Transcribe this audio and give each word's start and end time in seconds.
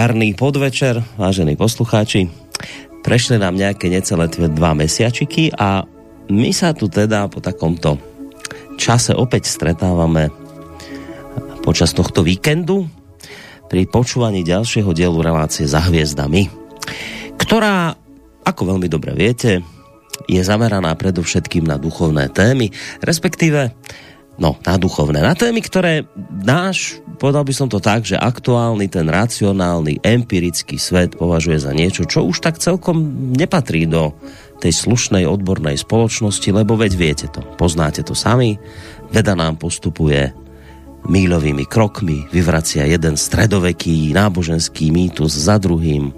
Jarný 0.00 0.32
podvečer, 0.32 1.04
vážení 1.20 1.60
poslucháči. 1.60 2.32
Prešli 3.04 3.36
nám 3.36 3.52
nejaké 3.52 3.92
necelé 3.92 4.32
dva 4.32 4.72
mesiačiky 4.72 5.52
a 5.52 5.84
my 6.32 6.56
sa 6.56 6.72
tu 6.72 6.88
teda 6.88 7.28
po 7.28 7.44
takomto 7.44 8.00
čase 8.80 9.12
opäť 9.12 9.52
stretávame 9.52 10.32
počas 11.60 11.92
tohto 11.92 12.24
víkendu 12.24 12.88
pri 13.68 13.84
počúvaní 13.92 14.40
ďalšieho 14.40 14.88
dielu 14.96 15.20
relácie 15.20 15.68
za 15.68 15.84
hviezdami, 15.84 16.48
ktorá, 17.36 17.92
ako 18.48 18.72
veľmi 18.72 18.88
dobre 18.88 19.12
viete, 19.12 19.60
je 20.32 20.40
zameraná 20.40 20.96
predovšetkým 20.96 21.68
na 21.68 21.76
duchovné 21.76 22.32
témy, 22.32 22.72
respektíve 23.04 23.76
no, 24.40 24.56
na 24.64 24.74
duchovné, 24.80 25.20
na 25.20 25.36
témy, 25.36 25.60
ktoré 25.60 26.08
náš 26.32 26.98
povedal 27.20 27.44
by 27.44 27.52
som 27.52 27.68
to 27.68 27.76
tak, 27.84 28.08
že 28.08 28.16
aktuálny 28.16 28.88
ten 28.88 29.04
racionálny, 29.04 30.00
empirický 30.00 30.80
svet 30.80 31.20
považuje 31.20 31.60
za 31.60 31.76
niečo, 31.76 32.08
čo 32.08 32.24
už 32.24 32.40
tak 32.40 32.56
celkom 32.56 32.96
nepatrí 33.36 33.84
do 33.84 34.16
tej 34.64 34.72
slušnej 34.72 35.28
odbornej 35.28 35.76
spoločnosti, 35.76 36.48
lebo 36.48 36.80
veď 36.80 36.92
viete 36.96 37.26
to, 37.28 37.44
poznáte 37.60 38.00
to 38.00 38.16
sami, 38.16 38.56
veda 39.12 39.36
nám 39.36 39.60
postupuje 39.60 40.32
míľovými 41.04 41.68
krokmi, 41.68 42.24
vyvracia 42.32 42.88
jeden 42.88 43.20
stredoveký 43.20 44.16
náboženský 44.16 44.88
mýtus 44.88 45.36
za 45.36 45.60
druhým. 45.60 46.12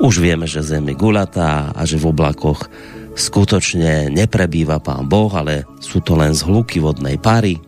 Už 0.00 0.20
vieme, 0.20 0.48
že 0.48 0.64
Zem 0.64 0.92
je 0.92 0.96
gulatá 0.96 1.72
a 1.72 1.84
že 1.84 2.00
v 2.00 2.12
oblakoch 2.12 2.68
skutočne 3.14 4.10
neprebýva 4.10 4.82
pán 4.82 5.06
Boh, 5.06 5.30
ale 5.30 5.64
sú 5.78 6.02
to 6.02 6.18
len 6.18 6.34
zhluky 6.34 6.82
vodnej 6.82 7.16
pary. 7.16 7.62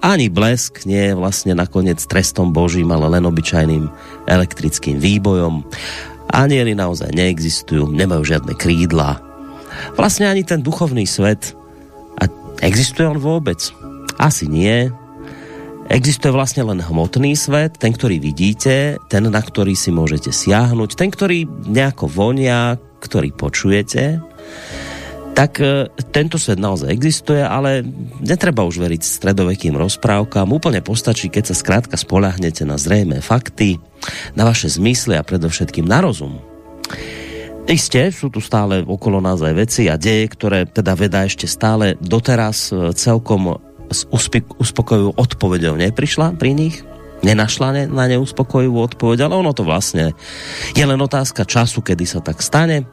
Ani 0.00 0.30
blesk 0.30 0.86
nie 0.86 1.10
je 1.10 1.18
vlastne 1.18 1.52
nakoniec 1.58 1.98
trestom 2.06 2.54
Božím, 2.54 2.94
ale 2.94 3.10
len 3.18 3.26
obyčajným 3.26 3.90
elektrickým 4.30 5.02
výbojom. 5.02 5.66
Anieli 6.30 6.72
naozaj 6.78 7.10
neexistujú, 7.14 7.90
nemajú 7.90 8.22
žiadne 8.22 8.54
krídla. 8.54 9.18
Vlastne 9.98 10.30
ani 10.30 10.46
ten 10.46 10.62
duchovný 10.62 11.04
svet. 11.04 11.52
A 12.22 12.30
existuje 12.62 13.06
on 13.06 13.18
vôbec? 13.18 13.58
Asi 14.16 14.46
nie. 14.46 14.90
Existuje 15.90 16.32
vlastne 16.32 16.64
len 16.64 16.80
hmotný 16.80 17.36
svet, 17.36 17.76
ten, 17.76 17.92
ktorý 17.92 18.16
vidíte, 18.16 18.96
ten, 19.12 19.24
na 19.28 19.42
ktorý 19.42 19.76
si 19.76 19.92
môžete 19.92 20.32
siahnuť, 20.32 20.96
ten, 20.96 21.12
ktorý 21.12 21.44
nejako 21.68 22.08
vonia, 22.08 22.80
ktorý 23.04 23.36
počujete 23.36 24.33
tak 25.34 25.58
e, 25.58 25.90
tento 26.14 26.38
svet 26.38 26.62
naozaj 26.62 26.94
existuje, 26.94 27.42
ale 27.42 27.82
netreba 28.22 28.62
už 28.62 28.78
veriť 28.78 29.02
stredovekým 29.02 29.74
rozprávkam. 29.74 30.54
Úplne 30.54 30.80
postačí, 30.80 31.26
keď 31.28 31.50
sa 31.50 31.58
skrátka 31.58 31.98
spolahnete 31.98 32.62
na 32.62 32.78
zrejmé 32.78 33.18
fakty, 33.18 33.82
na 34.38 34.46
vaše 34.46 34.70
zmysly 34.70 35.18
a 35.18 35.26
predovšetkým 35.26 35.84
na 35.84 36.06
rozum. 36.06 36.38
Isté, 37.66 38.14
sú 38.14 38.30
tu 38.30 38.38
stále 38.38 38.86
okolo 38.86 39.18
nás 39.18 39.42
aj 39.42 39.54
veci 39.56 39.82
a 39.90 39.98
deje, 39.98 40.30
ktoré 40.30 40.70
teda 40.70 40.94
veda 40.94 41.26
ešte 41.26 41.50
stále 41.50 41.98
doteraz 41.98 42.70
e, 42.70 42.94
celkom 42.94 43.58
s 43.90 44.08
uspokojivou 44.58 45.12
odpovedou 45.18 45.76
neprišla 45.76 46.40
pri 46.40 46.56
nich, 46.56 46.80
nenašla 47.20 47.68
ne, 47.74 47.84
na 47.84 48.08
ne 48.08 48.16
uspokojivú 48.16 48.80
odpoveď, 48.80 49.28
ale 49.28 49.34
ono 49.44 49.52
to 49.52 49.60
vlastne 49.66 50.16
je 50.72 50.84
len 50.84 50.96
otázka 50.96 51.44
času, 51.44 51.84
kedy 51.84 52.04
sa 52.08 52.24
tak 52.24 52.40
stane 52.40 52.88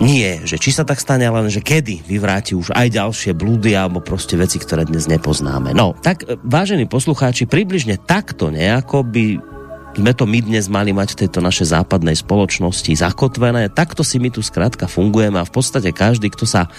nie, 0.00 0.40
že 0.48 0.56
či 0.56 0.72
sa 0.72 0.88
tak 0.88 0.96
stane, 0.96 1.28
ale 1.28 1.52
že 1.52 1.60
kedy 1.60 2.08
vyvráti 2.08 2.56
už 2.56 2.72
aj 2.72 2.88
ďalšie 2.88 3.36
blúdy 3.36 3.76
alebo 3.76 4.00
proste 4.00 4.32
veci, 4.40 4.56
ktoré 4.56 4.88
dnes 4.88 5.04
nepoznáme. 5.04 5.76
No, 5.76 5.92
tak 5.92 6.24
e, 6.24 6.40
vážení 6.40 6.88
poslucháči, 6.88 7.44
približne 7.44 8.00
takto 8.00 8.48
nejako 8.48 9.04
by 9.04 9.24
sme 9.90 10.14
to 10.14 10.22
my 10.22 10.38
dnes 10.38 10.70
mali 10.70 10.94
mať 10.94 11.12
v 11.12 11.20
tejto 11.26 11.42
našej 11.42 11.74
západnej 11.74 12.14
spoločnosti 12.14 12.94
zakotvené. 12.94 13.74
Takto 13.74 14.06
si 14.06 14.22
my 14.22 14.30
tu 14.30 14.38
skrátka 14.38 14.86
fungujeme 14.86 15.42
a 15.42 15.48
v 15.48 15.52
podstate 15.52 15.90
každý, 15.90 16.30
kto 16.30 16.46
sa 16.46 16.70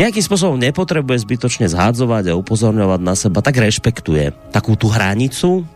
nejakým 0.00 0.24
spôsobom 0.24 0.56
nepotrebuje 0.56 1.22
zbytočne 1.22 1.68
zhádzovať 1.68 2.32
a 2.32 2.38
upozorňovať 2.40 3.00
na 3.04 3.14
seba, 3.14 3.44
tak 3.44 3.60
rešpektuje 3.60 4.32
takú 4.56 4.72
tú 4.72 4.88
hranicu, 4.88 5.68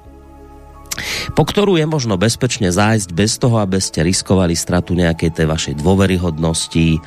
po 1.33 1.43
ktorú 1.47 1.79
je 1.79 1.87
možno 1.87 2.19
bezpečne 2.21 2.69
zájsť 2.69 3.09
bez 3.15 3.39
toho, 3.39 3.63
aby 3.63 3.79
ste 3.79 4.05
riskovali 4.05 4.53
stratu 4.59 4.93
nejakej 4.93 5.31
tej 5.33 5.47
vašej 5.47 5.75
dôveryhodnosti, 5.81 7.01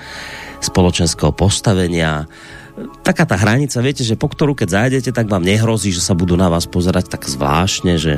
spoločenského 0.63 1.35
postavenia. 1.35 2.25
Taká 3.03 3.27
tá 3.27 3.38
hranica, 3.38 3.83
viete, 3.83 4.01
že 4.01 4.17
po 4.17 4.31
ktorú 4.31 4.55
keď 4.57 4.69
zájdete, 4.72 5.11
tak 5.13 5.29
vám 5.29 5.45
nehrozí, 5.45 5.93
že 5.93 6.01
sa 6.01 6.17
budú 6.17 6.33
na 6.39 6.49
vás 6.49 6.66
pozerať 6.66 7.11
tak 7.11 7.27
zvláštne, 7.27 7.99
že 7.99 8.17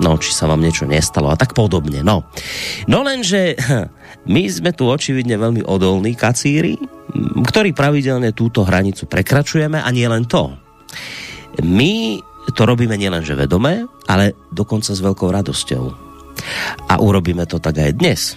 no, 0.00 0.16
či 0.16 0.30
sa 0.32 0.48
vám 0.48 0.62
niečo 0.62 0.88
nestalo 0.88 1.28
a 1.28 1.36
tak 1.36 1.52
podobne. 1.52 2.00
No, 2.00 2.24
no 2.88 2.98
lenže 3.04 3.58
my 4.34 4.42
sme 4.48 4.70
tu 4.72 4.88
očividne 4.88 5.36
veľmi 5.36 5.66
odolní 5.66 6.16
kacíri, 6.16 6.78
ktorí 7.44 7.76
pravidelne 7.76 8.32
túto 8.32 8.64
hranicu 8.64 9.04
prekračujeme 9.04 9.82
a 9.82 9.88
nie 9.92 10.06
len 10.08 10.24
to. 10.24 10.54
My 11.62 12.18
to 12.52 12.62
robíme 12.68 12.98
nielenže 13.00 13.32
vedomé, 13.32 13.88
ale 14.04 14.36
dokonca 14.52 14.92
s 14.92 15.00
veľkou 15.00 15.32
radosťou. 15.32 15.84
A 16.90 16.94
urobíme 17.00 17.48
to 17.48 17.56
tak 17.56 17.80
aj 17.80 17.96
dnes. 17.96 18.36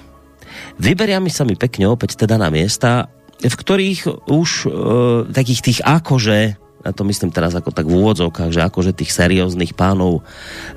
Vyberiame 0.77 1.27
sa 1.27 1.43
mi 1.43 1.59
pekne 1.59 1.91
opäť 1.91 2.15
teda 2.15 2.39
na 2.39 2.47
miesta, 2.47 3.11
v 3.37 3.53
ktorých 3.53 4.29
už 4.29 4.49
e, 4.65 4.67
takých 5.29 5.61
tých 5.61 5.79
akože, 5.85 6.39
a 6.57 6.89
to 6.93 7.03
myslím 7.05 7.33
teraz 7.33 7.53
ako 7.53 7.73
tak 7.73 7.85
v 7.85 7.97
úvodzovkách, 7.99 8.53
že 8.53 8.65
akože 8.65 8.95
tých 8.95 9.11
serióznych 9.11 9.75
pánov 9.75 10.23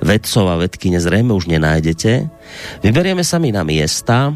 vedcov 0.03 0.45
a 0.49 0.59
vedky 0.59 0.91
nezrejme 0.91 1.31
už 1.31 1.49
nenájdete. 1.49 2.27
Vyberieme 2.83 3.23
sa 3.23 3.39
mi 3.39 3.53
na 3.53 3.63
miesta, 3.63 4.35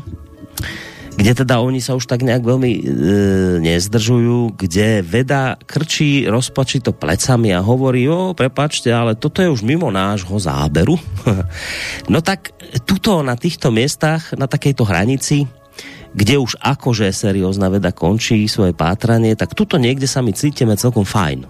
kde 1.15 1.31
teda 1.31 1.63
oni 1.63 1.79
sa 1.79 1.95
už 1.95 2.11
tak 2.11 2.27
nejak 2.27 2.43
veľmi 2.43 2.71
e, 2.75 2.81
nezdržujú, 3.63 4.59
kde 4.59 4.99
veda 4.99 5.55
krčí 5.63 6.27
rozpačito 6.27 6.91
plecami 6.91 7.55
a 7.55 7.63
hovorí, 7.63 8.03
o, 8.11 8.35
prepačte, 8.35 8.91
ale 8.91 9.15
toto 9.15 9.39
je 9.39 9.47
už 9.47 9.63
mimo 9.63 9.87
nášho 9.87 10.35
záberu. 10.35 10.99
no 12.11 12.19
tak 12.19 12.51
tuto 12.83 13.23
na 13.23 13.39
týchto 13.39 13.71
miestach, 13.71 14.35
na 14.35 14.45
takejto 14.45 14.83
hranici, 14.83 15.47
kde 16.15 16.35
už 16.39 16.59
akože 16.59 17.07
seriózna 17.11 17.71
veda 17.71 17.95
končí 17.95 18.47
svoje 18.51 18.75
pátranie, 18.75 19.35
tak 19.39 19.55
tuto 19.55 19.79
niekde 19.79 20.07
sa 20.07 20.19
my 20.19 20.35
cítime 20.35 20.75
celkom 20.75 21.07
fajn. 21.07 21.47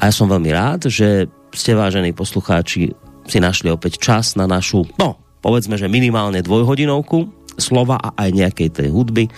A 0.00 0.08
ja 0.08 0.12
som 0.12 0.28
veľmi 0.28 0.50
rád, 0.52 0.88
že 0.88 1.28
ste 1.52 1.76
vážení 1.76 2.16
poslucháči 2.16 2.92
si 3.24 3.38
našli 3.40 3.72
opäť 3.72 4.00
čas 4.00 4.36
na 4.36 4.44
našu, 4.44 4.84
no, 5.00 5.16
povedzme, 5.40 5.80
že 5.80 5.88
minimálne 5.88 6.44
dvojhodinovku, 6.44 7.43
slova 7.56 7.96
a 7.98 8.14
aj 8.18 8.30
nejakej 8.34 8.68
tej 8.70 8.88
hudby 8.90 9.30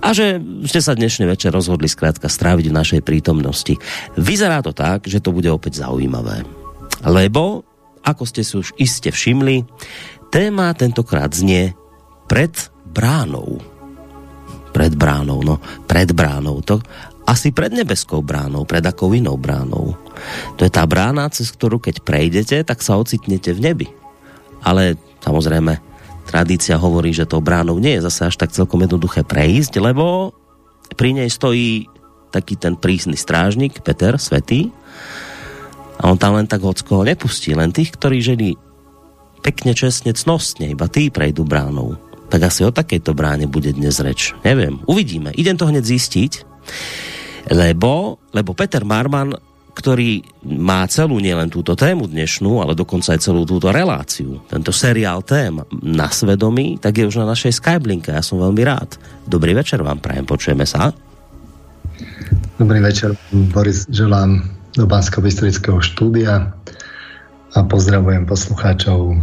a 0.00 0.12
že 0.16 0.40
ste 0.64 0.80
sa 0.80 0.96
dnešný 0.96 1.28
večer 1.28 1.52
rozhodli 1.52 1.88
skrátka 1.88 2.26
stráviť 2.26 2.66
v 2.68 2.78
našej 2.78 3.00
prítomnosti. 3.04 3.76
Vyzerá 4.16 4.64
to 4.64 4.72
tak, 4.72 5.04
že 5.04 5.20
to 5.20 5.34
bude 5.34 5.48
opäť 5.48 5.84
zaujímavé. 5.84 6.44
Lebo, 7.04 7.62
ako 8.02 8.22
ste 8.26 8.42
si 8.42 8.58
už 8.58 8.74
iste 8.80 9.12
všimli, 9.12 9.62
téma 10.34 10.72
tentokrát 10.74 11.30
znie 11.30 11.76
pred 12.26 12.52
bránou. 12.90 13.60
Pred 14.74 14.92
bránou, 14.94 15.40
no, 15.42 15.56
pred 15.88 16.12
bránou. 16.12 16.60
To 16.66 16.82
asi 17.28 17.52
pred 17.52 17.72
nebeskou 17.76 18.24
bránou, 18.24 18.64
pred 18.64 18.80
akou 18.80 19.12
inou 19.12 19.36
bránou. 19.36 19.92
To 20.56 20.64
je 20.64 20.72
tá 20.72 20.88
brána, 20.88 21.28
cez 21.28 21.52
ktorú 21.52 21.76
keď 21.76 22.00
prejdete, 22.00 22.64
tak 22.64 22.80
sa 22.80 22.96
ocitnete 22.96 23.52
v 23.52 23.60
nebi. 23.60 23.88
Ale 24.64 24.96
samozrejme, 25.20 25.76
tradícia 26.28 26.76
hovorí, 26.76 27.16
že 27.16 27.24
to 27.24 27.40
bránou 27.40 27.80
nie 27.80 27.96
je 27.96 28.04
zase 28.04 28.28
až 28.28 28.36
tak 28.36 28.52
celkom 28.52 28.84
jednoduché 28.84 29.24
prejsť, 29.24 29.80
lebo 29.80 30.36
pri 30.94 31.16
nej 31.16 31.32
stojí 31.32 31.88
taký 32.28 32.60
ten 32.60 32.76
prísny 32.76 33.16
strážnik, 33.16 33.80
Peter, 33.80 34.20
svetý, 34.20 34.68
a 35.98 36.06
on 36.06 36.20
tam 36.20 36.38
len 36.38 36.46
tak 36.46 36.62
hockoho 36.62 37.02
nepustí, 37.02 37.56
len 37.58 37.74
tých, 37.74 37.90
ktorí 37.98 38.22
žili 38.22 38.54
pekne, 39.42 39.74
čestne, 39.74 40.14
cnostne, 40.14 40.70
iba 40.70 40.86
tí 40.86 41.10
prejdú 41.10 41.42
bránou. 41.42 41.98
Tak 42.28 42.52
asi 42.52 42.62
o 42.62 42.70
takejto 42.70 43.16
bráne 43.16 43.50
bude 43.50 43.72
dnes 43.74 43.98
reč. 43.98 44.36
Neviem, 44.44 44.78
uvidíme. 44.86 45.34
Idem 45.34 45.56
to 45.58 45.66
hneď 45.66 45.82
zistiť, 45.82 46.32
lebo, 47.50 48.22
lebo 48.30 48.52
Peter 48.54 48.84
Marman 48.84 49.34
ktorý 49.78 50.26
má 50.42 50.82
celú 50.90 51.22
nielen 51.22 51.46
túto 51.46 51.78
tému 51.78 52.10
dnešnú, 52.10 52.58
ale 52.58 52.74
dokonca 52.74 53.14
aj 53.14 53.22
celú 53.22 53.46
túto 53.46 53.70
reláciu, 53.70 54.42
tento 54.50 54.74
seriál 54.74 55.22
tém 55.22 55.62
na 55.78 56.10
svedomí, 56.10 56.82
tak 56.82 56.98
je 56.98 57.06
už 57.06 57.22
na 57.22 57.30
našej 57.30 57.62
Skyblinke. 57.62 58.10
Ja 58.10 58.26
som 58.26 58.42
veľmi 58.42 58.62
rád. 58.66 58.98
Dobrý 59.22 59.54
večer 59.54 59.86
vám 59.86 60.02
prajem, 60.02 60.26
počujeme 60.26 60.66
sa. 60.66 60.90
Dobrý 62.58 62.82
večer, 62.82 63.14
Boris, 63.54 63.86
želám 63.86 64.42
do 64.74 64.82
bansko 64.90 65.22
bystrického 65.22 65.78
štúdia 65.78 66.50
a 67.54 67.58
pozdravujem 67.62 68.26
poslucháčov, 68.26 69.14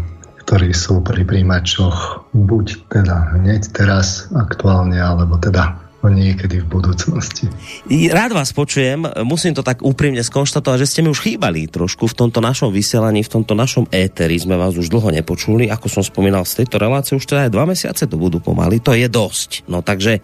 ktorí 0.48 0.72
sú 0.72 1.04
pri 1.04 1.28
príjimačoch 1.28 2.32
buď 2.32 2.88
teda 2.88 3.36
hneď 3.36 3.76
teraz 3.76 4.32
aktuálne, 4.32 4.98
alebo 5.04 5.36
teda 5.36 5.85
niekedy 6.10 6.62
v 6.62 6.68
budúcnosti. 6.68 7.48
Rád 7.90 8.32
vás 8.34 8.52
počujem, 8.52 9.06
musím 9.24 9.54
to 9.54 9.62
tak 9.62 9.86
úprimne 9.86 10.22
skonštatovať, 10.22 10.78
že 10.84 10.90
ste 10.90 11.00
mi 11.06 11.14
už 11.14 11.22
chýbali 11.22 11.70
trošku 11.70 12.10
v 12.10 12.16
tomto 12.18 12.42
našom 12.42 12.74
vysielaní, 12.74 13.22
v 13.22 13.34
tomto 13.40 13.54
našom 13.54 13.86
éteri, 13.94 14.36
sme 14.42 14.58
vás 14.58 14.74
už 14.76 14.90
dlho 14.90 15.14
nepočuli, 15.14 15.70
ako 15.70 15.88
som 15.88 16.04
spomínal 16.04 16.44
z 16.44 16.66
tejto 16.66 16.82
relácie, 16.82 17.16
už 17.16 17.30
teda 17.30 17.48
aj 17.48 17.54
dva 17.54 17.66
mesiace 17.70 18.04
to 18.10 18.18
budú 18.18 18.42
pomaly, 18.42 18.82
to 18.82 18.98
je 18.98 19.06
dosť. 19.06 19.70
No 19.70 19.86
takže, 19.86 20.20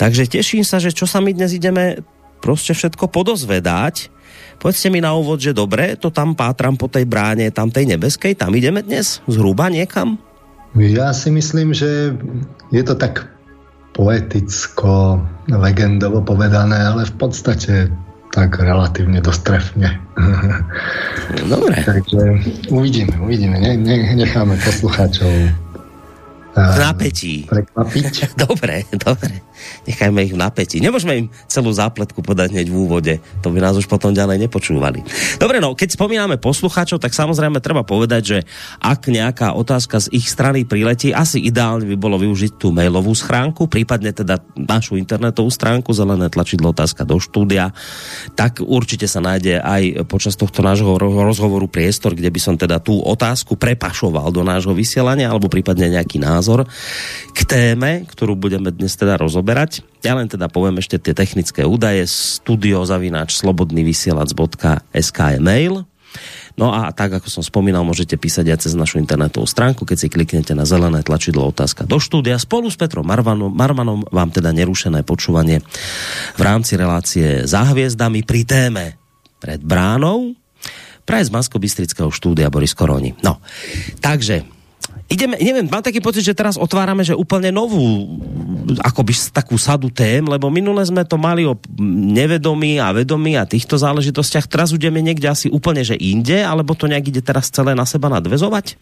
takže 0.00 0.26
teším 0.26 0.64
sa, 0.64 0.80
že 0.80 0.90
čo 0.90 1.04
sa 1.04 1.20
my 1.20 1.30
dnes 1.36 1.52
ideme 1.52 2.00
proste 2.40 2.72
všetko 2.72 3.12
podozvedať. 3.12 4.08
Povedzte 4.56 4.88
mi 4.88 5.04
na 5.04 5.12
úvod, 5.12 5.36
že 5.36 5.52
dobre, 5.52 6.00
to 6.00 6.08
tam 6.08 6.32
pátram 6.32 6.80
po 6.80 6.88
tej 6.88 7.04
bráne, 7.04 7.52
tam 7.52 7.68
tej 7.68 7.92
nebeskej, 7.92 8.40
tam 8.40 8.56
ideme 8.56 8.80
dnes 8.80 9.20
zhruba 9.28 9.68
niekam? 9.68 10.16
Ja 10.76 11.12
si 11.12 11.28
myslím, 11.32 11.72
že 11.76 12.16
je 12.72 12.82
to 12.84 12.96
tak 12.96 13.35
poeticko, 13.96 15.24
legendovo 15.48 16.20
povedané, 16.20 16.76
ale 16.76 17.08
v 17.08 17.14
podstate 17.16 17.88
tak 18.36 18.60
relatívne 18.60 19.24
dostrefne. 19.24 19.96
Dobre. 21.48 21.80
Takže 21.88 22.20
uvidíme, 22.68 23.16
uvidíme. 23.24 23.56
Ne, 23.56 23.80
ne, 23.80 23.96
necháme 24.12 24.60
poslucháčov 24.60 25.32
v 26.56 26.78
napätí. 26.80 27.44
Prekvapiť. 27.44 28.32
Dobre, 28.48 28.88
dobre. 28.96 29.44
Nechajme 29.84 30.24
ich 30.24 30.32
v 30.32 30.40
napätí. 30.40 30.76
Nemôžeme 30.80 31.14
im 31.24 31.26
celú 31.48 31.72
zápletku 31.72 32.20
podať 32.20 32.52
hneď 32.52 32.68
v 32.68 32.76
úvode. 32.76 33.14
To 33.44 33.48
by 33.52 33.60
nás 33.60 33.76
už 33.76 33.88
potom 33.88 34.12
ďalej 34.12 34.48
nepočúvali. 34.48 35.04
Dobre, 35.40 35.60
no, 35.60 35.72
keď 35.72 35.96
spomíname 35.96 36.36
poslucháčov, 36.40 37.00
tak 37.00 37.16
samozrejme 37.16 37.60
treba 37.60 37.84
povedať, 37.84 38.22
že 38.24 38.38
ak 38.80 39.08
nejaká 39.08 39.56
otázka 39.56 40.08
z 40.08 40.12
ich 40.16 40.28
strany 40.28 40.64
priletí, 40.68 41.12
asi 41.12 41.40
ideálne 41.44 41.88
by 41.88 41.96
bolo 41.96 42.16
využiť 42.20 42.60
tú 42.60 42.72
mailovú 42.72 43.12
schránku, 43.12 43.68
prípadne 43.68 44.12
teda 44.12 44.40
našu 44.56 45.00
internetovú 45.00 45.48
stránku, 45.48 45.92
zelené 45.96 46.28
tlačidlo 46.28 46.72
otázka 46.72 47.08
do 47.08 47.20
štúdia, 47.20 47.72
tak 48.36 48.60
určite 48.64 49.08
sa 49.08 49.20
nájde 49.24 49.60
aj 49.60 49.82
počas 50.08 50.36
tohto 50.36 50.60
nášho 50.60 50.96
rozhovoru 51.00 51.68
priestor, 51.68 52.12
kde 52.16 52.28
by 52.32 52.40
som 52.40 52.54
teda 52.56 52.80
tú 52.80 53.00
otázku 53.00 53.56
prepašoval 53.56 54.32
do 54.32 54.44
nášho 54.44 54.76
vysielania, 54.76 55.32
alebo 55.32 55.48
prípadne 55.48 55.92
nejaký 55.92 56.20
názor 56.20 56.45
názor 56.46 56.70
k 57.34 57.40
téme, 57.42 58.06
ktorú 58.06 58.38
budeme 58.38 58.70
dnes 58.70 58.94
teda 58.94 59.18
rozoberať. 59.18 59.82
Ja 60.06 60.14
len 60.14 60.30
teda 60.30 60.46
poviem 60.46 60.78
ešte 60.78 61.02
tie 61.02 61.10
technické 61.10 61.66
údaje. 61.66 62.06
studiozavináč 62.06 63.34
slobodnyvysielac.sk 63.42 65.18
je 65.34 65.40
mail. 65.42 65.82
No 66.56 66.72
a 66.72 66.94
tak, 66.94 67.18
ako 67.18 67.28
som 67.28 67.42
spomínal, 67.42 67.84
môžete 67.84 68.16
písať 68.16 68.48
aj 68.54 68.58
cez 68.64 68.72
našu 68.78 69.02
internetovú 69.02 69.44
stránku, 69.44 69.84
keď 69.84 70.06
si 70.06 70.08
kliknete 70.08 70.56
na 70.56 70.64
zelené 70.64 71.02
tlačidlo 71.02 71.50
otázka 71.50 71.84
do 71.84 71.98
štúdia. 72.00 72.40
Spolu 72.40 72.70
s 72.72 72.78
Petrom 72.78 73.04
Marvanom, 73.04 73.52
Marmanom 73.52 74.06
vám 74.08 74.30
teda 74.30 74.54
nerušené 74.56 75.02
počúvanie 75.04 75.60
v 76.38 76.42
rámci 76.46 76.78
relácie 76.78 77.44
za 77.44 77.66
hviezdami 77.74 78.24
pri 78.24 78.48
téme 78.48 78.84
pred 79.42 79.60
bránou. 79.60 80.32
Praje 81.04 81.28
z 81.28 81.34
bansko 81.34 81.60
štúdia 82.08 82.48
Boris 82.48 82.72
Koroni. 82.72 83.12
No, 83.20 83.36
takže 84.00 84.55
ideme, 85.06 85.38
neviem, 85.38 85.66
mám 85.70 85.82
taký 85.82 86.02
pocit, 86.02 86.26
že 86.26 86.34
teraz 86.34 86.58
otvárame, 86.58 87.06
že 87.06 87.14
úplne 87.14 87.54
novú 87.54 88.18
akoby 88.82 89.14
takú 89.30 89.54
sadu 89.54 89.88
tém, 89.90 90.26
lebo 90.26 90.50
minule 90.50 90.82
sme 90.82 91.06
to 91.06 91.14
mali 91.14 91.46
o 91.46 91.54
nevedomí 91.78 92.82
a 92.82 92.90
vedomí 92.90 93.38
a 93.38 93.46
týchto 93.46 93.78
záležitostiach. 93.78 94.50
Teraz 94.50 94.74
ideme 94.74 94.98
niekde 95.00 95.30
asi 95.30 95.46
úplne, 95.46 95.86
že 95.86 95.94
inde, 95.94 96.42
alebo 96.42 96.74
to 96.74 96.90
nejak 96.90 97.08
ide 97.14 97.22
teraz 97.22 97.50
celé 97.50 97.78
na 97.78 97.86
seba 97.86 98.10
nadvezovať? 98.10 98.74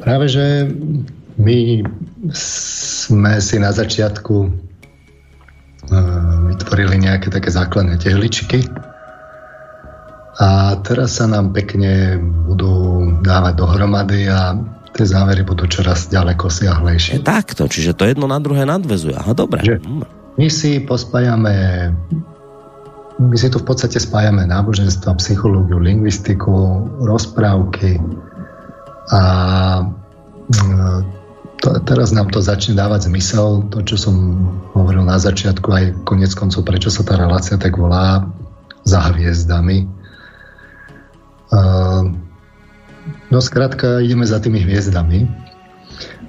Práve, 0.00 0.28
že 0.28 0.68
my 1.36 1.84
sme 2.32 3.32
si 3.44 3.56
na 3.60 3.72
začiatku 3.72 4.36
uh, 4.40 4.50
vytvorili 6.48 6.96
nejaké 7.04 7.28
také 7.28 7.52
základné 7.52 8.00
tehličky 8.00 8.64
a 10.36 10.76
teraz 10.84 11.16
sa 11.16 11.24
nám 11.28 11.56
pekne 11.56 12.20
budú 12.20 13.08
dávať 13.24 13.56
dohromady 13.56 14.28
a 14.28 14.52
tie 14.96 15.06
závery 15.06 15.44
budú 15.44 15.68
čoraz 15.68 16.08
ďaleko 16.08 16.48
siahlejšie. 16.48 17.20
Takto, 17.20 17.68
čiže 17.68 17.92
to 17.92 18.08
jedno 18.08 18.24
na 18.24 18.40
druhé 18.40 18.64
nadvezuje. 18.64 19.12
Aha, 19.12 19.36
dobre. 19.36 19.60
Že 19.60 19.76
my 20.40 20.48
si 20.48 20.80
pospájame 20.80 21.54
my 23.16 23.36
si 23.36 23.48
tu 23.48 23.56
v 23.56 23.64
podstate 23.64 23.96
spájame 23.96 24.44
náboženstvo, 24.44 25.16
psychológiu, 25.16 25.80
lingvistiku, 25.80 26.84
rozprávky 27.00 27.96
a 29.08 29.22
mm, 30.52 31.00
to, 31.64 31.80
teraz 31.88 32.12
nám 32.12 32.28
to 32.28 32.44
začne 32.44 32.76
dávať 32.76 33.08
zmysel, 33.08 33.64
to, 33.72 33.80
čo 33.88 33.96
som 33.96 34.16
hovoril 34.76 35.08
na 35.08 35.16
začiatku, 35.16 35.68
aj 35.72 35.84
konec 36.04 36.36
koncov, 36.36 36.68
prečo 36.68 36.92
sa 36.92 37.00
tá 37.08 37.16
relácia 37.16 37.56
tak 37.56 37.80
volá 37.80 38.28
za 38.84 39.00
hviezdami. 39.00 39.88
Uh, 41.48 42.25
No 43.30 43.38
skrátka 43.42 44.02
ideme 44.02 44.26
za 44.26 44.38
tými 44.38 44.62
hviezdami 44.62 45.26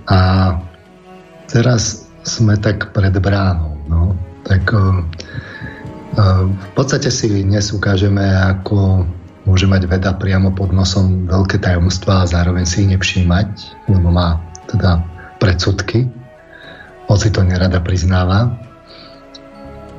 a 0.10 0.20
teraz 1.50 2.10
sme 2.28 2.60
tak 2.60 2.92
pred 2.92 3.14
bránou. 3.18 3.80
No. 3.88 4.18
Tak 4.44 4.64
uh, 4.74 5.04
v 6.48 6.70
podstate 6.74 7.14
si 7.14 7.30
dnes 7.30 7.70
ukážeme, 7.72 8.24
ako 8.26 9.06
môže 9.48 9.70
mať 9.70 9.88
veda 9.88 10.12
priamo 10.12 10.52
pod 10.52 10.76
nosom 10.76 11.30
veľké 11.30 11.64
tajomstvá 11.64 12.26
a 12.26 12.30
zároveň 12.30 12.68
si 12.68 12.84
ich 12.84 12.92
nepříjmať, 12.92 13.50
lebo 13.88 14.12
má 14.12 14.44
teda 14.68 15.00
predsudky, 15.40 16.12
hoci 17.08 17.32
to 17.32 17.46
nerada 17.48 17.80
priznáva. 17.80 18.60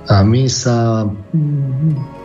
A 0.08 0.24
my 0.24 0.48
sa 0.48 1.08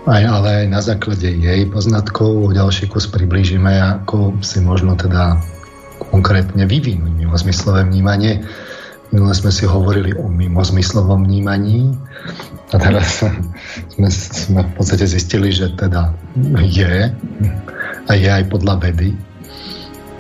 aj, 0.03 0.24
ale 0.27 0.48
aj 0.63 0.65
na 0.67 0.81
základe 0.83 1.31
jej 1.31 1.63
poznatkov 1.72 2.27
o 2.27 2.50
ďalší 2.51 2.91
kus 2.91 3.07
priblížime, 3.07 3.72
ako 4.03 4.36
si 4.43 4.60
možno 4.60 5.00
teda 5.00 5.39
konkrétne 6.12 6.67
vyvinúť 6.67 7.13
mimozmyslové 7.15 7.88
vnímanie. 7.88 8.43
Minule 9.15 9.31
sme 9.38 9.53
si 9.53 9.63
hovorili 9.63 10.12
o 10.17 10.27
mimozmyslovom 10.27 11.24
vnímaní 11.24 11.95
a 12.74 12.75
teraz 12.75 13.24
sme, 13.93 14.10
sme 14.12 14.62
v 14.67 14.72
podstate 14.75 15.07
zistili, 15.07 15.55
že 15.55 15.72
teda 15.77 16.12
je 16.60 17.13
a 18.03 18.12
je 18.12 18.27
aj 18.27 18.43
podľa 18.51 18.83
vedy. 18.83 19.15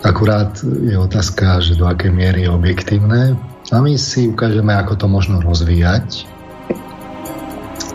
Akurát 0.03 0.51
je 0.63 0.95
otázka, 0.99 1.63
že 1.63 1.79
do 1.79 1.87
akej 1.87 2.11
miery 2.11 2.47
je 2.47 2.51
objektívne 2.51 3.35
a 3.71 3.75
my 3.79 3.95
si 3.99 4.31
ukážeme, 4.31 4.71
ako 4.75 4.99
to 4.99 5.07
možno 5.07 5.39
rozvíjať 5.39 6.27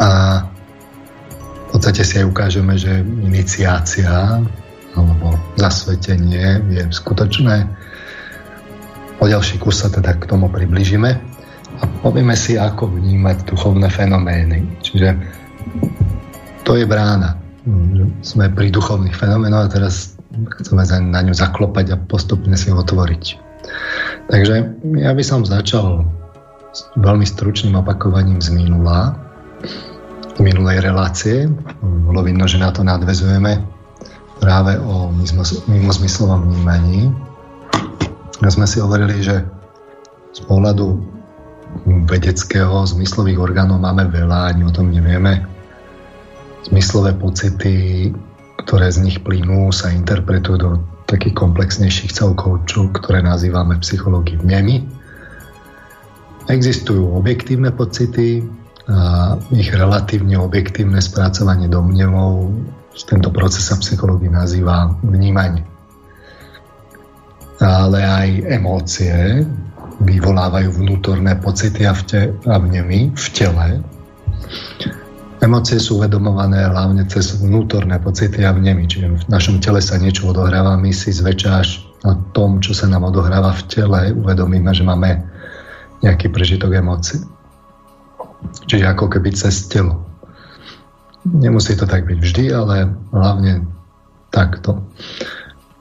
a 0.00 0.42
v 1.69 1.77
podstate 1.77 2.01
si 2.01 2.17
aj 2.17 2.33
ukážeme, 2.33 2.81
že 2.81 3.05
iniciácia 3.05 4.41
alebo 4.97 5.37
zasvetenie 5.61 6.65
je 6.73 6.83
skutočné. 6.89 7.69
O 9.21 9.29
ďalší 9.29 9.61
kus 9.61 9.85
sa 9.85 9.93
teda 9.93 10.17
k 10.17 10.25
tomu 10.25 10.49
približíme 10.49 11.11
a 11.79 11.83
povieme 12.01 12.33
si, 12.33 12.57
ako 12.57 12.89
vnímať 12.97 13.45
duchovné 13.45 13.93
fenomény. 13.93 14.65
Čiže 14.81 15.09
to 16.65 16.81
je 16.81 16.89
brána. 16.89 17.37
Sme 18.25 18.49
pri 18.49 18.73
duchovných 18.73 19.13
fenoménoch 19.15 19.69
a 19.69 19.73
teraz 19.73 20.17
chceme 20.63 20.83
na 21.13 21.21
ňu 21.21 21.37
zaklopať 21.37 21.87
a 21.93 22.01
postupne 22.01 22.57
si 22.57 22.73
otvoriť. 22.73 23.25
Takže 24.33 24.55
ja 24.97 25.11
by 25.13 25.23
som 25.25 25.45
začal 25.45 26.09
s 26.73 26.89
veľmi 26.97 27.25
stručným 27.29 27.77
opakovaním 27.77 28.41
z 28.41 28.55
minula, 28.55 29.17
minulej 30.38 30.83
relácie. 30.83 31.50
Bolo 31.83 32.23
vidno, 32.23 32.47
že 32.47 32.62
na 32.62 32.71
to 32.71 32.87
nadvezujeme 32.87 33.59
práve 34.38 34.78
o 34.78 35.11
mimozmyslovom 35.66 36.47
vnímaní. 36.47 37.11
A 38.38 38.47
sme 38.47 38.71
si 38.71 38.78
hovorili, 38.78 39.18
že 39.18 39.42
z 40.30 40.40
pohľadu 40.47 41.02
vedeckého 42.07 42.87
zmyslových 42.87 43.42
orgánov 43.42 43.83
máme 43.83 44.07
veľa, 44.09 44.54
ani 44.54 44.62
o 44.62 44.71
tom 44.71 44.95
nevieme. 44.95 45.42
Zmyslové 46.71 47.18
pocity, 47.18 48.09
ktoré 48.62 48.95
z 48.95 49.02
nich 49.02 49.18
plynú, 49.26 49.75
sa 49.75 49.90
interpretujú 49.90 50.57
do 50.59 50.71
takých 51.11 51.35
komplexnejších 51.35 52.14
celkov, 52.14 52.62
ktoré 52.68 53.25
nazývame 53.26 53.76
v 53.78 53.85
psychológii 53.85 54.38
vnemy. 54.45 54.87
Existujú 56.49 57.12
objektívne 57.12 57.75
pocity, 57.75 58.45
ich 59.52 59.68
relatívne 59.68 60.40
objektívne 60.40 61.00
spracovanie 61.04 61.68
domnevov, 61.68 62.57
tento 63.04 63.30
proces 63.30 63.68
sa 63.68 63.78
psychológii 63.78 64.33
nazýva 64.33 64.90
vnímanie. 65.04 65.62
Ale 67.62 68.00
aj 68.02 68.28
emócie 68.49 69.45
vyvolávajú 69.99 70.78
vnútorné 70.78 71.38
pocity 71.42 71.87
a, 71.87 71.95
vte, 71.95 72.35
a 72.47 72.57
vnemy 72.59 73.14
v 73.14 73.26
tele. 73.35 73.66
Emócie 75.38 75.78
sú 75.78 76.02
uvedomované 76.02 76.66
hlavne 76.66 77.07
cez 77.07 77.38
vnútorné 77.38 78.02
pocity 78.02 78.42
a 78.42 78.54
vnemy, 78.54 78.90
čiže 78.90 79.07
v 79.07 79.25
našom 79.30 79.62
tele 79.62 79.78
sa 79.78 79.99
niečo 79.99 80.30
odohráva, 80.30 80.78
my 80.78 80.90
si 80.90 81.14
zväčša 81.14 81.50
až 81.54 81.83
na 82.02 82.14
tom, 82.35 82.62
čo 82.62 82.75
sa 82.75 82.90
nám 82.90 83.07
odohráva 83.07 83.54
v 83.54 83.62
tele, 83.71 84.00
uvedomíme, 84.14 84.71
že 84.75 84.87
máme 84.87 85.23
nejaký 86.02 86.30
prežitok 86.30 86.78
emócií. 86.78 87.38
Čiže 88.68 88.87
ako 88.87 89.11
keby 89.11 89.35
cez 89.35 89.66
telo. 89.66 90.07
Nemusí 91.26 91.75
to 91.75 91.85
tak 91.85 92.07
byť 92.07 92.18
vždy, 92.23 92.45
ale 92.54 92.95
hlavne 93.12 93.66
takto. 94.30 94.87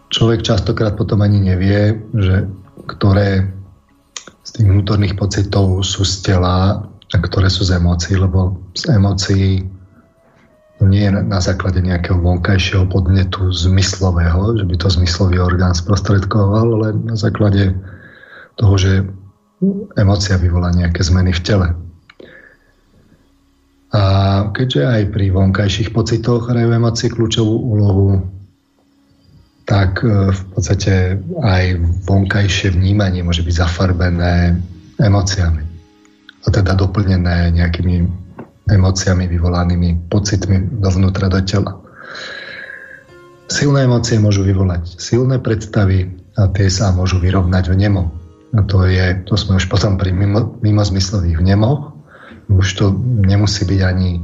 Človek 0.09 0.41
častokrát 0.41 0.95
potom 0.95 1.21
ani 1.21 1.39
nevie, 1.43 1.99
že 2.15 2.47
ktoré 2.87 3.45
z 4.47 4.49
tých 4.55 4.67
vnútorných 4.67 5.19
pocitov 5.19 5.83
sú 5.83 6.07
z 6.07 6.31
tela 6.31 6.87
a 6.87 7.17
ktoré 7.19 7.51
sú 7.51 7.67
z 7.67 7.79
emócií, 7.79 8.15
lebo 8.15 8.59
z 8.75 8.95
emócií 8.95 9.67
nie 10.77 11.03
je 11.09 11.11
na 11.11 11.41
základe 11.41 11.81
nejakého 11.81 12.21
vonkajšieho 12.21 12.85
podnetu 12.85 13.49
zmyslového, 13.49 14.61
že 14.61 14.65
by 14.67 14.75
to 14.77 14.87
zmyslový 14.93 15.41
orgán 15.41 15.73
sprostredkoval, 15.73 16.79
ale 16.79 16.87
na 17.01 17.17
základe 17.17 17.73
toho, 18.61 18.75
že 18.77 18.91
emócia 19.97 20.37
vyvolá 20.37 20.69
nejaké 20.69 21.01
zmeny 21.01 21.33
v 21.33 21.41
tele. 21.41 21.67
A 23.98 24.01
keďže 24.54 24.86
aj 24.86 25.04
pri 25.10 25.34
vonkajších 25.34 25.89
pocitoch 25.89 26.54
hrajú 26.54 26.70
emócie 26.70 27.10
kľúčovú 27.10 27.56
úlohu, 27.74 28.22
tak 29.66 30.06
e, 30.06 30.30
v 30.30 30.42
podstate 30.54 31.18
aj 31.42 31.63
vonkajšie 32.06 32.77
vnímanie 32.77 33.25
môže 33.25 33.42
byť 33.42 33.56
zafarbené 33.58 34.54
emóciami. 35.01 35.63
A 36.46 36.48
teda 36.54 36.77
doplnené 36.77 37.50
nejakými 37.58 38.06
emóciami 38.70 39.25
vyvolanými 39.25 40.13
pocitmi 40.13 40.77
dovnútra 40.77 41.34
do 41.34 41.42
tela. 41.42 41.82
Silné 43.50 43.89
emócie 43.89 44.22
môžu 44.22 44.46
vyvolať 44.46 45.01
silné 45.01 45.42
predstavy 45.42 46.13
a 46.38 46.51
tie 46.54 46.70
sa 46.70 46.94
môžu 46.94 47.18
vyrovnať 47.18 47.74
v 47.74 47.75
nemo. 47.82 48.13
A 48.54 48.62
to, 48.62 48.86
je, 48.86 49.25
to 49.25 49.34
sme 49.36 49.58
už 49.58 49.68
potom 49.68 49.98
pri 49.98 50.13
mimo, 50.13 50.56
mimozmyslových 50.62 51.42
vnemoch. 51.42 51.97
Už 52.48 52.68
to 52.80 52.96
nemusí 53.04 53.68
byť 53.68 53.82
ani 53.84 54.24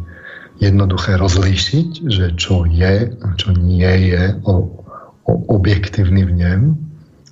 jednoduché 0.62 1.20
rozlíšiť, 1.20 1.90
že 2.08 2.26
čo 2.40 2.64
je 2.64 3.12
a 3.12 3.28
čo 3.36 3.52
nie 3.52 4.14
je 4.14 4.40
o 4.48 4.84
o 5.24 5.34
objektívny 5.56 6.28
vnem, 6.28 6.76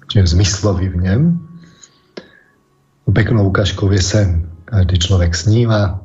čiže 0.07 0.35
zmyslový 0.35 0.91
vnem. 0.91 1.39
Peknou 3.11 3.51
ukážkou 3.51 3.91
je 3.91 3.99
sen. 3.99 4.29
Každý 4.71 5.03
človek 5.03 5.35
sníva 5.35 5.99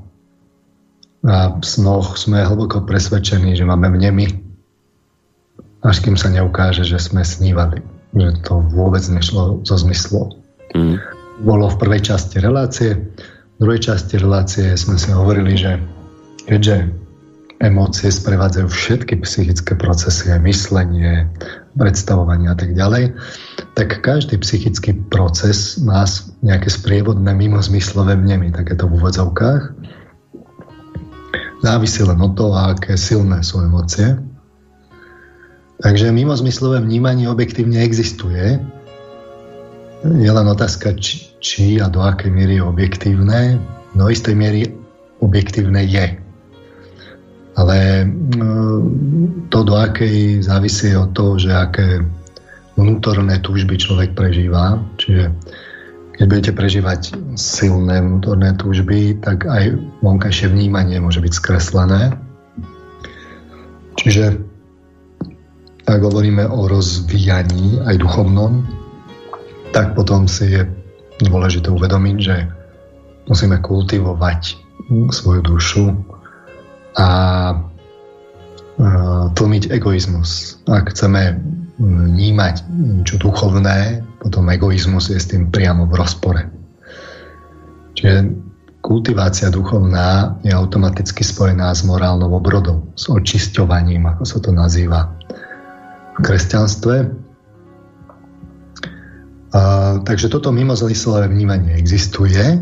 a 1.23 1.55
v 1.55 1.63
snoch 1.63 2.19
sme 2.19 2.43
hlboko 2.43 2.83
presvedčení, 2.83 3.55
že 3.55 3.63
máme 3.63 3.87
vnemy, 3.95 4.27
až 5.87 6.03
kým 6.03 6.19
sa 6.19 6.35
neukáže, 6.35 6.83
že 6.83 6.99
sme 6.99 7.23
snívali. 7.23 7.79
Že 8.15 8.43
to 8.43 8.59
vôbec 8.75 9.03
nešlo 9.07 9.63
zo 9.63 9.77
zmyslu. 9.79 10.35
Mm. 10.75 10.99
Bolo 11.47 11.71
v 11.71 11.79
prvej 11.79 12.11
časti 12.11 12.43
relácie. 12.43 12.99
Druhej 13.57 13.89
časti 13.89 14.21
relácie 14.21 14.77
sme 14.77 15.01
si 15.01 15.09
hovorili, 15.17 15.57
že 15.57 15.81
keďže 16.45 16.93
emócie 17.57 18.13
sprevádzajú 18.13 18.69
všetky 18.69 19.25
psychické 19.25 19.73
procesy, 19.73 20.29
aj 20.29 20.45
myslenie, 20.45 21.25
predstavovania 21.73 22.53
a 22.53 22.59
tak 22.61 22.77
ďalej, 22.77 23.17
tak 23.73 24.05
každý 24.05 24.37
psychický 24.45 24.93
proces 25.09 25.81
má 25.81 26.05
nejaké 26.45 26.69
sprievodné 26.69 27.33
mimozmyslové 27.33 28.21
vnemy, 28.21 28.53
takéto 28.53 28.93
v 28.93 29.01
úvodzovkách. 29.01 29.63
Závisí 31.65 32.05
len 32.05 32.21
od 32.21 32.37
toho, 32.37 32.53
aké 32.53 33.01
silné 33.01 33.41
sú 33.41 33.65
emócie. 33.65 34.21
Takže 35.81 36.13
mimozmyslové 36.13 36.85
vnímanie 36.85 37.25
objektívne 37.25 37.81
existuje. 37.81 38.61
Je 40.05 40.31
len 40.31 40.47
otázka, 40.49 40.93
či, 41.01 41.26
či 41.41 41.81
a 41.81 41.89
do 41.91 42.01
akej 42.03 42.33
miery 42.33 42.59
je 42.59 42.65
objektívne. 42.65 43.61
No 43.97 44.09
istej 44.11 44.35
miery 44.37 44.69
objektívne 45.21 45.85
je 45.85 46.27
ale 47.57 48.05
mm, 48.05 49.49
to 49.49 49.65
do 49.65 49.75
akej 49.81 50.45
závisí 50.45 50.93
od 50.93 51.17
toho, 51.17 51.41
že 51.41 51.57
aké 51.57 52.05
vnútorné 52.77 53.41
túžby 53.41 53.81
človek 53.81 54.13
prežíva. 54.13 54.77
Čiže 55.01 55.33
keď 56.21 56.25
budete 56.29 56.53
prežívať 56.53 57.01
silné 57.37 58.05
vnútorné 58.05 58.53
túžby, 58.61 59.17
tak 59.25 59.49
aj 59.49 59.73
vonkajšie 60.05 60.53
vnímanie 60.53 61.01
môže 61.01 61.25
byť 61.25 61.33
skreslené. 61.33 62.13
Čiže 63.97 64.37
ak 65.89 66.01
hovoríme 66.05 66.45
o 66.45 66.69
rozvíjaní 66.69 67.81
aj 67.89 67.97
duchovnom, 68.05 68.69
tak 69.73 69.97
potom 69.97 70.29
si 70.29 70.53
je 70.53 70.69
dôležité 71.23 71.73
uvedomiť, 71.73 72.17
že 72.21 72.37
musíme 73.29 73.61
kultivovať 73.61 74.61
svoju 75.11 75.41
dušu, 75.43 75.85
a 76.97 77.09
tlmiť 79.37 79.73
egoizmus. 79.73 80.61
Ak 80.69 80.93
chceme 80.93 81.41
vnímať 81.77 82.65
niečo 82.73 83.21
duchovné, 83.21 84.01
potom 84.21 84.49
egoizmus 84.49 85.13
je 85.13 85.21
s 85.21 85.29
tým 85.29 85.53
priamo 85.53 85.85
v 85.89 85.97
rozpore. 85.97 86.43
Čiže 87.97 88.33
kultivácia 88.81 89.49
duchovná 89.53 90.41
je 90.45 90.53
automaticky 90.53 91.25
spojená 91.25 91.73
s 91.73 91.85
morálnou 91.85 92.33
obrodou, 92.33 92.85
s 92.97 93.09
očisťovaním, 93.09 94.09
ako 94.09 94.25
sa 94.25 94.39
to 94.41 94.53
nazýva 94.53 95.13
v 96.17 96.19
kresťanstve. 96.25 97.26
A, 99.57 99.61
takže 100.05 100.29
toto 100.29 100.53
mimozmyslové 100.53 101.33
vnímanie 101.33 101.73
existuje. 101.81 102.61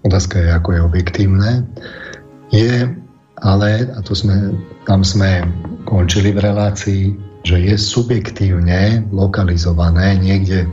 Otázka 0.00 0.40
je, 0.40 0.48
ako 0.48 0.68
je 0.72 0.80
objektívne 0.80 1.68
je 2.50 2.90
ale, 3.40 3.88
a 3.96 3.98
to 4.04 4.12
sme, 4.12 4.52
tam 4.84 5.00
sme 5.00 5.46
končili 5.88 6.34
v 6.36 6.44
relácii, 6.44 7.02
že 7.40 7.56
je 7.56 7.74
subjektívne 7.78 9.08
lokalizované 9.08 10.20
niekde 10.20 10.68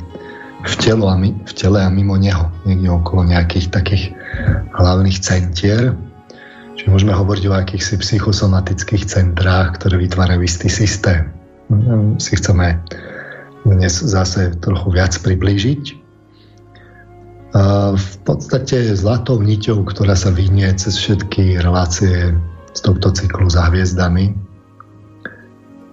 v, 0.68 0.74
telo 0.84 1.08
a 1.08 1.16
mi, 1.16 1.32
v 1.32 1.54
tele 1.56 1.80
a 1.80 1.88
mimo 1.88 2.20
neho, 2.20 2.52
niekde 2.68 2.92
okolo 2.92 3.24
nejakých 3.24 3.72
takých 3.72 4.04
hlavných 4.76 5.16
centier. 5.24 5.96
Čiže 6.76 6.92
môžeme 6.92 7.16
hovoriť 7.16 7.44
o 7.48 7.56
akýchsi 7.56 7.96
psychosomatických 8.04 9.08
centrách, 9.08 9.80
ktoré 9.80 10.04
vytvárajú 10.04 10.44
istý 10.44 10.68
systém. 10.68 11.32
Si 12.20 12.36
chceme 12.36 12.84
dnes 13.68 14.00
zase 14.00 14.56
trochu 14.64 14.88
viac 14.96 15.14
priblížiť 15.20 16.08
v 17.98 18.14
podstate 18.28 18.94
zlatou 18.94 19.40
niťou, 19.42 19.82
ktorá 19.88 20.14
sa 20.14 20.30
vynie 20.30 20.68
cez 20.78 21.00
všetky 21.00 21.58
relácie 21.64 22.36
z 22.76 22.80
tohto 22.86 23.10
cyklu 23.10 23.50
za 23.50 23.72
hviezdami, 23.72 24.36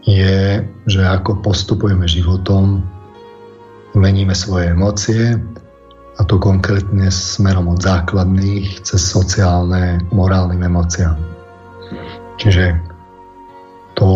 je, 0.04 0.60
že 0.84 1.00
ako 1.00 1.40
postupujeme 1.40 2.04
životom, 2.04 2.84
meníme 3.96 4.36
svoje 4.36 4.76
emócie 4.76 5.40
a 6.18 6.20
to 6.28 6.36
konkrétne 6.36 7.08
smerom 7.08 7.72
od 7.72 7.80
základných 7.80 8.84
cez 8.84 9.00
sociálne, 9.00 10.04
morálnym 10.12 10.60
emóciám. 10.60 11.16
Čiže 12.36 12.76
to 13.96 14.10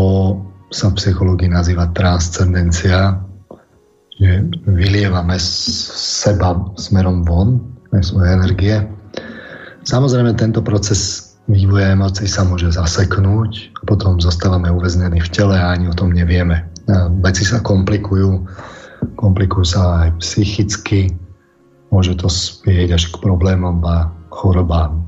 sa 0.69 0.93
v 0.93 0.99
psychológii 1.01 1.49
nazýva 1.49 1.89
transcendencia, 1.97 3.17
že 4.19 4.31
vylievame 4.67 5.39
z 5.39 5.49
seba 6.27 6.59
smerom 6.75 7.23
von, 7.23 7.63
aj 7.95 8.03
svoje 8.13 8.29
energie. 8.35 8.77
Samozrejme, 9.87 10.35
tento 10.35 10.61
proces 10.61 11.33
vývoja 11.49 11.97
emócií 11.97 12.29
sa 12.29 12.45
môže 12.45 12.69
zaseknúť, 12.75 13.73
a 13.79 13.83
potom 13.89 14.21
zostávame 14.21 14.69
uväznení 14.69 15.23
v 15.23 15.33
tele 15.33 15.57
a 15.57 15.73
ani 15.73 15.89
o 15.89 15.97
tom 15.97 16.13
nevieme. 16.13 16.69
Veci 17.25 17.47
sa 17.47 17.65
komplikujú, 17.65 18.45
komplikujú 19.17 19.65
sa 19.65 20.09
aj 20.09 20.21
psychicky, 20.21 21.09
môže 21.89 22.19
to 22.21 22.29
spieť 22.29 23.01
až 23.01 23.09
k 23.09 23.17
problémom 23.25 23.81
a 23.89 24.13
chorobám. 24.29 24.99
E, 24.99 25.03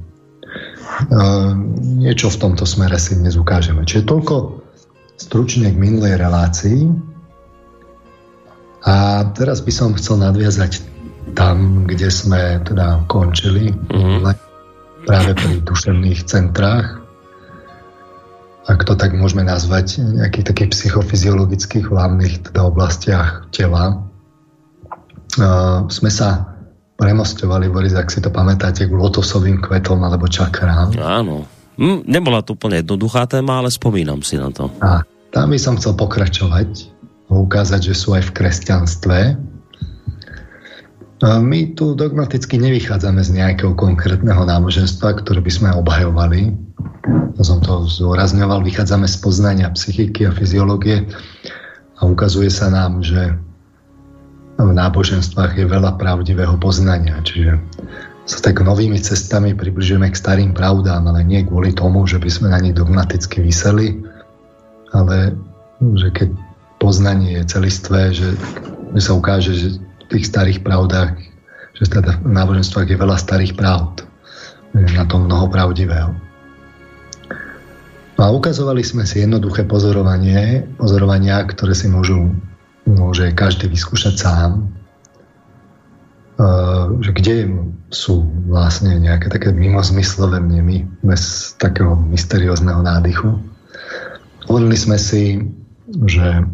niečo 2.00 2.32
v 2.32 2.40
tomto 2.40 2.64
smere 2.64 2.96
si 2.96 3.16
dnes 3.20 3.36
ukážeme. 3.36 3.84
Čiže 3.84 4.08
toľko 4.08 4.64
stručne 5.20 5.68
k 5.68 5.76
minulej 5.76 6.16
relácii. 6.16 6.88
A 8.84 9.26
teraz 9.36 9.60
by 9.60 9.72
som 9.72 9.92
chcel 9.96 10.20
nadviazať 10.24 10.80
tam, 11.36 11.84
kde 11.84 12.08
sme 12.08 12.64
teda 12.64 13.04
končili, 13.06 13.70
mm-hmm. 13.70 14.24
práve 15.04 15.30
pri 15.36 15.60
duševných 15.62 16.20
centrách, 16.24 17.00
ak 18.70 18.86
to 18.86 18.94
tak 18.94 19.16
môžeme 19.16 19.42
nazvať, 19.42 19.98
nejakých 20.00 20.46
takých 20.54 20.70
psychofyziologických 20.76 21.90
hlavných 21.90 22.50
teda 22.50 22.60
oblastiach 22.70 23.50
tela. 23.50 23.98
Uh, 25.38 25.86
sme 25.90 26.10
sa 26.10 26.58
premostovali, 27.00 27.72
Boris, 27.72 27.96
ak 27.96 28.12
si 28.12 28.20
to 28.20 28.28
pamätáte, 28.28 28.86
k 28.86 28.92
lotosovým 28.92 29.58
kvetom 29.58 30.04
alebo 30.04 30.28
čakrám. 30.28 30.92
Áno. 31.00 31.48
Hm, 31.80 32.04
nebola 32.04 32.44
to 32.44 32.52
úplne 32.52 32.84
jednoduchá 32.84 33.24
téma, 33.24 33.64
ale 33.64 33.72
spomínam 33.72 34.20
si 34.20 34.36
na 34.36 34.52
to. 34.52 34.68
A 34.84 35.00
tam 35.32 35.48
by 35.48 35.58
som 35.58 35.80
chcel 35.80 35.96
pokračovať 35.96 36.99
ukázať, 37.30 37.90
že 37.90 37.94
sú 37.94 38.18
aj 38.18 38.26
v 38.26 38.34
kresťanstve. 38.34 39.18
My 41.20 41.60
tu 41.76 41.92
dogmaticky 41.94 42.56
nevychádzame 42.56 43.20
z 43.20 43.30
nejakého 43.38 43.76
konkrétneho 43.76 44.42
náboženstva, 44.42 45.20
ktoré 45.20 45.44
by 45.44 45.52
sme 45.52 45.68
obhajovali. 45.76 46.56
To 47.36 47.42
som 47.44 47.60
to 47.60 47.86
zdôrazňoval. 47.86 48.64
Vychádzame 48.64 49.04
z 49.04 49.16
poznania 49.20 49.68
psychiky 49.76 50.26
a 50.26 50.34
fyziológie 50.34 51.06
a 52.00 52.08
ukazuje 52.08 52.48
sa 52.48 52.72
nám, 52.72 53.04
že 53.04 53.36
v 54.56 54.70
náboženstvách 54.72 55.60
je 55.60 55.68
veľa 55.68 56.00
pravdivého 56.00 56.56
poznania. 56.56 57.20
Čiže 57.20 57.60
sa 58.24 58.38
tak 58.40 58.64
novými 58.64 58.96
cestami 59.00 59.52
približujeme 59.52 60.08
k 60.08 60.16
starým 60.16 60.52
pravdám, 60.56 61.04
ale 61.04 61.24
nie 61.24 61.44
kvôli 61.44 61.76
tomu, 61.76 62.08
že 62.08 62.16
by 62.16 62.30
sme 62.32 62.48
na 62.52 62.60
nich 62.64 62.76
dogmaticky 62.76 63.44
vyseli, 63.44 64.00
ale 64.96 65.36
že 65.96 66.08
keď 66.12 66.28
poznanie 66.80 67.38
je 67.38 67.44
celistvé, 67.46 68.10
že 68.16 68.34
sa 68.98 69.12
ukáže, 69.12 69.52
že 69.52 69.68
tých 70.10 70.26
starých 70.26 70.64
pravdách, 70.66 71.14
že 71.78 71.84
teda 71.86 72.18
v 72.24 72.32
náboženstvách 72.34 72.88
je 72.90 72.98
veľa 72.98 73.16
starých 73.20 73.54
pravd. 73.54 74.02
Je 74.74 74.86
na 74.96 75.06
tom 75.06 75.30
mnoho 75.30 75.46
pravdivého. 75.50 76.14
No 78.18 78.20
a 78.22 78.28
ukazovali 78.34 78.84
sme 78.84 79.06
si 79.06 79.22
jednoduché 79.22 79.64
pozorovanie, 79.64 80.66
pozorovania, 80.76 81.40
ktoré 81.46 81.72
si 81.72 81.88
môžu, 81.88 82.34
môže 82.84 83.32
každý 83.32 83.70
vyskúšať 83.70 84.14
sám, 84.18 84.50
že 87.00 87.10
kde 87.16 87.36
sú 87.90 88.28
vlastne 88.48 88.96
nejaké 88.96 89.28
také 89.32 89.52
mimozmyslové 89.52 90.40
vnemy 90.40 90.84
bez 91.00 91.52
takého 91.56 91.96
mysteriózneho 91.96 92.80
nádychu. 92.84 93.40
Hovorili 94.46 94.76
sme 94.76 94.96
si, 95.00 95.44
že 96.06 96.44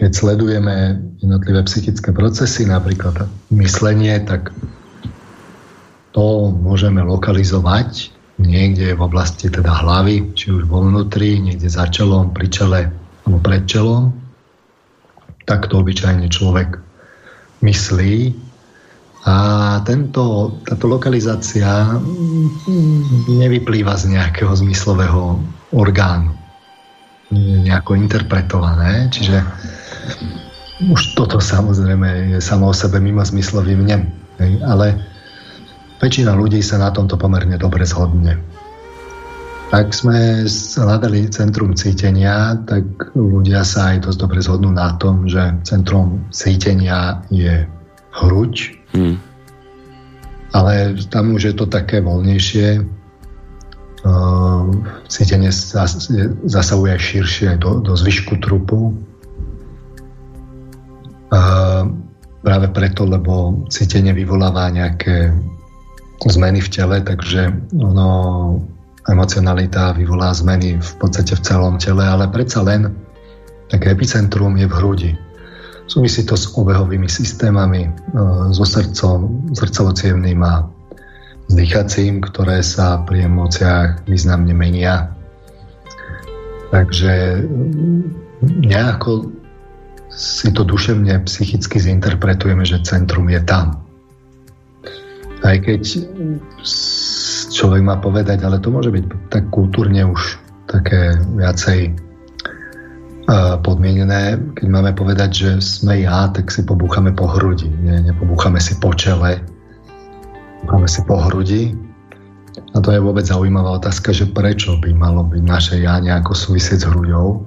keď 0.00 0.16
sledujeme 0.16 0.96
jednotlivé 1.20 1.60
psychické 1.68 2.08
procesy, 2.16 2.64
napríklad 2.64 3.28
myslenie, 3.52 4.16
tak 4.24 4.48
to 6.16 6.48
môžeme 6.56 7.04
lokalizovať 7.04 8.08
niekde 8.40 8.96
v 8.96 9.00
oblasti 9.04 9.52
teda 9.52 9.68
hlavy, 9.68 10.32
či 10.32 10.56
už 10.56 10.64
vo 10.64 10.80
vnútri, 10.80 11.36
niekde 11.36 11.68
za 11.68 11.84
čelom, 11.92 12.32
pri 12.32 12.48
čele 12.48 12.80
alebo 13.28 13.38
pred 13.44 13.68
čelom. 13.68 14.16
Tak 15.44 15.68
to 15.68 15.84
obyčajne 15.84 16.32
človek 16.32 16.80
myslí. 17.60 18.32
A 19.28 19.36
tento, 19.84 20.56
táto 20.64 20.88
lokalizácia 20.88 21.92
nevyplýva 23.28 24.00
z 24.00 24.16
nejakého 24.16 24.56
zmyslového 24.56 25.36
orgánu. 25.76 26.32
Nejako 27.36 28.00
interpretované. 28.00 29.12
Čiže 29.12 29.44
už 30.88 31.12
toto 31.12 31.36
samozrejme 31.36 32.36
je 32.36 32.38
samo 32.40 32.72
o 32.72 32.74
sebe 32.74 32.96
mimo 33.00 33.20
zmyslovým 33.20 33.84
nem. 33.84 34.08
Ale 34.64 34.96
väčšina 36.00 36.32
ľudí 36.32 36.64
sa 36.64 36.80
na 36.80 36.88
tomto 36.88 37.20
pomerne 37.20 37.60
dobre 37.60 37.84
zhodne. 37.84 38.40
Ak 39.70 39.94
sme 39.94 40.42
hľadali 40.74 41.30
centrum 41.30 41.78
cítenia, 41.78 42.58
tak 42.66 43.14
ľudia 43.14 43.62
sa 43.62 43.94
aj 43.94 44.08
dosť 44.08 44.18
dobre 44.18 44.40
zhodnú 44.42 44.74
na 44.74 44.98
tom, 44.98 45.30
že 45.30 45.62
centrum 45.62 46.26
cítenia 46.34 47.22
je 47.30 47.70
hruď, 48.10 48.74
hmm. 48.90 49.16
ale 50.58 50.98
tam 51.06 51.38
už 51.38 51.52
je 51.52 51.54
to 51.54 51.70
také 51.70 52.02
voľnejšie. 52.02 52.82
Cítenie 55.06 55.52
zasahuje 56.48 56.94
širšie 56.98 57.60
do, 57.60 57.78
do 57.84 57.94
zvyšku 57.94 58.42
trupu, 58.42 58.96
práve 62.40 62.66
preto, 62.74 63.06
lebo 63.06 63.64
cítenie 63.70 64.10
vyvoláva 64.10 64.70
nejaké 64.72 65.30
zmeny 66.20 66.60
v 66.60 66.68
tele, 66.68 66.96
takže 67.00 67.48
ono, 67.80 68.10
emocionalita 69.08 69.96
vyvolá 69.96 70.36
zmeny 70.36 70.76
v 70.76 70.92
podstate 71.00 71.32
v 71.32 71.44
celom 71.44 71.74
tele, 71.80 72.04
ale 72.04 72.28
predsa 72.28 72.60
len 72.60 72.92
také 73.72 73.96
epicentrum 73.96 74.52
je 74.60 74.66
v 74.68 74.76
hrudi. 74.76 75.12
Súvisí 75.88 76.22
to 76.22 76.36
s 76.36 76.52
obehovými 76.54 77.08
systémami, 77.08 77.88
e, 77.88 77.90
so 78.52 78.62
srdcom, 78.62 79.50
srdcovo 79.56 79.90
a 80.44 80.52
s 81.50 81.52
dýchacím, 81.56 82.22
ktoré 82.22 82.62
sa 82.62 83.02
pri 83.02 83.26
emóciách 83.26 84.06
významne 84.06 84.54
menia. 84.54 85.10
Takže 86.70 87.42
nejako 88.46 89.39
si 90.10 90.50
to 90.50 90.66
duševne, 90.66 91.22
psychicky 91.24 91.78
zinterpretujeme, 91.78 92.66
že 92.66 92.82
centrum 92.82 93.30
je 93.30 93.40
tam. 93.46 93.80
Aj 95.40 95.56
keď 95.56 96.04
človek 97.48 97.82
má 97.82 97.96
povedať, 97.96 98.44
ale 98.44 98.60
to 98.60 98.68
môže 98.68 98.92
byť 98.92 99.04
tak 99.32 99.48
kultúrne 99.48 100.04
už 100.04 100.36
také 100.68 101.16
viacej 101.34 101.96
podmienené, 103.62 104.42
keď 104.58 104.66
máme 104.66 104.90
povedať, 104.90 105.30
že 105.30 105.50
sme 105.62 106.02
ja, 106.02 106.26
tak 106.34 106.50
si 106.50 106.66
pobúchame 106.66 107.14
po 107.14 107.30
hrudi, 107.30 107.70
nie, 107.70 108.02
nepobúchame 108.02 108.58
si 108.58 108.74
po 108.82 108.90
čele, 108.90 109.38
pobúchame 110.62 110.88
si 110.90 111.00
po 111.06 111.16
hrudi. 111.30 111.62
A 112.74 112.82
to 112.82 112.90
je 112.90 112.98
vôbec 112.98 113.22
zaujímavá 113.22 113.78
otázka, 113.78 114.10
že 114.10 114.30
prečo 114.30 114.74
by 114.82 114.90
malo 114.94 115.22
byť 115.22 115.42
naše 115.46 115.74
ja 115.78 116.02
nejako 116.02 116.34
súvisieť 116.34 116.82
s 116.82 116.88
hruďou. 116.90 117.46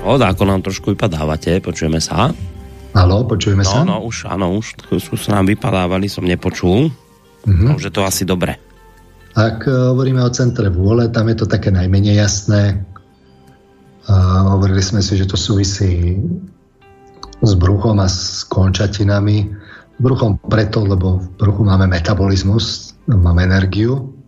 O, 0.00 0.18
ako 0.18 0.42
nám 0.44 0.60
trošku 0.60 0.92
vypadávate, 0.92 1.60
počujeme 1.64 2.02
sa. 2.02 2.34
Halo, 2.92 3.24
počujeme 3.24 3.64
no, 3.64 3.70
sa? 3.70 3.80
No, 3.86 4.04
už, 4.04 4.28
áno, 4.28 4.60
už 4.60 4.76
sú 4.92 5.28
nám 5.32 5.48
vypadávali, 5.48 6.10
som 6.10 6.26
nepočul. 6.26 6.92
Mm-hmm. 7.48 7.64
No, 7.64 7.80
že 7.80 7.88
to 7.88 8.04
asi 8.04 8.28
dobre. 8.28 8.60
Ak 9.38 9.64
uh, 9.64 9.94
hovoríme 9.94 10.20
o 10.20 10.34
centre 10.34 10.68
vôle, 10.68 11.08
tam 11.08 11.32
je 11.32 11.36
to 11.38 11.46
také 11.48 11.72
najmenej 11.72 12.20
jasné. 12.20 12.84
Uh, 14.04 14.58
hovorili 14.58 14.82
sme 14.82 15.00
si, 15.00 15.16
že 15.16 15.24
to 15.24 15.38
súvisí 15.38 16.18
s 17.40 17.52
bruchom 17.56 18.02
a 18.02 18.08
s 18.10 18.44
končatinami. 18.50 19.48
Bruchom 19.96 20.36
preto, 20.44 20.84
lebo 20.84 21.22
v 21.22 21.28
bruchu 21.38 21.62
máme 21.64 21.88
metabolizmus, 21.88 22.98
máme 23.08 23.48
energiu 23.48 24.19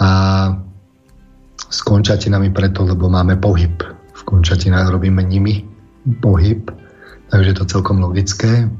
a 0.00 0.08
s 1.56 1.78
končatinami 1.82 2.52
preto, 2.52 2.84
lebo 2.84 3.08
máme 3.08 3.36
pohyb. 3.40 3.74
V 4.12 4.22
končatinách 4.24 4.92
robíme 4.92 5.24
nimi 5.24 5.64
pohyb, 6.20 6.70
takže 7.32 7.50
je 7.50 7.56
to 7.56 7.66
celkom 7.66 7.98
logické. 8.00 8.70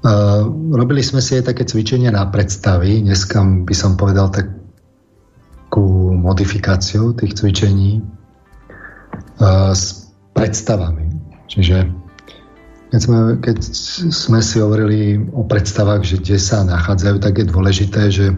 Uh, 0.00 0.48
robili 0.72 1.04
sme 1.04 1.20
si 1.20 1.36
aj 1.36 1.52
také 1.52 1.68
cvičenia 1.68 2.08
na 2.08 2.24
predstavy. 2.32 3.04
Dneska 3.04 3.44
by 3.68 3.74
som 3.76 4.00
povedal 4.00 4.32
takú 4.32 6.16
modifikáciu 6.16 7.12
tých 7.12 7.36
cvičení 7.36 8.00
uh, 8.00 9.76
s 9.76 10.08
predstavami. 10.32 11.04
Čiže 11.52 11.84
keď 12.90 13.00
sme, 13.00 13.18
keď 13.38 13.56
sme 14.10 14.40
si 14.42 14.56
hovorili 14.58 15.20
o 15.30 15.44
predstavách, 15.46 16.02
že 16.02 16.16
kde 16.18 16.38
sa 16.40 16.64
nachádzajú, 16.64 17.16
tak 17.22 17.38
je 17.38 17.46
dôležité, 17.46 18.02
že 18.10 18.34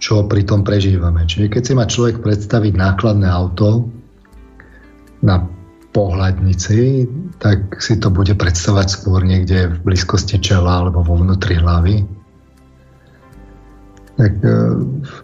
čo 0.00 0.24
pri 0.24 0.48
tom 0.48 0.64
prežívame. 0.64 1.28
Čiže 1.28 1.52
keď 1.52 1.62
si 1.62 1.72
má 1.76 1.84
človek 1.84 2.24
predstaviť 2.24 2.72
nákladné 2.72 3.28
auto 3.28 3.92
na 5.20 5.44
pohľadnici, 5.92 7.04
tak 7.36 7.76
si 7.84 8.00
to 8.00 8.08
bude 8.08 8.32
predstavať 8.32 8.88
skôr 8.88 9.20
niekde 9.20 9.68
v 9.68 9.78
blízkosti 9.84 10.40
čela 10.40 10.88
alebo 10.88 11.04
vo 11.04 11.20
vnútri 11.20 11.60
hlavy. 11.60 12.08
Tak 14.16 14.32
e, 14.40 14.56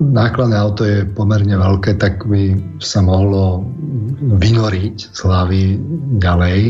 nákladné 0.04 0.56
auto 0.56 0.82
je 0.84 1.08
pomerne 1.08 1.56
veľké, 1.56 1.96
tak 1.96 2.28
by 2.28 2.76
sa 2.76 3.00
mohlo 3.00 3.64
vynoriť 4.20 4.96
z 5.12 5.18
hlavy 5.24 5.62
ďalej. 6.20 6.60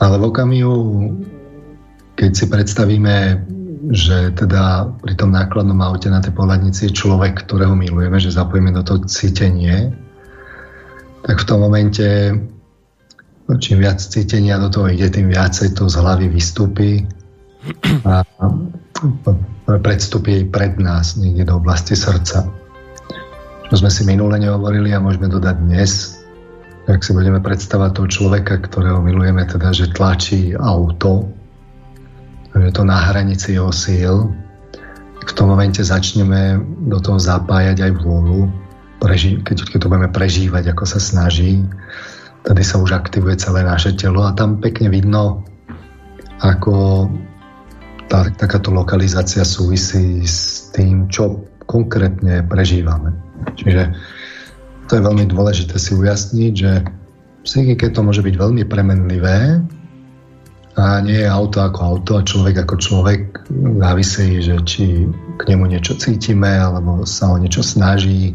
Ale 0.00 0.14
v 0.18 0.24
okamihu, 0.24 0.76
keď 2.16 2.30
si 2.32 2.44
predstavíme 2.48 3.16
že 3.90 4.30
teda 4.38 4.94
pri 5.02 5.14
tom 5.18 5.34
nákladnom 5.34 5.82
aute 5.82 6.06
na 6.06 6.22
tej 6.22 6.30
pohľadnici 6.38 6.86
je 6.86 6.98
človek, 7.02 7.42
ktorého 7.42 7.74
milujeme, 7.74 8.14
že 8.22 8.30
zapojíme 8.30 8.70
do 8.70 8.86
toho 8.86 9.02
cítenie, 9.10 9.90
tak 11.26 11.42
v 11.42 11.46
tom 11.50 11.66
momente 11.66 12.30
no, 13.50 13.58
čím 13.58 13.82
viac 13.82 13.98
cítenia 13.98 14.62
do 14.62 14.70
toho 14.70 14.86
ide, 14.86 15.10
tým 15.10 15.34
viacej 15.34 15.74
to 15.74 15.90
z 15.90 15.98
hlavy 15.98 16.30
vystúpi 16.30 17.02
a 18.06 18.22
predstupí 19.66 20.46
pred 20.46 20.78
nás 20.78 21.18
niekde 21.18 21.50
do 21.50 21.58
oblasti 21.58 21.98
srdca. 21.98 22.46
Čo 23.66 23.74
sme 23.74 23.90
si 23.90 24.06
minule 24.06 24.38
nehovorili 24.38 24.94
a 24.94 25.02
môžeme 25.02 25.26
dodať 25.26 25.56
dnes, 25.58 26.22
ak 26.86 27.02
si 27.02 27.14
budeme 27.14 27.42
predstavať 27.42 27.98
toho 27.98 28.08
človeka, 28.10 28.62
ktorého 28.62 29.02
milujeme, 29.02 29.42
teda, 29.46 29.74
že 29.74 29.90
tlačí 29.90 30.54
auto, 30.54 31.30
je 32.60 32.72
to 32.72 32.84
na 32.84 33.00
hranici 33.00 33.56
jeho 33.56 33.72
síl, 33.72 34.28
v 35.22 35.32
tom 35.32 35.54
momente 35.54 35.78
začneme 35.78 36.58
do 36.90 36.98
toho 36.98 37.16
zapájať 37.16 37.78
aj 37.86 37.92
vôľu. 38.02 38.50
Preži- 38.98 39.38
keď, 39.42 39.70
keď 39.70 39.78
to 39.82 39.90
budeme 39.90 40.10
prežívať, 40.10 40.74
ako 40.74 40.84
sa 40.86 40.98
snaží, 40.98 41.62
tedy 42.42 42.62
sa 42.66 42.78
už 42.82 42.94
aktivuje 42.94 43.38
celé 43.38 43.62
naše 43.62 43.94
telo 43.94 44.26
a 44.26 44.34
tam 44.34 44.58
pekne 44.58 44.90
vidno, 44.90 45.46
ako 46.42 47.06
tá, 48.10 48.26
takáto 48.34 48.74
lokalizácia 48.74 49.46
súvisí 49.46 50.26
s 50.26 50.70
tým, 50.74 51.06
čo 51.06 51.46
konkrétne 51.70 52.42
prežívame. 52.46 53.14
Čiže 53.54 53.94
to 54.90 54.98
je 54.98 55.06
veľmi 55.06 55.24
dôležité 55.30 55.78
si 55.78 55.94
ujasniť, 55.94 56.52
že 56.52 56.72
psychike 57.46 57.90
to 57.94 58.00
môže 58.02 58.22
byť 58.22 58.34
veľmi 58.34 58.62
premenlivé 58.66 59.62
a 60.72 61.04
nie 61.04 61.20
je 61.20 61.28
auto 61.28 61.60
ako 61.60 61.80
auto 61.84 62.12
a 62.16 62.24
človek 62.24 62.64
ako 62.64 62.74
človek 62.80 63.20
závisí, 63.76 64.40
že 64.40 64.56
či 64.64 65.04
k 65.36 65.42
nemu 65.44 65.68
niečo 65.68 66.00
cítime 66.00 66.48
alebo 66.48 67.04
sa 67.04 67.28
o 67.28 67.36
niečo 67.36 67.60
snaží, 67.60 68.32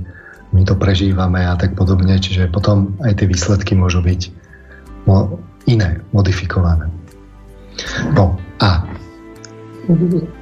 my 0.54 0.62
to 0.63 0.78
prežívame 0.78 1.43
a 1.43 1.58
tak 1.58 1.73
podobne, 1.73 2.15
čiže 2.21 2.54
potom 2.54 2.93
aj 3.02 3.19
tie 3.19 3.28
výsledky 3.28 3.73
môžu 3.73 4.06
byť 4.06 4.21
iné, 5.67 6.00
modifikované. 6.13 6.88
No 8.13 8.38
a 8.62 8.86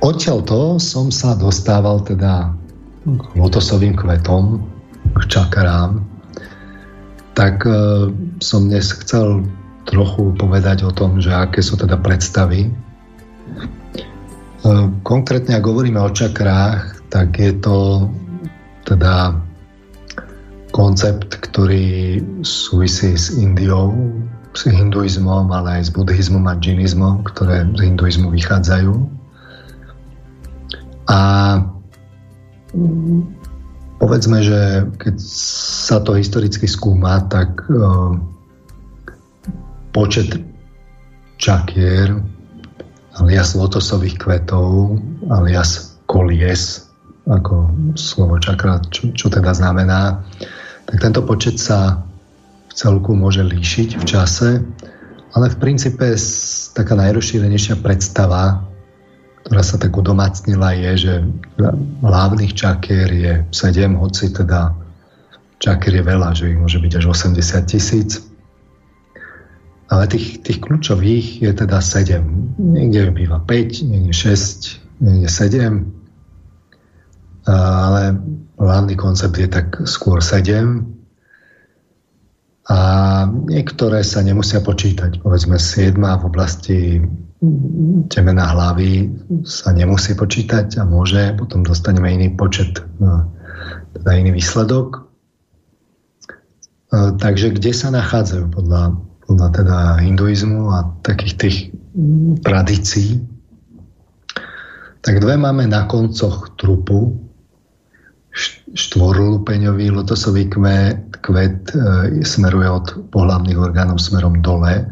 odtiaľto 0.02 0.82
som 0.82 1.10
sa 1.10 1.38
dostával 1.38 2.02
teda 2.04 2.54
k 3.06 3.24
lotosovým 3.38 3.94
kvetom, 3.94 4.62
k 5.14 5.20
čakrám, 5.30 6.02
tak 7.38 7.62
e, 7.68 8.10
som 8.42 8.72
dnes 8.72 8.90
chcel 8.96 9.46
trochu 9.86 10.34
povedať 10.36 10.84
o 10.84 10.92
tom, 10.92 11.22
že 11.22 11.32
aké 11.32 11.62
sú 11.62 11.78
teda 11.78 11.96
predstavy. 12.02 12.68
E, 12.68 12.72
konkrétne, 15.06 15.56
ak 15.56 15.66
hovoríme 15.66 16.02
o 16.02 16.12
čakrách, 16.12 17.10
tak 17.14 17.38
je 17.38 17.54
to 17.62 18.10
teda 18.86 19.40
koncept, 20.76 21.40
ktorý 21.40 22.20
súvisí 22.44 23.16
s 23.16 23.32
Indiou, 23.40 23.96
s 24.52 24.68
hinduizmom, 24.68 25.48
ale 25.52 25.80
aj 25.80 25.82
s 25.88 25.92
buddhizmom 25.96 26.44
a 26.48 26.60
džinizmom, 26.60 27.24
ktoré 27.28 27.64
z 27.76 27.80
hinduizmu 27.92 28.32
vychádzajú. 28.32 28.92
A 31.06 31.20
povedzme, 34.00 34.44
že 34.44 34.90
keď 35.00 35.16
sa 35.86 36.04
to 36.04 36.18
historicky 36.20 36.68
skúma, 36.68 37.24
tak 37.30 37.64
uh, 37.72 38.20
počet 39.96 40.36
čakier 41.40 42.20
alias 43.16 43.56
lotosových 43.56 44.20
kvetov 44.20 45.00
alias 45.32 45.96
kolies 46.12 46.84
ako 47.26 47.72
slovo 47.96 48.38
čakra, 48.38 48.84
čo, 48.92 49.10
čo 49.16 49.34
teda 49.34 49.56
znamená, 49.56 50.22
tak 50.86 51.02
tento 51.02 51.26
počet 51.26 51.58
sa 51.58 52.06
v 52.70 52.74
celku 52.76 53.18
môže 53.18 53.42
líšiť 53.42 53.98
v 53.98 54.04
čase, 54.06 54.62
ale 55.34 55.46
v 55.50 55.58
princípe 55.58 56.06
taká 56.78 56.94
najrozšírenejšia 56.94 57.82
predstava 57.82 58.62
ktorá 59.46 59.62
sa 59.62 59.78
tak 59.78 59.94
udomácnila, 59.94 60.74
je, 60.74 60.92
že 61.06 61.14
hlavných 62.02 62.58
čakier 62.58 63.10
je 63.14 63.34
7, 63.54 63.94
hoci 63.94 64.34
teda 64.34 64.74
čakier 65.62 66.02
je 66.02 66.04
veľa, 66.04 66.30
že 66.34 66.50
ich 66.50 66.58
môže 66.58 66.82
byť 66.82 66.92
až 66.98 67.06
80 67.14 67.70
tisíc. 67.70 68.26
Ale 69.86 70.10
tých, 70.10 70.42
tých 70.42 70.60
kľúčových 70.66 71.46
je 71.46 71.52
teda 71.54 71.78
7. 71.78 72.58
Niekde 72.58 73.14
býva 73.14 73.38
5, 73.44 73.86
niekde 73.86 74.14
6, 74.14 75.02
niekde 75.02 75.30
7. 75.30 75.86
Ale 77.46 78.02
hlavný 78.58 78.96
koncept 78.98 79.38
je 79.38 79.46
tak 79.46 79.86
skôr 79.86 80.26
7. 80.26 80.82
A 82.66 82.80
niektoré 83.30 84.02
sa 84.02 84.26
nemusia 84.26 84.58
počítať. 84.58 85.22
Povedzme 85.22 85.62
7 85.62 85.94
v 86.02 86.24
oblasti 86.26 86.98
temena 88.10 88.48
hlavy 88.48 89.12
sa 89.44 89.76
nemusí 89.76 90.16
počítať 90.16 90.80
a 90.80 90.84
môže, 90.88 91.36
potom 91.36 91.62
dostaneme 91.62 92.16
iný 92.16 92.34
počet, 92.34 92.80
no, 92.98 93.28
teda 93.94 94.10
iný 94.18 94.40
výsledok. 94.40 95.06
E, 96.96 97.14
takže 97.20 97.54
kde 97.54 97.72
sa 97.76 97.92
nachádzajú 97.92 98.46
podľa, 98.56 98.98
podľa 99.26 99.50
teda 99.52 99.78
hinduizmu 100.02 100.70
a 100.70 100.90
takých 101.02 101.34
tých 101.38 101.58
tradícií? 102.46 103.22
Tak 105.06 105.22
dve 105.22 105.38
máme 105.38 105.70
na 105.70 105.86
koncoch 105.86 106.58
trupu, 106.58 107.14
štvorlupeňový 108.76 109.94
lotosový 109.96 110.52
kvet, 110.52 111.24
kvet 111.24 111.72
e, 111.72 111.78
smeruje 112.26 112.68
od 112.68 112.88
pohľavných 113.14 113.56
orgánov 113.56 114.02
smerom 114.04 114.44
dole, 114.44 114.92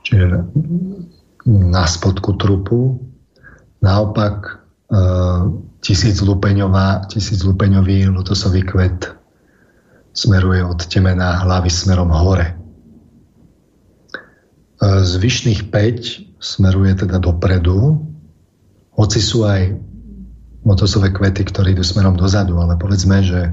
čiže 0.00 0.46
na 1.44 1.84
spodku 1.84 2.40
trupu. 2.40 2.96
Naopak 3.84 4.34
e, 4.48 4.52
tisíc 5.84 6.24
lupeňový 7.44 8.08
lotosový 8.08 8.64
kvet 8.64 9.12
smeruje 10.16 10.64
od 10.64 10.80
temena 10.88 11.44
hlavy 11.44 11.68
smerom 11.68 12.08
hore. 12.08 12.55
E, 14.76 14.86
zvyšných 15.04 15.68
5 15.68 16.42
smeruje 16.42 16.92
teda 17.06 17.20
dopredu, 17.20 18.00
hoci 18.96 19.20
sú 19.20 19.44
aj 19.44 19.76
lotosové 20.66 21.12
kvety, 21.12 21.46
ktoré 21.48 21.76
idú 21.76 21.84
smerom 21.84 22.16
dozadu, 22.18 22.58
ale 22.58 22.74
povedzme, 22.80 23.22
že 23.22 23.52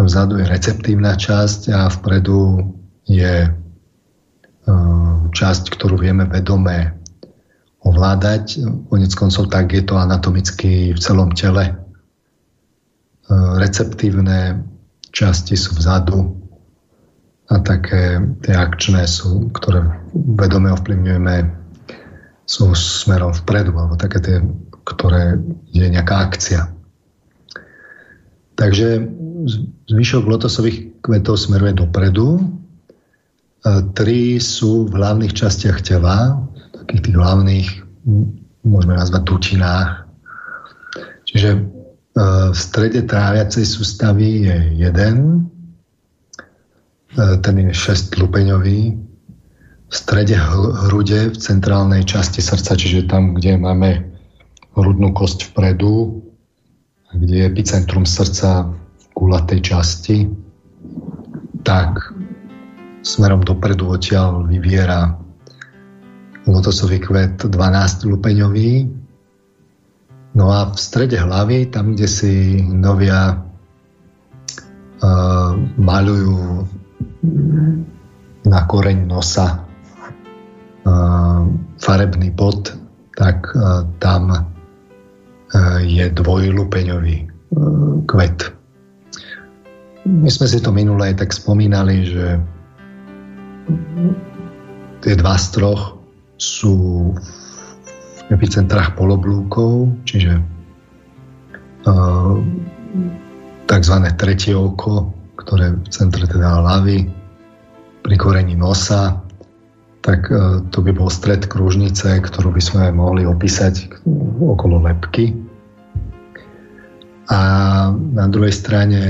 vzadu 0.00 0.40
je 0.40 0.46
receptívna 0.48 1.14
časť 1.14 1.70
a 1.70 1.92
vpredu 1.92 2.72
je 3.04 3.52
Ehm, 4.70 5.32
časť, 5.32 5.72
ktorú 5.72 5.96
vieme 5.96 6.28
vedome 6.28 6.94
ovládať. 7.80 8.60
Konec 8.92 9.12
koncov 9.16 9.48
tak 9.48 9.72
je 9.72 9.80
to 9.80 9.96
anatomicky 9.96 10.92
v 10.92 11.00
celom 11.00 11.32
tele. 11.32 11.74
Ehm, 13.26 13.56
receptívne 13.56 14.62
časti 15.10 15.56
sú 15.56 15.74
vzadu 15.74 16.38
a 17.50 17.54
také 17.58 18.22
tie 18.46 18.54
akčné 18.54 19.04
sú, 19.10 19.50
ktoré 19.52 19.82
vedome 20.14 20.70
ovplyvňujeme, 20.70 21.50
sú 22.46 22.74
smerom 22.74 23.34
vpredu, 23.34 23.74
alebo 23.74 23.98
také 23.98 24.18
tie, 24.22 24.36
ktoré 24.86 25.38
je 25.74 25.86
nejaká 25.86 26.30
akcia. 26.30 26.70
Takže 28.54 29.02
zvyšok 29.90 30.24
lotosových 30.30 31.02
kvetov 31.02 31.42
smeruje 31.42 31.74
dopredu, 31.74 32.38
E, 33.60 33.84
tri 33.92 34.40
sú 34.40 34.88
v 34.88 34.96
hlavných 34.96 35.36
častiach 35.36 35.84
tela, 35.84 36.40
takých 36.72 37.12
tých 37.12 37.16
hlavných, 37.16 37.68
môžeme 38.64 38.96
nazvať 38.96 39.22
tutinách. 39.28 40.08
Čiže 41.28 41.50
e, 41.52 41.60
v 42.50 42.56
strede 42.56 43.04
tráviacej 43.04 43.64
sústavy 43.68 44.48
je 44.48 44.56
jeden, 44.80 45.44
ten 47.16 47.54
je 47.58 47.74
šestlupeňový, 47.74 48.80
v 49.90 49.94
strede 49.98 50.38
hrude, 50.86 51.34
v 51.34 51.36
centrálnej 51.36 52.06
časti 52.06 52.38
srdca, 52.38 52.78
čiže 52.78 53.10
tam, 53.10 53.34
kde 53.34 53.58
máme 53.58 54.06
hrudnú 54.78 55.10
kosť 55.10 55.50
vpredu, 55.50 56.22
kde 57.10 57.42
je 57.42 57.48
epicentrum 57.50 58.06
srdca 58.06 58.70
v 58.70 59.04
kulatej 59.18 59.60
časti, 59.66 60.30
tak 61.66 62.14
smerom 63.02 63.42
dopredu 63.42 63.90
odtiaľ 63.90 64.46
vyviera 64.46 65.18
lotosový 66.46 67.02
kvet 67.02 67.50
12 67.50 68.06
lupeňový. 68.06 68.86
No 70.38 70.54
a 70.54 70.70
v 70.70 70.78
strede 70.78 71.18
hlavy, 71.18 71.66
tam, 71.74 71.98
kde 71.98 72.06
si 72.06 72.62
novia 72.62 73.42
uh, 75.02 75.52
malujú 75.74 76.62
na 78.44 78.60
koreň 78.66 79.06
nosa 79.06 79.64
farebný 81.80 82.32
bod, 82.32 82.72
tak 83.16 83.52
tam 84.00 84.32
uh, 84.32 85.78
je 85.84 86.08
dvojlupeňový 86.08 87.18
uh, 87.20 87.28
kvet. 88.08 88.38
My 90.08 90.30
sme 90.32 90.46
si 90.48 90.58
to 90.64 90.72
minulé 90.72 91.12
tak 91.12 91.36
spomínali, 91.36 92.08
že 92.08 92.40
tie 95.04 95.14
dva 95.20 95.36
z 95.36 95.46
troch 95.60 96.00
sú 96.40 97.12
v 98.16 98.20
epicentrách 98.32 98.96
poloblúkov, 98.96 99.92
čiže 100.08 100.40
uh, 101.84 102.34
tzv. 103.68 103.96
tretie 104.16 104.56
oko, 104.56 105.12
ktoré 105.40 105.72
v 105.72 105.88
centre 105.88 106.28
teda 106.28 106.60
hlavy, 106.60 107.08
pri 108.00 108.16
korení 108.16 108.56
nosa, 108.56 109.20
tak 110.00 110.28
uh, 110.32 110.64
to 110.72 110.80
by 110.80 110.92
bol 110.92 111.12
stred 111.12 111.44
kružnice, 111.48 112.20
ktorú 112.24 112.52
by 112.52 112.62
sme 112.62 112.92
mohli 112.92 113.28
opísať 113.28 113.92
okolo 114.40 114.80
lepky. 114.84 115.36
a 117.30 117.38
na 117.94 118.26
druhej 118.26 118.50
strane 118.50 119.02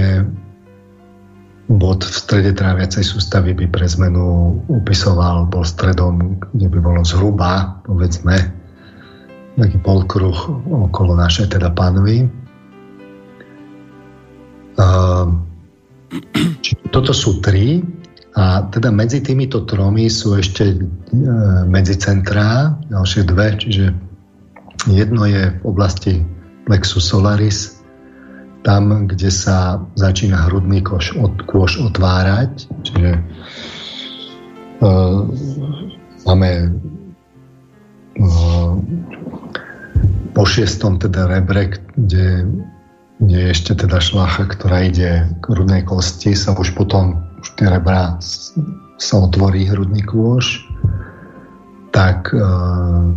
bod 1.72 2.04
v 2.04 2.12
strede 2.12 2.52
tráviacej 2.52 3.00
sústavy 3.00 3.56
by 3.56 3.64
pre 3.72 3.88
zmenu 3.88 4.58
upisoval, 4.68 5.48
bol 5.48 5.64
stredom, 5.64 6.36
kde 6.52 6.68
by 6.68 6.78
bolo 6.84 7.00
zhruba, 7.06 7.80
povedzme, 7.88 8.36
taký 9.56 9.78
polkruh 9.80 10.36
okolo 10.68 11.16
našej 11.16 11.56
teda 11.56 11.72
panvy. 11.72 12.28
Čiže 14.80 15.49
toto 16.94 17.12
sú 17.14 17.38
tri 17.42 17.82
a 18.38 18.66
teda 18.70 18.94
medzi 18.94 19.18
týmito 19.22 19.66
tromi 19.66 20.06
sú 20.06 20.38
ešte 20.38 20.64
e, 20.70 20.76
medzicentrá, 21.66 22.78
ďalšie 22.86 23.22
dve, 23.26 23.58
čiže 23.58 23.84
jedno 24.86 25.26
je 25.26 25.50
v 25.50 25.62
oblasti 25.66 26.22
plexus 26.64 27.10
solaris, 27.10 27.80
tam, 28.62 29.08
kde 29.08 29.32
sa 29.32 29.80
začína 29.96 30.48
hrudný 30.48 30.84
koš, 30.84 31.16
od, 31.16 31.42
kôš 31.48 31.80
otvárať. 31.80 32.68
Čiže 32.84 33.10
uh, 34.84 35.24
máme 36.28 36.50
uh, 38.20 38.72
po 40.36 40.42
šiestom 40.44 41.00
teda 41.00 41.24
rebrek, 41.24 41.80
kde, 41.96 42.44
kde 43.20 43.36
je 43.36 43.48
ešte 43.52 43.72
teda 43.76 44.00
šlacha, 44.00 44.48
ktorá 44.48 44.88
ide 44.88 45.28
k 45.40 45.44
hrudnej 45.44 45.84
kosti, 45.84 46.32
sa 46.32 46.56
už 46.56 46.72
potom 46.72 47.20
už 47.40 47.56
tie 47.60 47.68
rebra 47.68 48.16
sa 49.00 49.14
otvorí 49.20 49.64
hrudný 49.68 50.04
kôš, 50.04 50.64
tak 51.92 52.32
uh, 52.32 53.12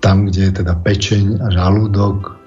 tam, 0.00 0.16
kde 0.26 0.50
je 0.50 0.52
teda 0.62 0.74
pečeň 0.80 1.42
a 1.42 1.46
žalúdok, 1.50 2.40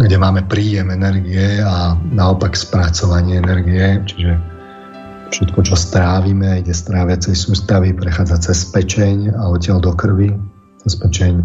kde 0.00 0.16
máme 0.16 0.48
príjem 0.48 0.90
energie 0.90 1.60
a 1.60 1.92
naopak 2.12 2.56
spracovanie 2.56 3.36
energie, 3.36 4.00
čiže 4.08 4.32
všetko, 5.30 5.60
čo 5.62 5.76
strávime, 5.76 6.64
ide 6.64 6.72
z 6.72 6.82
tráviacej 6.88 7.34
sústavy, 7.36 7.92
prechádza 7.92 8.50
cez 8.50 8.64
pečeň 8.72 9.36
a 9.36 9.52
odtiaľ 9.52 9.78
do 9.84 9.92
krvi. 9.94 10.34
Cez 10.80 10.96
pečeň, 10.96 11.44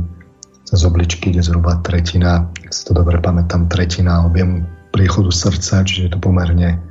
cez 0.66 0.82
obličky 0.82 1.30
ide 1.30 1.46
zhruba 1.46 1.78
tretina, 1.86 2.50
ak 2.66 2.72
si 2.74 2.82
to 2.90 2.98
dobre 2.98 3.22
pamätám, 3.22 3.70
tretina 3.70 4.26
objemu 4.26 4.66
priechodu 4.90 5.30
srdca, 5.30 5.86
čiže 5.86 6.02
je 6.10 6.12
to 6.12 6.20
pomerne 6.20 6.82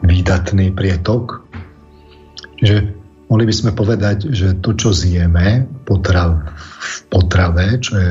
výdatný 0.00 0.72
prietok. 0.72 1.44
Čiže 2.56 2.76
mohli 3.28 3.44
by 3.44 3.54
sme 3.54 3.70
povedať, 3.76 4.32
že 4.32 4.56
to, 4.64 4.72
čo 4.72 4.96
zjeme 4.96 5.68
potrav, 5.84 6.40
v 6.80 6.96
potrave, 7.12 7.76
čo 7.82 7.92
je 8.00 8.10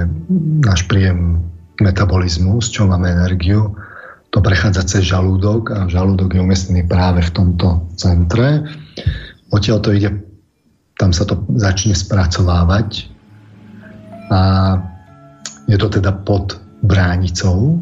náš 0.62 0.86
príjem 0.86 1.42
metabolizmu, 1.82 2.62
z 2.62 2.68
čoho 2.70 2.92
máme 2.92 3.10
energiu, 3.10 3.74
to 4.30 4.46
prechádza 4.46 4.86
cez 4.86 5.10
žalúdok 5.10 5.74
a 5.74 5.80
žalúdok 5.90 6.38
je 6.38 6.44
umiestnený 6.46 6.86
práve 6.86 7.26
v 7.26 7.34
tomto 7.34 7.90
centre. 7.98 8.62
Odtiaľ 9.50 9.82
to 9.82 9.90
ide, 9.90 10.22
tam 11.02 11.10
sa 11.10 11.26
to 11.26 11.50
začne 11.58 11.98
spracovávať 11.98 13.09
a 14.30 14.40
je 15.70 15.78
to 15.78 15.90
teda 15.90 16.12
pod 16.26 16.58
bránicou. 16.82 17.82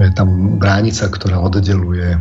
Je 0.00 0.10
tam 0.12 0.58
bránica, 0.58 1.06
ktorá 1.06 1.38
oddeluje 1.38 2.18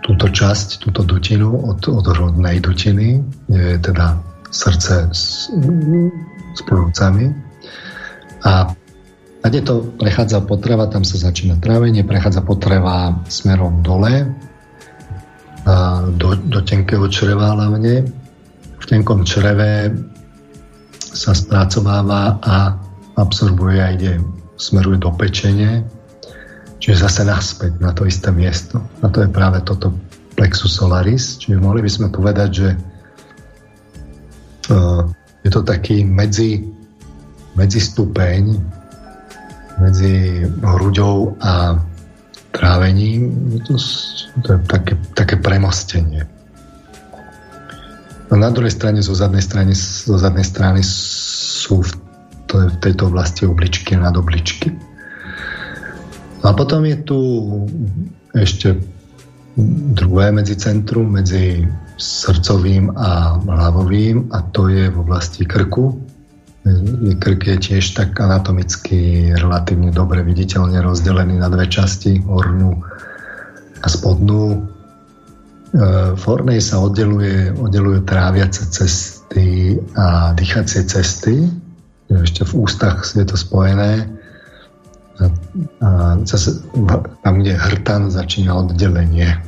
túto 0.00 0.30
časť, 0.32 0.80
túto 0.80 1.04
dutinu 1.04 1.50
od, 1.50 1.82
od 1.88 2.06
rodnej 2.16 2.62
dutiny, 2.62 3.20
je 3.50 3.76
teda 3.80 4.16
srdce 4.48 5.10
s, 5.12 5.50
s 6.56 6.60
plúcami. 6.64 7.30
A 8.46 8.72
kde 9.40 9.60
to 9.64 9.74
prechádza 9.96 10.40
potreba, 10.44 10.88
tam 10.88 11.04
sa 11.04 11.16
začína 11.16 11.56
trávenie, 11.60 12.04
prechádza 12.04 12.44
potreba 12.44 13.24
smerom 13.28 13.80
dole, 13.80 14.28
do, 16.16 16.28
do 16.36 16.60
tenkého 16.64 17.08
čreva 17.08 17.52
hlavne. 17.56 18.04
V 18.80 18.84
tenkom 18.88 19.24
čreve 19.28 19.92
sa 21.10 21.34
spracováva 21.34 22.38
a 22.42 22.78
absorbuje 23.18 23.78
a 23.82 23.92
ide, 23.92 24.22
smeruje 24.56 25.02
do 25.02 25.10
pečenie, 25.14 25.82
čiže 26.78 27.04
zase 27.04 27.22
naspäť 27.26 27.76
na 27.82 27.90
to 27.92 28.06
isté 28.06 28.30
miesto. 28.30 28.80
A 29.02 29.10
to 29.10 29.26
je 29.26 29.28
práve 29.28 29.60
toto 29.66 29.92
plexus 30.38 30.78
solaris, 30.78 31.36
čiže 31.36 31.60
mohli 31.60 31.84
by 31.84 31.90
sme 31.90 32.08
povedať, 32.08 32.48
že 32.50 32.68
uh, 34.72 35.02
je 35.44 35.50
to 35.50 35.60
taký 35.66 36.06
medzi, 36.06 36.64
medzi 37.58 37.80
stupeň 37.82 38.56
medzi 39.80 40.44
hruďou 40.60 41.40
a 41.40 41.80
trávením, 42.52 43.32
to, 43.64 43.80
to 44.44 44.48
je 44.52 44.58
také, 44.68 44.94
také 45.16 45.36
premostenie. 45.40 46.28
No 48.30 48.38
na 48.38 48.50
druhej 48.54 48.70
strane, 48.70 49.02
zo 49.02 49.14
zadnej 49.14 49.42
strany, 49.42 49.74
zo 49.74 50.14
zadnej 50.14 50.46
strany 50.46 50.80
sú 50.86 51.82
v, 51.82 51.90
to 52.46 52.70
v 52.70 52.76
tejto 52.78 53.10
oblasti 53.10 53.42
obličky 53.46 53.98
a 53.98 54.06
nadobličky. 54.06 54.70
A 56.46 56.54
potom 56.54 56.86
je 56.86 56.96
tu 57.04 57.18
ešte 58.32 58.78
druhé 59.98 60.30
medzicentrum 60.30 61.10
medzi 61.10 61.66
srdcovým 62.00 62.96
a 62.96 63.36
hlavovým 63.42 64.30
a 64.32 64.46
to 64.54 64.70
je 64.70 64.88
v 64.88 64.96
oblasti 64.96 65.44
krku, 65.44 66.00
Krk 67.16 67.40
je 67.46 67.56
tiež 67.56 67.96
tak 67.96 68.20
anatomicky 68.20 69.32
relatívne 69.32 69.88
dobre 69.88 70.20
viditeľne 70.20 70.84
rozdelený 70.84 71.40
na 71.40 71.48
dve 71.48 71.64
časti, 71.64 72.20
hornú 72.20 72.84
a 73.80 73.86
spodnú. 73.88 74.68
E, 75.70 75.78
v 76.18 76.22
hornej 76.26 76.58
sa 76.58 76.82
oddeluje, 76.82 77.54
oddelujú 77.54 78.02
tráviace 78.02 78.66
cesty 78.74 79.78
a 79.94 80.34
dýchacie 80.34 80.82
cesty. 80.82 81.46
Ešte 82.10 82.42
v 82.42 82.66
ústach 82.66 83.06
je 83.06 83.22
to 83.22 83.38
spojené. 83.38 84.10
A, 85.78 86.18
zase 86.26 86.58
tam, 87.22 87.34
kde 87.38 87.54
hrtan, 87.54 88.10
začína 88.10 88.50
oddelenie. 88.66 89.38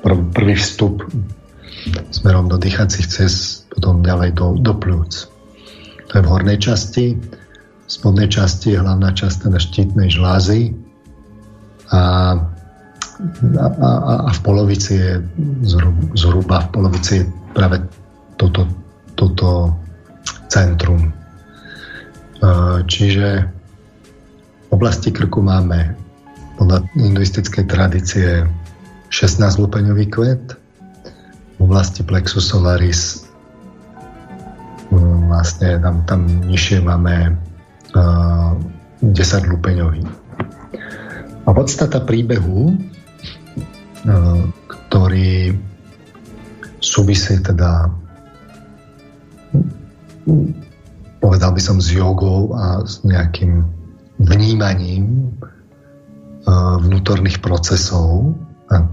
Prv, 0.00 0.18
prvý 0.32 0.56
vstup 0.56 1.04
smerom 2.08 2.48
do 2.48 2.56
dýchacích 2.56 3.04
cest, 3.04 3.68
potom 3.68 4.00
ďalej 4.00 4.40
do, 4.40 4.56
do 4.56 4.72
plúc. 4.72 5.28
To 6.08 6.12
je 6.16 6.22
v 6.24 6.30
hornej 6.32 6.56
časti. 6.56 7.20
V 7.84 7.90
spodnej 7.92 8.32
časti 8.32 8.72
je 8.72 8.80
hlavná 8.80 9.12
časť 9.12 9.44
teda 9.44 9.60
štítnej 9.60 10.08
žlázy 10.08 10.72
a, 11.92 12.00
a, 13.58 13.66
a, 13.70 13.90
a 14.26 14.30
v 14.30 14.40
polovici 14.42 14.98
je 14.98 15.22
zhruba 16.18 16.66
v 16.66 16.68
polovici 16.74 17.12
je 17.22 17.24
práve 17.54 17.78
toto, 18.36 18.66
toto 19.14 19.70
centrum. 20.50 21.14
Čiže 22.90 23.28
v 24.66 24.70
oblasti 24.74 25.14
krku 25.14 25.40
máme 25.40 25.94
podľa 26.58 26.86
hinduistickej 26.98 27.64
tradície 27.70 28.28
16 29.10 29.62
lupeňový 29.62 30.06
kvet, 30.10 30.58
v 31.54 31.60
oblasti 31.62 32.02
plexus 32.02 32.50
solaris 32.50 33.24
vlastne 35.34 35.82
tam, 35.82 36.06
tam 36.06 36.20
nižšie 36.46 36.78
máme 36.82 37.34
uh, 37.94 38.54
10 39.02 39.50
lupeňový. 39.50 40.02
A 41.44 41.48
podstata 41.52 42.00
príbehu, 42.00 42.78
ktorý 44.68 45.56
súvisí 46.84 47.40
teda 47.40 47.88
povedal 51.20 51.50
by 51.56 51.60
som 51.60 51.80
s 51.80 51.88
jogou 51.88 52.52
a 52.52 52.84
s 52.84 53.00
nejakým 53.00 53.64
vnímaním 54.20 55.32
uh, 56.44 56.76
vnútorných 56.80 57.40
procesov. 57.40 58.36
A 58.68 58.84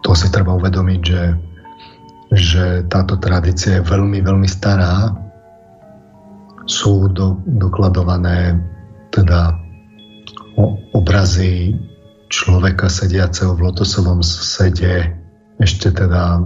to 0.00 0.16
si 0.16 0.32
treba 0.32 0.56
uvedomiť, 0.56 1.00
že 1.04 1.22
že 2.30 2.86
táto 2.86 3.18
tradícia 3.18 3.78
je 3.78 3.86
veľmi, 3.90 4.22
veľmi 4.22 4.46
stará. 4.46 5.10
Sú 6.70 7.10
do, 7.10 7.42
dokladované 7.58 8.54
teda 9.10 9.58
obrazy 10.94 11.74
človeka 12.30 12.86
sediaceho 12.86 13.58
v 13.58 13.68
lotosovom 13.68 14.22
sede 14.22 15.10
ešte 15.58 15.92
teda 15.92 16.40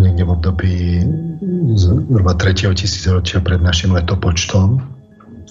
niekde 0.00 0.24
v 0.24 0.30
období 0.30 0.74
zhruba 1.76 2.32
3. 2.38 2.72
tisícročia 2.72 3.44
pred 3.44 3.60
našim 3.60 3.92
letopočtom, 3.92 4.80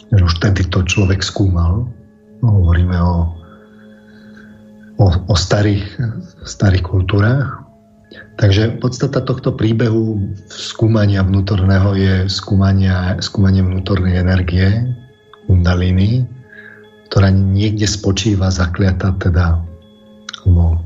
že 0.10 0.22
už 0.24 0.34
vtedy 0.42 0.66
to 0.72 0.82
človek 0.82 1.22
skúmal. 1.22 1.86
No, 2.42 2.48
hovoríme 2.64 2.98
o, 2.98 3.16
o, 4.98 5.08
o 5.30 5.36
starých, 5.38 5.86
starých 6.42 6.82
kultúrach. 6.82 7.62
Takže 8.42 8.82
podstata 8.82 9.22
tohto 9.22 9.54
príbehu 9.54 10.34
skúmania 10.50 11.22
vnútorného 11.22 11.94
je 11.94 12.14
skúmania, 12.26 13.14
skúmanie 13.22 13.62
vnútornej 13.62 14.18
energie, 14.18 14.90
kundaliny, 15.46 16.26
ktorá 17.12 17.28
niekde 17.28 17.92
spočíva 17.92 18.48
zakliata 18.48 19.12
teda 19.20 19.60
alebo 20.48 20.80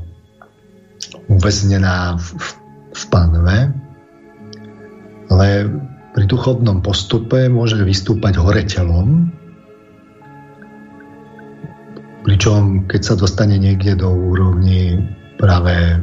uväznená 1.30 2.18
v, 2.18 2.26
v, 2.34 2.48
v 2.92 3.02
panve, 3.14 3.58
ale 5.30 5.46
pri 6.18 6.24
duchovnom 6.26 6.82
postupe 6.82 7.46
môže 7.46 7.78
vystúpať 7.78 8.42
hore 8.42 8.66
telom, 8.66 9.30
pričom 12.26 12.90
keď 12.90 13.00
sa 13.06 13.14
dostane 13.14 13.54
niekde 13.62 13.94
do 13.94 14.10
úrovni 14.10 14.98
práve 15.38 16.02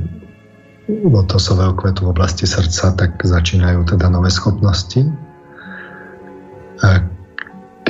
lotosového 0.87 1.75
kvetu 1.75 2.07
v 2.07 2.13
oblasti 2.15 2.47
srdca, 2.47 2.95
tak 2.95 3.19
začínajú 3.19 3.83
teda 3.91 4.07
nové 4.07 4.31
schopnosti. 4.31 5.03
A 6.79 7.12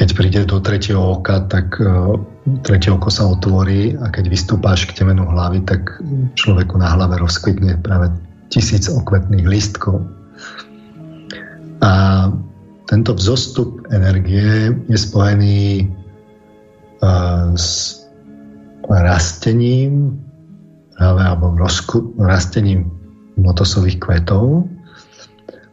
keď 0.04 0.10
príde 0.20 0.44
do 0.44 0.60
tretieho 0.60 1.16
oka, 1.16 1.48
tak 1.48 1.80
e, 1.80 1.88
tretie 2.68 2.92
oko 2.92 3.08
sa 3.08 3.24
otvorí 3.24 3.96
a 3.96 4.12
keď 4.12 4.36
vystúpáš 4.36 4.84
k 4.84 5.00
temenu 5.00 5.24
hlavy, 5.24 5.64
tak 5.64 6.04
človeku 6.36 6.76
na 6.76 6.92
hlave 6.92 7.24
rozkvitne 7.24 7.80
práve 7.80 8.12
tisíc 8.52 8.92
okvetných 8.92 9.48
lístkov. 9.48 10.04
A 11.80 11.92
tento 12.92 13.16
vzostup 13.16 13.80
energie 13.96 14.76
je 14.92 14.98
spojený 15.00 15.88
uh, 17.00 17.56
s 17.56 18.04
rastením 18.92 20.20
práve 21.00 21.22
alebo 21.24 21.56
rozku, 21.56 22.12
rastením 22.20 22.92
motosových 23.40 24.04
kvetov 24.04 24.68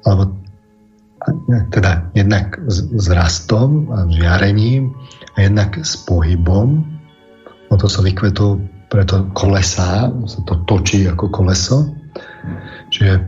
alebo 0.06 0.39
teda 1.70 2.10
jednak 2.16 2.56
s, 2.66 3.06
rastom 3.12 3.92
a 3.92 4.08
žiarením 4.08 4.96
a 5.36 5.44
jednak 5.44 5.76
s 5.76 6.00
pohybom. 6.00 6.84
Motosových 7.70 8.16
kvetov 8.16 8.64
preto 8.90 9.30
kolesa 9.36 10.10
sa 10.10 10.40
to 10.48 10.54
točí 10.66 11.06
ako 11.06 11.30
koleso. 11.30 11.94
Čiže 12.90 13.22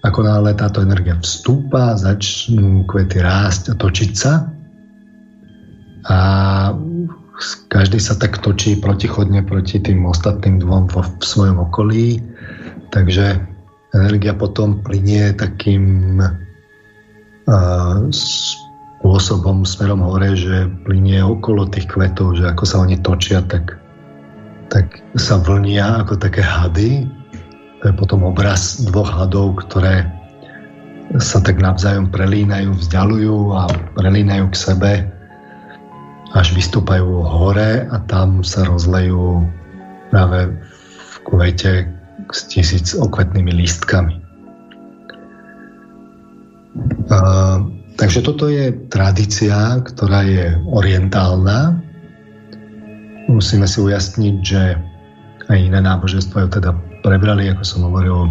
ako 0.00 0.24
náhle 0.24 0.56
táto 0.56 0.80
energia 0.80 1.20
vstúpa, 1.20 1.92
začnú 2.00 2.88
kvety 2.88 3.20
rásť 3.20 3.62
a 3.70 3.74
točiť 3.76 4.12
sa. 4.16 4.48
A 6.08 6.18
každý 7.68 8.00
sa 8.00 8.16
tak 8.16 8.40
točí 8.40 8.80
protichodne 8.80 9.44
proti 9.44 9.76
tým 9.84 10.08
ostatným 10.08 10.64
dvom 10.64 10.88
vo, 10.88 11.04
v 11.04 11.24
svojom 11.24 11.60
okolí, 11.68 12.24
takže 12.88 13.44
energia 13.92 14.32
potom 14.32 14.80
plinie 14.80 15.36
takým 15.36 16.16
spôsobom 18.10 19.66
smerom 19.66 20.06
hore, 20.06 20.38
že 20.38 20.70
plinie 20.86 21.18
okolo 21.24 21.66
tých 21.66 21.90
kvetov, 21.90 22.38
že 22.38 22.46
ako 22.46 22.64
sa 22.66 22.76
oni 22.82 22.96
točia, 23.02 23.42
tak, 23.46 23.78
tak 24.70 25.02
sa 25.18 25.40
vlnia 25.42 26.06
ako 26.06 26.14
také 26.20 26.44
hady 26.44 27.10
to 27.80 27.88
je 27.88 27.96
potom 27.96 28.28
obraz 28.28 28.76
dvoch 28.84 29.08
hadov, 29.08 29.56
ktoré 29.56 30.04
sa 31.16 31.40
tak 31.40 31.58
navzájom 31.58 32.12
prelínajú, 32.12 32.76
vzdialujú 32.76 33.56
a 33.56 33.72
prelínajú 33.96 34.52
k 34.52 34.60
sebe, 34.60 34.92
až 36.36 36.52
vystúpajú 36.52 37.24
hore 37.24 37.88
a 37.88 37.96
tam 38.06 38.44
sa 38.44 38.68
rozlejú 38.68 39.42
práve 40.12 40.52
v 41.00 41.14
kuvete 41.24 41.88
s 42.30 42.46
tisíc 42.52 42.92
okvetnými 42.92 43.48
lístkami. 43.48 44.19
Uh, 47.10 47.66
takže 47.98 48.22
toto 48.22 48.46
je 48.46 48.70
tradícia, 48.88 49.82
ktorá 49.82 50.22
je 50.22 50.54
orientálna. 50.70 51.82
Musíme 53.26 53.66
si 53.66 53.78
ujasniť, 53.82 54.36
že 54.42 54.78
aj 55.50 55.58
iné 55.58 55.82
náboženstvo 55.82 56.46
je 56.46 56.62
teda 56.62 56.70
prebrali, 57.02 57.50
ako 57.50 57.62
som 57.66 57.80
hovoril, 57.90 58.30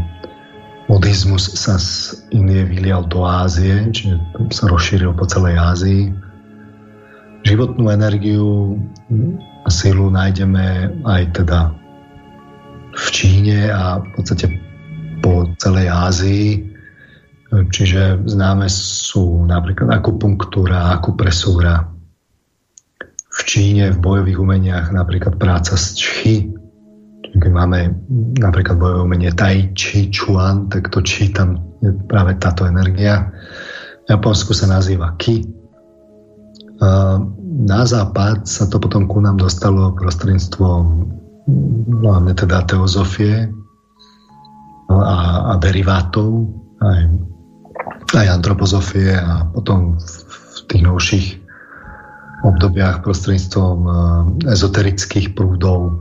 buddhizmus 0.88 1.52
sa 1.54 1.75
z 1.78 2.17
Indie 2.32 2.63
vylial 2.65 3.06
do 3.12 3.28
Ázie, 3.28 3.91
čiže 3.91 4.17
sa 4.56 4.71
rozšíril 4.71 5.13
po 5.13 5.28
celej 5.28 5.60
Ázii. 5.60 6.04
Životnú 7.43 7.91
energiu 7.91 8.75
a 9.63 9.69
silu 9.69 10.08
nájdeme 10.12 10.91
aj 11.04 11.23
teda 11.36 11.71
v 12.89 13.08
Číne 13.13 13.69
a 13.69 14.02
v 14.02 14.08
podstate 14.17 14.47
po 15.19 15.47
celej 15.62 15.88
Ázii. 15.91 16.47
Čiže 17.49 18.29
známe 18.29 18.69
sú 18.69 19.41
napríklad 19.49 19.89
akupunktúra, 19.89 20.93
akupresúra. 20.93 21.89
V 23.29 23.39
Číne 23.45 23.89
v 23.89 23.97
bojových 23.97 24.38
umeniach 24.38 24.93
napríklad 24.93 25.41
práca 25.41 25.73
s 25.73 25.97
čchy, 25.97 26.53
keď 27.39 27.51
máme 27.53 27.93
napríklad 28.38 28.77
bojové 28.77 29.01
umenie 29.05 29.31
Tai 29.33 29.73
Chi 29.73 30.13
Chuan, 30.13 30.69
tak 30.69 30.93
to 30.93 31.01
Chi 31.01 31.33
tam 31.33 31.57
je 31.81 31.93
práve 32.05 32.38
táto 32.38 32.69
energia. 32.69 33.33
V 34.05 34.07
Japonsku 34.13 34.53
sa 34.53 34.69
nazýva 34.69 35.15
Ki. 35.17 35.45
Na 37.65 37.81
západ 37.85 38.45
sa 38.45 38.69
to 38.69 38.77
potom 38.77 39.09
ku 39.09 39.21
nám 39.21 39.41
dostalo 39.41 39.93
prostredníctvom 39.97 40.83
hlavne 42.05 42.33
teda 42.38 42.65
teozofie 42.69 43.49
a, 44.89 45.17
a 45.49 45.62
derivátov, 45.62 46.49
aj, 46.81 47.01
aj 48.15 48.41
antropozofie 48.41 49.13
a 49.17 49.45
potom 49.54 49.98
v, 49.98 50.58
tých 50.69 50.84
novších 50.86 51.28
obdobiach 52.45 53.02
prostredníctvom 53.04 53.78
ezoterických 54.48 55.36
prúdov 55.36 55.98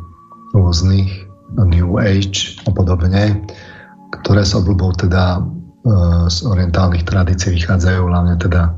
rôznych, 0.54 1.28
New 1.56 1.96
Age 1.96 2.60
a 2.68 2.70
podobne, 2.70 3.40
ktoré 4.20 4.44
s 4.44 4.52
obľubou 4.52 4.92
teda 5.00 5.40
e, 5.40 5.42
z 6.28 6.38
orientálnych 6.44 7.08
tradícií 7.08 7.56
vychádzajú, 7.56 8.00
hlavne 8.04 8.36
teda 8.36 8.76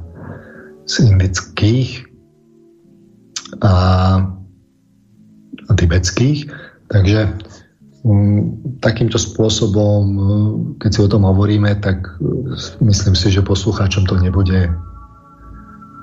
z 0.87 1.11
indických 1.11 2.07
a, 3.63 3.75
a 5.67 5.73
tibetských. 5.75 6.47
Takže 6.91 7.50
takýmto 8.81 9.21
spôsobom, 9.21 10.03
e, 10.05 10.21
keď 10.81 10.91
si 10.91 11.01
o 11.05 11.13
tom 11.13 11.29
hovoríme, 11.29 11.77
tak 11.85 12.17
e, 12.17 12.57
myslím 12.81 13.13
si, 13.13 13.29
že 13.29 13.45
poslucháčom 13.45 14.09
to 14.09 14.17
nebude 14.17 14.73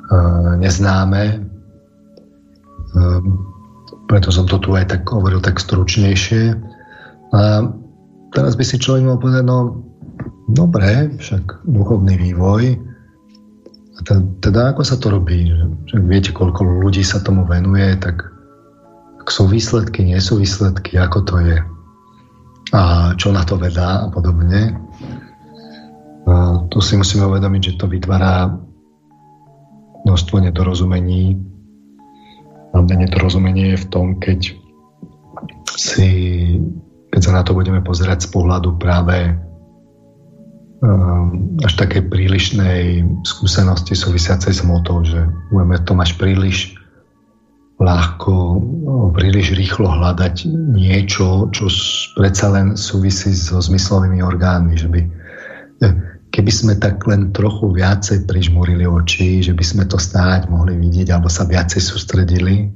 uh, 0.08 0.54
neznáme. 0.62 1.42
Preto 4.08 4.30
som 4.32 4.48
to 4.48 4.58
tu 4.64 4.72
aj 4.72 4.88
tak 4.88 5.04
hovoril 5.10 5.44
tak 5.44 5.60
stručnejšie. 5.60 6.56
A 7.36 7.42
teraz 8.32 8.56
by 8.56 8.64
si 8.64 8.80
človek 8.80 9.04
mohol 9.04 9.20
povedať, 9.20 9.44
no 9.44 9.84
dobre, 10.48 11.12
však 11.20 11.68
duchovný 11.68 12.16
vývoj, 12.16 12.80
a 13.98 14.00
teda 14.46 14.72
ako 14.72 14.82
sa 14.86 14.96
to 15.02 15.10
robí? 15.10 15.50
Že 15.90 15.96
viete, 16.06 16.30
koľko 16.30 16.86
ľudí 16.86 17.02
sa 17.02 17.18
tomu 17.18 17.44
venuje, 17.50 17.98
tak 17.98 18.30
ak 19.20 19.28
sú 19.28 19.50
výsledky, 19.50 20.06
nie 20.06 20.22
sú 20.22 20.38
výsledky, 20.38 21.02
ako 21.02 21.20
to 21.26 21.36
je? 21.42 21.58
A 22.76 23.14
čo 23.16 23.32
na 23.32 23.48
to 23.48 23.56
vedá 23.56 24.06
a 24.06 24.12
podobne. 24.12 24.76
A 26.28 26.34
tu 26.68 26.84
si 26.84 27.00
musíme 27.00 27.24
uvedomiť, 27.28 27.62
že 27.64 27.78
to 27.80 27.88
vytvára 27.88 28.52
množstvo 30.04 30.44
nedorozumení, 30.44 31.48
Hlavne 32.78 33.10
nedorozumenie 33.10 33.74
je 33.74 33.82
v 33.82 33.90
tom, 33.90 34.06
keď 34.22 34.54
si, 35.74 36.10
keď 37.10 37.22
sa 37.26 37.32
na 37.32 37.42
to 37.42 37.58
budeme 37.58 37.82
pozerať 37.82 38.28
z 38.28 38.38
pohľadu 38.38 38.78
práve 38.78 39.34
um, 40.86 41.58
až 41.66 41.74
také 41.74 42.06
prílišnej 42.06 43.02
skúsenosti 43.26 43.98
súvisiacej 43.98 44.54
s 44.54 44.62
motou, 44.62 45.02
že 45.02 45.26
budeme 45.50 45.82
to 45.82 45.98
mať 45.98 46.22
príliš 46.22 46.78
ľahko, 47.78 48.34
príliš 49.14 49.54
rýchlo 49.54 49.86
hľadať 49.86 50.50
niečo, 50.50 51.54
čo 51.54 51.70
predsa 52.18 52.50
len 52.50 52.74
súvisí 52.74 53.30
so 53.38 53.62
zmyslovými 53.62 54.22
orgánmi, 54.26 54.74
že 54.74 54.90
by 54.90 55.02
keby 56.34 56.52
sme 56.52 56.74
tak 56.78 57.02
len 57.06 57.34
trochu 57.34 57.70
viacej 57.74 58.26
prižmurili 58.26 58.86
oči, 58.86 59.46
že 59.46 59.54
by 59.54 59.64
sme 59.66 59.84
to 59.86 59.98
stáť 59.98 60.50
mohli 60.50 60.78
vidieť 60.78 61.14
alebo 61.14 61.30
sa 61.30 61.46
viacej 61.46 61.82
sústredili. 61.82 62.70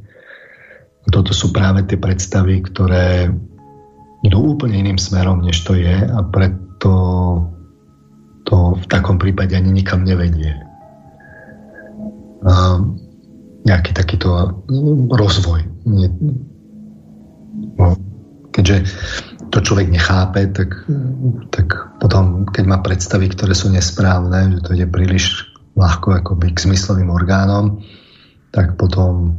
Toto 1.10 1.34
sú 1.34 1.50
práve 1.50 1.86
tie 1.90 1.98
predstavy, 1.98 2.62
ktoré 2.62 3.30
idú 4.22 4.38
úplne 4.54 4.86
iným 4.86 5.02
smerom, 5.02 5.42
než 5.42 5.66
to 5.66 5.74
je 5.74 5.98
a 5.98 6.20
preto 6.30 6.94
to 8.46 8.78
v 8.78 8.86
takom 8.90 9.18
prípade 9.22 9.54
ani 9.58 9.82
nikam 9.82 10.06
nevedie. 10.06 10.58
A 12.42 12.82
nejaký 13.66 13.92
takýto 13.94 14.62
rozvoj. 15.12 15.62
No, 17.78 17.88
keďže 18.52 18.90
to 19.52 19.60
človek 19.60 19.92
nechápe, 19.92 20.48
tak, 20.56 20.88
tak 21.52 21.68
potom, 22.00 22.48
keď 22.48 22.64
má 22.66 22.78
predstavy, 22.80 23.28
ktoré 23.30 23.52
sú 23.52 23.68
nesprávne, 23.70 24.58
že 24.58 24.60
to 24.64 24.70
ide 24.74 24.88
príliš 24.88 25.52
ľahko 25.76 26.24
akoby 26.24 26.56
k 26.56 26.72
zmyslovým 26.72 27.12
orgánom, 27.12 27.84
tak 28.52 28.76
potom 28.76 29.36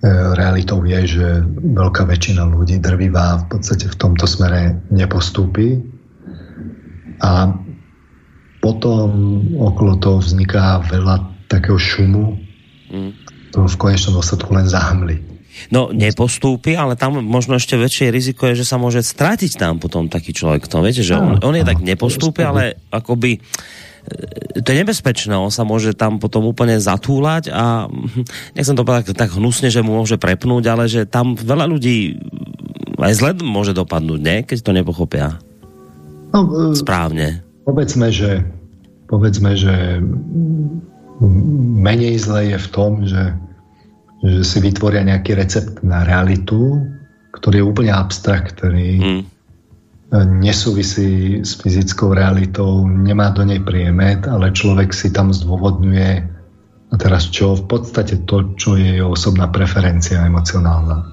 e, 0.00 0.08
realitou 0.36 0.84
je, 0.84 1.00
že 1.04 1.28
veľká 1.76 2.04
väčšina 2.04 2.44
ľudí 2.48 2.80
drvivá 2.80 3.44
v 3.44 3.56
podstate 3.56 3.88
v 3.88 3.96
tomto 3.96 4.28
smere 4.28 4.80
nepostúpi 4.92 5.80
a 7.24 7.52
potom 8.60 9.08
okolo 9.60 10.00
toho 10.00 10.18
vzniká 10.24 10.80
veľa 10.88 11.48
takého 11.52 11.76
šumu, 11.76 12.40
mm. 12.94 13.10
to 13.50 13.66
v 13.66 13.76
konečnom 13.76 14.22
dôsledku 14.22 14.54
len 14.54 14.70
zahmli. 14.70 15.34
No, 15.70 15.94
nepostúpi, 15.94 16.74
ale 16.74 16.98
tam 16.98 17.22
možno 17.22 17.56
ešte 17.56 17.78
väčšie 17.78 18.10
riziko 18.10 18.50
je, 18.50 18.62
že 18.62 18.66
sa 18.66 18.76
môže 18.76 19.06
stratiť 19.06 19.54
tam 19.54 19.78
potom 19.78 20.10
taký 20.10 20.34
človek. 20.34 20.66
To 20.66 20.82
viete, 20.82 21.06
že 21.06 21.14
on, 21.14 21.38
on 21.40 21.54
je 21.54 21.62
tak 21.62 21.78
nepostúpi, 21.78 22.42
ale 22.42 22.74
akoby 22.90 23.38
e, 23.38 23.40
to 24.60 24.66
je 24.66 24.80
nebezpečné, 24.82 25.30
on 25.30 25.54
sa 25.54 25.62
môže 25.62 25.94
tam 25.94 26.18
potom 26.18 26.42
úplne 26.50 26.82
zatúlať 26.82 27.54
a 27.54 27.86
nechcem 28.58 28.74
to 28.74 28.82
povedať 28.82 29.14
tak 29.14 29.30
hnusne, 29.30 29.70
že 29.70 29.86
mu 29.86 30.02
môže 30.02 30.18
prepnúť, 30.18 30.64
ale 30.66 30.84
že 30.90 31.06
tam 31.06 31.38
veľa 31.38 31.70
ľudí 31.70 32.18
aj 32.98 33.14
zle 33.14 33.30
môže 33.42 33.74
dopadnúť, 33.74 34.20
ne? 34.20 34.36
keď 34.42 34.58
to 34.58 34.70
nepochopia. 34.74 35.38
No, 36.34 36.50
e, 36.50 36.74
Správne. 36.74 37.46
Povedzme, 37.62 38.10
že, 38.10 38.42
povedzme, 39.06 39.54
že 39.54 40.02
menej 41.84 42.18
zle 42.18 42.54
je 42.54 42.58
v 42.58 42.68
tom, 42.72 43.06
že 43.06 43.38
že 44.24 44.40
si 44.40 44.58
vytvoria 44.64 45.04
nejaký 45.04 45.36
recept 45.36 45.84
na 45.84 46.00
realitu, 46.00 46.80
ktorý 47.36 47.60
je 47.60 47.68
úplne 47.68 47.92
abstrakt, 47.92 48.56
ktorý 48.56 48.88
mm. 48.96 49.22
nesúvisí 50.40 51.44
s 51.44 51.60
fyzickou 51.60 52.16
realitou, 52.16 52.88
nemá 52.88 53.28
do 53.36 53.44
nej 53.44 53.60
priemet, 53.60 54.24
ale 54.24 54.56
človek 54.56 54.96
si 54.96 55.12
tam 55.12 55.28
zdôvodňuje 55.28 56.10
a 56.88 56.94
teraz 56.96 57.28
čo? 57.28 57.52
V 57.52 57.68
podstate 57.68 58.24
to, 58.24 58.56
čo 58.56 58.80
je 58.80 58.96
jeho 58.96 59.12
osobná 59.12 59.50
preferencia 59.52 60.24
emocionálna. 60.24 61.04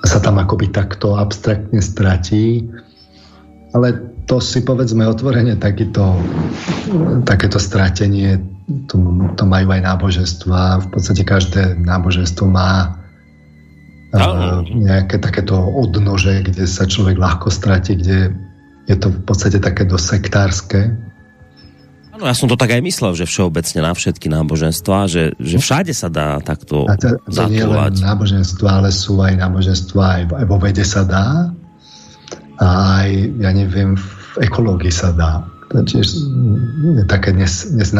A 0.00 0.04
sa 0.06 0.22
tam 0.22 0.40
akoby 0.40 0.72
takto 0.72 1.18
abstraktne 1.18 1.82
stratí, 1.84 2.64
ale 3.76 4.16
to 4.24 4.40
si 4.40 4.64
povedzme 4.64 5.04
otvorene 5.04 5.60
takýto, 5.60 6.16
takéto 7.28 7.60
stratenie 7.60 8.57
to, 8.68 8.96
to 9.34 9.44
majú 9.48 9.72
aj 9.72 9.80
náboženstva. 9.80 10.84
V 10.84 10.88
podstate 10.92 11.24
každé 11.24 11.80
náboženstvo 11.80 12.44
má 12.44 13.00
uh, 14.12 14.60
nejaké 14.68 15.16
takéto 15.16 15.56
odnože, 15.56 16.44
kde 16.44 16.68
sa 16.68 16.84
človek 16.84 17.16
ľahko 17.16 17.48
stratí, 17.48 17.96
kde 17.96 18.36
je 18.88 18.96
to 18.96 19.12
v 19.12 19.20
podstate 19.24 19.58
také 19.60 19.88
dosť 19.88 20.06
sektárske. 20.20 20.80
Áno, 22.12 22.24
ja 22.26 22.34
som 22.34 22.50
to 22.50 22.58
tak 22.58 22.74
aj 22.74 22.82
myslel, 22.82 23.14
že 23.14 23.30
všeobecne 23.30 23.84
na 23.84 23.92
všetky 23.94 24.26
náboženstva, 24.32 25.06
že, 25.06 25.24
že 25.38 25.56
všade 25.60 25.92
sa 25.94 26.10
dá 26.10 26.40
takto 26.42 26.88
A 26.88 26.98
to, 26.98 27.14
to 27.30 27.46
nie 27.46 27.62
len 27.62 27.94
náboženstva, 27.94 28.82
ale 28.82 28.90
sú 28.90 29.22
aj 29.22 29.38
náboženstva, 29.38 30.02
aj, 30.02 30.22
aj 30.34 30.44
vo 30.48 30.58
vede 30.58 30.82
sa 30.82 31.06
dá, 31.06 31.52
a 32.58 32.66
aj, 33.06 33.10
ja 33.38 33.50
neviem, 33.54 33.94
v 33.94 34.34
ekológii 34.42 34.90
sa 34.90 35.14
dá 35.14 35.46
tiež 35.68 36.06
je 36.96 37.04
také 37.04 37.36
dnes, 37.36 37.68
dnes 37.68 37.90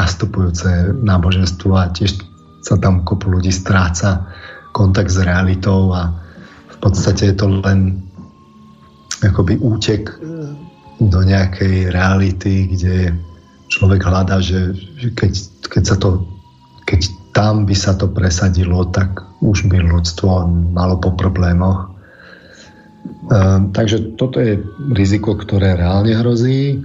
náboženstvo 1.04 1.70
a 1.76 1.92
tiež 1.92 2.16
sa 2.64 2.80
tam 2.80 3.04
kopu 3.04 3.28
ľudí 3.28 3.52
stráca 3.52 4.28
kontakt 4.72 5.12
s 5.12 5.20
realitou 5.20 5.92
a 5.92 6.12
v 6.68 6.76
podstate 6.80 7.32
je 7.32 7.36
to 7.36 7.46
len 7.60 8.02
akoby 9.20 9.58
útek 9.58 10.14
do 10.98 11.20
nejakej 11.22 11.90
reality, 11.94 12.70
kde 12.72 13.14
človek 13.68 14.02
hľadá, 14.02 14.40
že, 14.42 14.74
že 14.98 15.14
keď, 15.14 15.32
keď 15.68 15.82
sa 15.84 15.96
to 15.98 16.08
keď 16.88 17.00
tam 17.36 17.68
by 17.68 17.76
sa 17.76 17.92
to 17.92 18.08
presadilo, 18.08 18.88
tak 18.88 19.20
už 19.44 19.68
by 19.68 19.76
ľudstvo 19.84 20.48
malo 20.72 20.96
po 20.96 21.12
problémoch. 21.12 21.92
Um, 23.28 23.70
takže 23.76 24.16
toto 24.16 24.40
je 24.40 24.56
riziko, 24.96 25.36
ktoré 25.36 25.76
reálne 25.76 26.16
hrozí. 26.16 26.80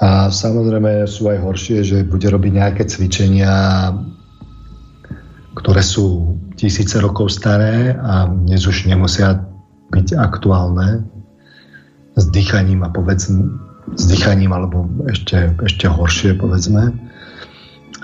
A 0.00 0.32
samozrejme 0.32 1.04
sú 1.04 1.28
aj 1.28 1.44
horšie, 1.44 1.84
že 1.84 2.08
bude 2.08 2.24
robiť 2.24 2.52
nejaké 2.56 2.82
cvičenia, 2.88 3.52
ktoré 5.52 5.84
sú 5.84 6.40
tisíce 6.56 6.96
rokov 6.96 7.36
staré 7.36 7.92
a 8.00 8.24
dnes 8.24 8.64
už 8.64 8.88
nemusia 8.88 9.44
byť 9.92 10.16
aktuálne 10.16 11.04
s 12.16 12.24
dýchaním 12.32 12.80
a 12.80 12.88
povedzme 12.88 13.52
s 13.92 14.08
dýchaním 14.08 14.56
alebo 14.56 14.88
ešte, 15.10 15.52
ešte 15.60 15.84
horšie 15.84 16.32
povedzme. 16.40 16.96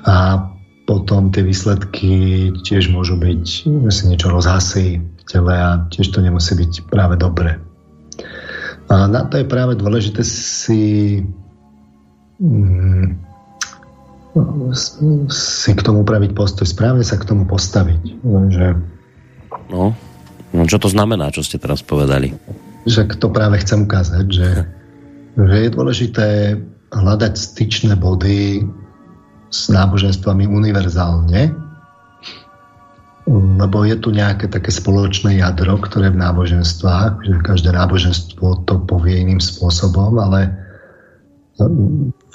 A 0.04 0.44
potom 0.84 1.32
tie 1.32 1.42
výsledky 1.42 2.50
tiež 2.62 2.92
môžu 2.92 3.16
byť, 3.18 3.44
že 3.88 3.90
si 3.90 4.02
niečo 4.06 4.30
rozhasí 4.30 5.00
v 5.00 5.22
tele 5.26 5.54
a 5.54 5.82
tiež 5.90 6.12
to 6.14 6.20
nemusí 6.20 6.54
byť 6.54 6.92
práve 6.92 7.16
dobre. 7.18 7.58
A 8.86 9.10
na 9.10 9.26
to 9.26 9.42
je 9.42 9.50
práve 9.50 9.74
dôležité 9.74 10.22
si 10.22 11.24
si 15.32 15.70
k 15.72 15.80
tomu 15.80 16.04
upraviť 16.04 16.36
postoj, 16.36 16.68
správne 16.68 17.00
sa 17.00 17.16
k 17.16 17.24
tomu 17.24 17.48
postaviť. 17.48 18.02
Že... 18.52 18.66
No, 19.72 19.96
no, 20.52 20.62
čo 20.68 20.76
to 20.76 20.92
znamená, 20.92 21.32
čo 21.32 21.40
ste 21.40 21.56
teraz 21.56 21.80
povedali? 21.80 22.36
Že 22.84 23.16
to 23.16 23.32
práve 23.32 23.56
chcem 23.64 23.88
ukázať, 23.88 24.24
že, 24.28 24.50
že 25.40 25.56
je 25.64 25.70
dôležité 25.72 26.28
hľadať 26.92 27.34
styčné 27.34 27.96
body 27.96 28.62
s 29.48 29.72
náboženstvami 29.72 30.44
univerzálne, 30.44 31.56
lebo 33.58 33.82
je 33.82 33.96
tu 33.98 34.14
nejaké 34.14 34.46
také 34.46 34.70
spoločné 34.70 35.42
jadro, 35.42 35.82
ktoré 35.82 36.14
v 36.14 36.20
náboženstvách, 36.22 37.26
že 37.26 37.42
každé 37.42 37.74
náboženstvo 37.74 38.68
to 38.70 38.74
povie 38.86 39.18
iným 39.18 39.42
spôsobom, 39.42 40.14
ale 40.20 40.65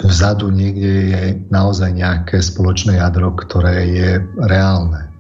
vzadu 0.02 0.50
niekde 0.50 0.94
je 1.14 1.24
naozaj 1.54 1.94
nejaké 1.94 2.42
spoločné 2.42 2.98
jadro, 2.98 3.38
ktoré 3.38 3.86
je 3.86 4.12
reálne. 4.42 5.14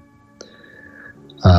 A 1.45 1.54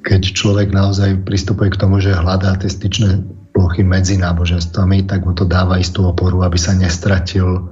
keď 0.00 0.20
človek 0.32 0.72
naozaj 0.72 1.28
pristupuje 1.28 1.68
k 1.72 1.80
tomu, 1.80 2.00
že 2.00 2.16
hľadá 2.16 2.56
tie 2.56 2.72
styčné 2.72 3.20
plochy 3.52 3.84
medzi 3.84 4.16
náboženstvami, 4.16 5.04
tak 5.04 5.28
mu 5.28 5.36
to 5.36 5.44
dáva 5.44 5.76
istú 5.76 6.08
oporu, 6.08 6.40
aby 6.40 6.56
sa 6.56 6.72
nestratil 6.72 7.68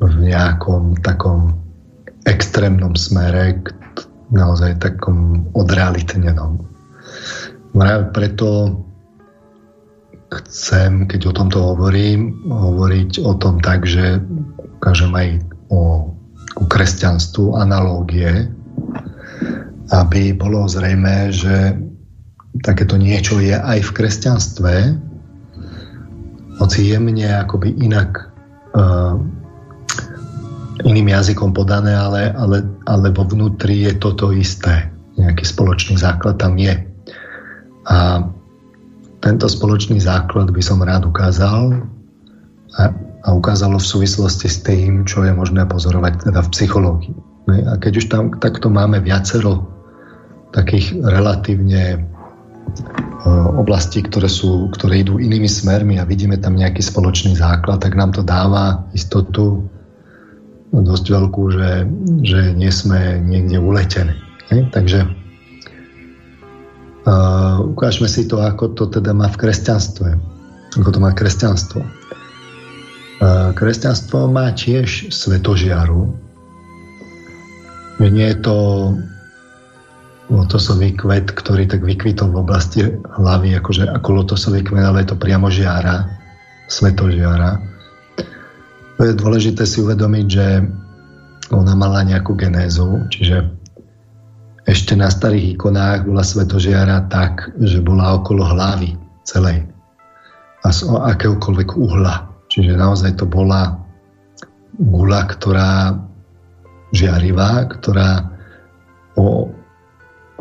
v 0.00 0.14
nejakom 0.20 1.00
takom 1.00 1.56
extrémnom 2.28 2.92
smere, 2.96 3.64
naozaj 4.28 4.76
takom 4.80 5.48
odrealitnenom. 5.56 6.60
Preto 8.12 8.46
chcem, 10.30 11.10
keď 11.10 11.30
o 11.30 11.36
tomto 11.36 11.58
hovorím, 11.74 12.46
hovoriť 12.46 13.22
o 13.26 13.34
tom 13.34 13.58
tak, 13.58 13.82
že 13.82 14.22
ukážem 14.78 15.10
aj 15.10 15.28
o, 15.74 16.14
o 16.56 16.64
kresťanstvu 16.70 17.58
analógie, 17.58 18.46
aby 19.90 20.30
bolo 20.32 20.70
zrejme, 20.70 21.34
že 21.34 21.74
takéto 22.62 22.94
niečo 22.94 23.42
je 23.42 23.58
aj 23.58 23.82
v 23.82 23.94
kresťanstve, 23.94 24.74
hoci 26.62 26.78
jemne 26.92 27.26
akoby 27.40 27.74
inak 27.80 28.30
uh, 28.76 29.16
iným 30.84 31.08
jazykom 31.10 31.56
podané, 31.56 31.96
ale, 31.96 32.30
ale, 32.36 32.64
ale 32.86 33.08
vo 33.10 33.24
vnútri 33.24 33.88
je 33.88 33.92
toto 33.96 34.30
isté. 34.30 34.92
Nejaký 35.16 35.44
spoločný 35.44 36.00
základ 36.00 36.40
tam 36.40 36.56
je. 36.56 36.72
A 37.88 38.24
tento 39.20 39.46
spoločný 39.46 40.00
základ 40.00 40.48
by 40.48 40.62
som 40.64 40.80
rád 40.80 41.04
ukázal 41.04 41.76
a, 42.76 42.82
a 43.24 43.28
ukázalo 43.36 43.76
v 43.76 43.90
súvislosti 43.90 44.48
s 44.48 44.64
tým, 44.64 45.04
čo 45.04 45.24
je 45.24 45.32
možné 45.36 45.68
pozorovať 45.68 46.32
teda 46.32 46.40
v 46.40 46.52
psychológii. 46.52 47.16
A 47.68 47.76
keď 47.76 47.92
už 48.00 48.06
tam 48.08 48.24
takto 48.40 48.72
máme 48.72 49.02
viacero 49.02 49.68
takých 50.50 50.98
relatívne 51.02 52.10
oblasti, 53.60 54.00
ktoré, 54.00 54.30
sú, 54.30 54.72
ktoré 54.72 55.04
idú 55.04 55.20
inými 55.20 55.50
smermi 55.50 56.00
a 56.00 56.08
vidíme 56.08 56.40
tam 56.40 56.56
nejaký 56.56 56.80
spoločný 56.80 57.36
základ, 57.36 57.82
tak 57.82 57.98
nám 57.98 58.16
to 58.16 58.24
dáva 58.24 58.88
istotu 58.96 59.68
dosť 60.70 61.04
veľkú, 61.10 61.44
že, 61.50 61.70
že 62.22 62.40
nie 62.54 62.70
sme 62.70 63.18
niekde 63.20 63.58
uletení. 63.58 64.14
Takže 64.50 65.19
Uh, 67.00 67.64
ukážme 67.72 68.04
si 68.04 68.28
to, 68.28 68.44
ako 68.44 68.76
to 68.76 68.84
teda 69.00 69.16
má 69.16 69.32
v 69.32 69.40
kresťanstve. 69.40 70.08
Ako 70.76 70.88
to 70.92 70.98
má 71.00 71.16
kresťanstvo. 71.16 71.80
Uh, 71.80 73.56
kresťanstvo 73.56 74.28
má 74.28 74.52
tiež 74.52 75.08
svetožiaru. 75.08 76.12
Nie 78.00 78.32
je 78.32 78.38
to 78.40 78.56
lotosový 80.30 80.94
kvet, 80.96 81.32
ktorý 81.32 81.68
tak 81.68 81.84
vykvitol 81.84 82.32
v 82.32 82.40
oblasti 82.40 82.80
hlavy, 83.16 83.56
akože 83.60 83.90
ako 83.92 84.08
lotosový 84.24 84.64
kvet, 84.64 84.84
ale 84.84 85.02
je 85.04 85.12
to 85.12 85.20
priamo 85.20 85.50
žiara, 85.50 86.06
svetožiara. 86.70 87.60
To 88.96 89.00
je 89.08 89.16
dôležité 89.16 89.64
si 89.64 89.80
uvedomiť, 89.80 90.26
že 90.28 90.46
ona 91.50 91.74
mala 91.74 92.06
nejakú 92.06 92.38
genézu, 92.38 93.08
čiže 93.10 93.59
ešte 94.68 94.92
na 94.96 95.08
starých 95.08 95.56
ikonách 95.56 96.04
bola 96.04 96.24
svetožiara 96.24 97.08
tak, 97.08 97.52
že 97.60 97.80
bola 97.80 98.20
okolo 98.20 98.44
hlavy 98.44 98.96
celej 99.24 99.64
a 100.60 100.68
z 100.68 100.84
akéhokoľvek 100.84 101.68
uhla. 101.76 102.28
Čiže 102.50 102.76
naozaj 102.76 103.16
to 103.16 103.24
bola 103.24 103.78
gula, 104.76 105.24
ktorá 105.24 105.96
žiarivá, 106.90 107.70
ktorá 107.70 108.26
o, 109.14 109.48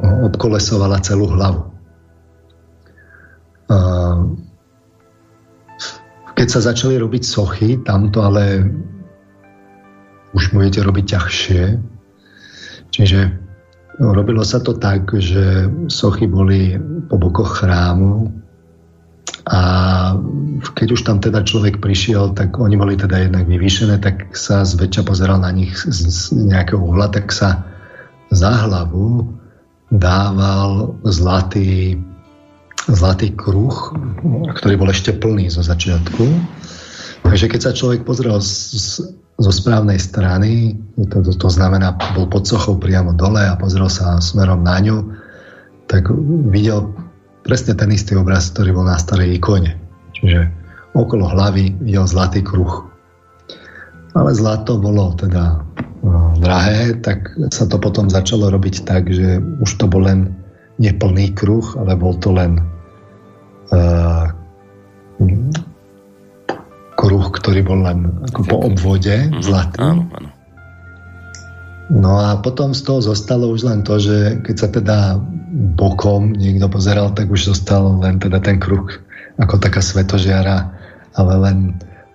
o, 0.01 0.07
obkolesovala 0.27 0.99
celú 1.05 1.29
hlavu. 1.29 1.69
Keď 6.33 6.47
sa 6.47 6.71
začali 6.71 6.97
robiť 6.97 7.23
sochy, 7.27 7.77
tamto 7.83 8.23
ale 8.23 8.63
už 10.33 10.55
budete 10.55 10.81
robiť 10.81 11.05
ťažšie. 11.05 11.63
Čiže 12.89 13.19
robilo 13.99 14.47
sa 14.47 14.63
to 14.63 14.79
tak, 14.79 15.11
že 15.19 15.67
sochy 15.91 16.25
boli 16.25 16.79
po 17.11 17.19
bokoch 17.19 17.59
chrámu 17.59 18.31
a 19.49 19.61
keď 20.77 20.87
už 20.93 21.01
tam 21.03 21.17
teda 21.19 21.43
človek 21.43 21.83
prišiel, 21.83 22.31
tak 22.37 22.55
oni 22.61 22.77
boli 22.77 22.95
teda 22.95 23.27
jednak 23.27 23.49
vyvýšené, 23.49 23.99
tak 23.99 24.37
sa 24.37 24.63
zväčša 24.63 25.03
pozeral 25.03 25.41
na 25.41 25.51
nich 25.51 25.73
z, 25.75 26.05
z 26.05 26.19
nejakého 26.47 26.79
uhla, 26.79 27.11
tak 27.11 27.33
sa 27.33 27.65
za 28.29 28.51
hlavu 28.65 29.25
dával 29.89 31.01
zlatý, 31.01 31.97
zlatý 32.85 33.33
kruh, 33.33 33.73
ktorý 34.53 34.75
bol 34.77 34.89
ešte 34.93 35.17
plný 35.17 35.49
zo 35.49 35.65
začiatku. 35.65 36.23
Takže 37.25 37.45
keď 37.49 37.61
sa 37.61 37.75
človek 37.75 38.05
pozrel 38.05 38.37
z, 38.37 38.53
z, 38.77 38.85
zo 39.39 39.51
správnej 39.55 39.95
strany, 39.95 40.75
to, 41.09 41.23
to, 41.23 41.31
to 41.31 41.49
znamená, 41.49 41.95
bol 42.11 42.27
pod 42.27 42.43
sochou 42.43 42.75
priamo 42.75 43.15
dole 43.15 43.39
a 43.39 43.55
pozrel 43.55 43.87
sa 43.87 44.19
smerom 44.19 44.67
na 44.67 44.77
ňu, 44.83 44.97
tak 45.87 46.11
videl 46.51 46.91
presne 47.47 47.73
ten 47.73 47.89
istý 47.89 48.19
obraz, 48.19 48.51
ktorý 48.51 48.75
bol 48.75 48.85
na 48.85 48.99
starej 48.99 49.39
ikone. 49.39 49.79
Čiže 50.19 50.51
okolo 50.91 51.31
hlavy 51.31 51.71
videl 51.79 52.03
zlatý 52.03 52.43
kruh. 52.43 52.83
Ale 54.17 54.35
zlato 54.35 54.75
bolo 54.75 55.15
teda 55.15 55.63
no, 56.03 56.35
drahé, 56.43 56.99
tak 56.99 57.31
sa 57.55 57.63
to 57.63 57.79
potom 57.79 58.11
začalo 58.11 58.51
robiť 58.51 58.83
tak, 58.83 59.07
že 59.07 59.39
už 59.63 59.79
to 59.79 59.87
bol 59.87 60.03
len 60.03 60.35
neplný 60.83 61.31
kruh, 61.31 61.63
ale 61.79 61.95
bol 61.95 62.11
to 62.19 62.35
len 62.35 62.59
uh, 63.71 64.27
kruh, 66.99 67.31
ktorý 67.31 67.63
bol 67.63 67.79
len 67.79 68.11
ako 68.27 68.39
po 68.43 68.57
obvode 68.67 69.15
mm-hmm. 69.15 69.39
zlatý. 69.39 69.79
Áno, 69.79 70.03
áno. 70.11 70.29
No 71.89 72.21
a 72.21 72.37
potom 72.37 72.75
z 72.77 72.85
toho 72.85 73.01
zostalo 73.01 73.49
už 73.49 73.65
len 73.65 73.81
to, 73.81 73.97
že 73.97 74.45
keď 74.45 74.55
sa 74.59 74.67
teda 74.69 74.97
bokom 75.73 76.37
niekto 76.37 76.69
pozeral, 76.69 77.15
tak 77.17 77.31
už 77.33 77.55
zostal 77.55 77.97
len 78.03 78.21
teda 78.21 78.37
ten 78.43 78.61
kruh 78.61 78.85
ako 79.41 79.57
taká 79.57 79.81
svetožiara, 79.81 80.69
ale 81.17 81.33
len, 81.41 81.57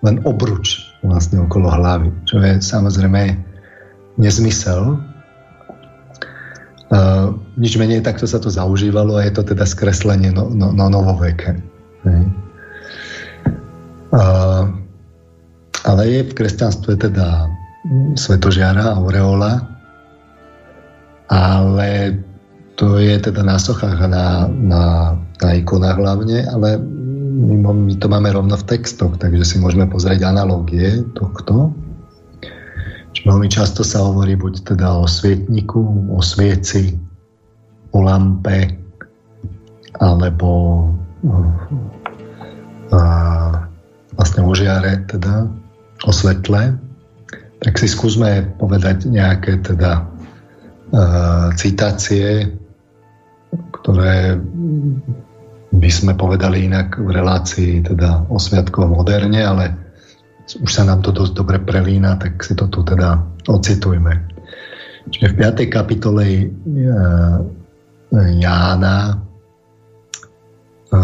len 0.05 0.23
obruč 0.23 0.79
vlastne 1.03 1.43
okolo 1.43 1.67
hlavy, 1.67 2.13
čo 2.23 2.39
je 2.39 2.61
samozrejme 2.61 3.35
nezmysel. 4.15 5.01
Uh, 6.85 7.35
nič 7.59 7.75
menej 7.75 7.99
takto 8.05 8.29
sa 8.29 8.39
to 8.39 8.47
zaužívalo 8.47 9.19
a 9.19 9.25
je 9.27 9.33
to 9.33 9.43
teda 9.43 9.65
skreslenie 9.67 10.31
no, 10.31 10.47
no, 10.53 10.71
no 10.71 10.87
novoveke. 10.87 11.59
Uh, 12.07 12.44
ale 15.85 16.03
je 16.09 16.21
v 16.25 16.35
kresťanstve 16.35 16.97
teda 16.97 17.49
svetožiara, 18.17 18.97
aureola, 18.97 19.61
ale 21.29 22.17
to 22.75 22.97
je 22.99 23.15
teda 23.21 23.41
na 23.45 23.55
sochách 23.55 23.97
a 24.03 24.07
na, 24.09 24.27
na, 24.49 24.83
na 25.15 25.49
ikonách 25.55 25.97
hlavne, 25.97 26.43
ale 26.49 26.81
my, 27.35 27.55
my 27.61 27.93
to 27.99 28.07
máme 28.09 28.31
rovno 28.31 28.55
v 28.57 28.67
textoch, 28.67 29.15
takže 29.19 29.43
si 29.45 29.55
môžeme 29.59 29.87
pozrieť 29.87 30.27
analógie 30.27 31.03
tohto. 31.15 31.71
Čiže 33.15 33.27
veľmi 33.31 33.47
často 33.47 33.81
sa 33.83 34.03
hovorí 34.03 34.35
buď 34.35 34.75
teda 34.75 34.91
o 34.99 35.07
svietniku, 35.07 35.79
o 36.11 36.19
svieci, 36.19 36.95
o 37.95 38.03
lampe, 38.03 38.75
alebo 40.03 40.49
a, 42.91 42.99
vlastne 44.15 44.41
o 44.43 44.51
teda 45.07 45.47
o 46.03 46.11
svetle. 46.11 46.75
Tak 47.59 47.73
si 47.79 47.87
skúsme 47.87 48.55
povedať 48.59 49.07
nejaké 49.07 49.63
teda 49.63 50.01
a, 50.01 50.05
citácie 51.55 52.51
ktoré 53.55 54.39
by 55.75 55.91
sme 55.91 56.13
povedali 56.15 56.65
inak 56.65 56.97
v 56.97 57.09
relácii 57.11 57.83
teda 57.83 58.31
o 58.31 58.39
sviatkoch 58.39 58.87
moderne, 58.87 59.41
ale 59.43 59.65
už 60.45 60.71
sa 60.71 60.87
nám 60.87 61.03
to 61.03 61.11
dosť 61.11 61.33
dobre 61.35 61.57
prelína, 61.61 62.15
tak 62.17 62.39
si 62.41 62.53
to 62.55 62.69
tu 62.69 62.85
teda 62.85 63.21
ocitujme. 63.49 64.13
Čiže 65.11 65.27
v 65.33 65.35
5. 65.37 65.69
kapitole 65.69 66.23
e, 66.25 66.45
Jána 68.41 69.21
e, 70.91 70.97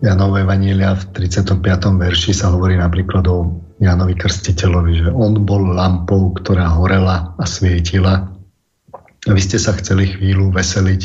Janové 0.00 0.46
Evanília 0.46 0.96
v 0.96 1.04
35. 1.12 1.60
verši 1.98 2.32
sa 2.32 2.52
hovorí 2.54 2.78
napríklad 2.78 3.24
o 3.28 3.60
Jánovi 3.78 4.18
Krstiteľovi, 4.18 4.92
že 5.06 5.08
on 5.14 5.38
bol 5.46 5.70
lampou, 5.70 6.34
ktorá 6.34 6.66
horela 6.74 7.34
a 7.38 7.44
svietila. 7.46 8.26
A 9.26 9.30
vy 9.30 9.40
ste 9.42 9.58
sa 9.58 9.74
chceli 9.78 10.10
chvíľu 10.10 10.50
veseliť 10.50 11.02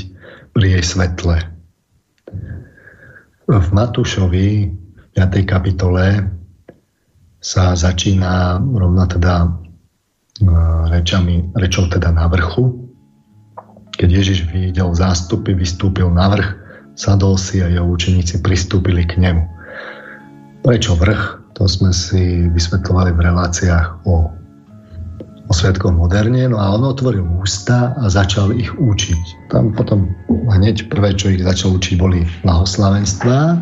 pri 0.53 0.65
jej 0.79 0.83
svetle. 0.85 1.37
V 3.43 3.67
Matúšovi 3.75 4.71
5. 5.13 5.19
kapitole 5.45 6.25
sa 7.43 7.75
začína 7.75 8.57
rovno 8.57 9.03
teda 9.05 9.45
e, 9.45 9.49
rečami, 10.89 11.51
rečou 11.53 11.91
teda 11.91 12.09
na 12.09 12.25
vrchu. 12.31 12.89
Keď 13.93 14.09
Ježiš 14.09 14.39
videl 14.49 14.89
zástupy, 14.95 15.53
vystúpil 15.53 16.09
na 16.09 16.31
vrch, 16.31 16.62
sadol 16.93 17.37
si 17.37 17.61
a 17.61 17.67
jeho 17.69 17.85
učeníci 17.85 18.41
pristúpili 18.41 19.05
k 19.05 19.21
nemu. 19.21 19.43
Prečo 20.63 20.95
vrch? 20.95 21.43
To 21.53 21.69
sme 21.69 21.93
si 21.93 22.49
vysvetlovali 22.49 23.13
v 23.13 23.29
reláciách 23.29 24.09
o 24.09 24.33
o 25.49 25.53
svetkom 25.53 25.99
moderne, 25.99 26.47
no 26.47 26.57
a 26.57 26.71
on 26.71 26.87
otvoril 26.87 27.27
ústa 27.43 27.91
a 27.99 28.07
začal 28.07 28.55
ich 28.55 28.71
učiť. 28.73 29.51
Tam 29.51 29.75
potom 29.75 30.07
hneď 30.31 30.87
prvé, 30.87 31.11
čo 31.13 31.29
ich 31.35 31.43
začal 31.43 31.75
učiť, 31.75 31.99
boli 31.99 32.23
blahoslavenstva, 32.47 33.59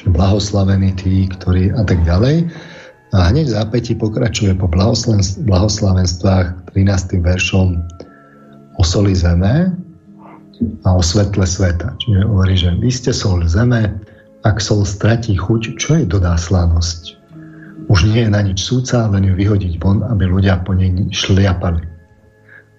že 0.00 0.06
blahoslavení 0.08 0.96
tí, 0.96 1.28
ktorí 1.28 1.70
a 1.76 1.84
tak 1.84 2.00
ďalej. 2.02 2.48
A 3.12 3.32
hneď 3.32 3.54
zápäti 3.54 3.96
pokračuje 3.96 4.56
po 4.56 4.68
blahoslavenstvách 5.46 6.46
13. 6.74 7.20
veršom 7.20 7.68
o 8.76 8.82
soli 8.84 9.16
zeme 9.16 9.72
a 10.86 10.94
o 10.94 11.02
svetle 11.02 11.46
sveta. 11.46 11.94
Čiže 12.02 12.26
hovorí, 12.26 12.54
že 12.58 12.74
vy 12.74 12.90
ste 12.90 13.10
sol 13.14 13.42
zeme, 13.46 13.94
ak 14.46 14.62
sol 14.62 14.86
stratí 14.86 15.34
chuť, 15.34 15.78
čo 15.78 15.98
jej 15.98 16.06
dodá 16.06 16.38
slanosť? 16.38 17.18
Už 17.88 18.04
nie 18.04 18.28
je 18.28 18.30
na 18.30 18.44
nič 18.44 18.60
súca, 18.62 19.08
len 19.08 19.24
ju 19.24 19.34
vyhodiť 19.34 19.80
von, 19.80 20.04
aby 20.04 20.28
ľudia 20.28 20.60
po 20.60 20.76
nej 20.76 20.92
šliapali. 21.08 21.82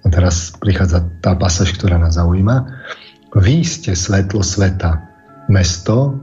A 0.04 0.08
teraz 0.08 0.56
prichádza 0.62 1.04
tá 1.20 1.36
pasáž, 1.36 1.76
ktorá 1.76 2.00
nás 2.00 2.16
zaujíma. 2.16 2.64
Vy 3.36 3.66
ste 3.66 3.98
svetlo 3.98 4.46
sveta. 4.46 5.02
Mesto, 5.50 6.14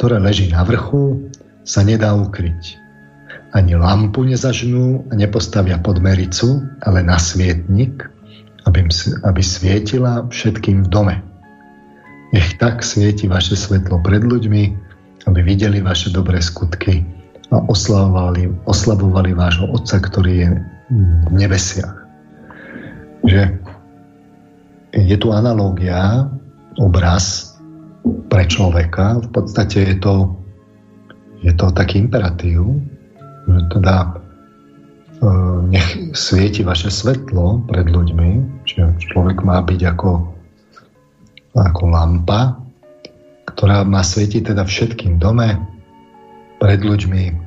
ktoré 0.00 0.18
leží 0.18 0.48
na 0.48 0.64
vrchu, 0.64 1.30
sa 1.68 1.84
nedá 1.84 2.16
ukryť. 2.16 2.80
Ani 3.54 3.78
lampu 3.78 4.26
nezažnú 4.26 5.06
a 5.08 5.12
nepostavia 5.14 5.78
pod 5.78 6.02
mericu, 6.02 6.64
ale 6.82 7.04
na 7.04 7.20
svietnik, 7.20 8.08
aby, 8.64 8.80
aby 9.24 9.42
svietila 9.42 10.24
všetkým 10.28 10.84
v 10.84 10.88
dome. 10.88 11.16
Nech 12.32 12.58
tak 12.58 12.82
svieti 12.82 13.30
vaše 13.30 13.54
svetlo 13.54 14.02
pred 14.02 14.24
ľuďmi, 14.24 14.62
aby 15.30 15.40
videli 15.40 15.78
vaše 15.80 16.10
dobré 16.10 16.42
skutky 16.42 17.04
a 17.52 17.62
oslavovali, 17.70 18.50
oslavovali 18.66 19.30
vášho 19.36 19.70
Otca, 19.70 20.02
ktorý 20.02 20.32
je 20.34 20.50
v 21.30 21.34
nebesiach. 21.34 21.94
Že 23.24 23.56
je 24.94 25.16
tu 25.16 25.28
analógia, 25.30 26.28
obraz 26.78 27.54
pre 28.28 28.44
človeka. 28.50 29.22
V 29.22 29.28
podstate 29.30 29.94
je 29.94 29.96
to, 30.02 30.34
je 31.40 31.52
to 31.54 31.70
taký 31.72 32.02
imperatív, 32.02 32.82
že 33.46 33.60
teda 33.70 34.23
nech 35.70 36.16
svieti 36.16 36.66
vaše 36.66 36.92
svetlo 36.92 37.64
pred 37.68 37.88
ľuďmi, 37.88 38.62
čiže 38.68 39.10
človek 39.10 39.44
má 39.44 39.62
byť 39.64 39.80
ako, 39.94 40.10
ako 41.56 41.82
lampa, 41.88 42.60
ktorá 43.48 43.84
má 43.86 44.02
svietiť 44.02 44.52
teda 44.52 44.64
všetkým 44.66 45.20
dome, 45.22 45.56
pred 46.58 46.80
ľuďmi, 46.80 47.44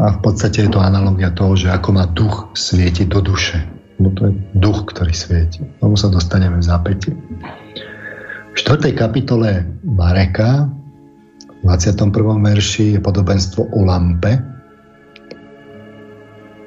a 0.00 0.16
v 0.16 0.18
podstate 0.24 0.64
je 0.64 0.72
to 0.72 0.80
analogia 0.80 1.28
toho, 1.36 1.52
že 1.52 1.68
ako 1.68 1.88
má 1.92 2.08
duch 2.08 2.48
svietiť 2.56 3.12
do 3.12 3.20
duše. 3.20 3.60
Bo 4.00 4.08
to 4.16 4.32
je 4.32 4.34
duch, 4.56 4.88
ktorý 4.88 5.12
svieti. 5.12 5.60
Tomu 5.76 6.00
sa 6.00 6.08
dostaneme 6.08 6.56
v 6.56 6.64
zápäti. 6.64 7.12
V 8.50 8.56
4. 8.56 8.96
kapitole 8.96 9.68
Mareka 9.84 10.72
v 11.60 11.68
21. 11.68 12.16
verši 12.40 12.96
je 12.96 13.00
podobenstvo 13.04 13.76
o 13.76 13.80
lampe. 13.84 14.40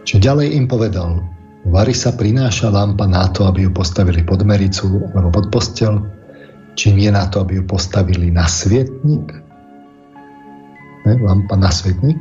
Či 0.04 0.20
ďalej 0.20 0.56
im 0.60 0.68
povedal, 0.68 1.24
Vary 1.64 1.96
sa 1.96 2.12
prináša 2.12 2.68
lampa 2.68 3.08
na 3.08 3.24
to, 3.32 3.48
aby 3.48 3.64
ju 3.64 3.72
postavili 3.72 4.20
pod 4.20 4.44
mericu 4.44 5.00
alebo 5.16 5.32
pod 5.32 5.48
postel, 5.48 6.04
či 6.76 6.92
nie 6.92 7.08
na 7.08 7.24
to, 7.32 7.40
aby 7.40 7.56
ju 7.56 7.64
postavili 7.64 8.28
na 8.28 8.44
svietnik. 8.44 9.32
Ne, 11.08 11.14
lampa 11.24 11.56
na 11.56 11.72
svietnik. 11.72 12.20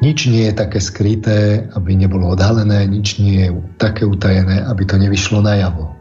Nič 0.00 0.30
nie 0.30 0.48
je 0.48 0.54
také 0.56 0.80
skryté, 0.80 1.68
aby 1.76 2.00
nebolo 2.00 2.32
odhalené, 2.32 2.88
nič 2.88 3.20
nie 3.20 3.44
je 3.44 3.50
také 3.76 4.08
utajené, 4.08 4.64
aby 4.64 4.88
to 4.88 4.96
nevyšlo 4.96 5.44
najavo. 5.44 5.92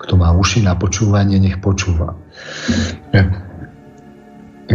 Kto 0.00 0.16
má 0.16 0.32
uši 0.32 0.64
na 0.64 0.72
počúvanie, 0.72 1.36
nech 1.36 1.60
počúva. 1.60 2.16
Keď 3.12 3.49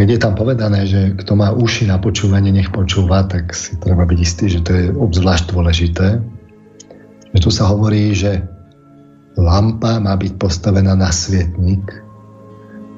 je 0.04 0.20
tam 0.20 0.36
povedané, 0.36 0.84
že 0.84 1.16
kto 1.16 1.32
má 1.40 1.56
uši 1.56 1.88
na 1.88 1.96
počúvanie, 1.96 2.52
nech 2.52 2.68
počúva, 2.68 3.24
tak 3.24 3.56
si 3.56 3.80
treba 3.80 4.04
byť 4.04 4.18
istý, 4.20 4.44
že 4.52 4.60
to 4.60 4.70
je 4.76 4.84
obzvlášť 4.92 5.56
dôležité. 5.56 6.20
Že 7.32 7.40
tu 7.40 7.48
sa 7.48 7.64
hovorí, 7.72 8.12
že 8.12 8.44
lampa 9.40 9.96
má 9.96 10.12
byť 10.16 10.36
postavená 10.36 10.92
na 10.92 11.08
svietnik 11.08 11.80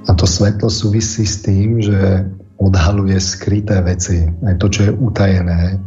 a 0.07 0.15
to 0.15 0.27
svetlo 0.27 0.67
súvisí 0.67 1.23
s 1.23 1.43
tým, 1.47 1.79
že 1.79 2.27
odhaluje 2.59 3.15
skryté 3.23 3.79
veci, 3.87 4.27
aj 4.43 4.59
to, 4.59 4.67
čo 4.67 4.81
je 4.91 4.93
utajené, 4.99 5.79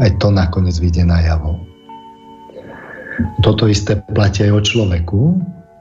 aj 0.00 0.10
to 0.16 0.32
nakoniec 0.32 0.76
vyjde 0.80 1.04
javo. 1.04 1.60
Toto 3.44 3.68
isté 3.68 4.00
platí 4.16 4.48
aj 4.48 4.52
o 4.56 4.60
človeku, 4.64 5.20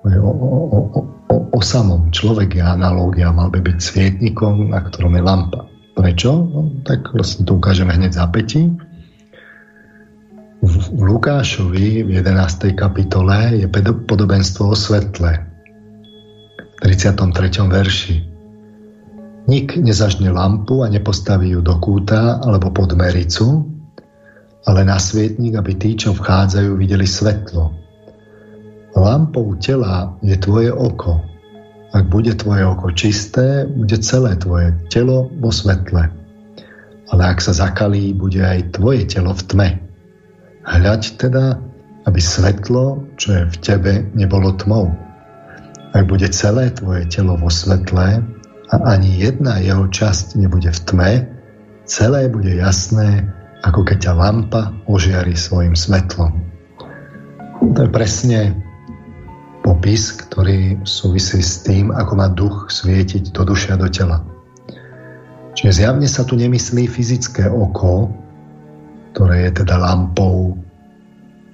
o, 0.04 0.32
o, 0.32 0.50
o, 0.76 1.00
o, 1.30 1.38
o 1.51 1.59
samom. 1.61 2.11
Človek 2.11 2.59
je 2.59 2.63
analógia, 2.63 3.32
mal 3.32 3.53
by 3.53 3.61
byť 3.61 3.78
svietnikom, 3.80 4.74
na 4.74 4.84
ktorom 4.84 5.15
je 5.15 5.24
lampa. 5.24 5.61
Prečo? 5.93 6.32
No, 6.34 6.61
tak 6.82 7.13
vlastne 7.13 7.45
to 7.45 7.61
ukážeme 7.61 7.93
hneď 7.93 8.17
za 8.17 8.26
pätí. 8.28 8.74
V 10.63 10.74
Lukášovi 10.95 12.07
v 12.07 12.09
11. 12.24 12.71
kapitole 12.74 13.59
je 13.59 13.67
podobenstvo 14.07 14.71
o 14.71 14.76
svetle. 14.76 15.43
V 16.57 16.78
33. 16.80 17.67
verši. 17.67 18.15
Nik 19.43 19.76
nezažne 19.76 20.32
lampu 20.32 20.82
a 20.82 20.88
nepostaví 20.88 21.51
ju 21.51 21.59
do 21.59 21.76
kúta 21.84 22.39
alebo 22.39 22.71
pod 22.71 22.95
mericu, 22.95 23.67
ale 24.63 24.88
na 24.88 24.95
svietnik, 24.95 25.59
aby 25.59 25.76
tí, 25.76 25.99
čo 25.99 26.15
vchádzajú, 26.15 26.80
videli 26.80 27.03
svetlo. 27.03 27.83
Lampou 28.94 29.58
tela 29.58 30.14
je 30.22 30.38
tvoje 30.38 30.70
oko. 30.70 31.22
Ak 31.94 32.10
bude 32.10 32.34
tvoje 32.34 32.66
oko 32.66 32.94
čisté, 32.94 33.66
bude 33.70 33.98
celé 34.02 34.38
tvoje 34.38 34.74
telo 34.89 35.30
vo 35.41 35.50
svetle. 35.50 36.10
Ale 37.14 37.22
ak 37.22 37.41
sa 37.41 37.54
zakalí, 37.54 38.14
bude 38.14 38.41
aj 38.41 38.78
tvoje 38.78 39.06
telo 39.06 39.34
v 39.34 39.41
tme. 39.50 39.70
Hľaď 40.66 41.02
teda, 41.22 41.62
aby 42.06 42.20
svetlo, 42.22 43.06
čo 43.18 43.34
je 43.34 43.44
v 43.50 43.58
tebe, 43.62 43.94
nebolo 44.18 44.54
tmou. 44.58 44.89
Ak 45.94 46.10
bude 46.10 46.26
celé 46.34 46.74
tvoje 46.74 47.06
telo 47.10 47.38
vo 47.38 47.50
svetle, 47.54 48.26
a 48.74 48.76
ani 48.89 49.22
jedna 49.22 49.62
jeho 49.62 49.86
časť 49.86 50.34
nebude 50.34 50.74
v 50.74 50.80
tme, 50.89 51.12
celé 51.86 52.26
bude 52.26 52.50
jasné, 52.50 53.30
ako 53.62 53.86
keď 53.86 54.10
ťa 54.10 54.14
lampa 54.18 54.74
ožiari 54.89 55.38
svojim 55.38 55.78
svetlom. 55.78 56.34
To 57.78 57.80
je 57.86 57.89
presne 57.94 58.39
popis, 59.64 60.11
ktorý 60.11 60.84
súvisí 60.84 61.39
s 61.39 61.64
tým, 61.64 61.89
ako 61.89 62.14
má 62.20 62.28
duch 62.28 62.68
svietiť 62.68 63.32
do 63.32 63.47
duše 63.47 63.72
a 63.72 63.80
do 63.80 63.88
tela. 63.88 64.20
Čiže 65.55 65.82
zjavne 65.82 66.05
sa 66.05 66.28
tu 66.28 66.36
nemyslí 66.36 66.86
fyzické 66.91 67.47
oko, 67.47 68.11
ktoré 69.16 69.47
je 69.47 69.64
teda 69.64 69.80
lampou 69.80 70.59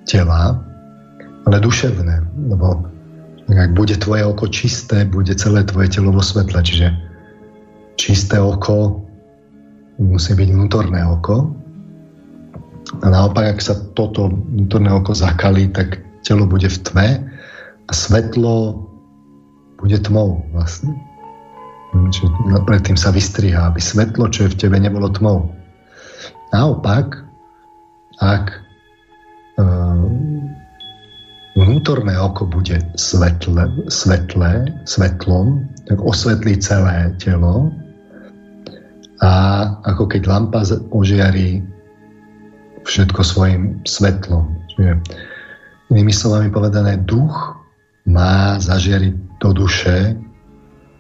tela, 0.10 0.58
ale 1.46 1.58
duševné, 1.62 2.50
lebo 2.50 2.82
ak 3.50 3.74
bude 3.74 3.98
tvoje 3.98 4.26
oko 4.26 4.46
čisté, 4.50 5.06
bude 5.10 5.34
celé 5.34 5.66
tvoje 5.66 5.90
telo 5.90 6.14
vo 6.14 6.22
svetle. 6.22 6.62
Čiže 6.62 6.94
čisté 7.98 8.38
oko 8.38 9.02
musí 9.98 10.38
byť 10.38 10.50
vnútorné 10.54 11.02
oko. 11.02 11.50
A 13.02 13.06
naopak, 13.10 13.58
ak 13.58 13.60
sa 13.62 13.74
toto 13.98 14.30
vnútorné 14.30 14.94
oko 14.94 15.18
zakalí, 15.18 15.70
tak 15.74 16.02
telo 16.22 16.46
bude 16.46 16.70
v 16.70 16.78
tme 16.86 17.29
a 17.90 17.92
svetlo 17.92 18.86
bude 19.82 19.98
tmou 20.06 20.46
vlastne. 20.54 20.94
Čiže 21.90 22.30
predtým 22.70 22.94
sa 22.94 23.10
vystriha, 23.10 23.74
aby 23.74 23.82
svetlo, 23.82 24.30
čo 24.30 24.46
je 24.46 24.54
v 24.54 24.60
tebe, 24.62 24.78
nebolo 24.78 25.10
tmou. 25.10 25.50
Naopak, 26.54 27.26
ak 28.22 28.46
e, 28.54 28.60
vnútorné 31.58 32.14
oko 32.22 32.46
bude 32.46 32.78
svetle, 32.94 33.90
svetlé, 33.90 34.70
svetlom, 34.86 35.66
tak 35.90 35.98
osvetlí 35.98 36.62
celé 36.62 37.10
telo 37.18 37.74
a 39.26 39.32
ako 39.90 40.14
keď 40.14 40.30
lampa 40.30 40.62
ožiarí 40.94 41.66
všetko 42.86 43.22
svojim 43.26 43.82
svetlom. 43.82 44.46
Čiže, 44.78 44.94
inými 45.90 46.14
slovami 46.14 46.54
povedané, 46.54 47.02
duch 47.02 47.59
má 48.08 48.56
zažiariť 48.62 49.16
do 49.42 49.50
duše, 49.52 50.16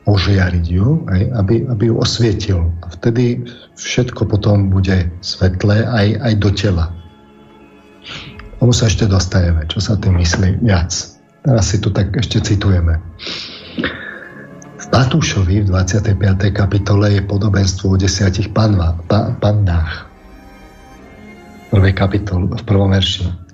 ožiariť 0.09 0.65
ju, 0.65 1.05
aj, 1.05 1.21
aby, 1.37 1.55
aby 1.69 1.83
ju 1.93 1.95
osvietil. 2.01 2.59
A 2.81 2.89
vtedy 2.89 3.45
všetko 3.77 4.25
potom 4.25 4.73
bude 4.73 5.07
svetlé 5.21 5.85
aj, 5.85 6.07
aj 6.25 6.33
do 6.41 6.49
tela. 6.49 6.85
Tomu 8.59 8.73
sa 8.75 8.91
ešte 8.91 9.07
dostaneme, 9.07 9.63
čo 9.69 9.79
sa 9.79 9.95
tým 9.95 10.19
myslí 10.19 10.65
viac. 10.65 10.91
Teraz 11.45 11.71
si 11.71 11.77
tu 11.79 11.93
tak 11.93 12.11
ešte 12.11 12.43
citujeme. 12.43 12.99
Matúšovi 14.99 15.63
v 15.63 15.73
25. 15.73 16.19
kapitole 16.51 17.17
je 17.17 17.21
podobenstvo 17.23 17.93
o 17.93 17.99
desiatich 17.99 18.51
panva, 18.51 18.97
pa, 19.07 19.31
pannách. 19.37 20.05
V 21.65 21.77
prvej 21.77 21.93
kapitole, 21.95 22.45
v 22.51 22.63
prvom 22.67 22.91
verši. 22.91 23.48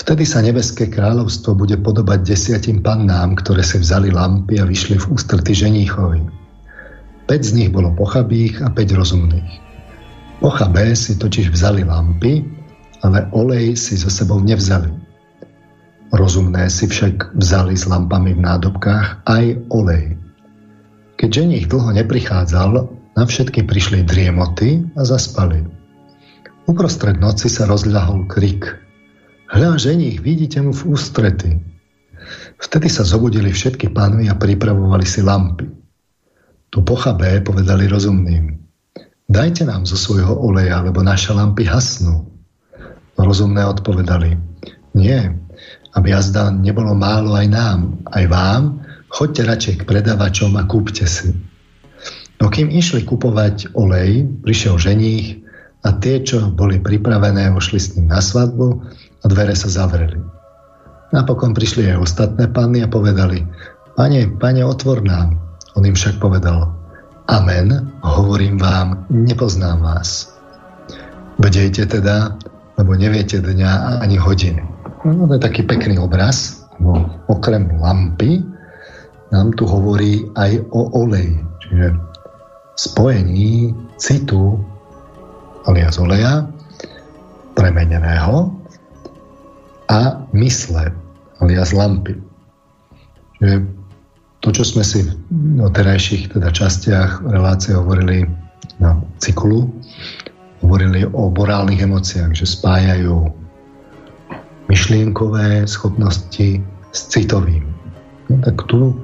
Vtedy 0.00 0.24
sa 0.24 0.40
nebeské 0.40 0.88
kráľovstvo 0.88 1.52
bude 1.52 1.76
podobať 1.76 2.24
desiatim 2.24 2.80
pannám, 2.80 3.36
ktoré 3.36 3.60
si 3.60 3.76
vzali 3.76 4.08
lampy 4.08 4.56
a 4.56 4.64
vyšli 4.64 4.96
v 4.96 5.12
ústrety 5.12 5.52
ženíchovi. 5.52 6.24
5 7.28 7.36
z 7.44 7.52
nich 7.52 7.68
bolo 7.68 7.92
pochabých 7.92 8.64
a 8.64 8.72
5 8.72 8.96
rozumných. 8.96 9.52
Pochabé 10.40 10.96
si 10.96 11.20
totiž 11.20 11.52
vzali 11.52 11.84
lampy, 11.84 12.40
ale 13.04 13.28
olej 13.36 13.76
si 13.76 14.00
so 14.00 14.08
sebou 14.08 14.40
nevzali. 14.40 14.88
Rozumné 16.16 16.72
si 16.72 16.88
však 16.88 17.36
vzali 17.36 17.76
s 17.76 17.84
lampami 17.84 18.32
v 18.32 18.40
nádobkách 18.40 19.28
aj 19.28 19.44
olej. 19.68 20.16
Keď 21.20 21.28
ženich 21.44 21.68
dlho 21.68 21.92
neprichádzal, 21.92 22.72
na 23.20 23.24
všetky 23.28 23.68
prišli 23.68 24.08
driemoty 24.08 24.80
a 24.96 25.04
zaspali. 25.04 25.60
Uprostred 26.64 27.20
noci 27.20 27.52
sa 27.52 27.68
rozľahol 27.68 28.24
krik. 28.32 28.89
Hľa, 29.50 29.82
ženich, 29.82 30.22
vidíte 30.22 30.62
mu 30.62 30.70
v 30.70 30.94
ústrety. 30.94 31.58
Vtedy 32.62 32.86
sa 32.86 33.02
zobudili 33.02 33.50
všetky 33.50 33.90
pánvy 33.90 34.30
a 34.30 34.38
pripravovali 34.38 35.02
si 35.02 35.20
lampy. 35.26 35.66
Tu 36.70 36.78
pochabé 36.86 37.42
povedali 37.42 37.90
rozumným. 37.90 38.54
Dajte 39.26 39.66
nám 39.66 39.90
zo 39.90 39.98
svojho 39.98 40.38
oleja, 40.38 40.78
lebo 40.86 41.02
naše 41.02 41.34
lampy 41.34 41.66
hasnú. 41.66 42.30
Rozumné 43.18 43.66
odpovedali. 43.66 44.38
Nie, 44.94 45.34
aby 45.98 46.14
jazda 46.14 46.54
nebolo 46.54 46.94
málo 46.94 47.34
aj 47.34 47.46
nám, 47.50 47.78
aj 48.14 48.24
vám, 48.30 48.62
Choďte 49.10 49.42
radšej 49.42 49.74
k 49.82 49.86
predavačom 49.90 50.54
a 50.54 50.62
kúpte 50.70 51.02
si. 51.02 51.34
No 52.38 52.46
kým 52.46 52.70
išli 52.70 53.02
kupovať 53.02 53.74
olej, 53.74 54.22
prišiel 54.46 54.78
ženích 54.78 55.42
a 55.82 55.98
tie, 55.98 56.22
čo 56.22 56.46
boli 56.54 56.78
pripravené, 56.78 57.50
vošli 57.50 57.78
s 57.82 57.98
ním 57.98 58.14
na 58.14 58.22
svadbu 58.22 58.86
a 59.20 59.24
dvere 59.28 59.52
sa 59.52 59.68
zavreli. 59.68 60.20
Napokon 61.10 61.52
prišli 61.52 61.90
aj 61.90 62.02
ostatné 62.06 62.46
panny 62.54 62.86
a 62.86 62.88
povedali, 62.88 63.42
pane, 63.98 64.30
pane, 64.38 64.62
otvor 64.62 65.02
nám. 65.02 65.34
On 65.74 65.82
im 65.82 65.94
však 65.94 66.22
povedal, 66.22 66.70
amen, 67.26 67.90
hovorím 68.06 68.58
vám, 68.62 69.06
nepoznám 69.10 69.82
vás. 69.82 70.30
Bdejte 71.42 71.86
teda, 71.86 72.38
lebo 72.78 72.94
neviete 72.94 73.42
dňa 73.42 74.02
ani 74.02 74.16
hodiny. 74.20 74.62
No, 75.02 75.26
to 75.26 75.34
je 75.34 75.42
taký 75.42 75.62
pekný 75.64 75.96
obraz, 75.96 76.62
no, 76.78 77.08
okrem 77.26 77.80
lampy, 77.80 78.44
nám 79.32 79.54
tu 79.56 79.64
hovorí 79.64 80.28
aj 80.36 80.62
o 80.74 80.90
oleji. 80.94 81.40
Čiže 81.64 81.86
spojení 82.76 83.72
citu 83.96 84.58
alias 85.64 85.96
oleja 86.02 86.44
premeneného 87.54 88.59
a 89.90 90.22
mysle, 90.30 90.94
alias 91.42 91.74
lampy. 91.74 92.14
Že 93.42 93.66
to, 94.40 94.48
čo 94.54 94.62
sme 94.62 94.86
si 94.86 95.02
v 95.04 95.66
terajších 95.66 96.32
teda 96.32 96.54
častiach 96.54 97.26
relácie 97.26 97.74
hovorili 97.74 98.24
na 98.78 98.96
cyklu, 99.18 99.68
hovorili 100.62 101.04
o 101.10 101.28
morálnych 101.34 101.82
emóciách, 101.82 102.32
že 102.32 102.46
spájajú 102.46 103.28
myšlienkové 104.70 105.66
schopnosti 105.66 106.62
s 106.94 107.00
citovým. 107.10 107.66
No, 108.30 108.38
tak 108.46 108.62
tu, 108.70 108.94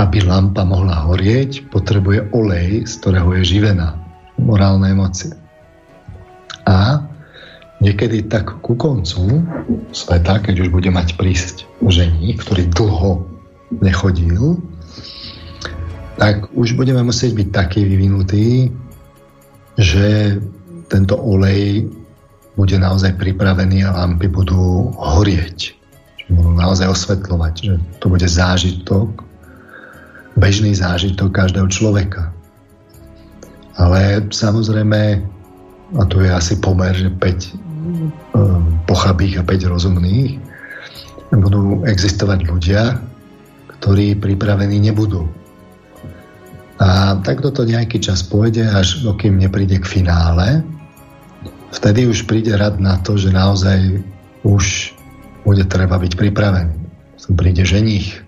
aby 0.00 0.24
lampa 0.24 0.64
mohla 0.64 1.04
horieť, 1.04 1.68
potrebuje 1.68 2.32
olej, 2.32 2.88
z 2.88 2.92
ktorého 3.04 3.28
je 3.38 3.60
živená. 3.60 4.00
Morálne 4.40 4.90
emócie. 4.90 5.36
A 6.64 7.04
niekedy 7.84 8.24
tak 8.24 8.64
ku 8.64 8.72
koncu 8.72 9.44
sveta, 9.92 10.40
keď 10.40 10.64
už 10.64 10.68
bude 10.72 10.88
mať 10.88 11.20
prísť 11.20 11.68
ženík, 11.84 12.40
ktorý 12.40 12.72
dlho 12.72 13.28
nechodil, 13.84 14.56
tak 16.16 16.48
už 16.56 16.72
budeme 16.80 17.04
musieť 17.04 17.36
byť 17.36 17.48
taký 17.52 17.84
vyvinutý, 17.84 18.72
že 19.76 20.38
tento 20.88 21.18
olej 21.18 21.84
bude 22.54 22.78
naozaj 22.78 23.18
pripravený 23.18 23.82
a 23.82 23.92
lampy 23.92 24.30
budú 24.30 24.94
horieť. 24.94 25.74
Čiže 26.22 26.30
budú 26.30 26.52
naozaj 26.54 26.86
osvetľovať, 26.86 27.54
že 27.58 27.74
to 27.98 28.06
bude 28.06 28.24
zážitok, 28.24 29.10
bežný 30.38 30.72
zážitok 30.72 31.34
každého 31.34 31.66
človeka. 31.66 32.30
Ale 33.74 34.22
samozrejme, 34.30 35.18
a 35.98 36.02
tu 36.06 36.22
je 36.22 36.30
asi 36.30 36.54
pomer, 36.62 36.94
že 36.94 37.10
5 37.10 37.18
um, 37.18 37.73
pochabých 38.84 39.40
a 39.40 39.46
5 39.46 39.72
rozumných, 39.72 40.40
budú 41.34 41.82
existovať 41.88 42.40
ľudia, 42.46 42.82
ktorí 43.80 44.16
pripravení 44.16 44.78
nebudú. 44.80 45.26
A 46.82 47.18
takto 47.22 47.54
to 47.54 47.62
nejaký 47.66 48.02
čas 48.02 48.26
pôjde, 48.26 48.66
až 48.66 49.02
dokým 49.06 49.38
nepríde 49.38 49.78
k 49.78 49.86
finále. 49.86 50.62
Vtedy 51.74 52.06
už 52.06 52.26
príde 52.26 52.54
rad 52.54 52.78
na 52.78 52.98
to, 53.02 53.18
že 53.18 53.34
naozaj 53.34 54.02
už 54.46 54.94
bude 55.42 55.64
treba 55.66 55.98
byť 55.98 56.12
pripravený. 56.18 56.74
Príde 57.34 57.64
ženich, 57.64 58.20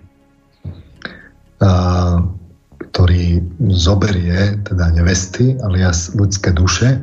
a, 1.61 2.23
ktorý 2.91 3.45
zoberie 3.77 4.57
teda 4.65 4.89
nevesty, 4.89 5.53
alias 5.61 6.17
ľudské 6.17 6.49
duše 6.49 6.97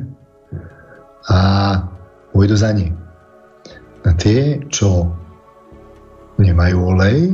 a 1.31 1.39
pôjdu 2.35 2.59
za 2.59 2.75
ním. 2.75 2.99
A 4.03 4.11
tie, 4.19 4.59
čo 4.67 5.07
nemajú 6.35 6.77
olej, 6.91 7.31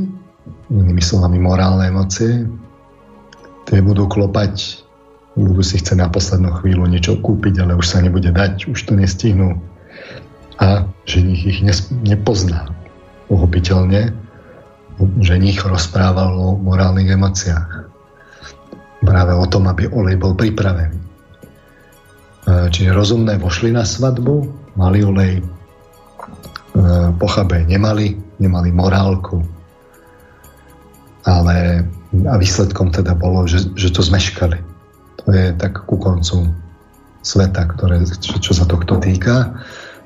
inými 0.70 1.02
slovami 1.02 1.42
morálne 1.42 1.90
emócie, 1.90 2.46
tie 3.66 3.82
budú 3.82 4.06
klopať, 4.06 4.78
budú 5.34 5.58
si 5.66 5.82
chcieť 5.82 5.98
na 5.98 6.06
poslednú 6.06 6.54
chvíľu 6.62 6.86
niečo 6.86 7.18
kúpiť, 7.18 7.66
ale 7.66 7.74
už 7.74 7.82
sa 7.82 7.98
nebude 7.98 8.30
dať, 8.30 8.70
už 8.70 8.78
to 8.78 8.94
nestihnú. 8.94 9.58
A 10.62 10.86
ženich 11.02 11.42
ich 11.50 11.58
nepozná. 11.90 12.70
Pochopiteľne, 13.26 14.14
ženich 15.18 15.58
rozprával 15.66 16.30
o 16.38 16.54
morálnych 16.62 17.10
emóciách. 17.10 17.90
Práve 19.02 19.32
o 19.34 19.46
tom, 19.50 19.66
aby 19.66 19.90
olej 19.90 20.14
bol 20.14 20.38
pripravený. 20.38 20.94
Čiže 22.46 22.94
rozumné 22.94 23.34
vošli 23.42 23.74
na 23.74 23.82
svadbu, 23.82 24.61
mali 24.76 25.04
olej, 25.04 25.40
e, 25.40 25.44
pochabé 27.20 27.64
nemali, 27.68 28.16
nemali 28.40 28.70
morálku, 28.72 29.44
ale 31.22 31.86
a 32.12 32.36
výsledkom 32.36 32.92
teda 32.92 33.16
bolo, 33.16 33.48
že, 33.48 33.72
že 33.72 33.88
to 33.88 34.04
zmeškali. 34.04 34.60
To 35.24 35.26
je 35.32 35.56
tak 35.56 35.88
ku 35.88 35.96
koncu 35.96 36.52
sveta, 37.24 37.72
ktoré, 37.72 38.04
čo, 38.04 38.36
čo 38.36 38.52
sa 38.52 38.68
tohto 38.68 39.00
týka. 39.00 39.56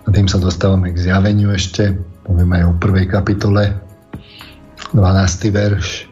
A 0.07 0.09
tým 0.15 0.31
sa 0.31 0.39
dostávame 0.39 0.95
k 0.95 1.03
zjaveniu 1.03 1.51
ešte, 1.51 1.99
poviem 2.23 2.55
aj 2.55 2.63
o 2.71 2.73
prvej 2.79 3.11
kapitole, 3.11 3.75
12. 4.95 5.03
verš, 5.51 6.07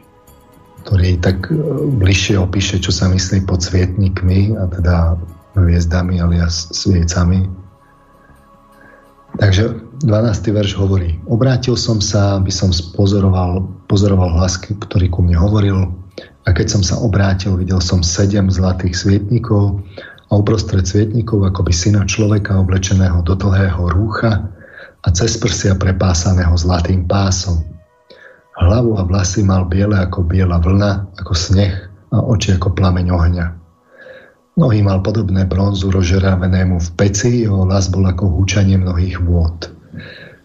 ktorý 0.83 1.23
tak 1.23 1.47
e, 1.47 1.55
bližšie 2.03 2.35
opíše, 2.43 2.83
čo 2.83 2.91
sa 2.91 3.07
myslí 3.07 3.47
pod 3.47 3.63
svietnikmi 3.63 4.59
a 4.59 4.67
teda 4.67 4.97
hviezdami 5.55 6.19
alias 6.19 6.75
sviecami 6.75 7.47
Takže 9.35 9.75
12. 10.07 10.55
verš 10.55 10.79
hovorí, 10.79 11.19
obrátil 11.27 11.75
som 11.75 11.99
sa, 11.99 12.39
aby 12.39 12.55
som 12.55 12.71
pozoroval, 12.95 13.67
pozoroval 13.91 14.31
hlas, 14.39 14.63
ktorý 14.63 15.11
ku 15.11 15.27
mne 15.27 15.35
hovoril 15.35 15.91
a 16.45 16.49
keď 16.53 16.79
som 16.79 16.83
sa 16.87 17.01
obrátil, 17.03 17.59
videl 17.59 17.83
som 17.83 18.05
sedem 18.05 18.47
zlatých 18.47 18.95
svietnikov 18.95 19.83
a 20.31 20.33
uprostred 20.39 20.87
svietnikov 20.87 21.43
akoby 21.51 21.73
syna 21.75 22.07
človeka 22.07 22.55
oblečeného 22.63 23.27
do 23.27 23.35
dlhého 23.35 23.91
rúcha 23.91 24.45
a 25.05 25.09
cez 25.11 25.35
prsia 25.41 25.75
prepásaného 25.75 26.55
zlatým 26.55 27.09
pásom. 27.09 27.65
Hlavu 28.55 28.95
a 29.01 29.03
vlasy 29.03 29.43
mal 29.43 29.67
biele 29.67 29.99
ako 29.99 30.31
biela 30.31 30.63
vlna, 30.63 31.11
ako 31.19 31.35
sneh 31.35 31.75
a 32.15 32.23
oči 32.23 32.55
ako 32.55 32.71
plameň 32.71 33.11
ohňa. 33.11 33.64
Nohy 34.55 34.87
mal 34.87 35.03
podobné 35.03 35.51
bronzu 35.51 35.91
rozžeravenému 35.91 36.79
v 36.79 36.89
peci, 36.95 37.43
jeho 37.43 37.67
hlas 37.67 37.91
bol 37.91 38.07
ako 38.07 38.39
húčanie 38.39 38.79
mnohých 38.79 39.19
vôd. 39.19 39.67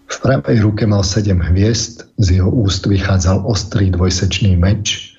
V 0.10 0.16
pravej 0.26 0.66
ruke 0.66 0.89
mal 0.89 1.05
sedem 1.05 1.38
hviezd, 1.38 2.10
z 2.18 2.41
jeho 2.41 2.49
úst 2.49 2.89
vychádzal 2.89 3.45
ostrý 3.45 3.93
dvojsečný 3.93 4.57
meč 4.57 5.14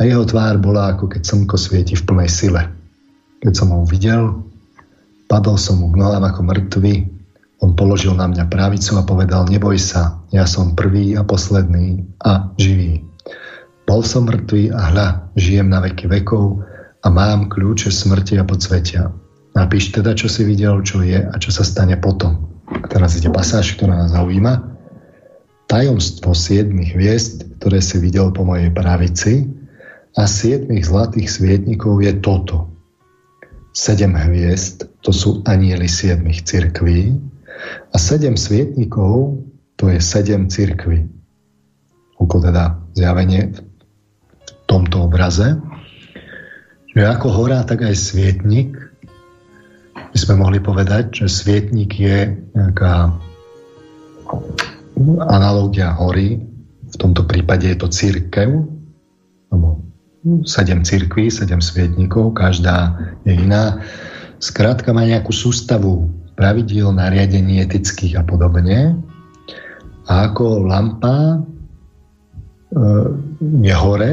a 0.00 0.08
jeho 0.08 0.24
tvár 0.24 0.56
bola 0.56 0.96
ako 0.96 1.12
keď 1.12 1.20
slnko 1.20 1.56
svieti 1.60 1.94
v 2.00 2.04
plnej 2.08 2.30
sile. 2.32 2.64
Keď 3.44 3.52
som 3.52 3.76
ho 3.76 3.84
videl, 3.84 4.40
padol 5.28 5.60
som 5.60 5.84
mu 5.84 5.92
k 5.92 6.00
nohám 6.00 6.24
ako 6.24 6.40
mŕtvy, 6.48 6.94
on 7.60 7.76
položil 7.76 8.16
na 8.16 8.24
mňa 8.24 8.48
pravicu 8.48 8.96
a 8.96 9.04
povedal, 9.04 9.44
neboj 9.52 9.76
sa, 9.76 10.16
ja 10.32 10.48
som 10.48 10.72
prvý 10.72 11.12
a 11.12 11.20
posledný 11.28 12.08
a 12.24 12.48
živý. 12.56 13.04
Bol 13.84 14.00
som 14.00 14.24
mŕtvý 14.24 14.72
a 14.72 14.80
hľa, 14.96 15.08
žijem 15.36 15.68
na 15.68 15.84
veky 15.84 16.08
vekov, 16.08 16.64
a 17.04 17.06
mám 17.12 17.52
kľúče 17.52 17.92
smrti 17.92 18.40
a 18.40 18.48
podsvetia. 18.48 19.12
Napíš 19.54 19.92
teda, 19.92 20.16
čo 20.16 20.26
si 20.26 20.42
videl, 20.42 20.80
čo 20.82 21.04
je 21.04 21.20
a 21.20 21.36
čo 21.36 21.52
sa 21.52 21.62
stane 21.62 22.00
potom. 22.00 22.48
A 22.64 22.88
teraz 22.88 23.14
ide 23.20 23.28
pasáž, 23.28 23.76
ktorá 23.76 23.94
nás 23.94 24.16
zaujíma. 24.16 24.72
Tajomstvo 25.68 26.32
siedmých 26.32 26.96
hviezd, 26.96 27.36
ktoré 27.60 27.78
si 27.84 28.00
videl 28.00 28.32
po 28.32 28.42
mojej 28.48 28.72
pravici 28.72 29.46
a 30.16 30.24
siedmých 30.24 30.88
zlatých 30.88 31.28
svietnikov 31.28 32.00
je 32.00 32.12
toto. 32.18 32.72
Sedem 33.76 34.16
hviezd, 34.16 34.88
to 35.04 35.10
sú 35.12 35.44
anieli 35.44 35.90
siedmých 35.90 36.46
cirkví 36.46 37.14
a 37.92 37.96
sedem 38.00 38.38
svietnikov, 38.38 39.44
to 39.76 39.90
je 39.90 39.98
sedem 39.98 40.46
cirkví. 40.46 41.10
Ako 42.22 42.40
teda 42.40 42.78
zjavenie 42.94 43.52
v 43.52 43.60
tomto 44.70 45.10
obraze 45.10 45.58
že 46.94 47.02
ako 47.02 47.26
hora, 47.34 47.66
tak 47.66 47.82
aj 47.82 47.98
svietnik. 47.98 48.78
My 49.94 50.16
sme 50.18 50.34
mohli 50.38 50.62
povedať, 50.62 51.26
že 51.26 51.26
svietnik 51.26 51.90
je 51.98 52.38
nejaká 52.54 53.10
analogia 55.26 55.90
hory. 55.98 56.38
V 56.86 56.96
tomto 56.96 57.26
prípade 57.26 57.66
je 57.66 57.74
to 57.74 57.90
církev, 57.90 58.62
alebo 59.50 59.82
sedem 60.46 60.86
církví, 60.86 61.26
sedem 61.34 61.58
svietnikov, 61.58 62.38
každá 62.38 62.94
je 63.26 63.34
iná. 63.34 63.82
Skrátka 64.38 64.94
má 64.94 65.02
nejakú 65.02 65.34
sústavu 65.34 66.14
pravidiel, 66.38 66.94
nariadení 66.94 67.58
etických 67.58 68.22
a 68.22 68.22
podobne. 68.22 69.02
A 70.06 70.30
ako 70.30 70.70
lampa 70.70 71.18
e, 71.34 71.38
je 73.66 73.74
hore, 73.74 74.12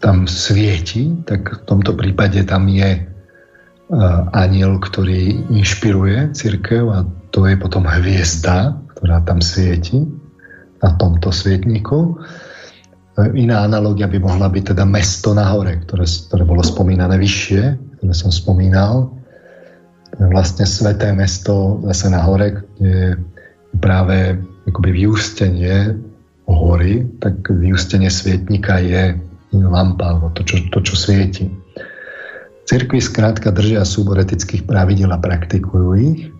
tam 0.00 0.28
svieti, 0.28 1.12
tak 1.24 1.48
v 1.48 1.60
tomto 1.64 1.96
prípade 1.96 2.44
tam 2.44 2.68
je 2.68 3.00
aniel, 4.34 4.82
ktorý 4.82 5.46
inšpiruje 5.48 6.34
církev 6.34 6.90
a 6.90 7.06
to 7.30 7.46
je 7.46 7.54
potom 7.54 7.86
hviezda, 7.86 8.74
ktorá 8.96 9.22
tam 9.22 9.38
svieti 9.38 10.02
na 10.82 10.90
tomto 10.98 11.30
svietniku. 11.30 12.18
Iná 13.16 13.64
analogia 13.64 14.10
by 14.10 14.18
mohla 14.20 14.52
byť 14.52 14.76
teda 14.76 14.84
mesto 14.84 15.32
na 15.32 15.48
hore, 15.48 15.80
ktoré, 15.86 16.04
ktoré 16.04 16.42
bolo 16.44 16.60
spomínané 16.60 17.16
vyššie, 17.16 17.62
ktoré 17.96 18.12
som 18.12 18.28
spomínal. 18.28 19.08
Vlastne 20.20 20.68
sveté 20.68 21.14
mesto 21.16 21.80
zase 21.88 22.12
na 22.12 22.20
hore, 22.26 22.60
kde 22.76 22.90
je 22.90 23.08
práve 23.80 24.36
akoby 24.68 25.04
vyústenie 25.04 25.96
hory, 26.50 27.06
tak 27.22 27.38
vyústenie 27.48 28.10
svietnika 28.10 28.82
je 28.82 29.14
lampa, 29.64 30.12
alebo 30.12 30.28
to, 30.36 30.44
čo, 30.44 30.60
to, 30.68 30.84
čo 30.84 30.94
svieti. 30.98 31.48
Cirkvi 32.66 32.98
skrátka 32.98 33.54
držia 33.54 33.86
súbor 33.86 34.18
etických 34.18 34.66
pravidel 34.66 35.14
a 35.14 35.22
praktikujú 35.22 35.88
ich 35.94 36.34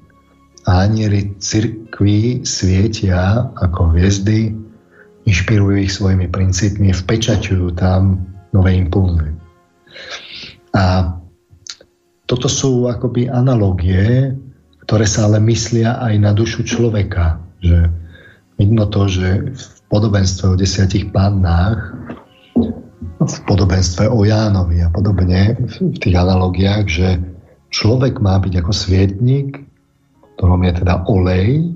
a 0.66 0.90
anieli 0.90 1.38
cirkvi 1.38 2.42
svietia 2.42 3.54
ako 3.54 3.94
hviezdy, 3.94 4.50
inšpirujú 5.22 5.78
ich 5.78 5.94
svojimi 5.94 6.26
princípmi, 6.26 6.90
vpečaťujú 6.90 7.78
tam 7.78 8.26
nové 8.50 8.74
impulzy. 8.74 9.30
A 10.74 11.14
toto 12.26 12.50
sú 12.50 12.90
akoby 12.90 13.30
analogie, 13.30 14.34
ktoré 14.82 15.06
sa 15.06 15.30
ale 15.30 15.38
myslia 15.46 15.98
aj 16.02 16.14
na 16.18 16.30
dušu 16.34 16.66
človeka. 16.66 17.38
Že 17.62 17.90
vidno 18.58 18.90
to, 18.90 19.06
že 19.06 19.54
v 19.54 19.66
podobenstve 19.86 20.50
o 20.50 20.58
desiatich 20.58 21.14
pannách, 21.14 21.94
v 23.16 23.36
podobenstve 23.48 24.12
o 24.12 24.24
Jánovi 24.24 24.84
a 24.84 24.92
podobne, 24.92 25.56
v 25.56 25.98
tých 25.98 26.16
analogiách, 26.16 26.84
že 26.86 27.08
človek 27.72 28.20
má 28.20 28.36
byť 28.36 28.60
ako 28.60 28.72
svietnik, 28.72 29.64
ktorom 30.36 30.64
je 30.68 30.72
teda 30.84 30.94
olej, 31.08 31.72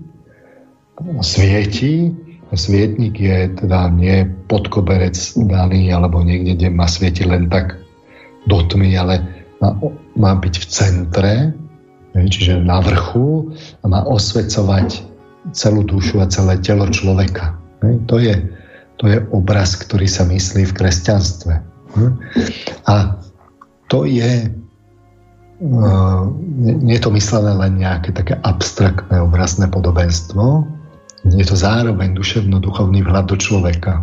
svieti, 1.24 2.12
svietnik 2.52 3.16
je 3.16 3.56
teda 3.56 3.88
nie 3.88 4.28
podkoberec 4.52 5.16
daný 5.48 5.88
alebo 5.94 6.20
niekde, 6.20 6.60
kde 6.60 6.68
má 6.74 6.84
svietiť 6.84 7.24
len 7.24 7.48
tak 7.48 7.80
do 8.44 8.60
tmy, 8.68 8.96
ale 9.00 9.24
má, 9.64 9.76
má 10.16 10.32
byť 10.36 10.54
v 10.60 10.66
centre, 10.66 11.34
čiže 12.12 12.60
na 12.60 12.84
vrchu 12.84 13.54
a 13.80 13.84
má 13.88 14.04
osvecovať 14.04 15.08
celú 15.56 15.86
dušu 15.86 16.20
a 16.20 16.28
celé 16.28 16.60
telo 16.60 16.84
človeka. 16.90 17.56
To 17.80 18.20
je, 18.20 18.36
to 19.00 19.08
je 19.08 19.18
obraz, 19.32 19.80
ktorý 19.80 20.04
sa 20.04 20.28
myslí 20.28 20.68
v 20.68 20.76
kresťanstve. 20.76 21.54
A 22.84 22.94
to 23.88 24.04
je 24.04 24.52
nie 26.80 26.96
je 26.96 27.04
to 27.04 27.12
myslené 27.12 27.52
len 27.52 27.84
nejaké 27.84 28.16
také 28.16 28.32
abstraktné 28.40 29.20
obrazné 29.20 29.68
podobenstvo, 29.68 30.64
je 31.28 31.44
to 31.44 31.52
zároveň 31.52 32.16
duševno-duchovný 32.16 33.04
vhľad 33.04 33.28
do 33.28 33.36
človeka. 33.36 34.00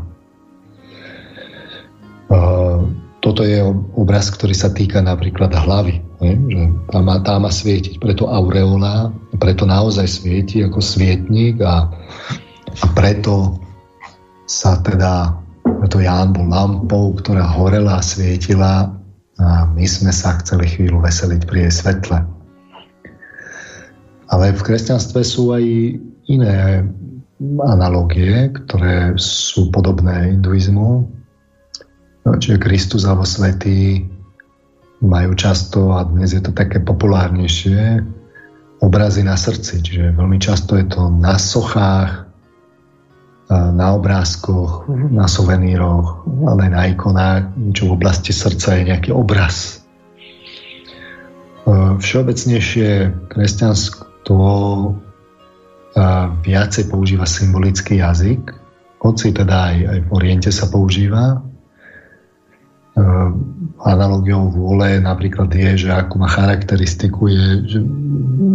Toto 3.17 3.41
je 3.41 3.57
obraz, 3.97 4.29
ktorý 4.29 4.53
sa 4.53 4.69
týka 4.69 5.01
napríklad 5.01 5.49
hlavy. 5.49 6.05
Že 6.21 6.63
tá, 6.93 6.99
má, 7.01 7.17
tá 7.25 7.41
má 7.41 7.49
svietiť, 7.49 7.97
preto 7.97 8.29
aureola, 8.29 9.09
preto 9.41 9.65
naozaj 9.65 10.05
svieti 10.05 10.61
ako 10.61 10.77
svietník 10.77 11.57
a, 11.65 11.89
a 12.69 12.85
preto 12.93 13.57
sa 14.47 14.79
teda, 14.79 15.35
preto 15.83 15.99
Ján 15.99 16.31
bol 16.31 16.47
lampou, 16.47 17.11
ktorá 17.19 17.43
horela 17.43 17.99
a 17.99 18.05
svietila 18.05 18.95
a 19.37 19.67
my 19.69 19.85
sme 19.85 20.09
sa 20.09 20.39
chceli 20.41 20.65
chvíľu 20.71 21.03
veseliť 21.03 21.41
pri 21.45 21.67
jej 21.67 21.73
svetle. 21.83 22.17
Ale 24.27 24.55
v 24.55 24.65
kresťanstve 24.65 25.21
sú 25.21 25.51
aj 25.51 25.63
iné 26.27 26.83
analogie, 27.63 28.49
ktoré 28.49 29.13
sú 29.19 29.69
podobné 29.69 30.35
hinduizmu. 30.35 31.05
No, 32.25 32.29
čiže 32.35 32.59
Kristus 32.59 33.07
alebo 33.07 33.23
Svetý 33.23 34.03
majú 34.99 35.37
často, 35.37 35.93
a 35.93 36.03
dnes 36.03 36.33
je 36.33 36.41
to 36.41 36.51
také 36.51 36.81
populárnejšie, 36.81 38.01
obrazy 38.81 39.21
na 39.23 39.37
srdci. 39.37 39.79
Čiže 39.79 40.17
veľmi 40.17 40.41
často 40.41 40.75
je 40.75 40.89
to 40.89 41.07
na 41.07 41.37
sochách, 41.37 42.26
na 43.47 43.95
obrázkoch, 43.95 44.91
na 44.91 45.23
suveníroch, 45.23 46.27
ale 46.51 46.67
aj 46.67 46.71
na 46.71 46.83
ikonách, 46.91 47.55
niečo 47.55 47.87
v 47.87 47.95
oblasti 47.95 48.35
srdca 48.35 48.75
je 48.75 48.91
nejaký 48.91 49.15
obraz. 49.15 49.79
Všeobecnejšie 52.03 52.89
kresťanstvo 53.31 54.43
viacej 56.43 56.83
používa 56.91 57.23
symbolický 57.23 58.03
jazyk, 58.03 58.51
hoci 58.99 59.31
teda 59.31 59.71
aj, 59.71 59.77
aj 59.95 59.99
v 60.03 60.09
Oriente 60.11 60.51
sa 60.51 60.67
používa. 60.67 61.39
Analogiou 63.79 64.51
vôle 64.51 64.99
napríklad 64.99 65.53
je, 65.55 65.87
že 65.87 65.89
ako 65.95 66.19
má 66.19 66.27
charakteristiku 66.27 67.31
je, 67.31 67.45
že 67.63 67.79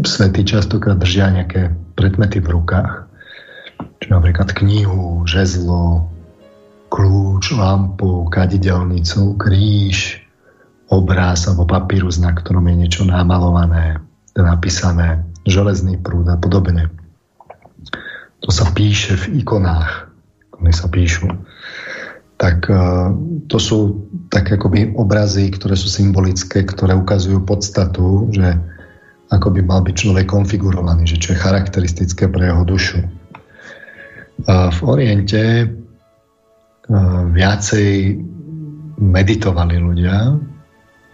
svety 0.05 0.45
častokrát 0.45 1.01
držia 1.01 1.33
nejaké 1.33 1.73
predmety 1.97 2.45
v 2.45 2.61
rukách 2.61 3.12
Čiže 4.03 4.19
napríklad 4.19 4.51
knihu, 4.59 5.23
žezlo, 5.31 6.11
kľúč, 6.91 7.55
lampu, 7.55 8.27
kadidelnicu, 8.35 9.39
kríž, 9.39 10.19
obraz 10.91 11.47
alebo 11.47 11.71
papírus, 11.71 12.19
na 12.19 12.35
ktorom 12.35 12.67
je 12.67 12.83
niečo 12.83 13.07
namalované, 13.07 14.03
napísané, 14.35 15.23
železný 15.47 16.03
prúd 16.03 16.27
a 16.27 16.35
podobne. 16.35 16.91
To 18.43 18.51
sa 18.51 18.67
píše 18.75 19.15
v 19.23 19.47
ikonách, 19.47 20.11
ktoré 20.51 20.73
sa 20.75 20.91
píšu. 20.91 21.31
Tak 22.43 22.67
e, 22.67 22.75
to 23.47 23.59
sú 23.63 24.03
také 24.35 24.59
akoby 24.59 24.99
obrazy, 24.99 25.47
ktoré 25.55 25.79
sú 25.79 25.87
symbolické, 25.87 26.67
ktoré 26.67 26.99
ukazujú 26.99 27.39
podstatu, 27.47 28.35
že 28.35 28.59
ako 29.31 29.55
by 29.55 29.61
mal 29.63 29.81
byť 29.87 29.95
človek 29.95 30.27
konfigurovaný, 30.27 31.07
že 31.07 31.23
čo 31.23 31.39
je 31.39 31.39
charakteristické 31.39 32.27
pre 32.27 32.51
jeho 32.51 32.67
dušu. 32.67 33.22
V 34.49 34.79
Oriente 34.83 35.71
viacej 37.33 37.91
meditovali 38.99 39.77
ľudia. 39.79 40.35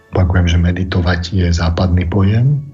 Opakujem, 0.09 0.45
že 0.49 0.57
meditovať 0.57 1.21
je 1.33 1.47
západný 1.53 2.09
pojem. 2.09 2.65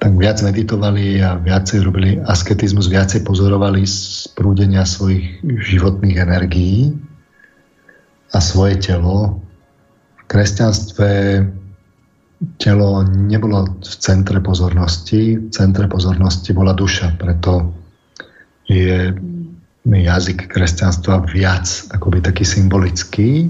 Tak 0.00 0.12
viac 0.16 0.40
meditovali 0.42 1.22
a 1.22 1.38
viacej 1.38 1.86
robili 1.86 2.18
asketizmus, 2.26 2.90
viacej 2.90 3.22
pozorovali 3.22 3.86
z 3.86 4.26
prúdenia 4.34 4.82
svojich 4.82 5.44
životných 5.46 6.16
energií 6.18 6.96
a 8.34 8.42
svoje 8.42 8.80
telo. 8.82 9.38
V 10.18 10.22
kresťanstve 10.26 11.10
telo 12.58 13.06
nebolo 13.06 13.70
v 13.80 13.94
centre 14.02 14.42
pozornosti, 14.42 15.38
v 15.38 15.48
centre 15.54 15.86
pozornosti 15.86 16.50
bola 16.50 16.74
duša, 16.74 17.14
preto 17.16 17.70
je 18.66 19.14
jazyk 19.86 20.50
kresťanstva 20.50 21.22
viac 21.30 21.66
akoby 21.94 22.18
taký 22.18 22.42
symbolický, 22.42 23.46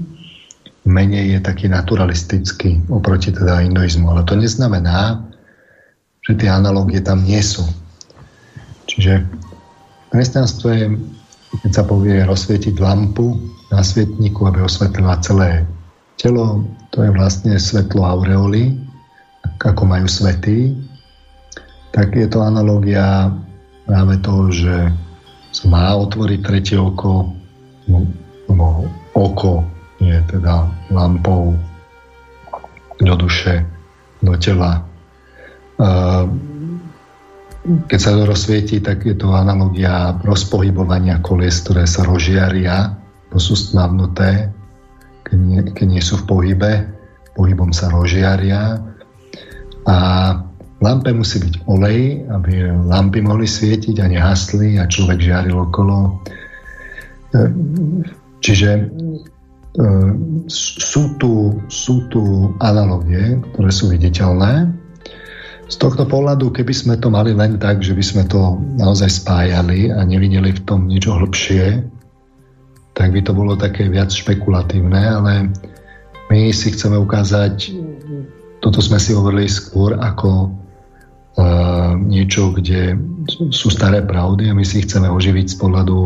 menej 0.87 1.37
je 1.37 1.39
taký 1.43 1.67
naturalistický 1.67 2.85
oproti 2.87 3.33
teda 3.33 3.65
hinduizmu. 3.65 4.07
Ale 4.07 4.23
to 4.23 4.37
neznamená, 4.37 5.19
že 6.23 6.37
tie 6.37 6.47
analogie 6.47 7.01
tam 7.03 7.25
nie 7.25 7.41
sú. 7.41 7.65
Čiže 8.87 9.25
kresťanstvo 10.13 10.67
je, 10.71 10.85
keď 11.65 11.71
sa 11.73 11.83
povie 11.83 12.23
rozsvietiť 12.23 12.79
lampu 12.79 13.35
na 13.73 13.83
svietniku, 13.83 14.47
aby 14.47 14.63
osvetlila 14.63 15.19
celé 15.19 15.67
telo, 16.15 16.63
to 16.95 17.03
je 17.03 17.11
vlastne 17.11 17.51
svetlo 17.59 18.05
aureoly, 18.05 18.79
ako 19.57 19.83
majú 19.83 20.07
svety, 20.07 20.71
tak 21.91 22.15
je 22.15 22.29
to 22.29 22.39
analogia 22.39 23.33
práve 23.83 24.15
toho, 24.23 24.47
že 24.53 24.75
má 25.65 25.95
otvoriť 25.97 26.39
tretie 26.45 26.77
oko, 26.77 27.33
no, 27.89 27.97
no, 28.51 28.85
oko 29.17 29.65
je 29.97 30.17
teda 30.29 30.69
lampou 30.93 31.57
do 33.01 33.15
duše, 33.17 33.65
do 34.21 34.37
tela. 34.37 34.85
Keď 37.67 37.99
sa 37.99 38.11
to 38.13 38.29
rozsvietí, 38.29 38.81
tak 38.81 39.05
je 39.05 39.17
to 39.17 39.33
analogia 39.33 40.17
rozpohybovania 40.21 41.21
kolies, 41.25 41.65
ktoré 41.65 41.89
sa 41.89 42.05
rozžiaria, 42.05 42.93
to 43.33 43.37
sú 43.41 43.57
stmavnuté, 43.57 44.49
keď 45.25 45.37
nie, 45.37 45.61
keď 45.75 45.87
nie 45.89 46.03
sú 46.03 46.21
v 46.23 46.27
pohybe, 46.29 46.71
pohybom 47.35 47.75
sa 47.75 47.91
rozžiaria. 47.91 48.79
A 49.87 49.97
lampe 50.81 51.09
musí 51.13 51.41
byť 51.41 51.65
olej, 51.65 52.29
aby 52.29 52.69
lampy 52.69 53.19
mohli 53.25 53.49
svietiť 53.49 53.97
a 54.01 54.05
nehasli 54.09 54.77
a 54.77 54.85
človek 54.85 55.17
žiaril 55.17 55.57
okolo. 55.57 56.21
E, 57.33 57.39
čiže 58.45 58.71
e, 58.77 58.83
sú 60.49 61.03
tu, 61.17 61.57
sú 61.65 62.05
tu 62.13 62.53
analogie, 62.61 63.41
ktoré 63.53 63.69
sú 63.73 63.89
viditeľné. 63.89 64.69
Z 65.67 65.75
tohto 65.83 66.07
pohľadu, 66.07 66.53
keby 66.53 66.71
sme 66.71 66.95
to 66.95 67.11
mali 67.11 67.35
len 67.35 67.59
tak, 67.59 67.83
že 67.83 67.91
by 67.91 68.03
sme 68.05 68.23
to 68.29 68.55
naozaj 68.79 69.11
spájali 69.11 69.91
a 69.91 70.05
nevideli 70.05 70.55
v 70.55 70.63
tom 70.63 70.87
niečo 70.87 71.17
hlbšie, 71.17 71.83
tak 72.95 73.11
by 73.11 73.21
to 73.21 73.35
bolo 73.35 73.59
také 73.59 73.89
viac 73.91 74.09
špekulatívne, 74.09 74.97
ale 74.97 75.51
my 76.31 76.39
si 76.55 76.71
chceme 76.71 76.95
ukázať, 76.95 77.75
toto 78.63 78.79
sme 78.79 78.95
si 78.95 79.11
hovorili 79.11 79.51
skôr 79.51 79.99
ako 79.99 80.55
niečo, 82.07 82.49
kde 82.49 82.97
sú 83.29 83.69
staré 83.69 84.01
pravdy 84.01 84.49
a 84.49 84.57
my 84.57 84.65
si 84.65 84.81
chceme 84.81 85.05
oživiť 85.05 85.53
z 85.53 85.55
pohľadu 85.61 85.97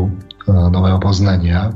nového 0.48 1.00
poznania. 1.00 1.72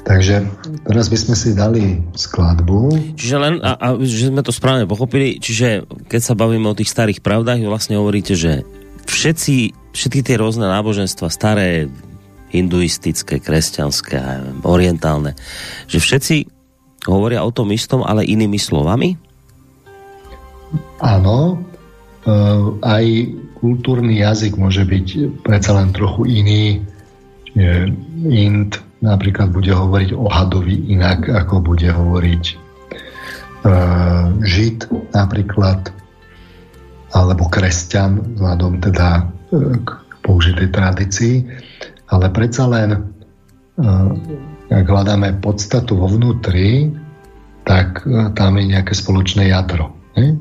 Takže 0.00 0.42
teraz 0.88 1.06
by 1.12 1.18
sme 1.20 1.34
si 1.36 1.54
dali 1.54 1.84
skladbu. 2.16 3.14
Čiže 3.14 3.36
len, 3.36 3.54
a, 3.60 3.76
a 3.76 3.86
že 4.00 4.32
sme 4.32 4.42
to 4.42 4.50
správne 4.50 4.88
pochopili, 4.88 5.38
čiže 5.38 5.86
keď 6.08 6.20
sa 6.24 6.34
bavíme 6.34 6.66
o 6.66 6.74
tých 6.74 6.90
starých 6.90 7.20
pravdách, 7.22 7.62
vlastne 7.68 8.00
hovoríte, 8.00 8.34
že 8.34 8.66
všetci, 9.06 9.76
všetky 9.92 10.20
tie 10.24 10.40
rôzne 10.40 10.66
náboženstva, 10.66 11.28
staré, 11.30 11.92
hinduistické, 12.50 13.38
kresťanské, 13.38 14.18
orientálne, 14.66 15.38
že 15.86 16.02
všetci 16.02 16.36
hovoria 17.06 17.46
o 17.46 17.54
tom 17.54 17.70
istom, 17.70 18.02
ale 18.02 18.26
inými 18.26 18.58
slovami? 18.58 19.14
Áno, 20.98 21.36
e, 21.54 21.69
aj 22.80 23.04
kultúrny 23.60 24.20
jazyk 24.20 24.56
môže 24.56 24.84
byť 24.84 25.40
predsa 25.44 25.76
len 25.76 25.92
trochu 25.92 26.28
iný. 26.28 26.64
Ind 28.28 28.76
napríklad 29.00 29.52
bude 29.52 29.72
hovoriť 29.72 30.10
o 30.12 30.28
hadovi 30.28 30.92
inak, 30.92 31.28
ako 31.28 31.64
bude 31.64 31.88
hovoriť 31.88 32.44
uh, 33.64 34.28
Žid 34.44 34.78
napríklad, 35.16 35.88
alebo 37.16 37.48
kresťan, 37.48 38.36
vzhľadom 38.36 38.84
teda 38.84 39.24
uh, 39.24 39.74
k 39.80 39.88
použitej 40.20 40.68
tradícii. 40.68 41.36
Ale 42.10 42.26
predsa 42.34 42.66
len, 42.66 43.06
ak 44.66 44.82
hľadáme 44.82 45.38
podstatu 45.38 45.94
vo 45.94 46.10
vnútri, 46.10 46.90
tak 47.62 48.02
tam 48.34 48.58
je 48.58 48.64
nejaké 48.66 48.98
spoločné 48.98 49.54
jadro, 49.54 49.94
ne? 50.18 50.34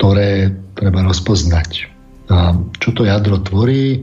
ktoré 0.00 0.56
treba 0.74 1.02
rozpoznať. 1.06 1.90
A 2.28 2.56
čo 2.80 2.90
to 2.92 3.06
jadro 3.06 3.40
tvorí, 3.40 4.02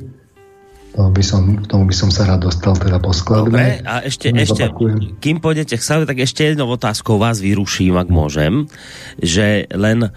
to 0.91 1.07
by 1.07 1.23
som, 1.23 1.55
k 1.63 1.65
tomu 1.71 1.87
by 1.87 1.95
som 1.95 2.11
sa 2.11 2.27
rád 2.27 2.51
dostal 2.51 2.75
teda 2.75 2.99
po 2.99 3.15
skladbe. 3.15 3.55
Dobre, 3.55 3.79
a 3.87 4.03
ešte, 4.03 4.27
ešte 4.35 4.67
kým 5.23 5.39
pôjdete 5.39 5.79
k 5.79 5.83
save, 5.83 6.03
tak 6.03 6.19
ešte 6.19 6.51
jednou 6.51 6.67
otázkou 6.67 7.15
vás 7.15 7.39
vyruším, 7.39 7.95
ak 7.95 8.11
môžem, 8.11 8.67
že 9.15 9.71
len 9.71 10.11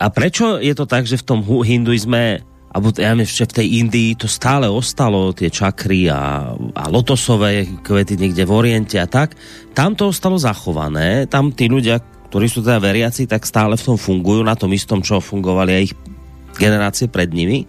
a 0.00 0.06
prečo 0.08 0.60
je 0.60 0.72
to 0.76 0.84
tak, 0.88 1.04
že 1.08 1.20
v 1.20 1.26
tom 1.28 1.40
hinduizme 1.44 2.44
alebo 2.70 2.94
ja 2.94 3.10
neviem, 3.18 3.26
v 3.26 3.56
tej 3.58 3.68
Indii 3.82 4.10
to 4.14 4.30
stále 4.30 4.70
ostalo, 4.70 5.34
tie 5.34 5.50
čakry 5.50 6.06
a, 6.06 6.54
a 6.54 6.84
lotosové 6.86 7.66
kvety 7.82 8.14
niekde 8.14 8.46
v 8.46 8.54
Oriente 8.54 8.94
a 9.02 9.10
tak, 9.10 9.34
tam 9.74 9.98
to 9.98 10.14
ostalo 10.14 10.38
zachované, 10.38 11.26
tam 11.26 11.50
tí 11.50 11.66
ľudia, 11.66 11.98
ktorí 12.30 12.46
sú 12.46 12.62
teda 12.62 12.78
veriaci, 12.78 13.26
tak 13.26 13.42
stále 13.42 13.74
v 13.74 13.84
tom 13.92 13.98
fungujú, 13.98 14.46
na 14.46 14.54
tom 14.54 14.70
istom, 14.70 15.02
čo 15.02 15.18
fungovali 15.18 15.70
aj 15.74 15.82
ich 15.90 15.94
generácie 16.60 17.08
pred 17.08 17.32
nimi. 17.32 17.64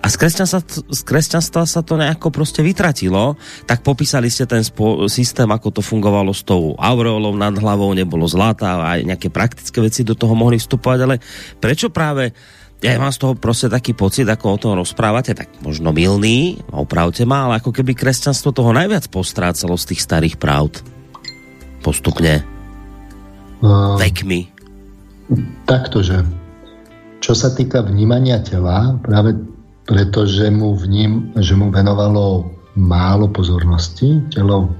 A 0.00 0.08
z 0.08 0.16
kresťanstva, 0.16 0.60
z 0.88 1.00
kresťanstva 1.04 1.62
sa 1.68 1.84
to 1.84 2.00
nejako 2.00 2.32
proste 2.32 2.64
vytratilo, 2.64 3.36
tak 3.68 3.84
popísali 3.84 4.32
ste 4.32 4.48
ten 4.48 4.64
spo, 4.64 5.04
systém, 5.12 5.46
ako 5.46 5.68
to 5.68 5.82
fungovalo 5.84 6.32
s 6.32 6.40
tou 6.46 6.72
aureolou 6.80 7.36
nad 7.36 7.52
hlavou, 7.52 7.92
nebolo 7.92 8.24
zlata 8.24 8.80
a 8.80 8.98
aj 8.98 9.00
nejaké 9.04 9.28
praktické 9.28 9.78
veci 9.84 10.00
do 10.02 10.16
toho 10.16 10.32
mohli 10.32 10.56
vstupovať, 10.56 10.98
ale 11.04 11.20
prečo 11.60 11.92
práve 11.92 12.32
ja 12.82 12.98
mám 12.98 13.14
z 13.14 13.22
toho 13.22 13.38
proste 13.38 13.70
taký 13.70 13.94
pocit, 13.94 14.26
ako 14.26 14.58
o 14.58 14.58
tom 14.58 14.72
rozprávate, 14.74 15.38
tak 15.38 15.46
možno 15.62 15.94
milný, 15.94 16.58
opravte 16.74 17.22
ma, 17.22 17.46
ale 17.46 17.62
ako 17.62 17.70
keby 17.70 17.94
kresťanstvo 17.94 18.50
toho 18.50 18.74
najviac 18.74 19.06
postrácalo 19.06 19.78
z 19.78 19.94
tých 19.94 20.02
starých 20.02 20.34
pravd. 20.34 20.82
Postupne. 21.78 22.61
Uh, 23.62 23.94
Vekmi. 23.94 24.50
Takto, 25.70 26.02
že 26.02 26.26
čo 27.22 27.38
sa 27.38 27.54
týka 27.54 27.86
vnímania 27.86 28.42
tela, 28.42 28.98
práve 28.98 29.38
preto, 29.86 30.26
že 30.26 30.50
mu, 30.50 30.74
vním, 30.74 31.30
že 31.38 31.54
mu 31.54 31.70
venovalo 31.70 32.50
málo 32.74 33.30
pozornosti, 33.30 34.18
telo 34.34 34.74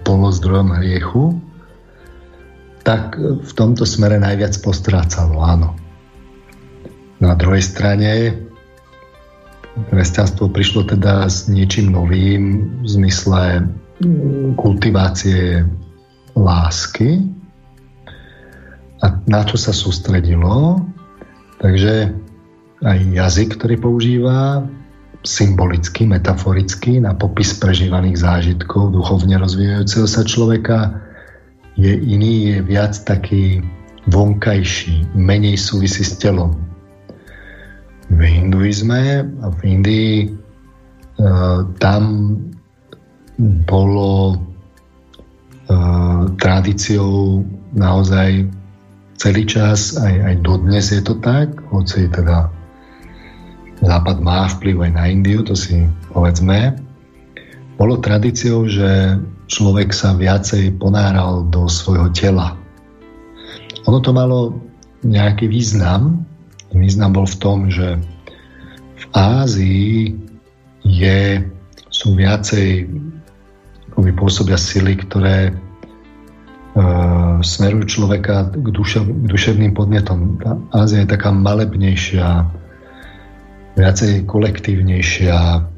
bolo 0.00 0.32
zdrojom 0.32 0.72
hriechu, 0.80 1.36
tak 2.88 3.20
v 3.20 3.52
tomto 3.52 3.84
smere 3.84 4.16
najviac 4.16 4.56
postrácalo, 4.64 5.36
áno. 5.44 5.76
Na 7.20 7.36
druhej 7.36 7.62
strane 7.62 8.32
kresťanstvo 9.92 10.48
prišlo 10.48 10.88
teda 10.88 11.28
s 11.28 11.52
niečím 11.52 11.92
novým 11.92 12.68
v 12.80 12.86
zmysle 12.88 13.68
kultivácie 14.56 15.68
lásky 16.32 17.22
a 19.02 19.06
na 19.26 19.42
čo 19.42 19.58
sa 19.58 19.74
sústredilo 19.74 20.78
Takže 21.62 22.10
aj 22.82 22.98
jazyk, 23.14 23.54
ktorý 23.54 23.78
používa, 23.78 24.66
symbolicky, 25.22 26.02
metaforicky 26.02 26.98
na 26.98 27.14
popis 27.14 27.54
prežívaných 27.54 28.18
zážitkov 28.18 28.90
duchovne 28.90 29.38
rozvíjajúceho 29.38 30.10
sa 30.10 30.26
človeka 30.26 30.98
je 31.78 31.94
iný, 31.94 32.50
je 32.50 32.58
viac 32.66 32.98
taký 33.06 33.62
vonkajší, 34.10 35.14
menej 35.14 35.54
súvisí 35.54 36.02
s 36.02 36.18
telom. 36.18 36.58
V 38.10 38.18
hinduizme 38.18 39.22
a 39.22 39.46
v 39.46 39.58
Indii 39.62 40.14
e, 40.26 40.28
tam 41.78 42.02
bolo 43.70 44.34
e, 44.34 44.36
tradíciou 46.34 47.46
naozaj 47.70 48.50
celý 49.16 49.44
čas, 49.44 49.96
aj, 49.98 50.14
aj 50.32 50.34
dodnes 50.44 50.84
je 50.92 51.02
to 51.04 51.18
tak, 51.20 51.52
hoci 51.72 52.08
teda 52.08 52.52
Západ 53.82 54.22
má 54.22 54.46
vplyv 54.46 54.86
aj 54.86 54.92
na 54.94 55.04
Indiu, 55.10 55.42
to 55.42 55.58
si 55.58 55.82
povedzme. 56.14 56.78
Bolo 57.74 57.98
tradíciou, 57.98 58.70
že 58.70 59.18
človek 59.50 59.90
sa 59.90 60.14
viacej 60.14 60.78
ponáral 60.78 61.50
do 61.50 61.66
svojho 61.66 62.06
tela. 62.14 62.54
Ono 63.90 63.98
to 63.98 64.14
malo 64.14 64.54
nejaký 65.02 65.50
význam. 65.50 66.22
Význam 66.70 67.10
bol 67.10 67.26
v 67.26 67.36
tom, 67.42 67.58
že 67.74 67.98
v 69.02 69.04
Ázii 69.18 70.14
je, 70.86 71.42
sú 71.90 72.14
viacej 72.14 72.86
pôsobia 74.14 74.54
sily, 74.54 74.94
ktoré 75.02 75.58
smerujú 77.42 77.84
človeka 77.84 78.48
k, 78.48 78.68
dušev, 78.72 79.04
k 79.04 79.24
duševným 79.28 79.72
podnetom. 79.76 80.40
Tá 80.40 80.56
Ázia 80.72 81.04
je 81.04 81.12
taká 81.12 81.28
malebnejšia, 81.28 82.48
viacej 83.76 84.24
kolektívnejšia. 84.24 85.68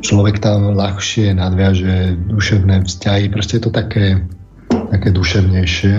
Človek 0.00 0.40
tam 0.40 0.76
ľahšie 0.76 1.36
nadviaže 1.36 2.16
duševné 2.24 2.88
vzťahy. 2.88 3.28
Proste 3.28 3.60
je 3.60 3.62
to 3.68 3.72
také, 3.72 4.24
také 4.68 5.08
duševnejšie. 5.12 5.96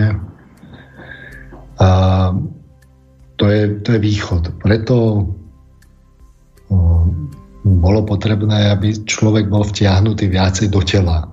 A 1.78 1.89
to 3.38 3.45
je, 3.45 3.61
to 3.86 3.89
je 3.93 3.99
východ. 4.01 4.57
Preto 4.57 4.95
bolo 7.67 8.01
potrebné, 8.07 8.73
aby 8.73 9.05
človek 9.05 9.51
bol 9.53 9.61
vtiahnutý 9.61 10.34
viacej 10.34 10.73
do 10.73 10.82
tela 10.82 11.30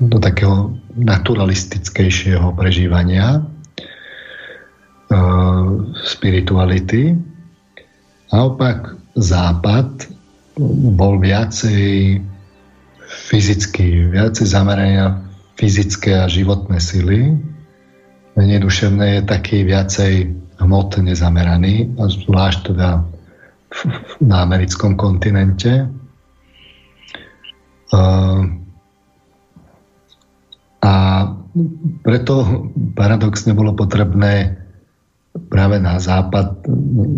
do 0.00 0.16
takého 0.16 0.72
naturalistickejšieho 0.96 2.56
prežívania 2.56 3.36
e, 3.36 3.40
spirituality. 6.08 7.20
Naopak 8.32 8.96
západ 9.12 10.08
bol 10.96 11.20
viacej 11.20 12.16
fyzicky, 13.28 14.08
viacej 14.08 14.46
zameraný 14.48 14.94
na 14.96 15.08
fyzické 15.60 16.16
a 16.16 16.30
životné 16.30 16.80
sily. 16.80 17.36
Menej 18.40 18.64
duševné 18.64 19.20
je 19.20 19.22
taký 19.28 19.68
viacej 19.68 20.32
hmotne 20.62 21.12
zameraný, 21.12 21.92
zvlášť 22.00 22.72
teda 22.72 23.04
na 24.20 24.36
americkom 24.44 24.96
kontinente. 24.96 25.90
Uh, 27.90 28.59
a 30.80 30.92
preto 32.00 32.68
paradoxne 32.96 33.52
bolo 33.52 33.76
potrebné 33.76 34.56
práve 35.52 35.76
na, 35.76 36.00
západ, 36.00 36.64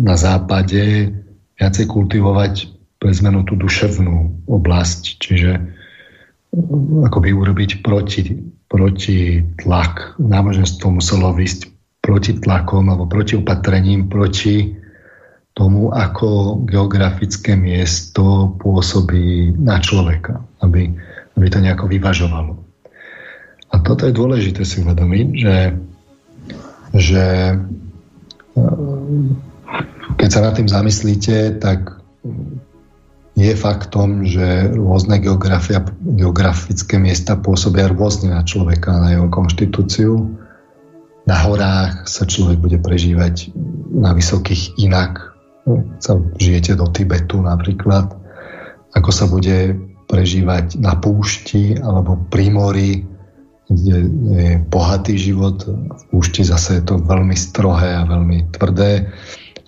na 0.03 0.15
západe 0.19 1.09
viacej 1.57 1.85
kultivovať 1.87 2.53
pre 2.99 3.11
zmenu 3.11 3.47
tú 3.47 3.55
duševnú 3.55 4.47
oblasť, 4.47 5.01
čiže 5.19 5.51
akoby 7.07 7.29
urobiť 7.33 7.81
proti, 7.81 8.37
proti 8.69 9.41
tlak. 9.63 10.19
Náboženstvo 10.21 10.99
muselo 10.99 11.33
vysť 11.33 11.71
proti 12.03 12.35
tlakom 12.37 12.91
alebo 12.91 13.07
proti 13.07 13.39
opatrením, 13.39 14.11
proti 14.11 14.75
tomu, 15.53 15.93
ako 15.93 16.59
geografické 16.65 17.53
miesto 17.53 18.55
pôsobí 18.59 19.53
na 19.55 19.77
človeka, 19.77 20.41
aby, 20.65 20.89
aby 21.37 21.45
to 21.49 21.59
nejako 21.61 21.85
vyvažovalo. 21.89 22.62
A 23.73 23.81
toto 23.81 24.05
je 24.05 24.13
dôležité 24.13 24.61
si 24.61 24.85
uvedomiť, 24.85 25.27
že, 25.33 25.57
že 26.93 27.25
eh, 28.53 29.23
keď 30.13 30.29
sa 30.29 30.39
nad 30.45 30.53
tým 30.53 30.69
zamyslíte, 30.69 31.57
tak 31.57 32.03
je 33.33 33.53
faktom, 33.57 34.29
že 34.29 34.69
rôzne 34.77 35.17
geografické 35.17 37.01
miesta 37.01 37.33
pôsobia 37.33 37.89
rôzne 37.89 38.29
na 38.29 38.45
človeka, 38.45 38.93
na 39.01 39.17
jeho 39.17 39.27
konštitúciu. 39.27 40.37
Na 41.25 41.37
horách 41.41 42.05
sa 42.05 42.29
človek 42.29 42.61
bude 42.61 42.77
prežívať 42.77 43.49
na 43.89 44.13
vysokých 44.13 44.77
inak. 44.77 45.33
Sa 45.97 46.19
žijete 46.37 46.77
do 46.77 46.85
Tibetu 46.93 47.41
napríklad. 47.41 48.13
Ako 48.93 49.09
sa 49.09 49.25
bude 49.25 49.81
prežívať 50.05 50.77
na 50.77 50.93
púšti 50.93 51.73
alebo 51.81 52.19
pri 52.29 52.53
mori, 52.53 52.91
bohatý 54.67 55.15
život. 55.15 55.63
V 55.67 56.03
púšti 56.11 56.43
zase 56.43 56.79
je 56.79 56.83
to 56.83 56.99
veľmi 56.99 57.33
strohé 57.33 57.95
a 57.95 58.07
veľmi 58.07 58.53
tvrdé. 58.55 59.07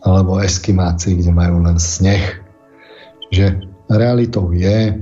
Alebo 0.06 0.38
eskimáci, 0.38 1.18
kde 1.18 1.32
majú 1.34 1.66
len 1.66 1.82
sneh 1.82 2.46
že 3.36 3.60
realitou 3.90 4.54
je, 4.56 4.96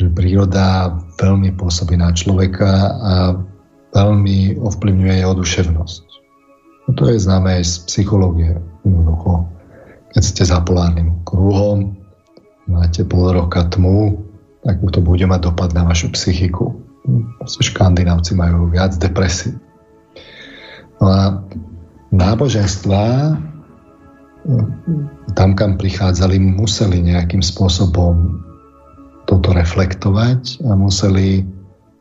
že 0.00 0.06
príroda 0.08 0.96
veľmi 1.20 1.54
pôsobí 1.60 1.98
na 1.98 2.08
človeka 2.14 2.72
a 2.96 3.14
veľmi 3.92 4.56
ovplyvňuje 4.56 5.14
jeho 5.20 5.34
duševnosť. 5.34 6.04
No 6.88 6.90
to 6.96 7.12
je 7.12 7.20
známe 7.20 7.60
aj 7.60 7.64
z 7.66 7.74
psychológie. 7.86 8.56
Jednoducho, 8.82 9.44
keď 10.16 10.22
ste 10.24 10.42
za 10.48 10.58
polárnym 10.64 11.20
kruhom, 11.28 12.00
máte 12.64 13.04
pol 13.04 13.34
roka 13.34 13.66
tmu, 13.68 14.24
tak 14.64 14.80
to 14.80 15.00
bude 15.04 15.24
mať 15.24 15.52
dopad 15.52 15.70
na 15.76 15.84
vašu 15.84 16.12
psychiku. 16.16 16.80
Škandinávci 17.46 18.36
majú 18.36 18.68
viac 18.68 18.96
depresí. 19.00 19.56
No 21.00 21.06
a 21.08 21.20
náboženstva 22.12 23.04
tam, 25.36 25.50
kam 25.52 25.76
prichádzali, 25.76 26.40
museli 26.40 27.04
nejakým 27.04 27.44
spôsobom 27.44 28.40
toto 29.28 29.52
reflektovať 29.52 30.64
a 30.66 30.74
museli 30.74 31.44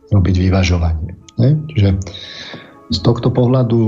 robiť 0.10 0.36
vyvažovanie. 0.50 1.14
Ne? 1.38 1.50
Čiže 1.70 1.89
z 2.89 2.97
tohto 3.06 3.30
pohľadu 3.30 3.80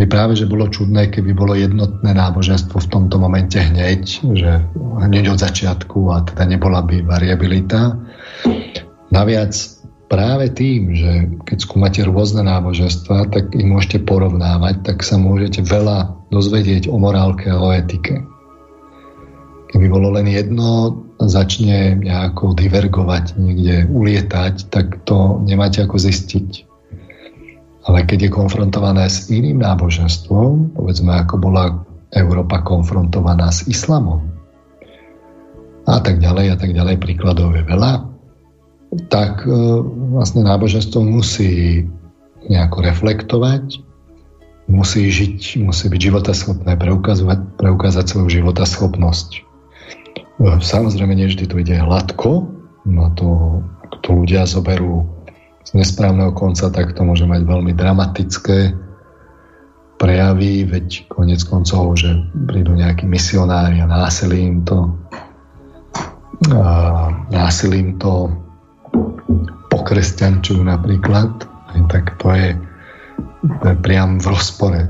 by 0.00 0.04
práve, 0.08 0.32
že 0.38 0.48
bolo 0.48 0.70
čudné, 0.70 1.12
keby 1.12 1.36
bolo 1.36 1.52
jednotné 1.52 2.16
náboženstvo 2.16 2.80
v 2.80 2.88
tomto 2.88 3.20
momente 3.20 3.60
hneď, 3.60 4.24
že 4.32 4.64
hneď 5.02 5.36
od 5.36 5.38
začiatku 5.42 6.08
a 6.08 6.24
teda 6.24 6.48
nebola 6.48 6.80
by 6.80 7.04
variabilita. 7.04 8.00
Naviac 9.12 9.52
práve 10.08 10.48
tým, 10.52 10.96
že 10.96 11.12
keď 11.44 11.58
skúmate 11.60 12.00
rôzne 12.00 12.48
náboženstva, 12.48 13.28
tak 13.28 13.52
ich 13.52 13.68
môžete 13.68 14.08
porovnávať, 14.08 14.84
tak 14.88 15.04
sa 15.04 15.20
môžete 15.20 15.64
veľa 15.64 16.16
dozvedieť 16.32 16.88
o 16.88 16.96
morálke 16.96 17.52
a 17.52 17.60
o 17.60 17.72
etike. 17.72 18.24
Keby 19.72 19.88
bolo 19.88 20.16
len 20.16 20.28
jedno, 20.28 21.00
začne 21.16 21.96
nejako 21.96 22.52
divergovať, 22.52 23.40
niekde 23.40 23.88
ulietať, 23.88 24.68
tak 24.68 25.04
to 25.08 25.40
nemáte 25.44 25.80
ako 25.80 25.96
zistiť. 25.96 26.68
Ale 27.88 28.04
keď 28.04 28.28
je 28.28 28.36
konfrontované 28.36 29.08
s 29.08 29.32
iným 29.32 29.64
náboženstvom, 29.64 30.76
povedzme 30.76 31.12
ako 31.24 31.34
bola 31.40 31.84
Európa 32.12 32.60
konfrontovaná 32.60 33.48
s 33.48 33.64
islamom, 33.64 34.28
a 35.82 35.98
tak 35.98 36.20
ďalej 36.22 36.46
a 36.52 36.56
tak 36.60 36.70
ďalej, 36.76 37.00
príkladov 37.00 37.58
je 37.58 37.64
veľa, 37.66 38.11
tak 39.08 39.48
e, 39.48 39.52
vlastne 40.12 40.44
náboženstvo 40.44 41.00
musí 41.00 41.84
nejako 42.48 42.84
reflektovať, 42.84 43.80
musí 44.68 45.08
žiť, 45.08 45.64
musí 45.64 45.88
byť 45.88 46.00
životaschopné, 46.00 46.76
preukazovať, 46.76 47.40
preukázať 47.56 48.04
svoju 48.04 48.28
životaschopnosť. 48.42 49.28
E, 49.32 49.40
samozrejme, 50.60 51.16
nie 51.16 51.30
vždy 51.30 51.44
to 51.48 51.56
ide 51.56 51.76
hladko, 51.80 52.52
no 52.84 53.04
to, 53.16 53.28
ak 53.88 54.04
to 54.04 54.08
ľudia 54.12 54.44
zoberú 54.44 55.08
z 55.62 55.78
nesprávneho 55.78 56.34
konca, 56.36 56.68
tak 56.68 56.92
to 56.92 57.00
môže 57.06 57.24
mať 57.24 57.48
veľmi 57.48 57.72
dramatické 57.72 58.76
prejavy, 59.96 60.66
veď 60.66 61.06
konec 61.06 61.40
koncov, 61.46 61.94
že 61.94 62.10
prídu 62.50 62.74
nejakí 62.74 63.06
misionári 63.06 63.78
a 63.78 63.86
násilím 63.86 64.66
to 64.66 64.90
a 66.50 67.06
násilím 67.30 68.02
to 68.02 68.26
pokresťančujú 69.72 70.62
napríklad, 70.62 71.48
tak 71.88 72.16
to 72.20 72.28
je, 72.32 72.48
priam 73.80 74.20
v 74.20 74.26
rozpore 74.30 74.80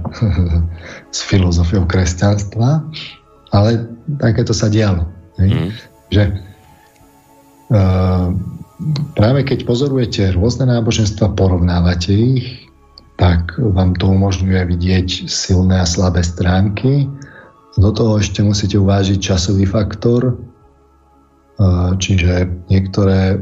s 1.16 1.18
filozofiou 1.24 1.86
kresťanstva, 1.86 2.82
ale 3.54 3.70
takéto 4.18 4.52
sa 4.52 4.68
dialo. 4.68 5.06
Mm. 5.38 5.70
Že 6.12 6.22
uh, 7.72 8.28
práve 9.14 9.40
keď 9.46 9.64
pozorujete 9.64 10.34
rôzne 10.34 10.68
náboženstva, 10.68 11.38
porovnávate 11.38 12.12
ich, 12.12 12.46
tak 13.20 13.54
vám 13.56 13.94
to 13.94 14.10
umožňuje 14.10 14.66
vidieť 14.66 15.30
silné 15.30 15.78
a 15.78 15.86
slabé 15.86 16.26
stránky. 16.26 17.06
Do 17.78 17.94
toho 17.94 18.18
ešte 18.18 18.42
musíte 18.42 18.76
uvážiť 18.82 19.18
časový 19.22 19.64
faktor, 19.64 20.36
čiže 22.02 22.50
niektoré 22.66 23.38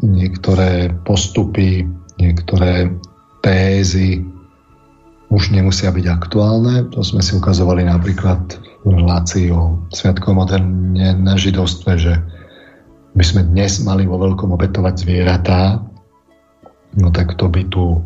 niektoré 0.00 0.94
postupy, 1.04 1.84
niektoré 2.16 2.88
tézy 3.44 4.24
už 5.32 5.52
nemusia 5.52 5.88
byť 5.92 6.06
aktuálne. 6.08 6.88
To 6.92 7.00
sme 7.00 7.24
si 7.24 7.36
ukazovali 7.36 7.84
napríklad 7.88 8.60
v 8.84 8.90
relácii 8.92 9.48
o 9.52 9.80
Sviatku 9.92 10.32
moderne 10.36 11.16
na 11.16 11.34
židovstve, 11.36 11.92
že 11.96 12.14
by 13.12 13.24
sme 13.24 13.42
dnes 13.48 13.80
mali 13.84 14.08
vo 14.08 14.16
veľkom 14.16 14.52
obetovať 14.56 14.94
zvieratá, 15.04 15.84
no 16.96 17.08
tak 17.12 17.36
to 17.36 17.48
by 17.48 17.64
tu 17.68 18.00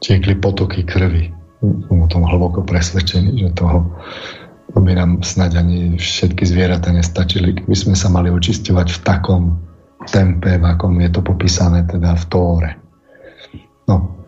tiekli 0.00 0.36
potoky 0.36 0.84
krvi. 0.84 1.32
Som 1.60 1.96
o 2.00 2.08
tom 2.08 2.24
hlboko 2.24 2.64
presvedčený, 2.64 3.36
že 3.36 3.50
toho 3.52 3.84
by 4.72 4.96
nám 4.96 5.20
snáď 5.20 5.60
ani 5.60 6.00
všetky 6.00 6.48
zvieratá 6.48 6.88
nestačili, 6.88 7.52
keby 7.52 7.76
sme 7.76 7.92
sa 7.92 8.08
mali 8.08 8.32
očisťovať 8.32 8.88
v 8.96 9.00
takom 9.04 9.42
tempe, 10.08 10.56
v 10.56 10.64
akom 10.64 10.96
je 11.00 11.10
to 11.12 11.20
popísané 11.20 11.84
teda 11.84 12.16
v 12.16 12.24
Tóre. 12.30 12.70
No, 13.84 14.20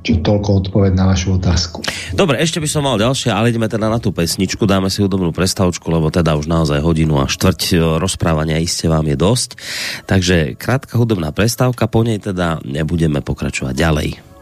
či 0.00 0.24
toľko 0.24 0.64
odpoveď 0.64 0.92
na 0.96 1.04
vašu 1.12 1.36
otázku. 1.36 1.84
Dobre, 2.16 2.40
ešte 2.40 2.64
by 2.64 2.68
som 2.68 2.88
mal 2.88 2.96
ďalšie, 2.96 3.28
ale 3.28 3.52
ideme 3.52 3.68
teda 3.68 3.92
na 3.92 4.00
tú 4.00 4.08
pesničku, 4.08 4.64
dáme 4.64 4.88
si 4.88 5.04
hudobnú 5.04 5.36
prestávku, 5.36 5.84
lebo 5.92 6.08
teda 6.08 6.32
už 6.40 6.48
naozaj 6.48 6.80
hodinu 6.80 7.20
a 7.20 7.28
štvrť 7.28 7.60
e, 7.72 7.76
rozprávania 8.00 8.56
iste 8.56 8.88
vám 8.88 9.04
je 9.04 9.16
dosť. 9.20 9.50
Takže 10.08 10.36
krátka 10.56 10.96
hudobná 10.96 11.28
prestávka, 11.36 11.84
po 11.84 12.00
nej 12.00 12.16
teda 12.16 12.64
nebudeme 12.64 13.20
pokračovať 13.20 13.74
ďalej. 13.76 14.33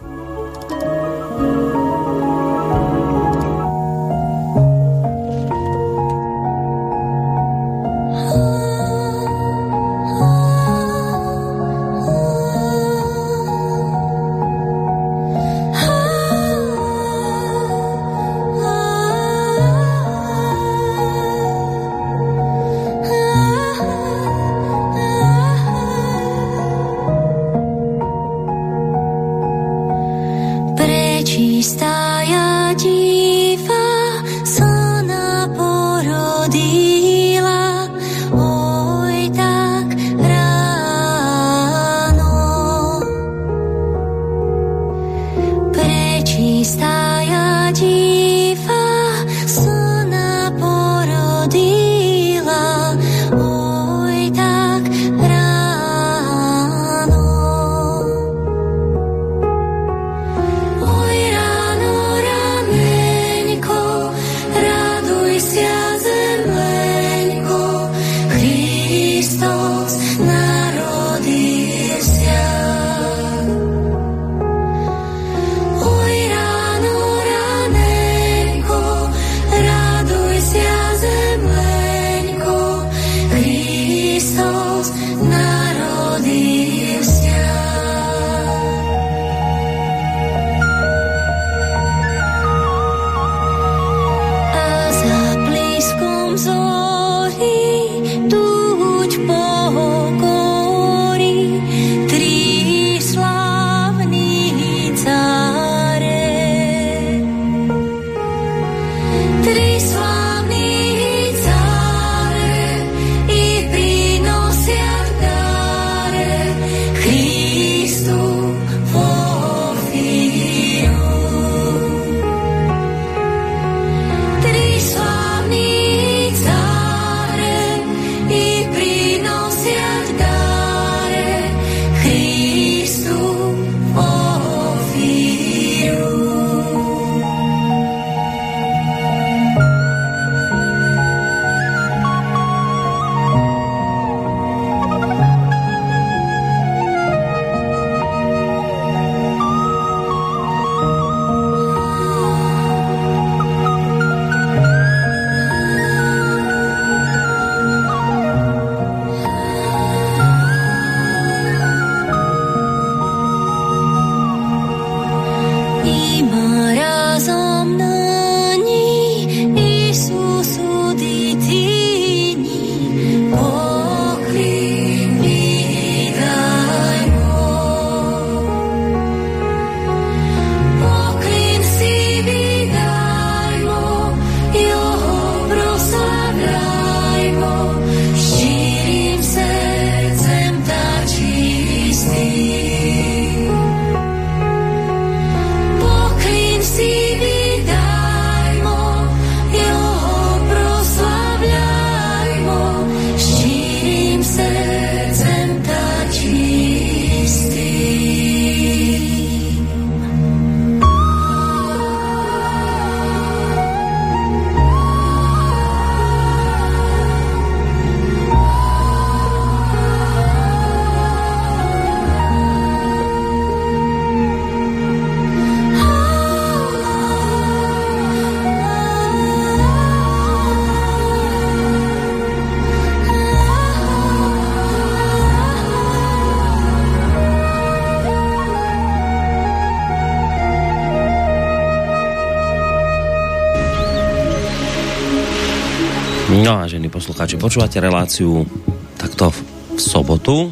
Počúvate 247.53 247.85
reláciu 247.85 248.49
takto 248.97 249.29
v 249.29 249.77
sobotu 249.77 250.49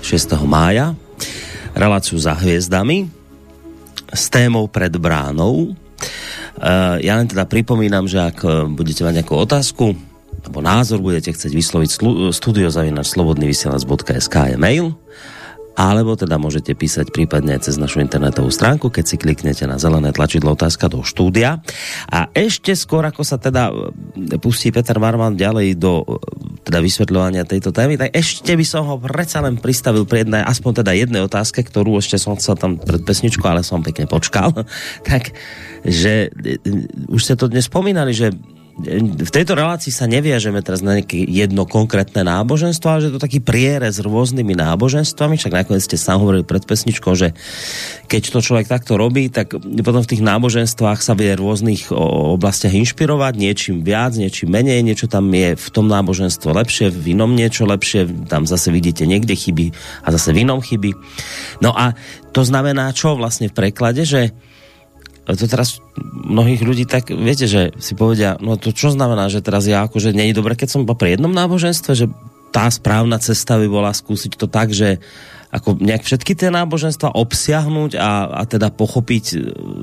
6. 0.00 0.32
mája. 0.48 0.96
Reláciu 1.76 2.16
za 2.16 2.32
hviezdami 2.40 3.04
s 4.08 4.32
témou 4.32 4.64
pred 4.64 4.88
bránou. 4.96 5.76
Uh, 6.56 6.96
ja 7.04 7.20
len 7.20 7.28
teda 7.28 7.44
pripomínam, 7.44 8.08
že 8.08 8.16
ak 8.16 8.72
budete 8.72 9.04
mať 9.04 9.20
nejakú 9.20 9.44
otázku 9.44 9.92
alebo 10.40 10.64
názor 10.64 11.04
budete 11.04 11.36
chcieť 11.36 11.52
vysloviť 11.52 11.90
studiozavinač.slobodnyvysielac.sk 12.32 14.36
je 14.48 14.56
mail 14.56 14.96
alebo 15.80 16.12
teda 16.12 16.36
môžete 16.36 16.76
písať 16.76 17.08
prípadne 17.08 17.56
cez 17.56 17.80
našu 17.80 18.04
internetovú 18.04 18.52
stránku, 18.52 18.92
keď 18.92 19.04
si 19.06 19.16
kliknete 19.16 19.64
na 19.64 19.80
zelené 19.80 20.12
tlačidlo 20.12 20.52
otázka 20.52 20.92
do 20.92 21.00
štúdia. 21.00 21.64
A 22.12 22.28
ešte 22.36 22.76
skôr, 22.76 23.00
ako 23.00 23.24
sa 23.24 23.40
teda 23.40 23.72
e, 23.72 23.88
pustí 24.38 24.74
Peter 24.74 24.98
Marman 24.98 25.38
ďalej 25.38 25.78
do 25.78 26.02
e, 26.02 26.16
teda 26.66 26.78
vysvetľovania 26.82 27.48
tejto 27.48 27.70
témy, 27.70 27.96
tak 27.96 28.12
ešte 28.12 28.52
by 28.54 28.64
som 28.66 28.86
ho 28.86 28.96
predsa 29.00 29.40
len 29.40 29.56
pristavil 29.56 30.04
pri 30.04 30.26
jednej, 30.26 30.42
aspoň 30.44 30.84
teda 30.84 30.92
jednej 30.92 31.22
otázke, 31.24 31.64
ktorú 31.64 31.96
ešte 31.98 32.18
som 32.18 32.36
chcel 32.36 32.58
tam 32.58 32.76
pred 32.76 33.02
pesničku, 33.02 33.42
ale 33.46 33.64
som 33.64 33.80
pekne 33.80 34.10
počkal. 34.10 34.52
tak, 35.08 35.32
že 35.86 36.28
e, 36.30 36.58
už 37.08 37.20
ste 37.20 37.34
to 37.38 37.48
dnes 37.48 37.66
spomínali, 37.66 38.12
že 38.12 38.34
v 39.20 39.30
tejto 39.30 39.52
relácii 39.52 39.92
sa 39.92 40.08
neviažeme 40.08 40.64
teraz 40.64 40.80
na 40.80 40.98
nejaké 40.98 41.20
jedno 41.28 41.68
konkrétne 41.68 42.24
náboženstvo, 42.24 42.86
ale 42.88 43.00
že 43.06 43.12
to 43.12 43.20
taký 43.20 43.38
prierez 43.38 44.00
s 44.00 44.04
rôznymi 44.04 44.56
náboženstvami, 44.56 45.36
však 45.36 45.52
nakoniec 45.52 45.84
ste 45.84 46.00
sám 46.00 46.24
hovorili 46.24 46.44
pred 46.46 46.64
pesničkou, 46.64 47.12
že 47.12 47.36
keď 48.08 48.22
to 48.32 48.40
človek 48.40 48.66
takto 48.66 48.96
robí, 48.96 49.28
tak 49.28 49.52
potom 49.58 50.02
v 50.02 50.10
tých 50.10 50.22
náboženstvách 50.24 51.00
sa 51.04 51.12
vie 51.12 51.36
v 51.36 51.42
rôznych 51.42 51.92
oblastiach 51.92 52.72
inšpirovať, 52.72 53.32
niečím 53.36 53.76
viac, 53.84 54.16
niečím 54.16 54.50
menej, 54.50 54.82
niečo 54.82 55.06
tam 55.06 55.28
je 55.30 55.54
v 55.54 55.68
tom 55.70 55.86
náboženstvo 55.86 56.50
lepšie, 56.50 56.88
v 56.90 57.14
inom 57.14 57.36
niečo 57.36 57.68
lepšie, 57.68 58.26
tam 58.26 58.48
zase 58.48 58.72
vidíte 58.72 59.04
niekde 59.04 59.36
chyby 59.36 59.72
a 60.04 60.08
zase 60.10 60.32
v 60.32 60.48
inom 60.48 60.64
chyby. 60.64 60.96
No 61.60 61.76
a 61.76 61.92
to 62.30 62.46
znamená 62.46 62.90
čo 62.96 63.18
vlastne 63.18 63.50
v 63.50 63.56
preklade, 63.56 64.06
že 64.06 64.32
to 65.36 65.46
teraz 65.50 65.82
mnohých 66.00 66.62
ľudí 66.64 66.84
tak, 66.88 67.12
viete, 67.12 67.44
že 67.44 67.76
si 67.78 67.92
povedia, 67.98 68.40
no 68.40 68.56
to 68.56 68.74
čo 68.74 68.90
znamená, 68.94 69.28
že 69.28 69.44
teraz 69.44 69.68
ja 69.68 69.84
akože 69.86 70.16
není 70.16 70.34
dobre, 70.34 70.56
keď 70.56 70.68
som 70.70 70.88
pri 70.88 71.18
jednom 71.18 71.30
náboženstve, 71.30 71.92
že 71.94 72.06
tá 72.50 72.66
správna 72.66 73.22
cesta 73.22 73.58
by 73.58 73.66
bola 73.70 73.94
skúsiť 73.94 74.34
to 74.34 74.50
tak, 74.50 74.74
že 74.74 74.98
ako 75.50 75.82
nejak 75.82 76.06
všetky 76.06 76.38
tie 76.38 76.50
náboženstva 76.54 77.18
obsiahnuť 77.18 77.98
a, 77.98 78.38
a 78.38 78.42
teda 78.46 78.70
pochopiť 78.70 79.24
e, 79.34 79.36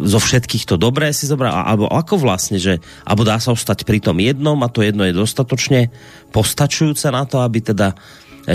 zo 0.08 0.20
všetkých 0.20 0.64
to 0.64 0.80
dobré 0.80 1.12
si 1.12 1.28
zobrať, 1.28 1.52
alebo 1.52 1.92
ako 1.92 2.24
vlastne, 2.24 2.56
že, 2.56 2.80
alebo 3.04 3.28
dá 3.28 3.36
sa 3.36 3.52
ostať 3.52 3.84
pri 3.84 4.00
tom 4.00 4.16
jednom 4.24 4.56
a 4.64 4.72
to 4.72 4.80
jedno 4.80 5.04
je 5.04 5.12
dostatočne 5.12 5.92
postačujúce 6.32 7.12
na 7.12 7.28
to, 7.28 7.44
aby 7.44 7.60
teda 7.60 8.00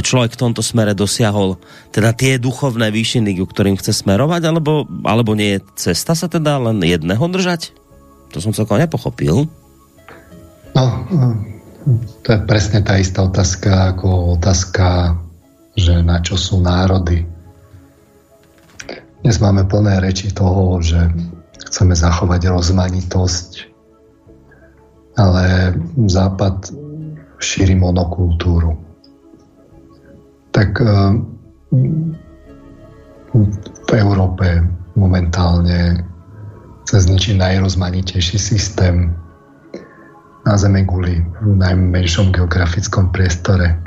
človek 0.01 0.32
v 0.32 0.40
tomto 0.40 0.64
smere 0.64 0.97
dosiahol 0.97 1.60
teda 1.93 2.16
tie 2.16 2.40
duchovné 2.40 2.89
výšiny, 2.89 3.36
ku 3.36 3.44
ktorým 3.44 3.77
chce 3.77 3.93
smerovať, 3.93 4.48
alebo, 4.48 4.89
alebo 5.05 5.36
nie 5.36 5.60
je 5.60 5.93
cesta 5.93 6.16
sa 6.16 6.32
teda 6.32 6.56
len 6.56 6.81
jedného 6.81 7.20
držať? 7.20 7.77
To 8.32 8.40
som 8.40 8.56
celkom 8.56 8.81
nepochopil. 8.81 9.44
No, 10.73 10.85
to 12.24 12.28
je 12.32 12.40
presne 12.48 12.81
tá 12.81 12.97
istá 12.97 13.20
otázka 13.28 13.93
ako 13.93 14.40
otázka, 14.40 15.20
že 15.77 16.01
na 16.01 16.24
čo 16.24 16.40
sú 16.40 16.64
národy. 16.64 17.28
Dnes 19.20 19.36
máme 19.44 19.69
plné 19.69 20.01
reči 20.01 20.32
toho, 20.32 20.81
že 20.81 20.98
chceme 21.69 21.93
zachovať 21.93 22.48
rozmanitosť, 22.48 23.51
ale 25.20 25.77
Západ 26.09 26.73
šíri 27.36 27.77
monokultúru 27.77 28.91
tak 30.53 30.79
eh, 30.79 31.16
v 33.33 33.91
Európe 33.97 34.61
momentálne 34.93 36.05
sa 36.85 37.01
zničí 37.01 37.33
najrozmanitejší 37.41 38.37
systém 38.37 39.16
na 40.45 40.55
Zeme 40.59 40.85
guli 40.85 41.23
v 41.41 41.55
najmenšom 41.57 42.35
geografickom 42.35 43.09
priestore. 43.15 43.79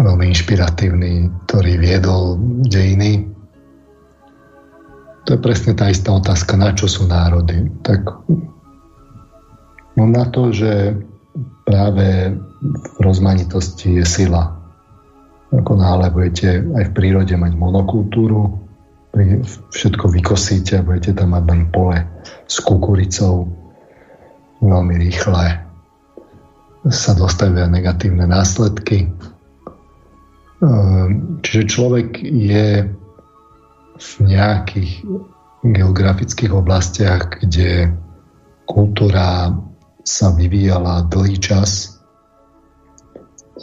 Veľmi 0.00 0.32
inšpiratívny, 0.32 1.30
ktorý 1.46 1.72
viedol 1.78 2.40
dejiny. 2.66 3.28
To 5.28 5.36
je 5.36 5.38
presne 5.38 5.78
tá 5.78 5.92
istá 5.92 6.10
otázka, 6.10 6.58
na 6.58 6.74
čo 6.74 6.90
sú 6.90 7.06
národy. 7.06 7.70
Tak 7.84 8.02
no 9.94 10.04
na 10.08 10.24
to, 10.32 10.50
že 10.50 10.96
práve 11.68 12.34
v 12.64 12.96
rozmanitosti 13.04 14.00
je 14.00 14.04
sila 14.08 14.61
ako 15.52 15.72
náhle 15.76 16.08
budete 16.08 16.64
aj 16.64 16.84
v 16.88 16.94
prírode 16.96 17.36
mať 17.36 17.52
monokultúru, 17.60 18.56
všetko 19.68 20.08
vykosíte 20.08 20.80
a 20.80 20.86
budete 20.86 21.12
tam 21.12 21.36
mať 21.36 21.44
len 21.52 21.62
pole 21.68 22.00
s 22.48 22.56
kukuricou, 22.64 23.44
veľmi 24.64 24.94
rýchle 24.96 25.60
sa 26.88 27.12
dostavia 27.14 27.68
negatívne 27.68 28.26
následky. 28.26 29.06
Ehm, 30.62 31.38
čiže 31.44 31.70
človek 31.70 32.22
je 32.24 32.88
v 33.92 34.10
nejakých 34.18 35.06
geografických 35.62 36.50
oblastiach, 36.50 37.38
kde 37.38 37.92
kultúra 38.66 39.54
sa 40.02 40.34
vyvíjala 40.34 41.06
dlhý 41.06 41.38
čas 41.38 42.02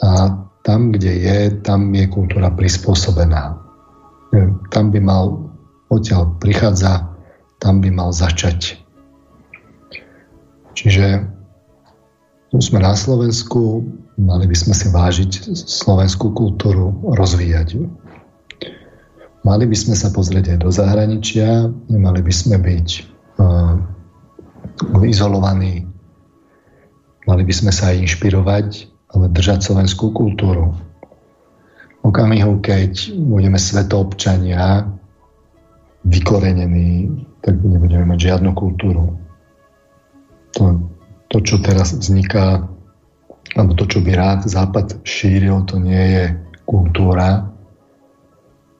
a 0.00 0.39
tam, 0.62 0.92
kde 0.92 1.12
je, 1.16 1.38
tam 1.64 1.88
je 1.94 2.04
kultúra 2.08 2.52
prispôsobená. 2.52 3.56
Tam 4.70 4.84
by 4.92 5.00
mal, 5.00 5.50
odtiaľ 5.88 6.36
prichádza, 6.38 7.08
tam 7.58 7.80
by 7.80 7.90
mal 7.90 8.10
začať. 8.12 8.78
Čiže 10.76 11.26
tu 12.50 12.58
sme 12.58 12.80
na 12.80 12.94
Slovensku, 12.94 13.84
mali 14.20 14.44
by 14.46 14.56
sme 14.56 14.74
si 14.74 14.86
vážiť 14.88 15.54
slovenskú 15.54 16.32
kultúru, 16.32 16.94
rozvíjať 17.14 17.68
ju. 17.78 17.84
Mali 19.40 19.64
by 19.64 19.76
sme 19.76 19.96
sa 19.96 20.12
pozrieť 20.12 20.56
aj 20.56 20.58
do 20.60 20.68
zahraničia, 20.68 21.72
nemali 21.88 22.20
by 22.20 22.32
sme 22.34 22.60
byť 22.60 22.88
uh, 23.40 23.80
izolovaní, 25.00 25.88
mali 27.24 27.42
by 27.48 27.54
sme 27.56 27.72
sa 27.72 27.92
aj 27.92 28.04
inšpirovať 28.04 28.68
ale 29.14 29.26
držať 29.30 29.66
slovenskú 29.66 30.14
kultúru. 30.14 30.74
V 32.00 32.04
okamihu, 32.08 32.62
keď 32.64 33.12
budeme 33.12 33.60
svetoobčania 33.60 34.88
vykorenení, 36.06 37.12
tak 37.44 37.60
nebudeme 37.60 38.08
mať 38.08 38.18
žiadnu 38.32 38.50
kultúru. 38.56 39.20
To, 40.56 40.80
to, 41.28 41.38
čo 41.44 41.60
teraz 41.60 41.92
vzniká, 41.92 42.64
alebo 43.54 43.72
to, 43.76 43.84
čo 43.84 44.00
by 44.00 44.16
rád 44.16 44.48
Západ 44.48 45.04
šíril, 45.04 45.68
to 45.68 45.76
nie 45.76 46.04
je 46.16 46.24
kultúra, 46.64 47.52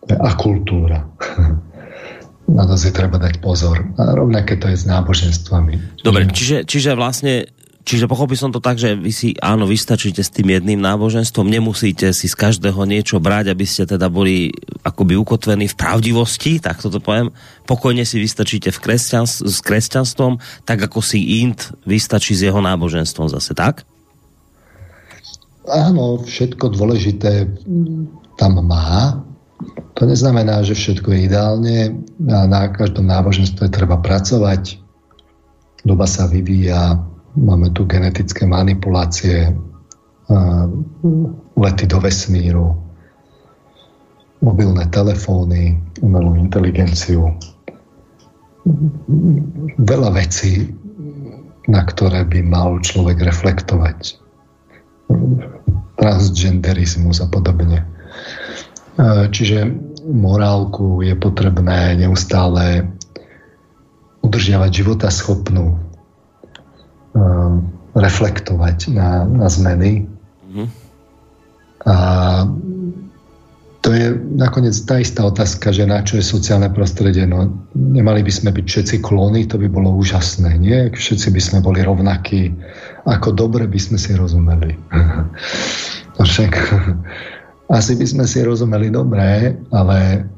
to 0.07 0.17
je 0.17 0.19
akultúra. 0.19 1.05
Na 2.57 2.67
to 2.67 2.75
si 2.75 2.91
treba 2.91 3.15
dať 3.15 3.39
pozor. 3.39 3.79
A 3.95 4.11
rovnaké 4.11 4.59
to 4.59 4.67
je 4.67 4.75
s 4.75 4.83
náboženstvami. 4.83 6.03
Dobre, 6.03 6.27
čiže, 6.35 6.67
čiže 6.67 6.99
vlastne 6.99 7.47
Čiže 7.81 8.13
pochopil 8.13 8.37
som 8.37 8.53
to 8.53 8.61
tak, 8.61 8.77
že 8.77 8.93
vy 8.93 9.09
si, 9.09 9.33
áno, 9.41 9.65
vystačíte 9.65 10.21
s 10.21 10.29
tým 10.29 10.53
jedným 10.53 10.85
náboženstvom, 10.85 11.49
nemusíte 11.49 12.13
si 12.13 12.29
z 12.29 12.37
každého 12.37 12.77
niečo 12.85 13.17
brať, 13.25 13.57
aby 13.57 13.65
ste 13.65 13.89
teda 13.89 14.13
boli 14.13 14.53
akoby 14.85 15.17
ukotvení 15.17 15.65
v 15.65 15.79
pravdivosti, 15.81 16.61
tak 16.61 16.85
toto 16.85 17.01
poviem. 17.01 17.33
Pokojne 17.65 18.05
si 18.05 18.21
vystačíte 18.21 18.69
v 18.69 18.79
kresťans- 18.85 19.41
s 19.41 19.59
kresťanstvom, 19.65 20.37
tak 20.69 20.85
ako 20.85 21.01
si 21.01 21.41
Int 21.41 21.73
vystačí 21.89 22.37
s 22.37 22.45
jeho 22.45 22.61
náboženstvom 22.61 23.33
zase, 23.33 23.57
tak? 23.57 23.89
Áno, 25.65 26.21
všetko 26.21 26.77
dôležité 26.77 27.49
tam 28.37 28.61
má. 28.61 29.25
To 29.97 30.05
neznamená, 30.05 30.65
že 30.65 30.77
všetko 30.77 31.17
je 31.17 31.21
ideálne 31.33 31.77
na 32.21 32.69
každom 32.73 33.09
náboženstve 33.09 33.73
treba 33.73 34.01
pracovať. 34.01 34.81
Doba 35.81 36.05
sa 36.05 36.29
vyvíja, 36.29 37.09
Máme 37.39 37.71
tu 37.71 37.87
genetické 37.87 38.43
manipulácie, 38.47 39.55
lety 41.55 41.85
do 41.87 41.99
vesmíru, 42.03 42.75
mobilné 44.43 44.87
telefóny, 44.91 45.79
umelú 46.03 46.39
inteligenciu. 46.39 47.35
Veľa 49.79 50.11
vecí, 50.15 50.71
na 51.67 51.83
ktoré 51.87 52.27
by 52.27 52.41
mal 52.47 52.79
človek 52.83 53.23
reflektovať. 53.23 54.19
Transgenderizmus 55.99 57.19
a 57.23 57.27
podobne. 57.27 57.87
Čiže 59.31 59.71
morálku 60.07 61.03
je 61.03 61.15
potrebné 61.19 61.99
neustále 61.99 62.91
udržiavať 64.23 64.71
života 64.71 65.09
schopnú 65.11 65.90
reflektovať 67.95 68.95
na, 68.95 69.27
na 69.27 69.49
zmeny. 69.51 70.07
Mm-hmm. 70.47 70.69
A 71.89 71.95
to 73.81 73.97
je 73.97 74.13
nakoniec 74.37 74.77
tá 74.85 75.01
istá 75.01 75.25
otázka, 75.25 75.73
že 75.73 75.89
na 75.89 76.05
čo 76.05 76.21
je 76.21 76.25
sociálne 76.25 76.69
prostredie. 76.69 77.25
No, 77.25 77.49
nemali 77.73 78.21
by 78.21 78.29
sme 78.29 78.51
byť 78.53 78.67
všetci 78.69 78.97
klóny, 79.01 79.49
to 79.49 79.57
by 79.57 79.73
bolo 79.73 79.89
úžasné, 79.97 80.61
nie? 80.61 80.93
Všetci 80.93 81.33
by 81.33 81.41
sme 81.41 81.59
boli 81.65 81.81
rovnakí. 81.81 82.53
Ako 83.09 83.33
dobre 83.33 83.65
by 83.65 83.81
sme 83.81 83.97
si 83.97 84.13
rozumeli. 84.13 84.77
však 86.21 86.53
asi 87.79 87.93
by 87.97 88.07
sme 88.07 88.25
si 88.29 88.45
rozumeli 88.45 88.93
dobre, 88.93 89.57
ale 89.73 90.29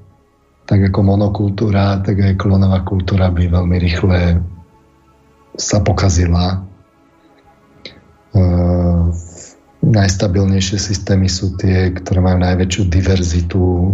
tak 0.71 0.79
ako 0.89 1.03
monokultúra, 1.03 1.99
tak 2.07 2.23
aj 2.23 2.39
klonová 2.39 2.87
kultúra 2.87 3.27
by 3.35 3.51
veľmi 3.51 3.77
rýchle 3.83 4.39
sa 5.57 5.85
pokazila. 5.85 6.65
Uh, 8.33 9.13
najstabilnejšie 9.83 10.79
systémy 10.79 11.27
sú 11.27 11.59
tie, 11.59 11.93
ktoré 11.93 12.23
majú 12.23 12.39
najväčšiu 12.41 12.83
diverzitu 12.89 13.93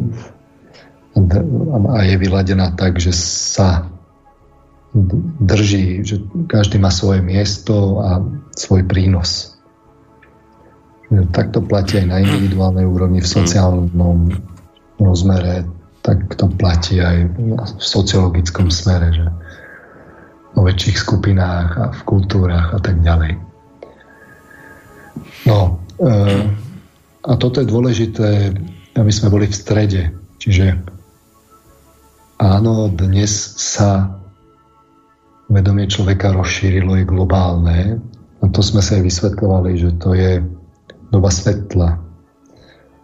a 1.90 1.98
je 2.06 2.14
vyladená 2.14 2.78
tak, 2.78 3.02
že 3.02 3.10
sa 3.16 3.90
drží, 5.42 6.06
že 6.06 6.22
každý 6.46 6.78
má 6.78 6.94
svoje 6.94 7.24
miesto 7.24 7.98
a 7.98 8.22
svoj 8.54 8.86
prínos. 8.86 9.58
Tak 11.10 11.56
to 11.56 11.64
platí 11.64 11.98
aj 11.98 12.06
na 12.06 12.20
individuálnej 12.20 12.84
úrovni, 12.84 13.24
v 13.24 13.32
sociálnom 13.32 14.30
rozmere, 15.00 15.64
tak 16.04 16.36
to 16.36 16.46
platí 16.52 17.00
aj 17.00 17.32
v 17.32 17.82
sociologickom 17.82 18.68
smere, 18.68 19.08
že 19.12 19.26
o 20.58 20.66
väčších 20.66 20.98
skupinách 20.98 21.68
a 21.78 21.84
v 21.94 22.00
kultúrach 22.02 22.74
a 22.74 22.82
tak 22.82 22.98
ďalej. 22.98 23.38
No, 25.46 25.78
e, 26.02 26.10
a 27.22 27.32
toto 27.38 27.62
je 27.62 27.70
dôležité, 27.70 28.50
aby 28.98 29.12
sme 29.14 29.30
boli 29.30 29.46
v 29.46 29.54
strede. 29.54 30.02
Čiže 30.42 30.74
áno, 32.42 32.90
dnes 32.90 33.30
sa 33.54 34.18
vedomie 35.46 35.86
človeka 35.86 36.34
rozšírilo, 36.34 36.98
je 36.98 37.06
globálne. 37.06 38.02
A 38.42 38.44
to 38.50 38.60
sme 38.62 38.82
sa 38.82 38.98
aj 38.98 39.06
vysvetľovali, 39.06 39.70
že 39.78 39.90
to 40.02 40.14
je 40.14 40.42
doba 41.14 41.30
svetla, 41.30 42.02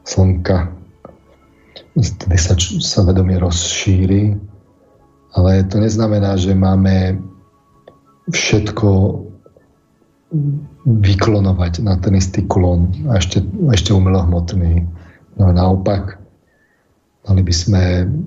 slnka. 0.02 0.74
Vtedy 1.94 2.38
sa, 2.38 2.54
sa 2.58 3.00
vedomie 3.06 3.38
rozšíri, 3.38 4.34
ale 5.34 5.66
to 5.66 5.78
neznamená, 5.78 6.34
že 6.38 6.54
máme 6.54 7.18
všetko 8.30 8.88
vyklonovať 10.84 11.72
na 11.84 11.96
ten 11.96 12.14
istý 12.18 12.44
klon 12.44 12.92
a 13.08 13.20
ešte, 13.20 13.40
ešte 13.72 13.94
umelohmotný. 13.94 14.84
No 15.38 15.50
naopak, 15.50 16.18
mali 17.24 17.42
by 17.42 17.54
sme 17.54 17.82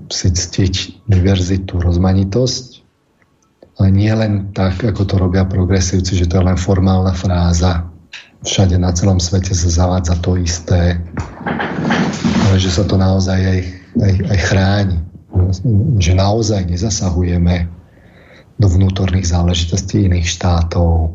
si 0.09 0.27
ctiť 0.31 1.05
diverzitu, 1.05 1.77
rozmanitosť, 1.77 2.65
ale 3.77 3.87
nie 3.93 4.09
len 4.09 4.49
tak, 4.57 4.81
ako 4.81 5.05
to 5.05 5.15
robia 5.21 5.45
progresívci, 5.45 6.17
že 6.17 6.25
to 6.25 6.41
je 6.41 6.47
len 6.49 6.57
formálna 6.57 7.13
fráza. 7.13 7.85
Všade 8.41 8.77
na 8.77 8.93
celom 8.93 9.21
svete 9.21 9.53
sa 9.53 9.69
zavádza 9.69 10.17
to 10.21 10.37
isté, 10.37 10.97
ale 12.47 12.55
že 12.57 12.73
sa 12.73 12.85
to 12.85 12.97
naozaj 12.97 13.37
aj, 13.37 13.59
aj, 14.01 14.13
aj 14.33 14.39
chráni. 14.49 14.97
Že 16.01 16.17
naozaj 16.17 16.65
nezasahujeme 16.65 17.76
do 18.57 18.67
vnútorných 18.67 19.29
záležitostí 19.29 20.09
iných 20.09 20.27
štátov, 20.27 21.13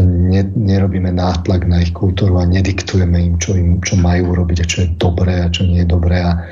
ne, 0.00 0.42
nerobíme 0.44 1.12
nátlak 1.12 1.64
na 1.68 1.84
ich 1.84 1.92
kultúru 1.92 2.40
a 2.40 2.48
nediktujeme 2.48 3.18
im, 3.20 3.34
čo, 3.40 3.56
im, 3.56 3.80
čo 3.80 3.96
majú 3.96 4.36
robiť 4.36 4.58
a 4.64 4.68
čo 4.68 4.78
je 4.84 4.88
dobré 4.96 5.44
a 5.44 5.52
čo 5.52 5.64
nie 5.64 5.84
je 5.84 5.88
dobré. 5.88 6.20
A 6.20 6.44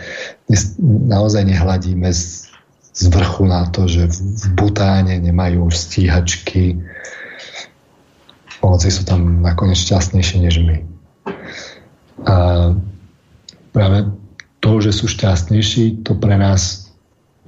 naozaj 0.84 1.48
nehladíme 1.48 2.08
z, 2.12 2.48
z 2.92 3.02
vrchu 3.08 3.48
na 3.48 3.68
to, 3.72 3.88
že 3.88 4.08
v 4.12 4.44
Butáne 4.56 5.20
nemajú 5.20 5.68
stíhačky, 5.72 6.80
hoci 8.60 8.88
sú 8.92 9.08
tam 9.08 9.40
nakoniec 9.40 9.80
šťastnejšie 9.80 10.38
než 10.44 10.54
my. 10.60 10.76
A 12.28 12.36
práve 13.72 13.98
to, 14.60 14.84
že 14.84 14.92
sú 14.92 15.08
šťastnejší, 15.08 16.04
to 16.04 16.12
pre 16.12 16.36
nás 16.36 16.89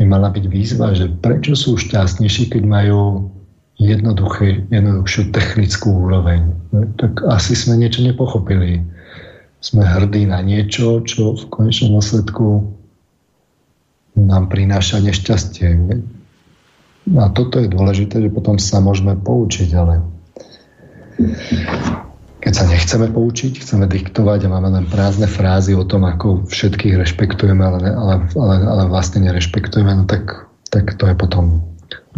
by 0.00 0.04
mala 0.08 0.32
byť 0.32 0.44
výzva, 0.48 0.96
že 0.96 1.12
prečo 1.20 1.52
sú 1.52 1.76
šťastnejší, 1.76 2.52
keď 2.52 2.62
majú 2.64 3.28
jednoduché, 3.76 4.64
jednoduchšiu 4.72 5.32
technickú 5.32 6.08
úroveň. 6.08 6.54
No, 6.72 6.88
tak 6.96 7.20
asi 7.26 7.52
sme 7.56 7.80
niečo 7.80 8.04
nepochopili. 8.04 8.82
Sme 9.62 9.86
hrdí 9.86 10.26
na 10.26 10.42
niečo, 10.42 11.06
čo 11.06 11.38
v 11.38 11.44
konečnom 11.52 11.98
dôsledku 11.98 12.66
nám 14.18 14.50
prináša 14.50 14.98
nešťastie. 15.00 15.68
A 17.18 17.22
toto 17.34 17.58
je 17.58 17.70
dôležité, 17.70 18.22
že 18.22 18.30
potom 18.30 18.58
sa 18.58 18.78
môžeme 18.82 19.14
poučiť, 19.18 19.70
ale 19.74 20.02
keď 22.42 22.52
sa 22.58 22.66
nechceme 22.66 23.06
poučiť, 23.14 23.62
chceme 23.62 23.86
diktovať 23.86 24.50
a 24.50 24.52
máme 24.52 24.74
len 24.74 24.86
prázdne 24.90 25.30
frázy 25.30 25.78
o 25.78 25.86
tom, 25.86 26.02
ako 26.02 26.50
všetkých 26.50 26.98
rešpektujeme, 26.98 27.62
ale, 27.62 27.94
ale, 27.94 28.14
ale, 28.34 28.54
ale 28.66 28.82
vlastne 28.90 29.22
nerešpektujeme, 29.22 29.94
no 29.94 30.04
tak, 30.10 30.50
tak 30.66 30.98
to 30.98 31.06
je 31.06 31.14
potom 31.14 31.62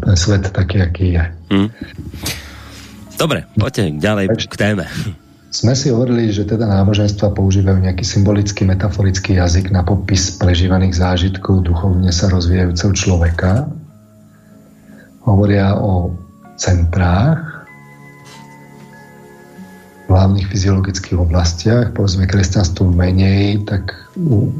ten 0.00 0.16
svet 0.16 0.48
taký, 0.48 0.80
aký 0.80 1.20
je. 1.20 1.24
Hmm. 1.52 1.68
Dobre, 3.20 3.44
poďte 3.52 4.00
ďalej 4.00 4.24
k 4.48 4.56
téme. 4.56 4.88
Sme 5.54 5.76
si 5.78 5.92
hovorili, 5.92 6.34
že 6.34 6.48
teda 6.48 6.66
náboženstva 6.66 7.30
používajú 7.30 7.78
nejaký 7.78 8.02
symbolický, 8.02 8.66
metaforický 8.66 9.38
jazyk 9.38 9.70
na 9.70 9.86
popis 9.86 10.34
prežívaných 10.34 10.98
zážitkov 10.98 11.62
duchovne 11.62 12.10
sa 12.10 12.26
rozvíjajúceho 12.26 12.90
človeka. 12.90 13.70
Hovoria 15.22 15.78
o 15.78 16.10
centrách, 16.58 17.53
hlavných 20.04 20.46
fyziologických 20.48 21.16
oblastiach, 21.16 21.96
povedzme 21.96 22.28
kresťanstvo 22.28 22.92
menej, 22.92 23.64
tak 23.64 23.96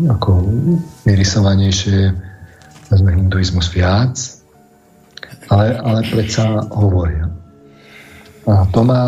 ako 0.09 0.31
vyrysovanejšie, 1.05 2.17
povedzme 2.89 3.11
hinduizmus 3.13 3.69
viac 3.71 4.45
ale, 5.51 5.77
ale 5.81 6.01
predsa 6.09 6.65
hovoria. 6.73 7.29
A 8.45 8.69
to 8.73 8.85
má 8.85 9.05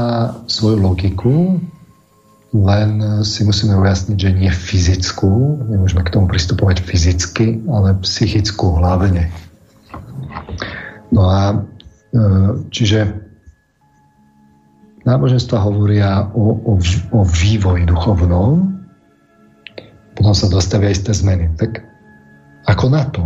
svoju 0.48 0.80
logiku, 0.80 1.60
len 2.56 3.20
si 3.20 3.44
musíme 3.44 3.76
ujasniť, 3.76 4.16
že 4.16 4.30
nie 4.32 4.48
fyzickú, 4.48 5.60
nemôžeme 5.68 6.00
k 6.08 6.12
tomu 6.12 6.24
pristupovať 6.24 6.80
fyzicky, 6.80 7.60
ale 7.68 8.00
psychickú 8.00 8.80
hlavne. 8.80 9.28
No 11.12 11.28
a 11.28 11.40
e, 11.52 11.56
čiže 12.72 13.26
náboženstva 15.06 15.62
hovoria 15.62 16.26
o, 16.34 16.58
o, 16.66 16.74
o 17.14 17.20
vývoji 17.22 17.86
duchovnom, 17.86 18.74
potom 20.18 20.34
sa 20.34 20.50
dostavia 20.50 20.90
isté 20.90 21.14
zmeny. 21.14 21.54
Tak 21.54 21.80
ako 22.66 22.84
na 22.90 23.06
to? 23.14 23.22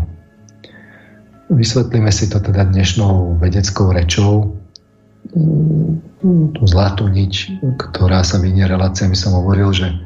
Vysvetlíme 1.50 2.12
si 2.12 2.30
to 2.30 2.38
teda 2.38 2.68
dnešnou 2.68 3.40
vedeckou 3.40 3.90
rečou. 3.90 4.54
Tú 6.54 6.62
zlatú 6.68 7.08
niť, 7.08 7.64
ktorá 7.90 8.22
sa 8.22 8.38
vynie 8.38 8.68
reláciami, 8.68 9.16
som 9.16 9.34
hovoril, 9.34 9.72
že 9.74 9.88
e, 9.90 9.96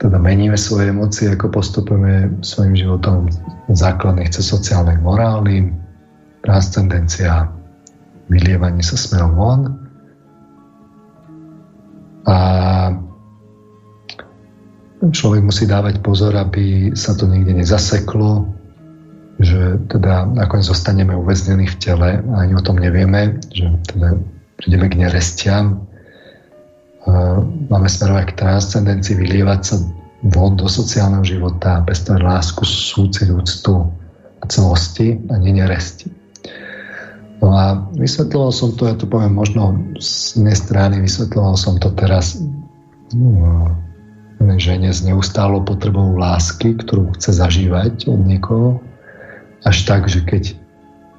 teda 0.00 0.18
meníme 0.18 0.58
svoje 0.58 0.90
emócie, 0.90 1.30
ako 1.30 1.52
postupujeme 1.52 2.42
svojim 2.42 2.74
životom 2.74 3.30
základných 3.70 4.30
cez 4.34 4.50
sociálnych, 4.50 4.98
morálnym, 4.98 5.78
transcendencia, 6.42 7.50
vylievanie 8.28 8.84
sa 8.84 8.96
smerom 8.96 9.32
von. 9.36 9.60
A 12.24 12.36
človek 15.12 15.44
musí 15.44 15.68
dávať 15.68 16.00
pozor, 16.00 16.32
aby 16.36 16.96
sa 16.96 17.12
to 17.12 17.28
niekde 17.28 17.52
nezaseklo, 17.52 18.48
že 19.42 19.82
teda 19.90 20.30
nakoniec 20.30 20.70
zostaneme 20.70 21.12
uväznení 21.12 21.68
v 21.68 21.76
tele 21.82 22.10
a 22.22 22.34
ani 22.40 22.54
o 22.54 22.62
tom 22.64 22.78
nevieme, 22.78 23.42
že 23.50 23.66
teda 23.90 24.16
prídeme 24.56 24.86
k 24.88 25.04
nerestiam, 25.04 25.84
máme 27.68 27.88
smerovať 27.90 28.32
k 28.32 28.38
transcendencii, 28.38 29.18
vylievať 29.18 29.60
sa 29.60 29.76
von 30.30 30.56
do 30.56 30.70
sociálneho 30.70 31.26
života, 31.26 31.84
pestovať 31.84 32.22
lásku, 32.22 32.62
súcit, 32.64 33.28
úctu 33.28 33.90
a 34.40 34.44
celosti 34.48 35.20
a 35.28 35.36
nie 35.36 35.60
neresti. 35.60 36.08
No 37.44 37.52
a 37.52 37.76
vysvetloval 37.92 38.56
som 38.56 38.72
to, 38.72 38.88
ja 38.88 38.96
to 38.96 39.04
poviem 39.04 39.36
možno 39.36 39.76
z 40.00 40.40
jednej 40.40 40.56
strany, 40.56 40.96
vysvetloval 41.04 41.60
som 41.60 41.76
to 41.76 41.92
teraz 41.92 42.40
no, 43.12 43.68
žene 44.56 44.88
s 44.88 45.04
neustálou 45.04 45.60
potrebou 45.60 46.16
lásky, 46.16 46.72
ktorú 46.80 47.12
chce 47.12 47.36
zažívať 47.36 48.08
od 48.08 48.20
niekoho, 48.24 48.80
až 49.68 49.76
tak, 49.84 50.08
že 50.08 50.24
keď 50.24 50.56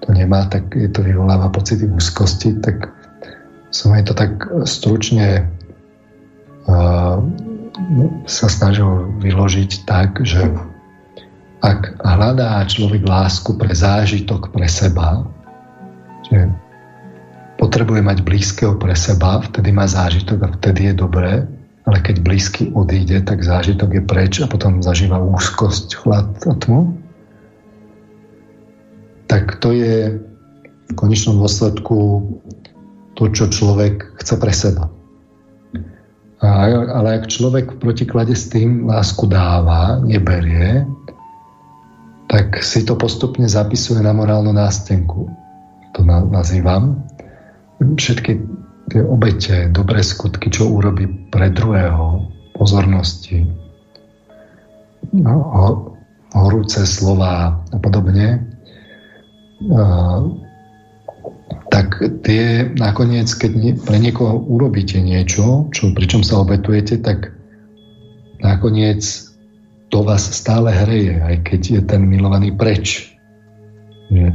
to 0.02 0.18
nemá, 0.18 0.49
tak 0.49 0.73
je 0.73 0.89
to 0.89 1.06
vyvoláva 1.06 1.53
pocity 1.53 1.85
úzkosti, 1.85 2.57
tak 2.57 2.89
som 3.69 3.93
aj 3.93 4.10
to 4.10 4.14
tak 4.18 4.34
stručne 4.65 5.45
uh, 6.65 7.22
sa 8.26 8.47
snažil 8.49 9.14
vyložiť 9.22 9.85
tak, 9.85 10.26
že 10.26 10.41
ak 11.61 12.02
hľadá 12.02 12.65
človek 12.65 13.06
lásku 13.06 13.53
pre 13.61 13.77
zážitok 13.77 14.49
pre 14.49 14.65
seba, 14.65 15.22
že 16.30 16.49
potrebuje 17.56 18.02
mať 18.03 18.18
blízkeho 18.22 18.76
pre 18.77 18.93
seba, 18.93 19.39
vtedy 19.41 19.72
má 19.72 19.88
zážitok 19.88 20.39
a 20.43 20.53
vtedy 20.60 20.91
je 20.91 20.93
dobré, 20.95 21.34
ale 21.85 21.97
keď 22.02 22.15
blízky 22.26 22.64
odíde, 22.73 23.22
tak 23.23 23.45
zážitok 23.45 23.89
je 23.93 24.03
preč 24.03 24.34
a 24.41 24.49
potom 24.49 24.81
zažíva 24.81 25.22
úzkosť, 25.22 25.88
chlad 25.95 26.30
a 26.49 26.53
tmu. 26.57 26.97
Tak 29.30 29.61
to 29.61 29.73
je 29.73 30.18
v 30.85 30.93
konečnom 30.97 31.38
dôsledku 31.41 31.97
to, 33.15 33.23
čo 33.31 33.49
človek 33.49 34.18
chce 34.22 34.35
pre 34.38 34.53
seba. 34.53 34.85
A, 36.43 36.68
ale 36.69 37.22
ak 37.22 37.31
človek 37.31 37.73
v 37.73 37.81
protiklade 37.81 38.35
s 38.35 38.52
tým 38.52 38.85
lásku 38.85 39.26
dáva, 39.26 39.97
neberie, 40.03 40.84
tak 42.27 42.60
si 42.61 42.84
to 42.84 42.97
postupne 42.99 43.47
zapisuje 43.47 44.02
na 44.03 44.11
morálnu 44.11 44.52
nástenku. 44.52 45.45
To 45.96 46.04
nazývam. 46.04 47.08
Všetky 47.80 48.32
tie 48.92 49.02
obete, 49.02 49.72
dobré 49.72 50.04
skutky, 50.06 50.52
čo 50.52 50.70
urobí 50.70 51.08
pre 51.32 51.50
druhého, 51.50 52.30
pozornosti, 52.56 53.44
no, 55.12 55.36
horúce 56.32 56.88
slova 56.88 57.60
a 57.60 57.78
podobne, 57.80 58.44
tak 61.72 62.00
tie 62.24 62.72
nakoniec, 62.80 63.28
keď 63.36 63.84
pre 63.84 63.98
niekoho 64.00 64.40
urobíte 64.40 65.02
niečo, 65.04 65.68
čo, 65.76 65.92
pričom 65.92 66.24
sa 66.24 66.40
obetujete, 66.40 67.02
tak 67.04 67.36
nakoniec 68.40 69.04
to 69.92 70.04
vás 70.04 70.24
stále 70.32 70.72
hreje, 70.72 71.20
aj 71.20 71.36
keď 71.44 71.62
je 71.80 71.82
ten 71.84 72.02
milovaný 72.08 72.56
preč. 72.56 73.16
Nie? 74.08 74.32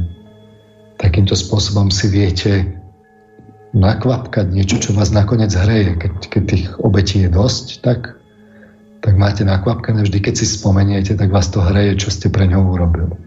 Takýmto 1.01 1.33
spôsobom 1.33 1.89
si 1.89 2.07
viete 2.13 2.77
nakvapkať 3.73 4.53
niečo, 4.53 4.77
čo 4.77 4.93
vás 4.93 5.09
nakoniec 5.09 5.49
hreje. 5.49 5.97
Keď, 5.97 6.13
keď 6.29 6.43
tých 6.45 6.65
obetí 6.77 7.25
je 7.25 7.29
dosť, 7.31 7.81
tak, 7.81 8.21
tak 9.01 9.13
máte 9.17 9.41
nakvapkané 9.41 10.05
vždy, 10.05 10.19
keď 10.21 10.33
si 10.37 10.45
spomeniete, 10.45 11.17
tak 11.17 11.33
vás 11.33 11.49
to 11.49 11.63
hreje, 11.63 11.97
čo 11.97 12.13
ste 12.13 12.29
pre 12.29 12.45
ňou 12.45 12.77
urobili. 12.77 13.17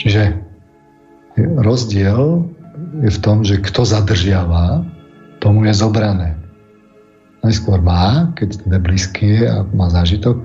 Čiže 0.00 0.40
rozdiel 1.36 2.48
je 3.04 3.10
v 3.10 3.22
tom, 3.22 3.42
že 3.42 3.60
kto 3.60 3.84
zadržiava, 3.84 4.86
tomu 5.42 5.68
je 5.68 5.74
zobrané. 5.76 6.38
Najskôr 7.44 7.84
má, 7.84 8.32
keď 8.40 8.64
teda 8.64 8.78
blízky 8.80 9.24
je 9.36 9.42
a 9.52 9.68
má 9.76 9.92
zážitok, 9.92 10.40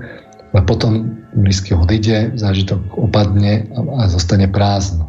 a 0.50 0.66
potom 0.66 1.22
blízky 1.38 1.78
odíde, 1.78 2.34
zážitok 2.36 2.82
opadne 2.98 3.70
a, 3.70 4.04
a 4.04 4.10
zostane 4.10 4.50
prázdno. 4.50 5.09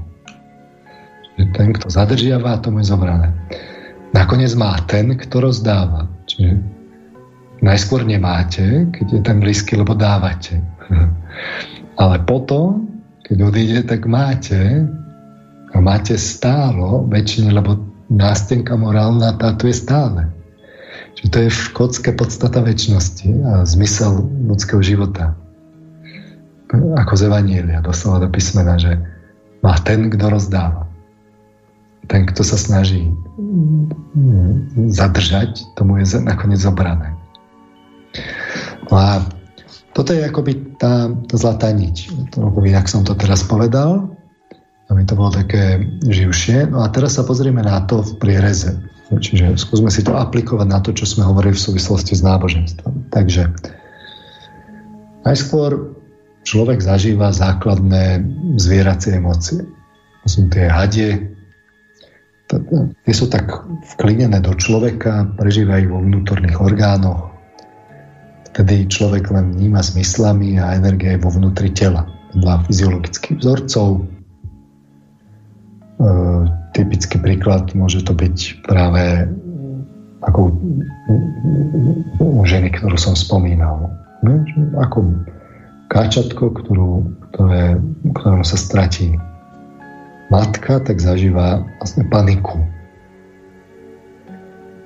Čiže 1.36 1.46
ten, 1.54 1.68
kto 1.76 1.86
zadržiava, 1.90 2.62
tomu 2.62 2.82
je 2.82 2.90
zobrané. 2.90 3.30
Nakoniec 4.10 4.52
má 4.58 4.74
ten, 4.90 5.14
kto 5.14 5.50
rozdáva. 5.50 6.10
Čiže 6.26 6.58
najskôr 7.62 8.02
nemáte, 8.02 8.90
keď 8.90 9.06
je 9.06 9.20
ten 9.22 9.38
blízky, 9.38 9.78
lebo 9.78 9.94
dávate. 9.94 10.58
Ale 12.02 12.16
potom, 12.26 12.90
keď 13.22 13.36
odíde, 13.46 13.80
tak 13.86 14.08
máte, 14.10 14.88
a 15.70 15.76
máte 15.78 16.18
stálo 16.18 17.06
väčšine, 17.06 17.54
lebo 17.54 17.78
nástenka 18.10 18.74
morálna 18.74 19.38
táto 19.38 19.70
je 19.70 19.76
stále. 19.78 20.26
Čiže 21.14 21.28
to 21.30 21.38
je 21.46 21.50
škótska 21.70 22.10
podstata 22.18 22.58
väčšnosti 22.58 23.30
a 23.46 23.52
zmysel 23.62 24.26
ľudského 24.50 24.82
života. 24.82 25.38
Ako 26.70 27.14
z 27.18 27.30
Evanielia, 27.30 27.82
doslova 27.82 28.26
do 28.26 28.28
písmena, 28.30 28.78
že 28.78 28.98
má 29.62 29.78
ten, 29.82 30.10
kto 30.10 30.26
rozdáva. 30.30 30.89
Ten, 32.10 32.26
kto 32.26 32.42
sa 32.42 32.58
snaží 32.58 33.06
zadržať, 34.90 35.62
tomu 35.78 36.02
je 36.02 36.18
nakoniec 36.18 36.58
zobrané. 36.58 37.14
No 38.90 38.94
a 38.98 39.22
toto 39.94 40.10
je 40.10 40.26
akoby 40.26 40.74
tá, 40.74 41.14
tá 41.30 41.34
zlatá 41.38 41.70
niť. 41.70 42.10
To, 42.34 42.50
jak 42.66 42.86
som 42.90 43.06
to 43.06 43.14
teraz 43.14 43.46
povedal, 43.46 44.10
aby 44.90 45.06
to 45.06 45.14
bolo 45.14 45.30
také 45.30 45.86
živšie. 46.02 46.74
No 46.74 46.82
a 46.82 46.90
teraz 46.90 47.14
sa 47.14 47.22
pozrieme 47.22 47.62
na 47.62 47.86
to 47.86 48.02
v 48.02 48.18
priereze. 48.18 48.74
Čiže 49.10 49.58
skúsme 49.58 49.90
si 49.90 50.02
to 50.06 50.14
aplikovať 50.14 50.66
na 50.66 50.78
to, 50.82 50.94
čo 50.94 51.06
sme 51.06 51.26
hovorili 51.26 51.54
v 51.54 51.66
súvislosti 51.66 52.14
s 52.14 52.22
náboženstvom. 52.26 53.10
Takže 53.14 53.50
najskôr 55.26 55.94
človek 56.46 56.78
zažíva 56.82 57.34
základné 57.34 58.22
zvieracie 58.58 59.18
emócie. 59.18 59.66
To 60.22 60.26
sú 60.26 60.46
tie 60.50 60.70
hadie, 60.70 61.39
tie 63.06 63.14
sú 63.14 63.30
tak 63.30 63.46
vklinené 63.94 64.42
do 64.42 64.52
človeka, 64.58 65.30
prežívajú 65.38 65.86
vo 65.94 66.00
vnútorných 66.02 66.58
orgánoch. 66.58 67.30
Vtedy 68.50 68.90
človek 68.90 69.30
len 69.30 69.54
vníma 69.54 69.78
zmyslami 69.78 70.58
a 70.58 70.74
energia 70.74 71.14
je 71.14 71.22
vo 71.22 71.30
vnútri 71.30 71.70
tela. 71.70 72.10
Dva 72.34 72.58
fyziologických 72.66 73.38
vzorcov, 73.38 74.06
E, 76.00 76.08
typický 76.72 77.20
príklad 77.20 77.76
môže 77.76 78.00
to 78.00 78.16
byť 78.16 78.64
práve 78.64 79.28
ako 80.24 80.52
u 82.20 82.40
ženy, 82.48 82.72
ktorú 82.72 82.96
som 82.96 83.12
spomínal. 83.12 83.92
Ako 84.80 85.12
káčatko, 85.92 86.56
ktorú, 86.56 87.04
ktoré, 87.32 87.76
ktorom 88.16 88.44
sa 88.44 88.56
stratí 88.56 89.16
matka, 90.30 90.80
tak 90.80 91.02
zažíva 91.02 91.66
vlastne 91.82 92.06
paniku. 92.08 92.62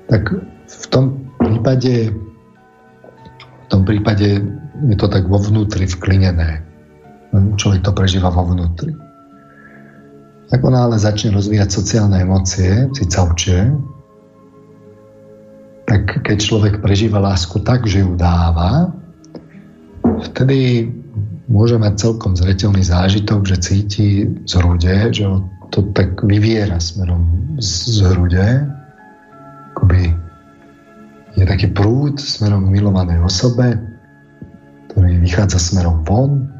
Tak 0.09 0.41
v 0.65 0.85
tom 0.89 1.05
prípade 1.37 2.13
v 3.65 3.67
tom 3.73 3.81
prípade 3.81 4.45
je 4.85 4.95
to 4.97 5.09
tak 5.09 5.25
vo 5.25 5.41
vnútri 5.41 5.89
vklinené. 5.89 6.61
Človek 7.33 7.81
to 7.81 7.91
prežíva 7.97 8.29
vo 8.29 8.45
vnútri. 8.45 8.93
Ako 10.53 10.69
náhle 10.69 11.01
začne 11.01 11.33
rozvíjať 11.33 11.73
sociálne 11.73 12.21
emócie, 12.21 12.85
cicavčie, 12.93 13.73
tak 15.89 16.21
keď 16.21 16.37
človek 16.37 16.73
prežíva 16.85 17.17
lásku 17.17 17.57
tak, 17.65 17.89
že 17.89 18.05
ju 18.05 18.13
dáva, 18.13 18.93
vtedy 20.29 20.89
môže 21.45 21.77
mať 21.77 21.93
celkom 21.97 22.33
zretelný 22.33 22.81
zážitok, 22.81 23.45
že 23.45 23.61
cíti 23.61 24.07
z 24.45 24.53
hrude, 24.57 25.13
že 25.13 25.25
to 25.73 25.79
tak 25.93 26.21
vyviera 26.25 26.77
smerom 26.81 27.55
z 27.61 28.01
hrude, 28.05 28.47
akoby 29.75 30.13
je 31.35 31.43
taký 31.43 31.67
prúd 31.75 32.17
smerom 32.17 32.69
k 32.69 32.73
milovanej 32.79 33.19
osobe, 33.21 33.75
ktorý 34.89 35.19
vychádza 35.19 35.59
smerom 35.59 36.07
von 36.07 36.55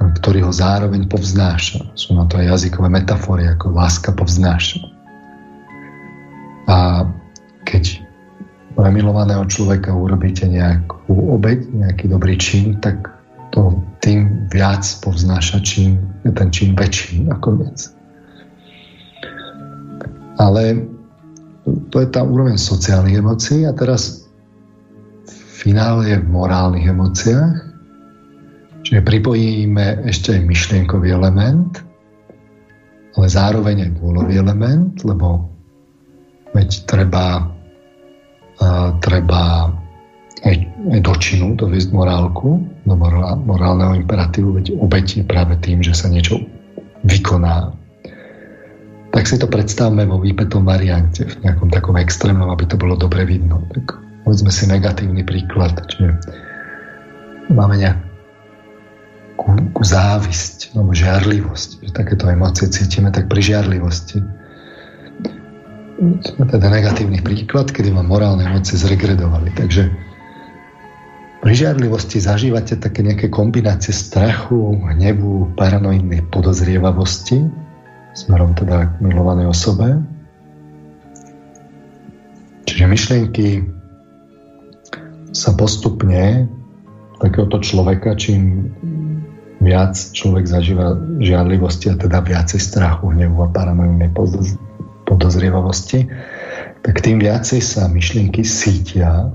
ktorý 0.00 0.48
ho 0.48 0.52
zároveň 0.52 1.06
povznáša. 1.06 1.92
Sú 1.92 2.16
na 2.16 2.24
to 2.24 2.40
aj 2.40 2.56
jazykové 2.56 2.88
metafory, 2.88 3.44
ako 3.52 3.76
láska 3.76 4.10
povznáša. 4.16 4.80
A 6.70 7.04
keď 7.68 8.00
pre 8.72 8.88
milovaného 8.88 9.44
človeka 9.44 9.92
urobíte 9.92 10.48
nejakú 10.48 11.36
obeď, 11.36 11.68
nejaký 11.68 12.04
dobrý 12.08 12.34
čin, 12.40 12.80
tak 12.80 13.12
to 13.50 13.74
tým 14.00 14.48
viac 14.50 14.82
povznáša 15.02 15.60
je 16.24 16.30
ten 16.32 16.48
čin 16.50 16.72
väčší 16.74 17.26
nakoniec. 17.26 17.92
Ale 20.40 20.88
to 21.92 22.00
je 22.00 22.08
tá 22.08 22.24
úroveň 22.24 22.56
sociálnych 22.56 23.20
emócií 23.20 23.68
a 23.68 23.76
teraz 23.76 24.24
finále 25.28 26.08
je 26.08 26.16
v 26.16 26.26
morálnych 26.32 26.88
emóciách 26.88 27.70
Čiže 28.90 29.06
pripojíme 29.06 30.08
ešte 30.08 30.34
aj 30.34 30.50
myšlienkový 30.50 31.14
element, 31.14 31.78
ale 33.14 33.26
zároveň 33.30 33.86
aj 33.86 33.90
vôľový 34.02 34.34
element, 34.40 34.98
lebo 35.06 35.46
veď 36.56 36.90
treba, 36.90 37.54
uh, 38.58 38.90
treba 38.98 39.70
aj, 40.40 40.56
aj 40.96 41.00
do 41.04 41.14
činu 41.20 41.52
doviesť 41.52 41.92
morálku, 41.92 42.64
do 42.88 42.94
morál, 42.96 43.36
morálneho 43.44 43.92
imperatívu, 44.00 44.56
veď 44.56 44.66
obeť 44.80 45.06
je 45.20 45.24
práve 45.24 45.54
tým, 45.60 45.84
že 45.84 45.92
sa 45.92 46.08
niečo 46.08 46.40
vykoná. 47.04 47.76
Tak 49.10 49.26
si 49.26 49.36
to 49.36 49.50
predstavme 49.50 50.06
vo 50.06 50.22
výpetom 50.22 50.64
variante, 50.64 51.26
v 51.26 51.36
nejakom 51.44 51.68
takom 51.68 51.98
extrémnom, 51.98 52.48
aby 52.48 52.64
to 52.64 52.78
bolo 52.78 52.94
dobre 52.96 53.26
vidno. 53.26 53.60
Tak 53.74 53.98
povedzme 54.24 54.48
si 54.54 54.70
negatívny 54.70 55.26
príklad, 55.26 55.76
čiže 55.90 56.14
máme 57.50 57.76
nejak, 57.76 57.98
ku, 59.34 59.56
ku 59.72 59.82
závisť 59.82 60.76
alebo 60.76 60.94
žiarlivosť. 60.94 61.68
Že 61.84 61.90
takéto 61.90 62.30
emócie 62.30 62.70
cítime 62.70 63.10
tak 63.10 63.26
pri 63.26 63.40
žiarlivosti. 63.40 64.22
teda 66.38 66.68
negatívny 66.70 67.20
príklad, 67.20 67.72
kedy 67.74 67.92
vám 67.92 68.08
morálne 68.08 68.46
emócie 68.46 68.78
zregredovali. 68.78 69.52
Takže 69.52 70.09
pri 71.40 71.52
žiarlivosti 71.56 72.20
zažívate 72.20 72.76
také 72.76 73.00
nejaké 73.00 73.32
kombinácie 73.32 73.96
strachu, 73.96 74.76
hnevu, 74.76 75.56
paranoidnej 75.56 76.28
podozrievavosti 76.28 77.68
smerom 78.14 78.54
teda 78.58 78.86
k 78.86 78.92
milovanej 79.02 79.50
osobe. 79.50 80.02
Čiže 82.66 82.84
myšlienky 82.86 83.48
sa 85.30 85.54
postupne 85.54 86.46
takéhoto 87.22 87.62
človeka, 87.62 88.18
čím 88.18 88.70
viac 89.60 89.94
človek 89.94 90.48
zažíva 90.48 90.96
žiadlivosti 91.20 91.92
a 91.92 91.98
teda 92.00 92.24
viacej 92.24 92.58
strachu, 92.58 93.12
hnevu 93.12 93.44
a 93.44 93.52
paranoidnej 93.52 94.10
podozrievavosti, 95.04 96.08
tak 96.80 97.04
tým 97.04 97.20
viacej 97.20 97.60
sa 97.60 97.86
myšlienky 97.86 98.40
sítia 98.40 99.28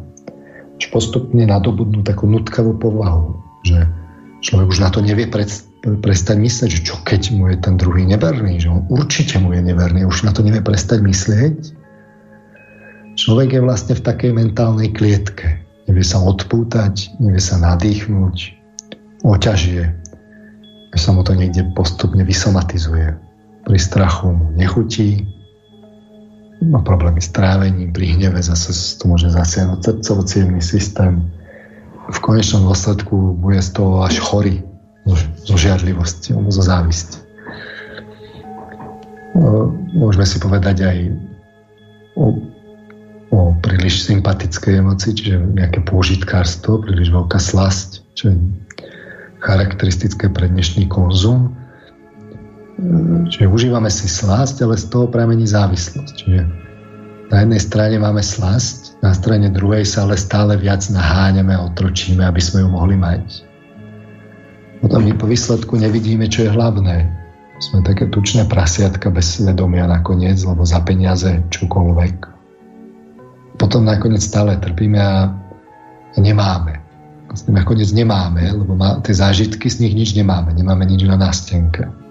že 0.79 0.87
postupne 0.91 1.43
nadobudnú 1.47 2.03
takú 2.03 2.27
nutkavú 2.27 2.75
povahu, 2.75 3.39
že 3.63 3.87
človek 4.43 4.67
už 4.69 4.79
na 4.83 4.89
to 4.91 4.99
nevie 4.99 5.25
pred, 5.25 5.47
prestať 6.01 6.37
myslieť, 6.41 6.69
že 6.69 6.81
čo 6.81 6.95
keď 7.05 7.21
mu 7.37 7.49
je 7.53 7.57
ten 7.61 7.77
druhý 7.77 8.03
neverný, 8.03 8.59
že 8.59 8.69
on 8.69 8.83
určite 8.91 9.39
mu 9.39 9.53
je 9.55 9.61
neverný, 9.61 10.03
už 10.03 10.27
na 10.27 10.33
to 10.35 10.43
nevie 10.43 10.59
prestať 10.59 11.01
myslieť. 11.05 11.57
Človek 13.15 13.49
je 13.55 13.61
vlastne 13.63 13.93
v 13.95 14.03
takej 14.03 14.31
mentálnej 14.35 14.91
klietke. 14.91 15.63
Nevie 15.87 16.03
sa 16.03 16.19
odpútať, 16.19 17.15
nevie 17.21 17.39
sa 17.39 17.55
nadýchnuť, 17.61 18.35
oťažie, 19.23 19.93
že 20.91 20.99
sa 20.99 21.09
mu 21.15 21.21
to 21.23 21.37
niekde 21.37 21.63
postupne 21.77 22.19
vysomatizuje. 22.25 23.15
Pri 23.65 23.79
strachu 23.79 24.33
mu 24.33 24.51
nechutí, 24.57 25.25
má 26.65 26.81
problémy 26.81 27.21
s 27.21 27.29
trávením, 27.29 27.93
pri 27.93 28.17
hneve 28.17 28.41
zase 28.41 28.73
to 28.97 29.05
môže 29.05 29.29
zasiahnuť 29.29 29.79
srdcovo 29.81 30.21
systém. 30.59 31.21
V 32.09 32.19
konečnom 32.21 32.69
dôsledku 32.69 33.37
bude 33.37 33.61
z 33.61 33.69
toho 33.73 34.05
až 34.05 34.21
chorý 34.21 34.61
zo, 35.05 35.57
žiadlivosti 35.57 36.33
zo 36.33 36.61
závisti. 36.61 37.21
Môžeme 39.95 40.25
si 40.25 40.37
povedať 40.39 40.77
aj 40.85 40.97
o, 42.15 42.39
o 43.33 43.39
príliš 43.59 44.07
sympatickej 44.07 44.79
emocii, 44.79 45.11
čiže 45.17 45.35
nejaké 45.57 45.83
pôžitkárstvo, 45.83 46.81
príliš 46.81 47.11
veľká 47.11 47.41
slasť, 47.41 47.89
čo 48.15 48.31
je 48.31 48.37
charakteristické 49.43 50.31
pre 50.31 50.47
dnešný 50.49 50.87
konzum 50.87 51.64
Čiže 53.31 53.47
užívame 53.47 53.87
si 53.87 54.11
slasť, 54.11 54.67
ale 54.67 54.75
z 54.75 54.91
toho 54.91 55.07
pramení 55.07 55.47
závislosť. 55.47 56.15
Čiže 56.19 56.41
na 57.31 57.37
jednej 57.41 57.61
strane 57.63 57.95
máme 57.95 58.19
slasť, 58.19 58.99
na 58.99 59.15
strane 59.15 59.47
druhej 59.47 59.87
sa 59.87 60.03
ale 60.03 60.19
stále 60.19 60.59
viac 60.59 60.83
naháňame 60.91 61.55
a 61.55 61.71
otročíme, 61.71 62.21
aby 62.27 62.41
sme 62.43 62.67
ju 62.67 62.69
mohli 62.69 62.99
mať. 62.99 63.23
Potom 64.83 65.07
my 65.07 65.15
po 65.15 65.25
výsledku 65.25 65.79
nevidíme, 65.79 66.27
čo 66.27 66.45
je 66.45 66.51
hlavné. 66.51 67.09
Sme 67.63 67.79
také 67.87 68.11
tučné 68.11 68.43
prasiatka 68.43 69.07
bez 69.07 69.39
svedomia 69.39 69.87
nakoniec, 69.87 70.35
lebo 70.43 70.67
za 70.67 70.83
peniaze 70.83 71.47
čokoľvek. 71.47 72.15
Potom 73.55 73.87
nakoniec 73.87 74.19
stále 74.19 74.59
trpíme 74.59 74.99
a 74.99 75.31
nemáme. 76.19 76.83
Vlastne 77.31 77.55
nakoniec 77.55 77.87
nemáme, 77.95 78.51
lebo 78.51 78.75
má, 78.75 78.99
tie 78.99 79.15
zážitky 79.15 79.71
z 79.71 79.87
nich 79.87 79.95
nič 79.95 80.11
nemáme. 80.11 80.51
Nemáme 80.51 80.83
nič 80.83 81.07
na 81.07 81.15
nástenke 81.15 82.04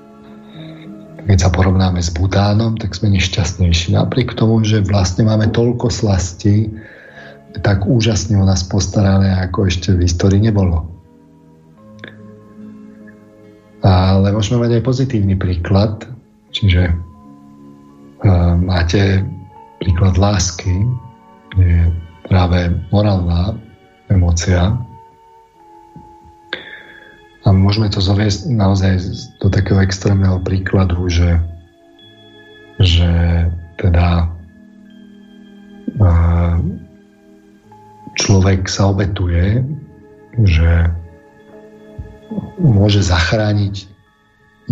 keď 1.24 1.38
sa 1.40 1.50
porovnáme 1.50 2.04
s 2.04 2.12
Budánom, 2.12 2.76
tak 2.76 2.92
sme 2.92 3.12
nešťastnejší. 3.16 3.96
Napriek 3.96 4.36
tomu, 4.36 4.60
že 4.60 4.84
vlastne 4.84 5.24
máme 5.24 5.48
toľko 5.50 5.88
slastí, 5.88 6.68
tak 7.64 7.86
úžasne 7.88 8.36
o 8.36 8.44
nás 8.44 8.66
postarané, 8.66 9.32
ako 9.40 9.70
ešte 9.70 9.94
v 9.94 10.04
histórii 10.04 10.42
nebolo. 10.42 10.84
Ale 13.84 14.32
môžeme 14.32 14.64
mať 14.64 14.80
aj 14.80 14.86
pozitívny 14.88 15.36
príklad, 15.36 16.08
čiže 16.52 16.88
uh, 16.88 18.56
máte 18.56 19.20
príklad 19.80 20.16
lásky, 20.16 20.88
je 21.60 21.92
práve 22.26 22.72
morálna 22.88 23.54
emócia, 24.08 24.72
a 27.44 27.52
môžeme 27.52 27.92
to 27.92 28.00
zaviesť 28.00 28.48
naozaj 28.48 29.04
do 29.44 29.52
takého 29.52 29.76
extrémneho 29.84 30.40
príkladu, 30.40 31.12
že, 31.12 31.36
že 32.80 33.10
teda 33.76 34.32
človek 38.16 38.66
sa 38.66 38.90
obetuje, 38.90 39.60
že 40.42 40.88
môže 42.58 43.04
zachrániť 43.04 43.86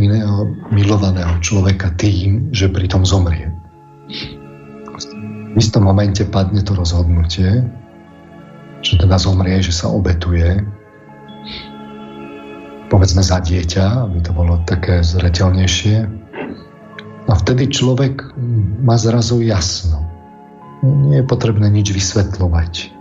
iného 0.00 0.48
milovaného 0.72 1.36
človeka 1.44 1.92
tým, 2.00 2.48
že 2.50 2.72
pritom 2.72 3.04
zomrie. 3.04 3.52
V 5.52 5.56
istom 5.60 5.84
momente 5.84 6.24
padne 6.24 6.64
to 6.64 6.72
rozhodnutie, 6.72 7.60
že 8.80 8.96
teda 8.96 9.20
zomrie, 9.20 9.60
že 9.60 9.70
sa 9.70 9.92
obetuje 9.92 10.64
povedzme 12.92 13.24
za 13.24 13.40
dieťa, 13.40 14.04
aby 14.04 14.20
to 14.20 14.36
bolo 14.36 14.60
také 14.68 15.00
zretelnejšie. 15.00 16.04
A 17.24 17.32
vtedy 17.32 17.72
človek 17.72 18.36
má 18.84 19.00
zrazu 19.00 19.40
jasno. 19.40 20.04
Nie 20.84 21.24
je 21.24 21.30
potrebné 21.30 21.72
nič 21.72 21.88
vysvetľovať. 21.88 22.92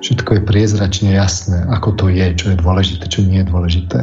Všetko 0.00 0.30
je 0.38 0.46
priezračne 0.46 1.10
jasné, 1.12 1.66
ako 1.66 1.98
to 1.98 2.06
je, 2.08 2.24
čo 2.38 2.54
je 2.54 2.62
dôležité, 2.62 3.04
čo 3.10 3.26
nie 3.26 3.42
je 3.42 3.50
dôležité. 3.50 3.98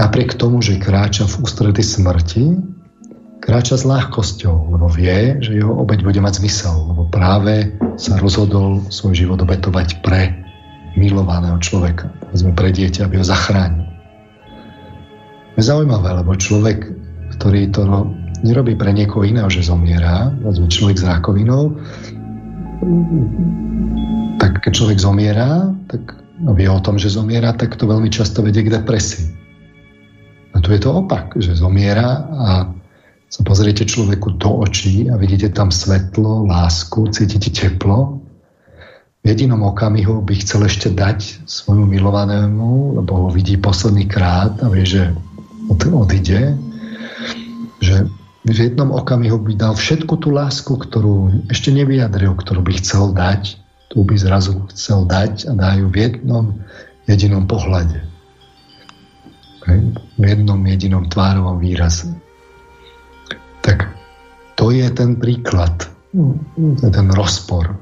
Napriek 0.00 0.34
tomu, 0.40 0.64
že 0.64 0.80
kráča 0.80 1.28
v 1.28 1.44
ústredy 1.44 1.84
smrti, 1.84 2.58
kráča 3.44 3.78
s 3.78 3.86
ľahkosťou, 3.86 4.74
lebo 4.74 4.90
vie, 4.90 5.38
že 5.44 5.54
jeho 5.54 5.70
obeď 5.76 6.02
bude 6.02 6.18
mať 6.24 6.42
zmysel, 6.42 6.74
lebo 6.94 7.06
práve 7.06 7.78
sa 8.00 8.18
rozhodol 8.18 8.82
svoj 8.90 9.14
život 9.14 9.38
obetovať 9.38 10.02
pre 10.02 10.34
milovaného 10.98 11.62
človeka, 11.62 12.10
povedzme 12.26 12.50
pre 12.58 12.74
dieťa, 12.74 13.06
aby 13.06 13.22
ho 13.22 13.26
zachránil 13.26 13.87
zaujímavé, 15.62 16.22
lebo 16.22 16.38
človek, 16.38 16.86
ktorý 17.38 17.70
to 17.74 17.82
no, 17.86 18.14
nerobí 18.46 18.78
pre 18.78 18.94
niekoho 18.94 19.26
iného, 19.26 19.50
že 19.50 19.66
zomiera, 19.66 20.30
človek 20.46 20.96
s 20.98 21.04
rakovinou, 21.04 21.74
tak 24.38 24.62
keď 24.62 24.72
človek 24.72 24.98
zomiera, 25.02 25.74
tak 25.90 26.14
no, 26.38 26.54
vie 26.54 26.70
o 26.70 26.78
tom, 26.78 26.94
že 26.94 27.10
zomiera, 27.10 27.50
tak 27.54 27.74
to 27.74 27.90
veľmi 27.90 28.06
často 28.10 28.42
vedie 28.46 28.62
k 28.62 28.74
depresii. 28.78 29.34
A 30.54 30.62
tu 30.62 30.70
je 30.70 30.80
to 30.80 30.90
opak, 31.04 31.34
že 31.38 31.58
zomiera 31.58 32.26
a 32.34 32.48
sa 33.28 33.44
pozriete 33.44 33.84
človeku 33.84 34.40
do 34.40 34.64
očí 34.64 35.12
a 35.12 35.20
vidíte 35.20 35.52
tam 35.52 35.68
svetlo, 35.68 36.48
lásku, 36.48 37.12
cítite 37.12 37.52
teplo. 37.52 38.24
V 39.20 39.24
jedinom 39.28 39.60
okamihu 39.68 40.24
by 40.24 40.34
chcel 40.40 40.64
ešte 40.64 40.88
dať 40.88 41.44
svojmu 41.44 41.84
milovanému, 41.84 42.96
lebo 42.96 43.26
ho 43.26 43.28
vidí 43.28 43.60
posledný 43.60 44.08
krát 44.08 44.56
a 44.64 44.72
vie, 44.72 44.88
že 44.88 45.12
odíde, 45.68 46.56
že 47.80 47.96
v 48.48 48.56
jednom 48.56 48.92
okamihu 48.96 49.36
by 49.44 49.52
dal 49.56 49.74
všetku 49.76 50.24
tú 50.24 50.32
lásku, 50.32 50.72
ktorú 50.72 51.48
ešte 51.52 51.68
nevyjadril, 51.68 52.32
ktorú 52.32 52.64
by 52.64 52.72
chcel 52.80 53.12
dať, 53.12 53.60
tu 53.92 54.04
by 54.04 54.16
zrazu 54.16 54.64
chcel 54.72 55.04
dať 55.04 55.48
a 55.48 55.52
dá 55.56 55.76
ju 55.76 55.88
v 55.92 55.96
jednom 56.08 56.56
jedinom 57.08 57.44
pohľade. 57.44 58.04
V 60.16 60.24
jednom 60.24 60.60
jedinom 60.64 61.12
tvárovom 61.12 61.60
výraze. 61.60 62.08
Tak 63.60 63.92
to 64.56 64.72
je 64.72 64.88
ten 64.92 65.20
príklad, 65.20 65.88
ten 66.80 67.06
rozpor. 67.12 67.76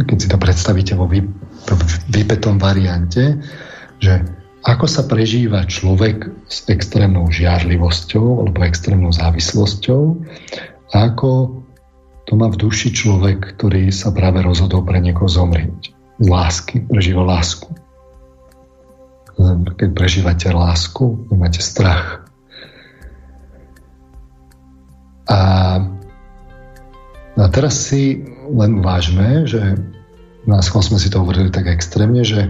Keď 0.00 0.16
si 0.16 0.28
to 0.32 0.40
predstavíte 0.40 0.96
vo 0.96 1.04
vypetom 2.08 2.56
variante, 2.56 3.36
že 4.00 4.24
ako 4.64 4.88
sa 4.88 5.04
prežíva 5.04 5.68
človek 5.68 6.32
s 6.48 6.64
extrémnou 6.72 7.28
žiarlivosťou 7.28 8.48
alebo 8.48 8.64
extrémnou 8.64 9.12
závislosťou 9.12 10.02
a 10.88 10.96
ako 11.12 11.60
to 12.24 12.32
má 12.40 12.48
v 12.48 12.56
duši 12.56 12.88
človek, 12.96 13.60
ktorý 13.60 13.92
sa 13.92 14.08
práve 14.08 14.40
rozhodol 14.40 14.80
pre 14.80 14.96
niekoho 15.04 15.28
zomrieť. 15.28 15.92
Z 16.16 16.26
lásky, 16.32 16.80
prežíva 16.80 17.20
lásku. 17.20 17.68
Keď 19.76 19.88
prežívate 19.92 20.48
lásku, 20.48 21.28
máte 21.28 21.60
strach. 21.60 22.24
A, 25.28 25.40
a 27.36 27.44
teraz 27.52 27.76
si 27.76 28.24
len 28.48 28.80
uvážme, 28.80 29.44
že 29.44 29.76
nás 30.48 30.72
sme 30.72 30.96
si 30.96 31.12
to 31.12 31.20
hovorili 31.20 31.52
tak 31.52 31.68
extrémne, 31.68 32.24
že 32.24 32.48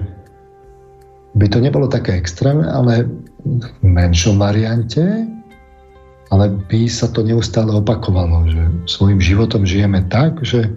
by 1.35 1.47
to 1.51 1.59
nebolo 1.59 1.91
také 1.91 2.15
extrémne, 2.15 2.67
ale 2.67 3.11
v 3.45 3.85
menšom 3.85 4.39
variante, 4.39 5.03
ale 6.31 6.51
by 6.71 6.87
sa 6.87 7.11
to 7.11 7.21
neustále 7.27 7.71
opakovalo, 7.75 8.49
že 8.49 8.63
svojim 8.89 9.19
životom 9.19 9.67
žijeme 9.67 10.03
tak, 10.09 10.41
že 10.47 10.71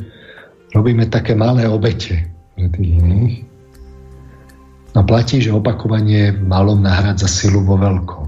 robíme 0.74 1.08
také 1.08 1.38
malé 1.38 1.70
obete 1.70 2.28
pre 2.58 2.68
tých 2.74 2.90
iných. 3.00 3.36
No 4.98 5.06
platí, 5.06 5.38
že 5.38 5.54
opakovanie 5.54 6.34
v 6.34 6.42
malom 6.42 6.82
nahrádza 6.82 7.30
silu 7.30 7.62
vo 7.62 7.78
veľkom. 7.78 8.26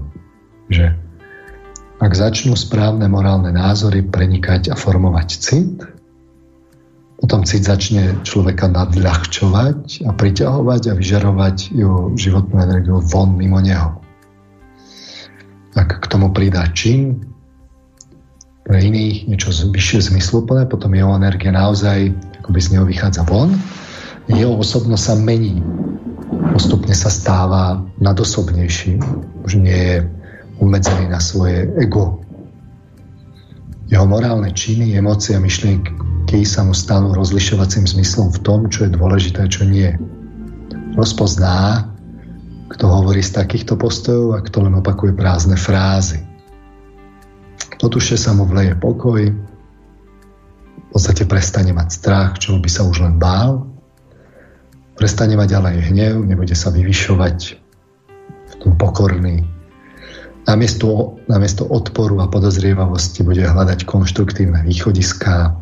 Že 0.70 0.94
ak 2.00 2.12
začnú 2.14 2.54
správne 2.54 3.10
morálne 3.10 3.50
názory 3.50 4.06
prenikať 4.06 4.70
a 4.70 4.78
formovať 4.78 5.28
cit, 5.28 5.82
potom 7.20 7.44
cit 7.44 7.68
začne 7.68 8.16
človeka 8.24 8.72
nadľahčovať 8.72 10.08
a 10.08 10.10
priťahovať 10.16 10.82
a 10.88 10.96
vyžarovať 10.96 11.56
jeho 11.76 12.16
životnú 12.16 12.56
energiu 12.64 13.04
von 13.04 13.36
mimo 13.36 13.60
neho. 13.60 14.00
Ak 15.76 16.00
k 16.00 16.06
tomu 16.08 16.32
pridá 16.32 16.64
čin, 16.72 17.20
pre 18.64 18.80
iných 18.80 19.28
niečo 19.28 19.52
vyššie 19.52 20.10
zmysluplné, 20.10 20.64
potom 20.66 20.96
jeho 20.96 21.12
energia 21.12 21.52
naozaj 21.52 22.10
akoby 22.40 22.58
z 22.58 22.68
neho 22.72 22.88
vychádza 22.88 23.28
von, 23.28 23.52
jeho 24.30 24.56
osobnosť 24.56 25.04
sa 25.04 25.14
mení. 25.18 25.60
Postupne 26.54 26.94
sa 26.96 27.10
stáva 27.12 27.82
nadosobnejší. 28.00 29.02
Už 29.44 29.60
nie 29.60 29.76
je 29.76 29.98
umedzený 30.62 31.10
na 31.10 31.18
svoje 31.18 31.66
ego. 31.76 32.22
Jeho 33.90 34.06
morálne 34.06 34.54
činy, 34.54 34.94
emócie 34.94 35.34
a 35.34 35.42
myšlienky 35.42 36.46
sa 36.46 36.62
mu 36.62 36.70
stanú 36.70 37.10
rozlišovacím 37.10 37.90
zmyslom 37.90 38.30
v 38.30 38.38
tom, 38.46 38.60
čo 38.70 38.86
je 38.86 38.94
dôležité 38.94 39.42
a 39.42 39.50
čo 39.50 39.66
nie. 39.66 39.90
Rozpozná, 40.94 41.90
kto 42.70 42.86
hovorí 42.86 43.18
z 43.18 43.34
takýchto 43.34 43.74
postojov 43.74 44.38
a 44.38 44.46
kto 44.46 44.62
len 44.62 44.78
opakuje 44.78 45.10
prázdne 45.10 45.58
frázy. 45.58 46.22
Do 47.82 47.90
sa 47.98 48.30
mu 48.30 48.46
vleje 48.46 48.78
pokoj, 48.78 49.26
v 49.26 50.86
podstate 50.94 51.26
prestane 51.26 51.74
mať 51.74 51.88
strach, 51.90 52.38
čo 52.38 52.62
by 52.62 52.70
sa 52.70 52.86
už 52.86 53.02
len 53.02 53.18
bál, 53.18 53.66
prestane 54.94 55.34
mať 55.34 55.50
ale 55.58 55.74
aj 55.74 55.90
hnev, 55.90 56.22
nebude 56.22 56.54
sa 56.54 56.70
vyvyšovať 56.70 57.38
v 58.22 58.54
tom 58.62 58.78
pokorný. 58.78 59.42
Namiesto, 60.48 61.20
namiesto 61.28 61.68
odporu 61.68 62.18
a 62.24 62.30
podozrievavosti 62.30 63.22
bude 63.22 63.44
hľadať 63.44 63.84
konštruktívne 63.84 64.64
východiská, 64.66 65.54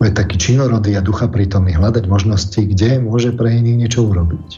bude 0.00 0.12
taký 0.16 0.40
činorodý 0.40 0.96
a 0.96 1.04
ducha 1.04 1.28
prítomný 1.28 1.76
hľadať 1.76 2.08
možnosti, 2.08 2.56
kde 2.56 3.04
môže 3.04 3.36
pre 3.36 3.52
iných 3.52 3.76
niečo 3.76 4.00
urobiť. 4.08 4.48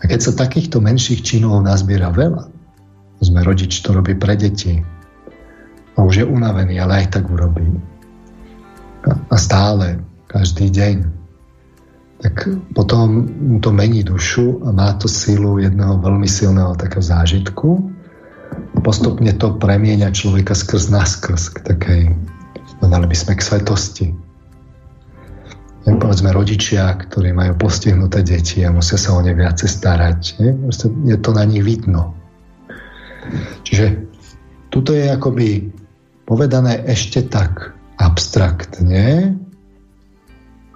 A 0.00 0.08
keď 0.08 0.20
sa 0.20 0.32
takýchto 0.36 0.80
menších 0.84 1.24
činov 1.24 1.64
nazbiera 1.64 2.12
veľa, 2.12 2.52
sme 3.20 3.40
rodič, 3.44 3.80
to 3.80 3.92
robí 3.92 4.16
pre 4.16 4.36
deti, 4.36 4.80
a 6.00 6.04
už 6.04 6.24
je 6.24 6.26
unavený, 6.26 6.80
ale 6.80 7.04
aj 7.04 7.20
tak 7.20 7.28
urobí. 7.28 7.68
A 9.04 9.36
stále, 9.36 10.00
každý 10.32 10.72
deň. 10.72 10.96
Tak 12.24 12.36
potom 12.76 13.28
to 13.60 13.68
mení 13.72 14.04
dušu 14.04 14.64
a 14.64 14.72
má 14.72 14.96
to 14.96 15.08
silu 15.08 15.60
jedného 15.60 16.00
veľmi 16.00 16.28
silného 16.28 16.72
takého 16.76 17.04
zážitku. 17.04 17.92
Postupne 18.80 19.32
to 19.36 19.60
premieňa 19.60 20.10
človeka 20.14 20.56
skrz 20.56 20.88
naskrz 20.88 21.42
k 21.52 21.58
takej, 21.62 22.02
povedali 22.80 23.06
by 23.06 23.16
sme, 23.16 23.32
k 23.36 23.44
svetosti 23.44 24.06
povedzme 26.00 26.30
rodičia, 26.30 26.92
ktorí 26.96 27.32
majú 27.32 27.56
postihnuté 27.56 28.20
deti 28.20 28.60
a 28.62 28.74
musia 28.74 29.00
sa 29.00 29.16
o 29.16 29.20
ne 29.24 29.32
viacej 29.32 29.68
starať. 29.68 30.20
Je, 30.36 30.50
je 31.08 31.16
to 31.16 31.30
na 31.32 31.48
nich 31.48 31.64
vidno. 31.64 32.12
Čiže 33.64 34.10
tuto 34.68 34.92
je 34.92 35.08
akoby 35.08 35.70
povedané 36.28 36.84
ešte 36.84 37.24
tak 37.26 37.72
abstraktne, 37.96 39.36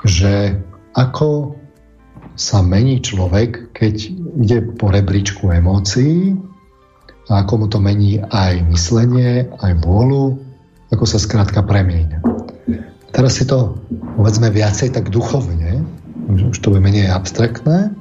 že 0.04 0.60
ako 0.94 1.56
sa 2.34 2.60
mení 2.60 2.98
človek, 3.00 3.72
keď 3.72 3.94
ide 4.42 4.58
po 4.74 4.90
rebríčku 4.90 5.48
emócií 5.52 6.34
a 7.30 7.40
ako 7.44 7.64
mu 7.64 7.66
to 7.72 7.80
mení 7.80 8.20
aj 8.20 8.60
myslenie, 8.68 9.48
aj 9.64 9.72
vôľu, 9.80 10.36
ako 10.92 11.04
sa 11.08 11.16
skrátka 11.16 11.64
premieňa. 11.64 12.20
Teraz 13.14 13.38
si 13.40 13.44
to 13.46 13.78
povedzme 14.18 14.50
viacej 14.50 14.92
tak 14.92 15.08
duchovne, 15.08 15.86
už 16.28 16.58
to 16.60 16.74
bude 16.74 16.82
menej 16.82 17.08
abstraktné, 17.08 17.94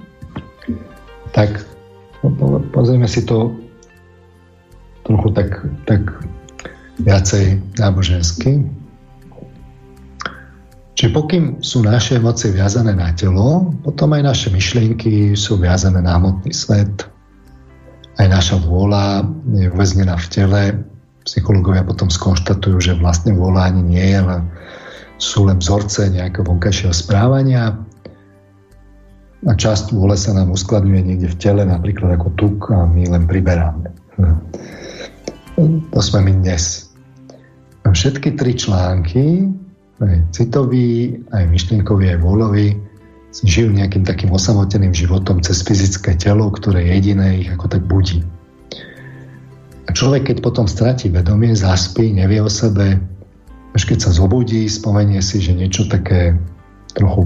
tak 1.32 1.64
pozrieme 2.74 3.08
si 3.08 3.24
to 3.24 3.54
trochu 5.04 5.30
tak, 5.36 5.50
tak 5.86 6.02
viacej 7.00 7.60
nábožensky. 7.80 8.64
Čiže 10.94 11.10
pokým 11.10 11.60
sú 11.66 11.82
naše 11.82 12.22
emócie 12.22 12.54
viazané 12.54 12.94
na 12.94 13.12
telo, 13.18 13.74
potom 13.82 14.14
aj 14.14 14.24
naše 14.24 14.48
myšlienky 14.54 15.34
sú 15.34 15.58
viazané 15.58 16.00
na 16.06 16.22
hmotný 16.22 16.54
svet, 16.54 17.10
aj 18.22 18.28
naša 18.30 18.56
vôľa 18.62 19.26
je 19.58 19.68
uväznená 19.74 20.16
v 20.18 20.28
tele. 20.30 20.62
Psychológovia 21.24 21.88
potom 21.88 22.12
skonštatujú, 22.12 22.78
že 22.84 23.00
vlastne 23.00 23.34
vôľa 23.34 23.74
ani 23.74 23.82
nie 23.82 24.06
je, 24.12 24.18
ale 24.20 24.36
sú 25.18 25.48
len 25.48 25.64
vzorce 25.64 26.12
nejakého 26.12 26.44
vonkajšieho 26.44 26.92
správania 26.92 27.80
a 29.44 29.52
časť 29.52 29.92
vôle 29.92 30.16
sa 30.16 30.32
nám 30.36 30.56
uskladňuje 30.56 31.02
niekde 31.04 31.28
v 31.32 31.40
tele, 31.40 31.62
napríklad 31.68 32.16
ako 32.16 32.28
tuk 32.40 32.60
a 32.72 32.88
my 32.88 33.08
len 33.08 33.28
priberáme. 33.28 33.92
To 35.92 36.00
sme 36.00 36.20
my 36.28 36.34
dnes. 36.44 36.92
Všetky 37.84 38.40
tri 38.40 38.56
články, 38.56 39.48
aj 40.00 40.32
citový, 40.32 41.20
aj 41.36 41.44
myšlienkový, 41.52 42.16
aj 42.16 42.20
vôľový, 42.24 42.68
žijú 43.42 43.74
nejakým 43.74 44.06
takým 44.06 44.30
osamoteným 44.30 44.94
životom 44.94 45.42
cez 45.42 45.66
fyzické 45.66 46.14
telo, 46.14 46.54
ktoré 46.54 46.86
jediné 46.86 47.42
ich 47.42 47.50
ako 47.50 47.66
tak 47.66 47.84
budí. 47.90 48.22
A 49.84 49.90
človek, 49.90 50.30
keď 50.30 50.38
potom 50.46 50.70
stratí 50.70 51.10
vedomie, 51.10 51.58
zaspí, 51.58 52.14
nevie 52.14 52.40
o 52.40 52.48
sebe, 52.48 53.02
až 53.74 53.82
keď 53.90 54.06
sa 54.06 54.12
zobudí, 54.14 54.70
spomenie 54.70 55.20
si, 55.26 55.42
že 55.42 55.58
niečo 55.58 55.90
také 55.90 56.38
trochu 56.94 57.26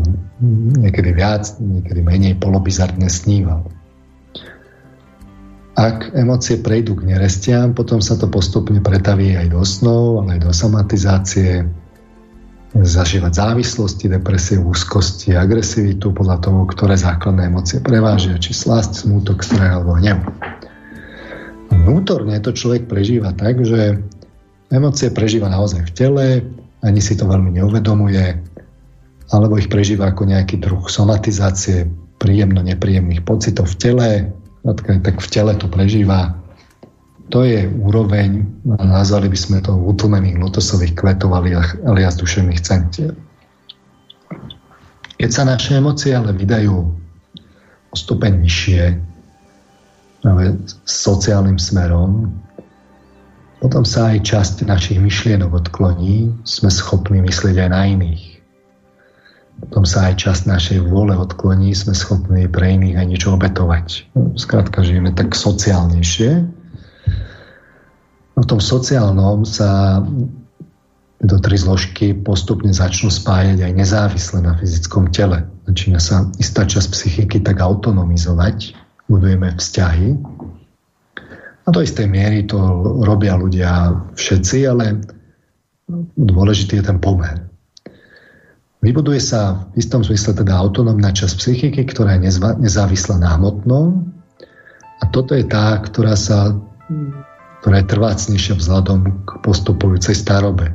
niekedy 0.79 1.11
viac, 1.11 1.59
niekedy 1.59 1.99
menej 1.99 2.39
polobizarne 2.39 3.11
sníval. 3.11 3.67
Ak 5.77 6.09
emócie 6.17 6.57
prejdú 6.57 6.97
k 6.97 7.13
nerestiam, 7.13 7.77
potom 7.77 8.01
sa 8.01 8.17
to 8.17 8.25
postupne 8.25 8.81
pretaví 8.81 9.37
aj 9.37 9.53
do 9.53 9.61
snov, 9.61 10.25
ale 10.25 10.39
aj 10.39 10.49
do 10.49 10.51
somatizácie, 10.55 11.69
zažívať 12.75 13.31
závislosti, 13.31 14.11
depresie, 14.11 14.59
úzkosti, 14.59 15.37
agresivitu 15.37 16.11
podľa 16.11 16.43
toho, 16.43 16.67
ktoré 16.67 16.99
základné 16.99 17.47
emócie 17.47 17.79
prevážia, 17.79 18.35
či 18.41 18.51
slasť, 18.51 19.07
smútok, 19.07 19.45
strach 19.45 19.79
alebo 19.79 19.95
hnev. 19.95 20.19
Vnútorne 21.71 22.39
to 22.43 22.51
človek 22.51 22.91
prežíva 22.91 23.31
tak, 23.31 23.63
že 23.63 24.03
Emócie 24.67 25.07
prežíva 25.15 25.47
naozaj 25.47 25.87
v 25.87 25.95
tele, 25.95 26.25
ani 26.83 26.99
si 26.99 27.15
to 27.15 27.23
veľmi 27.23 27.55
neuvedomuje, 27.55 28.35
alebo 29.31 29.55
ich 29.55 29.71
prežíva 29.71 30.11
ako 30.11 30.27
nejaký 30.27 30.59
druh 30.59 30.83
somatizácie 30.91 31.87
príjemno-nepríjemných 32.19 33.23
pocitov 33.23 33.71
v 33.71 33.79
tele, 33.79 34.09
tak 34.67 35.15
v 35.23 35.29
tele 35.31 35.55
to 35.55 35.71
prežíva. 35.71 36.35
To 37.27 37.43
je 37.43 37.67
úroveň, 37.67 38.47
nazvali 38.63 39.27
by 39.27 39.35
sme 39.35 39.57
to 39.59 39.75
utlmených 39.75 40.39
lotosových 40.39 40.95
kvetov 40.95 41.35
alias 41.35 42.15
duševných 42.15 42.63
centier. 42.63 43.11
Keď 45.17 45.29
sa 45.33 45.43
naše 45.43 45.75
emócie 45.75 46.15
ale 46.15 46.31
vydajú 46.31 46.75
o 47.91 47.95
stupeň 47.95 48.39
vyššie, 48.39 48.83
sociálnym 50.87 51.59
smerom, 51.59 52.31
potom 53.57 53.83
sa 53.83 54.13
aj 54.13 54.21
časť 54.21 54.55
našich 54.69 55.01
myšlienok 55.01 55.65
odkloní, 55.65 56.29
sme 56.45 56.69
schopní 56.69 57.25
myslieť 57.25 57.65
aj 57.65 57.69
na 57.73 57.81
iných. 57.89 58.23
Potom 59.57 59.81
sa 59.89 60.13
aj 60.13 60.21
časť 60.21 60.41
našej 60.45 60.79
vôle 60.85 61.17
odkloní, 61.17 61.73
sme 61.73 61.97
schopní 61.97 62.45
pre 62.45 62.77
iných 62.77 63.01
aj 63.01 63.05
niečo 63.09 63.29
obetovať. 63.33 64.13
Skrátka, 64.37 64.85
žijeme 64.85 65.09
tak 65.17 65.33
sociálnejšie. 65.33 66.45
V 68.37 68.45
tom 68.45 68.61
sociálnom 68.61 69.43
sa 69.43 70.01
do 71.17 71.37
tri 71.41 71.57
zložky 71.57 72.13
postupne 72.13 72.69
začnú 72.69 73.09
spájať 73.09 73.65
aj 73.65 73.73
nezávisle 73.73 74.39
na 74.45 74.53
fyzickom 74.53 75.09
tele. 75.09 75.49
Začína 75.65 75.97
sa 75.97 76.29
istá 76.37 76.63
časť 76.69 76.93
psychiky 76.93 77.41
tak 77.41 77.57
autonomizovať, 77.57 78.77
budujeme 79.09 79.57
vzťahy, 79.57 80.13
a 81.67 81.71
do 81.75 81.83
istej 81.83 82.07
miery 82.07 82.47
to 82.47 82.55
robia 83.03 83.35
ľudia 83.35 83.91
všetci, 84.15 84.57
ale 84.71 85.03
dôležitý 86.15 86.79
je 86.79 86.83
ten 86.87 86.95
pomer. 87.03 87.43
Vybuduje 88.79 89.19
sa 89.19 89.67
v 89.75 89.83
istom 89.83 89.99
zmysle 89.99 90.31
teda 90.31 90.55
autonómna 90.55 91.11
časť 91.11 91.35
psychiky, 91.35 91.83
ktorá 91.83 92.15
je 92.15 92.39
nezávislá 92.39 93.19
na 93.19 93.35
hmotnom 93.35 93.99
a 95.03 95.11
toto 95.11 95.35
je 95.35 95.43
tá, 95.43 95.75
ktorá 95.83 96.15
sa 96.15 96.55
ktorá 97.61 97.81
je 97.81 97.89
trvácnejšia 97.89 98.55
vzhľadom 98.57 99.25
k 99.25 99.29
postupujúcej 99.41 100.13
starobe. 100.13 100.73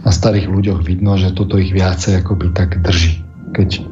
Na 0.00 0.10
starých 0.10 0.50
ľuďoch 0.50 0.80
vidno, 0.82 1.14
že 1.14 1.30
toto 1.36 1.60
ich 1.60 1.70
viacej 1.70 2.24
akoby 2.24 2.50
tak 2.56 2.82
drží, 2.82 3.22
keď, 3.54 3.84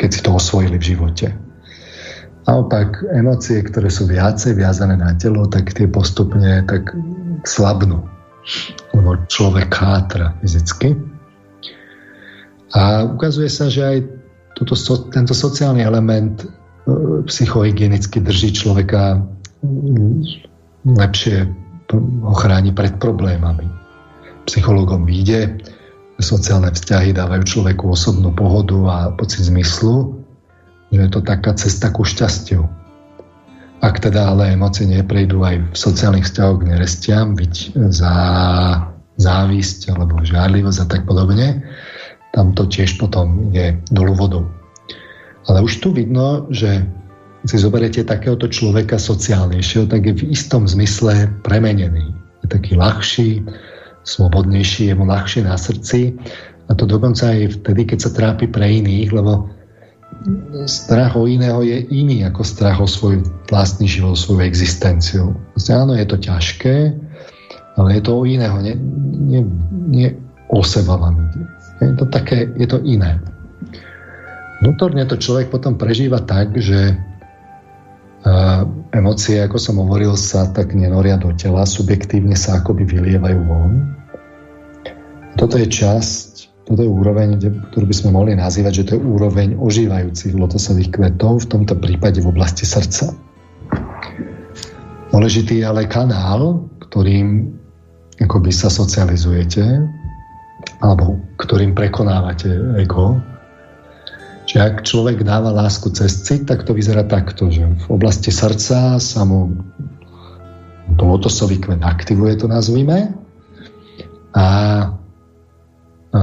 keď, 0.00 0.08
si 0.10 0.20
to 0.22 0.30
osvojili 0.32 0.78
v 0.80 0.88
živote. 0.94 1.26
Naopak 2.46 3.02
emócie, 3.10 3.58
ktoré 3.58 3.90
sú 3.90 4.06
viacej 4.06 4.54
viazané 4.54 4.94
na 4.94 5.12
telo, 5.18 5.50
tak 5.50 5.74
tie 5.74 5.90
postupne 5.90 6.62
tak 6.64 6.94
slabnú. 7.42 8.06
Lebo 8.94 9.18
človek 9.26 9.74
chátra 9.74 10.30
fyzicky. 10.38 10.94
A 12.78 13.02
ukazuje 13.10 13.50
sa, 13.50 13.66
že 13.66 13.82
aj 13.82 13.98
toto, 14.54 14.78
tento 15.10 15.34
sociálny 15.34 15.82
element 15.82 16.42
e, 16.42 16.46
psychohygienicky 17.26 18.22
drží 18.22 18.54
človeka 18.54 19.26
lepšie 20.86 21.50
ho 22.22 22.34
chráni 22.34 22.70
pred 22.70 22.94
problémami. 23.02 23.66
Psychologom 24.46 25.02
vyjde, 25.02 25.58
sociálne 26.22 26.70
vzťahy 26.70 27.12
dávajú 27.12 27.42
človeku 27.44 27.92
osobnú 27.92 28.30
pohodu 28.32 28.78
a 28.86 28.96
pocit 29.12 29.44
zmyslu, 29.50 30.16
že 30.94 31.00
je 31.02 31.10
to 31.10 31.20
taká 31.20 31.52
cesta 31.58 31.90
ku 31.90 32.06
šťastiu. 32.06 32.64
Ak 33.84 34.00
teda 34.00 34.32
ale 34.32 34.56
emócie 34.56 34.88
neprejdú 34.88 35.44
aj 35.44 35.56
v 35.60 35.76
sociálnych 35.76 36.24
vzťahoch 36.24 36.64
k 36.64 36.68
nerestiam, 36.72 37.36
byť 37.36 37.54
za 37.92 38.14
závisť 39.16 39.92
alebo 39.92 40.20
žárlivosť 40.24 40.78
a 40.80 40.86
tak 40.88 41.02
podobne, 41.04 41.64
tam 42.32 42.52
to 42.52 42.68
tiež 42.68 43.00
potom 43.00 43.52
je 43.52 43.76
dolu 43.92 44.12
vodou. 44.16 44.44
Ale 45.48 45.64
už 45.64 45.80
tu 45.80 45.92
vidno, 45.92 46.48
že 46.52 46.84
si 47.46 47.56
zoberiete 47.62 48.02
takéhoto 48.02 48.50
človeka 48.50 48.98
sociálnejšieho, 48.98 49.86
tak 49.86 50.02
je 50.06 50.14
v 50.18 50.22
istom 50.34 50.66
zmysle 50.66 51.30
premenený. 51.46 52.10
Je 52.42 52.48
taký 52.50 52.74
ľahší, 52.74 53.46
slobodnejší, 54.06 54.90
je 54.90 54.94
mu 54.94 55.06
ľahšie 55.06 55.46
na 55.46 55.58
srdci 55.58 56.14
a 56.66 56.74
to 56.74 56.86
dokonca 56.86 57.30
aj 57.30 57.62
vtedy, 57.62 57.86
keď 57.86 57.98
sa 58.02 58.10
trápi 58.10 58.50
pre 58.50 58.66
iných, 58.82 59.10
lebo 59.14 59.50
strach 60.66 61.14
o 61.14 61.26
iného 61.26 61.62
je 61.62 61.86
iný 61.90 62.26
ako 62.26 62.42
strach 62.42 62.78
o 62.82 62.88
svoj 62.90 63.22
vlastný 63.50 63.86
život, 63.86 64.18
svoju 64.18 64.42
existenciu. 64.42 65.34
Áno, 65.70 65.94
je 65.94 66.06
to 66.06 66.18
ťažké, 66.18 66.94
ale 67.78 67.88
je 67.98 68.02
to 68.02 68.12
o 68.14 68.22
iného, 68.26 68.58
nie, 68.62 68.74
nie, 69.30 69.42
nie 69.90 70.08
o 70.50 70.62
seba 70.62 70.98
vám 70.98 71.30
Je 71.82 71.94
to 71.94 72.06
také, 72.10 72.50
je 72.58 72.66
to 72.66 72.82
iné. 72.82 73.18
Vnútorne 74.64 75.04
to 75.04 75.20
človek 75.20 75.52
potom 75.52 75.76
prežíva 75.76 76.22
tak, 76.24 76.56
že 76.56 76.96
emócie, 78.90 79.38
ako 79.38 79.56
som 79.58 79.78
hovoril, 79.78 80.18
sa 80.18 80.50
tak 80.50 80.74
nenoria 80.74 81.14
do 81.14 81.30
tela, 81.34 81.62
subjektívne 81.62 82.34
sa 82.34 82.58
akoby 82.58 82.82
vylievajú 82.82 83.38
von. 83.46 83.72
Toto 85.38 85.60
je 85.60 85.68
časť, 85.68 86.64
toto 86.66 86.82
je 86.82 86.90
úroveň, 86.90 87.38
ktorú 87.70 87.86
by 87.86 87.94
sme 87.94 88.10
mohli 88.16 88.32
nazývať, 88.34 88.82
že 88.82 88.86
to 88.90 88.92
je 88.98 89.04
úroveň 89.04 89.54
ožívajúcich 89.54 90.34
lotosových 90.34 90.90
kvetov, 90.90 91.46
v 91.46 91.50
tomto 91.54 91.78
prípade 91.78 92.18
v 92.18 92.30
oblasti 92.32 92.66
srdca. 92.66 93.14
Dôležitý 95.14 95.62
je 95.62 95.64
ale 95.68 95.86
kanál, 95.86 96.66
ktorým 96.90 97.54
akoby 98.18 98.50
sa 98.50 98.72
socializujete, 98.72 99.62
alebo 100.82 101.20
ktorým 101.38 101.76
prekonávate 101.76 102.48
ego, 102.80 103.20
Čiže 104.46 104.62
ak 104.62 104.86
človek 104.86 105.26
dáva 105.26 105.50
lásku 105.50 105.90
cez 105.90 106.22
cit, 106.22 106.46
tak 106.46 106.62
to 106.62 106.70
vyzerá 106.70 107.02
takto, 107.02 107.50
že 107.50 107.66
v 107.66 107.86
oblasti 107.90 108.30
srdca 108.30 109.02
sa 109.02 109.20
mu 109.26 109.58
to 110.94 111.02
lotosový 111.02 111.58
kvet 111.58 111.82
aktivuje, 111.82 112.38
to 112.38 112.46
nazvime. 112.46 113.10
A, 114.38 114.46
a 116.14 116.22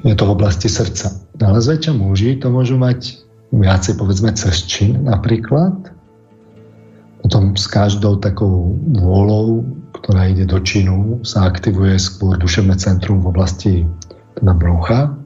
je 0.00 0.14
to 0.16 0.24
v 0.24 0.32
oblasti 0.32 0.72
srdca. 0.72 1.12
Ale 1.44 1.60
zväčša 1.60 1.92
muži 1.92 2.40
to 2.40 2.48
môžu 2.48 2.80
mať 2.80 3.20
viacej 3.52 4.00
povedzme 4.00 4.32
cez 4.32 4.64
čin 4.64 5.04
napríklad. 5.04 5.92
Potom 7.20 7.52
s 7.52 7.68
každou 7.68 8.16
takou 8.16 8.80
vôľou, 8.96 9.68
ktorá 9.92 10.32
ide 10.32 10.48
do 10.48 10.56
činu, 10.64 11.20
sa 11.20 11.44
aktivuje 11.44 12.00
skôr 12.00 12.40
duševné 12.40 12.80
centrum 12.80 13.20
v 13.20 13.28
oblasti 13.28 13.72
teda 14.40 14.56
brucha 14.56 15.18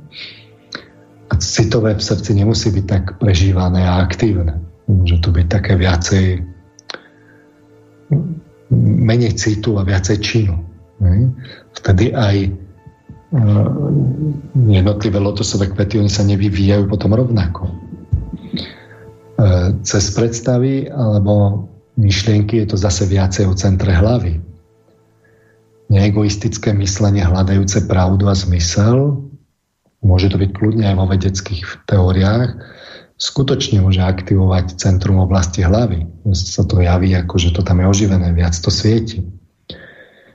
citové 1.39 1.95
v 1.95 2.03
srdci 2.03 2.35
nemusí 2.35 2.69
byť 2.75 2.85
tak 2.85 3.05
prežívané 3.23 3.87
a 3.87 4.03
aktívne. 4.03 4.59
Môže 4.91 5.23
to 5.23 5.31
byť 5.31 5.47
také 5.49 5.79
viacej 5.79 6.43
menej 8.73 9.33
citu 9.37 9.77
a 9.79 9.87
viacej 9.87 10.19
činu. 10.21 10.57
Vtedy 11.77 12.15
aj 12.15 12.37
e, 12.47 12.51
jednotlivé 14.71 15.19
lotosové 15.19 15.69
kvety, 15.73 15.99
oni 15.99 16.13
sa 16.13 16.23
nevyvíjajú 16.23 16.87
potom 16.87 17.13
rovnako. 17.17 17.69
E, 17.69 17.75
cez 19.83 20.05
predstavy 20.15 20.87
alebo 20.89 21.67
myšlienky 21.99 22.63
je 22.65 22.67
to 22.73 22.77
zase 22.79 23.09
viacej 23.11 23.51
o 23.51 23.55
centre 23.59 23.93
hlavy. 23.93 24.41
Neegoistické 25.93 26.73
myslenie 26.73 27.21
hľadajúce 27.21 27.85
pravdu 27.85 28.25
a 28.31 28.35
zmysel 28.37 29.21
môže 30.03 30.29
to 30.29 30.37
byť 30.37 30.51
kľudne 30.51 30.85
aj 30.85 30.97
vo 30.99 31.07
vedeckých 31.07 31.87
teóriách, 31.87 32.51
skutočne 33.16 33.79
môže 33.81 34.03
aktivovať 34.03 34.74
centrum 34.77 35.23
oblasti 35.23 35.62
hlavy. 35.62 36.11
Sa 36.35 36.66
to 36.66 36.83
javí 36.83 37.15
ako, 37.15 37.39
že 37.39 37.55
to 37.55 37.62
tam 37.62 37.79
je 37.79 37.87
oživené, 37.87 38.35
viac 38.35 38.53
to 38.59 38.69
svieti. 38.69 39.23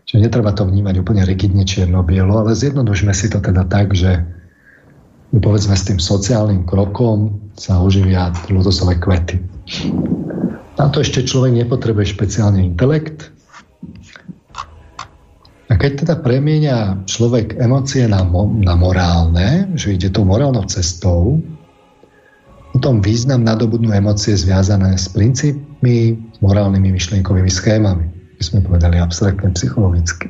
Čiže 0.08 0.24
netreba 0.24 0.56
to 0.56 0.64
vnímať 0.64 1.04
úplne 1.04 1.28
rigidne 1.28 1.68
čierno-bielo, 1.68 2.48
ale 2.48 2.56
zjednodušme 2.56 3.12
si 3.12 3.28
to 3.28 3.44
teda 3.44 3.68
tak, 3.68 3.92
že 3.92 4.24
povedzme 5.36 5.76
s 5.76 5.84
tým 5.84 6.00
sociálnym 6.00 6.64
krokom 6.64 7.52
sa 7.60 7.84
oživia 7.84 8.32
lotosové 8.48 8.96
kvety. 8.96 9.44
Na 10.80 10.88
to 10.88 11.04
ešte 11.04 11.28
človek 11.28 11.60
nepotrebuje 11.60 12.16
špeciálny 12.16 12.64
intelekt, 12.64 13.36
keď 15.78 15.92
teda 16.04 16.16
premieňa 16.20 17.06
človek 17.06 17.56
emócie 17.62 18.10
na, 18.10 18.26
mo- 18.26 18.50
na 18.50 18.74
morálne, 18.74 19.72
že 19.78 19.94
ide 19.94 20.10
tou 20.10 20.26
morálnou 20.26 20.66
cestou, 20.66 21.40
potom 22.78 23.02
význam 23.02 23.42
nadobudnú 23.42 23.90
emócie 23.90 24.38
zviazané 24.38 24.98
s 24.98 25.10
princípmi, 25.10 26.14
s 26.14 26.38
morálnymi 26.46 26.94
myšlienkovými 26.94 27.50
schémami. 27.50 28.06
My 28.38 28.44
sme 28.46 28.62
povedali 28.62 29.02
abstraktne 29.02 29.50
psychologicky. 29.58 30.30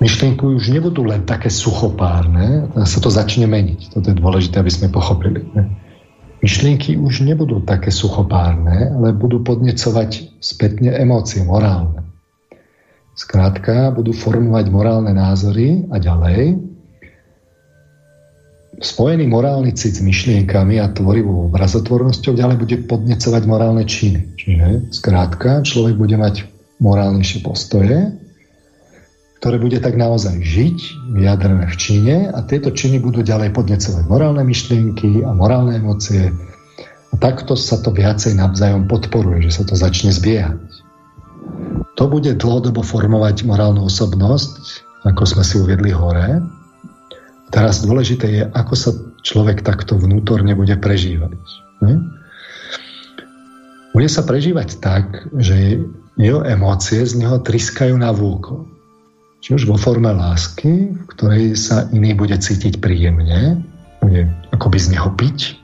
Myšlienky 0.00 0.44
už 0.44 0.72
nebudú 0.72 1.08
len 1.08 1.24
také 1.24 1.48
suchopárne, 1.48 2.68
sa 2.84 2.98
to 3.00 3.08
začne 3.08 3.48
meniť. 3.48 3.96
Toto 3.96 4.12
je 4.12 4.16
dôležité, 4.16 4.60
aby 4.60 4.72
sme 4.72 4.92
pochopili. 4.92 5.44
Myšlienky 6.44 7.00
už 7.00 7.24
nebudú 7.24 7.64
také 7.64 7.88
suchopárne, 7.88 8.92
ale 8.92 9.16
budú 9.16 9.40
podnecovať 9.40 10.40
spätne 10.40 10.92
emócie 10.92 11.44
morálne. 11.44 12.04
Skrátka, 13.16 13.96
budú 13.96 14.12
formovať 14.12 14.68
morálne 14.68 15.16
názory 15.16 15.88
a 15.88 15.96
ďalej. 15.96 16.60
Spojený 18.76 19.24
morálny 19.32 19.72
cit 19.72 19.96
s 19.96 20.04
myšlienkami 20.04 20.76
a 20.76 20.92
tvorivou 20.92 21.48
obrazotvornosťou 21.48 22.36
ďalej 22.36 22.56
bude 22.60 22.76
podnecovať 22.84 23.42
morálne 23.48 23.88
činy. 23.88 24.36
Čiže, 24.36 24.92
skrátka, 24.92 25.64
človek 25.64 25.96
bude 25.96 26.20
mať 26.20 26.44
morálnejšie 26.84 27.40
postoje, 27.40 28.12
ktoré 29.40 29.56
bude 29.64 29.80
tak 29.80 29.96
naozaj 29.96 30.36
žiť, 30.36 30.78
vyjadrené 31.16 31.72
v 31.72 31.76
čine 31.80 32.16
a 32.28 32.44
tieto 32.44 32.68
činy 32.68 33.00
budú 33.00 33.24
ďalej 33.24 33.56
podnecovať 33.56 34.04
morálne 34.12 34.44
myšlienky 34.44 35.24
a 35.24 35.32
morálne 35.32 35.80
emócie. 35.80 36.36
A 37.12 37.14
takto 37.16 37.56
sa 37.56 37.80
to 37.80 37.96
viacej 37.96 38.36
navzájom 38.36 38.84
podporuje, 38.92 39.48
že 39.48 39.56
sa 39.56 39.64
to 39.64 39.72
začne 39.72 40.12
zbiehať. 40.12 40.85
To 41.96 42.04
bude 42.04 42.36
dlhodobo 42.36 42.84
formovať 42.84 43.48
morálnu 43.48 43.88
osobnosť, 43.88 44.84
ako 45.08 45.22
sme 45.24 45.42
si 45.44 45.54
uviedli 45.56 45.90
hore. 45.96 46.44
Teraz 47.48 47.80
dôležité 47.80 48.26
je, 48.28 48.42
ako 48.52 48.74
sa 48.76 48.90
človek 49.24 49.64
takto 49.64 49.96
vnútorne 49.96 50.52
bude 50.52 50.76
prežívať. 50.76 51.40
Hm? 51.80 52.00
Bude 53.96 54.08
sa 54.12 54.28
prežívať 54.28 54.76
tak, 54.76 55.24
že 55.40 55.80
jeho 56.20 56.44
emócie 56.44 57.00
z 57.00 57.16
neho 57.16 57.40
triskajú 57.40 57.96
na 57.96 58.12
vúko. 58.12 58.68
Či 59.40 59.56
už 59.56 59.64
vo 59.64 59.80
forme 59.80 60.12
lásky, 60.12 60.92
v 60.92 61.04
ktorej 61.16 61.56
sa 61.56 61.88
iný 61.96 62.12
bude 62.12 62.36
cítiť 62.36 62.76
príjemne, 62.80 63.64
bude 64.04 64.28
akoby 64.52 64.76
z 64.76 64.96
neho 64.96 65.08
piť, 65.16 65.56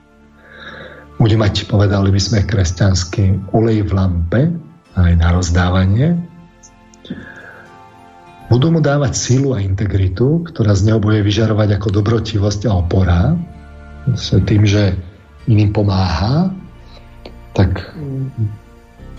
bude 1.20 1.36
mať, 1.36 1.68
povedali 1.68 2.08
by 2.08 2.20
sme 2.20 2.48
kresťansky, 2.48 3.52
olej 3.52 3.84
v 3.84 3.90
lampe, 3.92 4.40
aj 4.96 5.12
na 5.16 5.28
rozdávanie. 5.32 6.18
Budú 8.52 8.68
mu 8.68 8.84
dávať 8.84 9.16
sílu 9.16 9.56
a 9.56 9.64
integritu, 9.64 10.44
ktorá 10.44 10.76
z 10.76 10.92
neho 10.92 11.00
bude 11.00 11.24
vyžarovať 11.24 11.80
ako 11.80 11.88
dobrotivosť 12.02 12.68
a 12.68 12.76
opora. 12.76 13.32
Tým, 14.28 14.62
že 14.68 14.92
iným 15.48 15.72
pomáha, 15.72 16.52
tak 17.56 17.96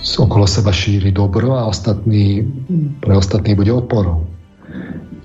okolo 0.03 0.45
seba 0.45 0.69
šíri 0.69 1.09
dobro 1.09 1.57
a 1.57 1.65
ostatný, 1.65 2.45
pre 3.01 3.17
ostatný 3.17 3.57
bude 3.57 3.73
oporou. 3.73 4.29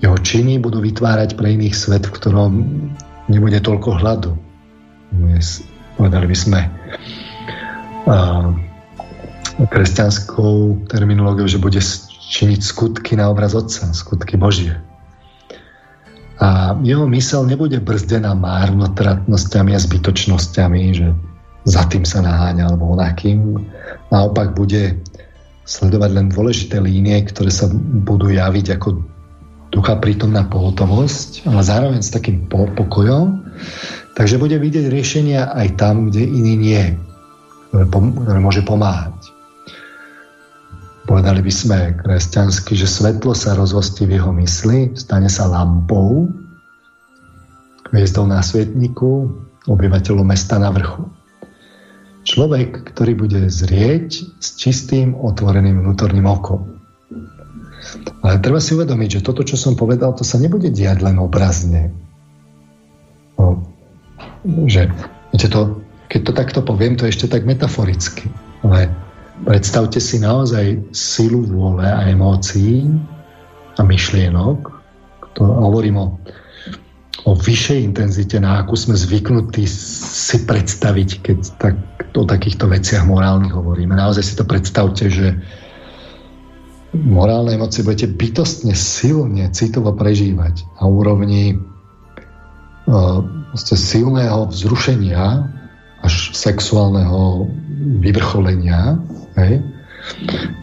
Jeho 0.01 0.17
činy 0.17 0.57
budú 0.57 0.81
vytvárať 0.81 1.37
pre 1.37 1.53
iných 1.53 1.75
svet, 1.75 2.07
v 2.09 2.15
ktorom 2.15 2.51
nebude 3.29 3.61
toľko 3.61 3.99
hladu. 4.01 4.33
Povedali 5.99 6.25
by 6.31 6.37
sme 6.37 6.61
a, 8.09 8.17
kresťanskou 9.67 10.87
terminológiou, 10.87 11.49
že 11.49 11.59
bude 11.59 11.81
činiť 12.29 12.59
skutky 12.61 13.19
na 13.19 13.27
obraz 13.27 13.57
Otca, 13.57 13.91
skutky 13.91 14.39
Božie. 14.39 14.77
A 16.39 16.79
jeho 16.87 17.03
mysel 17.11 17.43
nebude 17.43 17.83
brzdená 17.83 18.31
márnotratnosťami 18.31 19.75
a 19.75 19.79
zbytočnosťami, 19.83 20.81
že 20.95 21.11
za 21.67 21.83
tým 21.91 22.07
sa 22.07 22.23
naháňa 22.23 22.71
alebo 22.71 22.95
onakým. 22.95 23.59
Naopak 24.07 24.55
bude 24.55 24.95
sledovať 25.67 26.09
len 26.15 26.27
dôležité 26.31 26.79
línie, 26.79 27.27
ktoré 27.27 27.51
sa 27.51 27.67
budú 28.07 28.31
javiť 28.31 28.79
ako 28.79 29.03
ducha 29.69 29.99
prítomná 29.99 30.47
pohotovosť, 30.47 31.45
ale 31.45 31.61
zároveň 31.61 32.01
s 32.01 32.15
takým 32.15 32.47
pokojom. 32.49 33.43
Takže 34.15 34.39
bude 34.39 34.55
vidieť 34.55 34.87
riešenia 34.87 35.51
aj 35.51 35.67
tam, 35.75 36.07
kde 36.09 36.23
iný 36.23 36.53
nie, 36.55 36.83
ktoré, 37.69 38.39
môže 38.41 38.63
pomáhať. 38.65 39.18
Povedali 41.07 41.39
by 41.39 41.53
sme 41.53 41.79
kresťansky, 42.03 42.75
že 42.75 42.89
svetlo 42.89 43.31
sa 43.31 43.55
rozhostí 43.55 44.03
v 44.03 44.19
jeho 44.19 44.31
mysli, 44.35 44.93
stane 44.97 45.31
sa 45.31 45.47
lampou, 45.47 46.27
hviezdou 47.89 48.27
na 48.29 48.43
svetníku, 48.43 49.31
obyvateľom 49.65 50.25
mesta 50.27 50.61
na 50.61 50.69
vrchu. 50.69 51.09
Človek, 52.27 52.93
ktorý 52.93 53.13
bude 53.17 53.41
zrieť 53.49 54.21
s 54.37 54.47
čistým, 54.59 55.17
otvoreným 55.17 55.81
vnútorným 55.81 56.27
okom. 56.29 56.77
Ale 58.21 58.43
treba 58.43 58.59
si 58.59 58.75
uvedomiť, 58.75 59.19
že 59.19 59.25
toto, 59.25 59.41
čo 59.41 59.55
som 59.55 59.73
povedal, 59.73 60.13
to 60.13 60.27
sa 60.27 60.37
nebude 60.37 60.69
diať 60.69 60.99
len 61.01 61.17
obrazne. 61.17 61.95
No, 63.39 63.63
že, 64.67 64.91
viete 65.31 65.47
to, 65.47 65.81
keď 66.11 66.21
to 66.27 66.31
takto 66.35 66.59
poviem, 66.61 66.99
to 66.99 67.07
je 67.07 67.15
ešte 67.15 67.31
tak 67.31 67.47
metaforicky. 67.47 68.27
Ale 68.61 68.91
Predstavte 69.39 70.03
si 70.03 70.19
naozaj 70.19 70.91
silu 70.91 71.47
vôle 71.47 71.87
a 71.87 72.03
emócií 72.11 72.83
a 73.79 73.81
myšlienok. 73.81 74.59
To 75.39 75.43
hovorím 75.43 75.95
o, 75.95 76.07
o 77.23 77.31
vyššej 77.39 77.79
intenzite, 77.79 78.35
na 78.43 78.59
akú 78.59 78.75
sme 78.75 78.99
zvyknutí 78.99 79.63
si 79.63 80.43
predstaviť, 80.43 81.09
keď 81.23 81.37
tak, 81.55 81.75
o 82.19 82.27
takýchto 82.27 82.67
veciach 82.67 83.07
morálnych 83.07 83.55
hovoríme. 83.55 83.95
Naozaj 83.95 84.23
si 84.27 84.33
to 84.35 84.43
predstavte, 84.43 85.07
že 85.07 85.39
morálne 86.91 87.55
emócie 87.55 87.85
budete 87.85 88.11
bytostne 88.11 88.75
silne, 88.75 89.47
citovo 89.55 89.95
prežívať 89.95 90.67
na 90.81 90.83
úrovni 90.89 91.55
uh, 92.89 93.23
silného 93.55 94.51
vzrušenia 94.51 95.47
až 96.03 96.13
sexuálneho 96.35 97.47
vyvrcholenia 98.03 98.99
hej, 99.37 99.61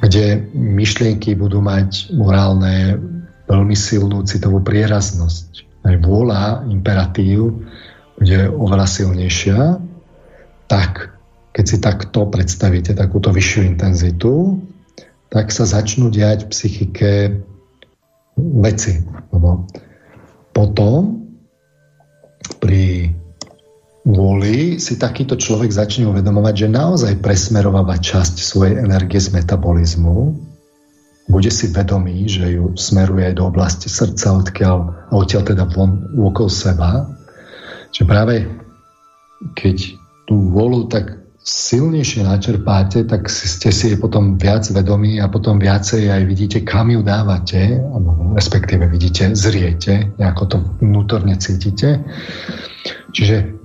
kde 0.02 0.42
myšlienky 0.54 1.36
budú 1.36 1.62
mať 1.62 2.10
morálne 2.16 2.98
veľmi 3.46 3.76
silnú 3.78 4.26
citovú 4.26 4.62
prieraznosť. 4.62 5.66
Aj 5.86 5.94
vôľa, 6.02 6.66
imperatív 6.66 7.62
bude 8.18 8.40
oveľa 8.50 8.86
silnejšia, 8.90 9.78
tak 10.66 11.14
keď 11.54 11.64
si 11.64 11.76
takto 11.78 12.26
predstavíte 12.26 12.92
takúto 12.92 13.30
vyššiu 13.30 13.62
intenzitu, 13.64 14.60
tak 15.30 15.54
sa 15.54 15.64
začnú 15.64 16.10
diať 16.10 16.46
v 16.46 16.52
psychike 16.52 17.12
veci. 18.36 19.00
Lebo 19.32 19.64
potom 20.52 21.24
pri 22.60 23.14
vôli 24.06 24.78
si 24.78 24.94
takýto 24.94 25.34
človek 25.34 25.74
začne 25.74 26.06
uvedomovať, 26.06 26.54
že 26.54 26.68
naozaj 26.70 27.18
presmerováva 27.18 27.98
časť 27.98 28.38
svojej 28.38 28.78
energie 28.78 29.18
z 29.18 29.34
metabolizmu, 29.34 30.30
bude 31.26 31.50
si 31.50 31.74
vedomý, 31.74 32.30
že 32.30 32.54
ju 32.54 32.78
smeruje 32.78 33.26
aj 33.26 33.34
do 33.34 33.50
oblasti 33.50 33.90
srdca, 33.90 34.46
odkiaľ, 34.46 34.78
a 35.10 35.12
odtiaľ 35.18 35.42
teda 35.42 35.66
von 35.74 36.06
okolo 36.14 36.46
seba. 36.46 37.10
Že 37.90 38.02
práve 38.06 38.46
keď 39.58 39.98
tú 40.30 40.54
vôľu 40.54 40.86
tak 40.86 41.18
silnejšie 41.46 42.26
načerpáte, 42.26 43.06
tak 43.06 43.26
ste 43.30 43.70
si 43.70 43.94
je 43.94 43.96
potom 43.98 44.34
viac 44.38 44.66
vedomí 44.70 45.22
a 45.22 45.30
potom 45.30 45.58
viacej 45.62 46.10
aj 46.10 46.22
vidíte, 46.26 46.58
kam 46.66 46.90
ju 46.90 47.02
dávate, 47.06 47.78
respektíve 48.34 48.86
vidíte, 48.90 49.34
zriete, 49.34 50.10
ako 50.18 50.42
to 50.46 50.56
vnútorne 50.82 51.38
cítite. 51.38 52.02
Čiže 53.14 53.55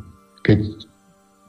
keď 0.42 0.90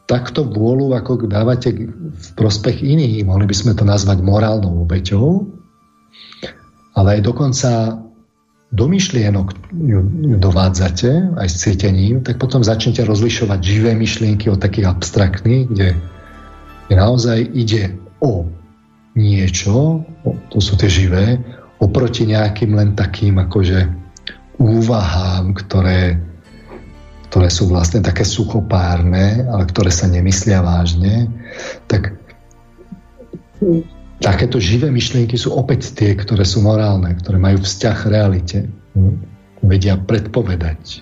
takto 0.06 0.44
vôľu 0.44 0.93
ako 0.93 1.24
dávate 1.31 1.73
v 1.97 2.28
prospech 2.36 2.85
iných, 2.85 3.24
mohli 3.24 3.48
by 3.48 3.55
sme 3.56 3.73
to 3.73 3.86
nazvať 3.86 4.20
morálnou 4.20 4.85
obeťou, 4.85 5.48
ale 6.93 7.19
aj 7.19 7.20
dokonca 7.24 7.70
do 8.73 8.85
myšlienok 8.89 9.73
dovádzate 10.40 11.36
aj 11.36 11.48
s 11.48 11.56
cítením, 11.60 12.24
tak 12.24 12.40
potom 12.40 12.64
začnete 12.64 13.05
rozlišovať 13.05 13.60
živé 13.60 13.93
myšlienky 13.93 14.48
od 14.48 14.60
takých 14.60 14.89
abstraktných, 14.97 15.69
kde 15.69 15.89
naozaj 16.93 17.52
ide 17.52 17.97
o 18.24 18.48
niečo, 19.12 20.05
to 20.48 20.59
sú 20.60 20.77
tie 20.81 20.89
živé, 20.89 21.36
oproti 21.85 22.24
nejakým 22.24 22.73
len 22.73 22.97
takým 22.97 23.36
akože 23.36 23.93
úvahám, 24.56 25.52
ktoré 25.52 26.16
ktoré 27.32 27.48
sú 27.48 27.64
vlastne 27.72 28.04
také 28.04 28.28
suchopárne, 28.28 29.48
ale 29.48 29.64
ktoré 29.64 29.88
sa 29.88 30.04
nemyslia 30.04 30.60
vážne, 30.60 31.32
tak 31.88 32.12
takéto 34.20 34.60
živé 34.60 34.92
myšlienky 34.92 35.40
sú 35.40 35.56
opäť 35.56 35.96
tie, 35.96 36.12
ktoré 36.12 36.44
sú 36.44 36.60
morálne, 36.60 37.16
ktoré 37.16 37.40
majú 37.40 37.64
vzťah 37.64 37.96
k 38.04 38.10
realite, 38.12 38.59
vedia 39.64 39.96
predpovedať. 39.96 41.00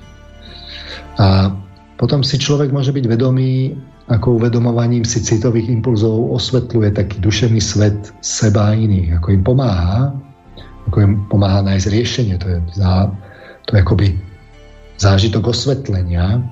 A 1.19 1.51
potom 1.99 2.23
si 2.23 2.39
človek 2.39 2.71
môže 2.71 2.95
byť 2.95 3.11
vedomý, 3.11 3.75
ako 4.07 4.39
uvedomovaním 4.39 5.03
si 5.03 5.19
citových 5.27 5.67
impulzov 5.67 6.31
osvetľuje 6.31 6.95
taký 6.95 7.19
duševný 7.19 7.59
svet 7.59 8.15
seba 8.23 8.71
a 8.71 8.79
iných, 8.79 9.19
ako 9.19 9.35
im 9.35 9.43
pomáha, 9.43 10.15
ako 10.87 10.97
im 11.03 11.13
pomáha 11.27 11.67
nájsť 11.67 11.87
riešenie. 11.91 12.35
To 12.39 12.47
je, 12.47 12.59
za, 12.79 13.11
to 13.67 13.75
je 13.75 13.83
akoby 13.83 14.30
zážitok 15.01 15.51
osvetlenia. 15.51 16.45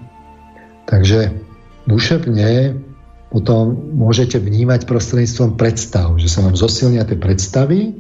Takže 0.89 1.37
duševne 1.85 2.81
potom 3.29 3.77
môžete 3.93 4.41
vnímať 4.41 4.89
prostredníctvom 4.89 5.61
predstav, 5.61 6.17
že 6.17 6.33
sa 6.33 6.41
vám 6.41 6.57
zosilnia 6.57 7.05
tie 7.05 7.21
predstavy 7.21 7.93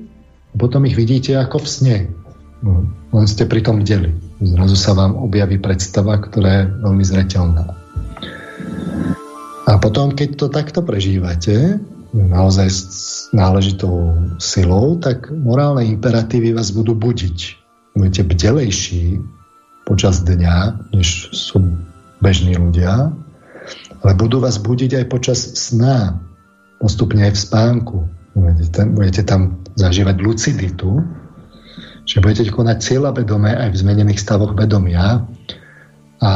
a 0.50 0.54
potom 0.56 0.88
ich 0.88 0.96
vidíte 0.96 1.36
ako 1.36 1.60
v 1.60 1.68
sne. 1.68 1.98
No, 2.64 2.88
len 3.12 3.26
ste 3.28 3.44
pri 3.44 3.60
tom 3.60 3.84
deli. 3.84 4.10
Zrazu 4.40 4.74
sa 4.74 4.96
vám 4.96 5.14
objaví 5.14 5.60
predstava, 5.60 6.16
ktorá 6.16 6.64
je 6.64 6.64
veľmi 6.80 7.04
zreteľná. 7.04 7.64
A 9.68 9.76
potom, 9.76 10.16
keď 10.16 10.28
to 10.40 10.46
takto 10.48 10.80
prežívate, 10.80 11.76
naozaj 12.16 12.68
s 12.72 12.82
náležitou 13.36 14.16
silou, 14.40 14.96
tak 14.96 15.28
morálne 15.28 15.84
imperatívy 15.84 16.56
vás 16.56 16.72
budú 16.72 16.96
budiť. 16.96 17.38
Budete 17.92 18.24
bdelejší, 18.24 19.20
počas 19.88 20.20
dňa, 20.20 20.92
než 20.92 21.32
sú 21.32 21.64
bežní 22.20 22.60
ľudia, 22.60 23.08
ale 24.04 24.12
budú 24.12 24.44
vás 24.44 24.60
budiť 24.60 25.00
aj 25.00 25.04
počas 25.08 25.40
sna, 25.56 26.20
postupne 26.76 27.24
aj 27.24 27.32
v 27.32 27.42
spánku. 27.48 27.98
Budete 28.36 28.84
budete 28.92 29.22
tam 29.24 29.64
zažívať 29.74 30.16
luciditu, 30.20 31.02
že 32.04 32.20
budete 32.20 32.52
konať 32.52 32.76
cieľa 32.84 33.16
vedomé 33.16 33.56
aj 33.56 33.74
v 33.74 33.80
zmenených 33.80 34.20
stavoch 34.20 34.54
vedomia 34.54 35.24
a 36.22 36.32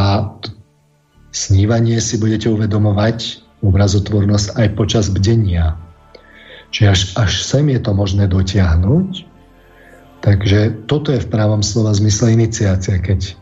snívanie 1.30 2.00
si 2.00 2.18
budete 2.18 2.50
uvedomovať 2.50 3.44
obrazotvornosť 3.62 4.58
aj 4.58 4.68
počas 4.74 5.06
bdenia. 5.12 5.78
Čiže 6.72 6.88
až, 6.88 7.00
až 7.20 7.32
sem 7.44 7.68
je 7.68 7.80
to 7.84 7.92
možné 7.92 8.26
dotiahnuť. 8.26 9.28
Takže 10.22 10.86
toto 10.86 11.10
je 11.10 11.20
v 11.20 11.30
právom 11.30 11.60
slova 11.66 11.92
zmysle 11.92 12.32
iniciácia, 12.32 12.96
keď 13.02 13.41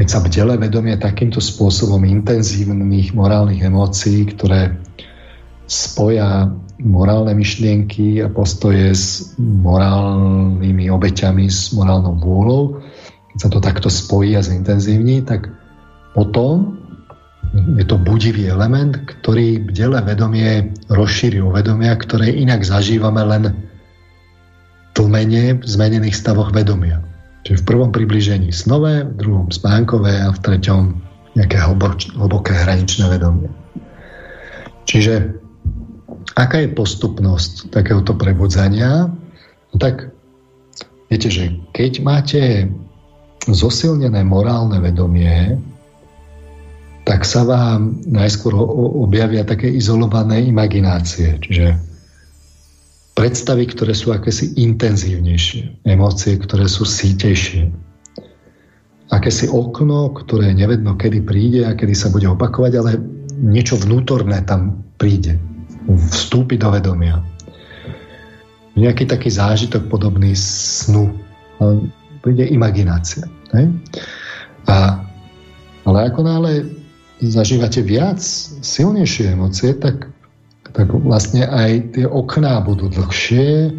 keď 0.00 0.08
sa 0.08 0.24
bdele 0.24 0.56
vedomie 0.56 0.96
takýmto 0.96 1.44
spôsobom 1.44 2.00
intenzívnych 2.08 3.12
morálnych 3.12 3.60
emócií, 3.60 4.32
ktoré 4.32 4.80
spoja 5.68 6.48
morálne 6.80 7.36
myšlienky 7.36 8.24
a 8.24 8.32
postoje 8.32 8.96
s 8.96 9.36
morálnymi 9.36 10.88
obeťami, 10.88 11.52
s 11.52 11.76
morálnou 11.76 12.16
vôľou, 12.16 12.80
keď 13.28 13.38
sa 13.44 13.48
to 13.52 13.60
takto 13.60 13.92
spojí 13.92 14.40
a 14.40 14.40
zintenzívni, 14.40 15.20
tak 15.20 15.52
potom 16.16 16.80
je 17.76 17.84
to 17.84 18.00
budivý 18.00 18.48
element, 18.48 19.04
ktorý 19.04 19.68
bdele 19.68 20.00
vedomie 20.00 20.72
rozšíri 20.88 21.44
vedomia, 21.44 21.92
ktoré 22.00 22.32
inak 22.40 22.64
zažívame 22.64 23.20
len 23.20 23.44
tlmenie 24.96 25.60
v 25.60 25.64
zmenených 25.68 26.16
stavoch 26.16 26.56
vedomia. 26.56 27.09
Čiže 27.44 27.64
v 27.64 27.68
prvom 27.68 27.90
približení 27.90 28.52
snové, 28.52 29.04
v 29.04 29.16
druhom 29.16 29.48
spánkové 29.48 30.20
a 30.20 30.28
v 30.28 30.42
treťom 30.44 30.82
nejaké 31.38 31.56
hlboč, 31.56 32.12
hlboké 32.12 32.52
hraničné 32.52 33.08
vedomie. 33.08 33.48
Čiže 34.84 35.38
aká 36.36 36.66
je 36.66 36.74
postupnosť 36.74 37.70
takéhoto 37.72 38.18
prebudzania? 38.18 39.08
No 39.70 39.76
tak 39.78 40.10
viete, 41.08 41.30
že 41.30 41.54
keď 41.72 41.92
máte 42.02 42.42
zosilnené 43.48 44.20
morálne 44.26 44.76
vedomie, 44.82 45.56
tak 47.08 47.24
sa 47.24 47.42
vám 47.42 48.04
najskôr 48.04 48.52
objavia 49.00 49.42
také 49.42 49.66
izolované 49.72 50.44
imaginácie, 50.44 51.40
čiže 51.40 51.89
predstavy, 53.20 53.68
ktoré 53.68 53.92
sú 53.92 54.16
akési 54.16 54.56
intenzívnejšie, 54.56 55.84
emócie, 55.84 56.40
ktoré 56.40 56.64
sú 56.64 56.88
sítejšie, 56.88 57.68
akési 59.12 59.52
okno, 59.52 60.16
ktoré 60.16 60.56
nevedno, 60.56 60.96
kedy 60.96 61.20
príde 61.28 61.68
a 61.68 61.76
kedy 61.76 61.92
sa 61.92 62.08
bude 62.08 62.24
opakovať, 62.32 62.72
ale 62.80 62.96
niečo 63.36 63.76
vnútorné 63.76 64.40
tam 64.48 64.80
príde, 64.96 65.36
vstúpi 65.84 66.56
do 66.56 66.72
vedomia. 66.72 67.20
Nejaký 68.80 69.04
taký 69.04 69.28
zážitok 69.28 69.92
podobný 69.92 70.32
snu, 70.32 71.12
príde 72.24 72.48
imaginácia. 72.48 73.28
Ne? 73.52 73.68
A, 74.64 74.96
ale 75.84 75.98
ako 76.08 76.24
náhle 76.24 76.72
zažívate 77.20 77.84
viac, 77.84 78.16
silnejšie 78.64 79.36
emócie, 79.36 79.76
tak, 79.76 80.08
tak 80.72 80.92
vlastne 80.94 81.46
aj 81.46 81.98
tie 81.98 82.06
okná 82.06 82.62
budú 82.62 82.86
dlhšie, 82.90 83.74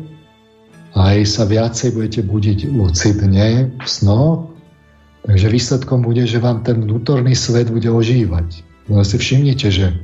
aj 0.91 1.17
sa 1.23 1.47
viacej 1.47 1.95
budete 1.95 2.21
budiť 2.27 2.59
lucidne 2.75 3.71
v 3.71 3.87
snoch, 3.87 4.51
takže 5.23 5.47
výsledkom 5.47 6.03
bude, 6.03 6.27
že 6.27 6.43
vám 6.43 6.67
ten 6.67 6.83
vnútorný 6.83 7.31
svet 7.31 7.71
bude 7.71 7.87
ožívať. 7.87 8.63
No 8.91 9.05
si 9.07 9.15
všimnite, 9.15 9.67
že 9.71 9.95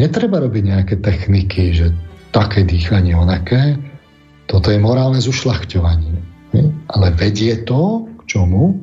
netreba 0.00 0.42
robiť 0.42 0.62
nejaké 0.74 0.94
techniky, 0.98 1.70
že 1.70 1.94
také 2.34 2.66
dýchanie, 2.66 3.14
onaké, 3.14 3.78
toto 4.50 4.72
je 4.72 4.80
morálne 4.80 5.20
zušľachťovanie. 5.22 6.18
Ale 6.88 7.06
vedie 7.14 7.52
to 7.68 8.08
k 8.24 8.36
čomu? 8.36 8.80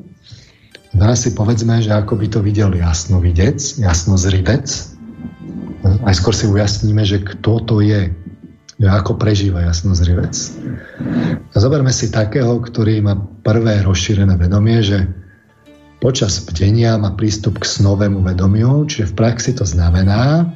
Teraz 0.95 1.27
si 1.27 1.35
povedzme, 1.35 1.83
že 1.83 1.91
ako 1.91 2.15
by 2.15 2.27
to 2.31 2.39
videl 2.39 2.71
jasnovidec, 2.71 3.59
jasnozrivec. 3.81 4.94
Aj 5.85 6.15
skôr 6.17 6.33
si 6.33 6.49
ujasníme, 6.49 7.05
že 7.05 7.21
kto 7.21 7.61
to 7.63 7.75
je, 7.85 8.09
že 8.75 8.87
ako 8.89 9.15
prežíva 9.15 9.63
jasnozrivec. 9.63 10.33
A 11.53 11.57
zoberme 11.57 11.93
si 11.93 12.11
takého, 12.11 12.59
ktorý 12.59 12.99
má 13.05 13.15
prvé 13.45 13.85
rozšírené 13.85 14.35
vedomie, 14.35 14.81
že 14.81 15.07
počas 16.03 16.43
bdenia 16.43 16.99
má 16.99 17.15
prístup 17.15 17.61
k 17.61 17.69
snovému 17.69 18.25
vedomiu, 18.25 18.83
čiže 18.85 19.13
v 19.13 19.17
praxi 19.17 19.51
to 19.55 19.63
znamená, 19.63 20.49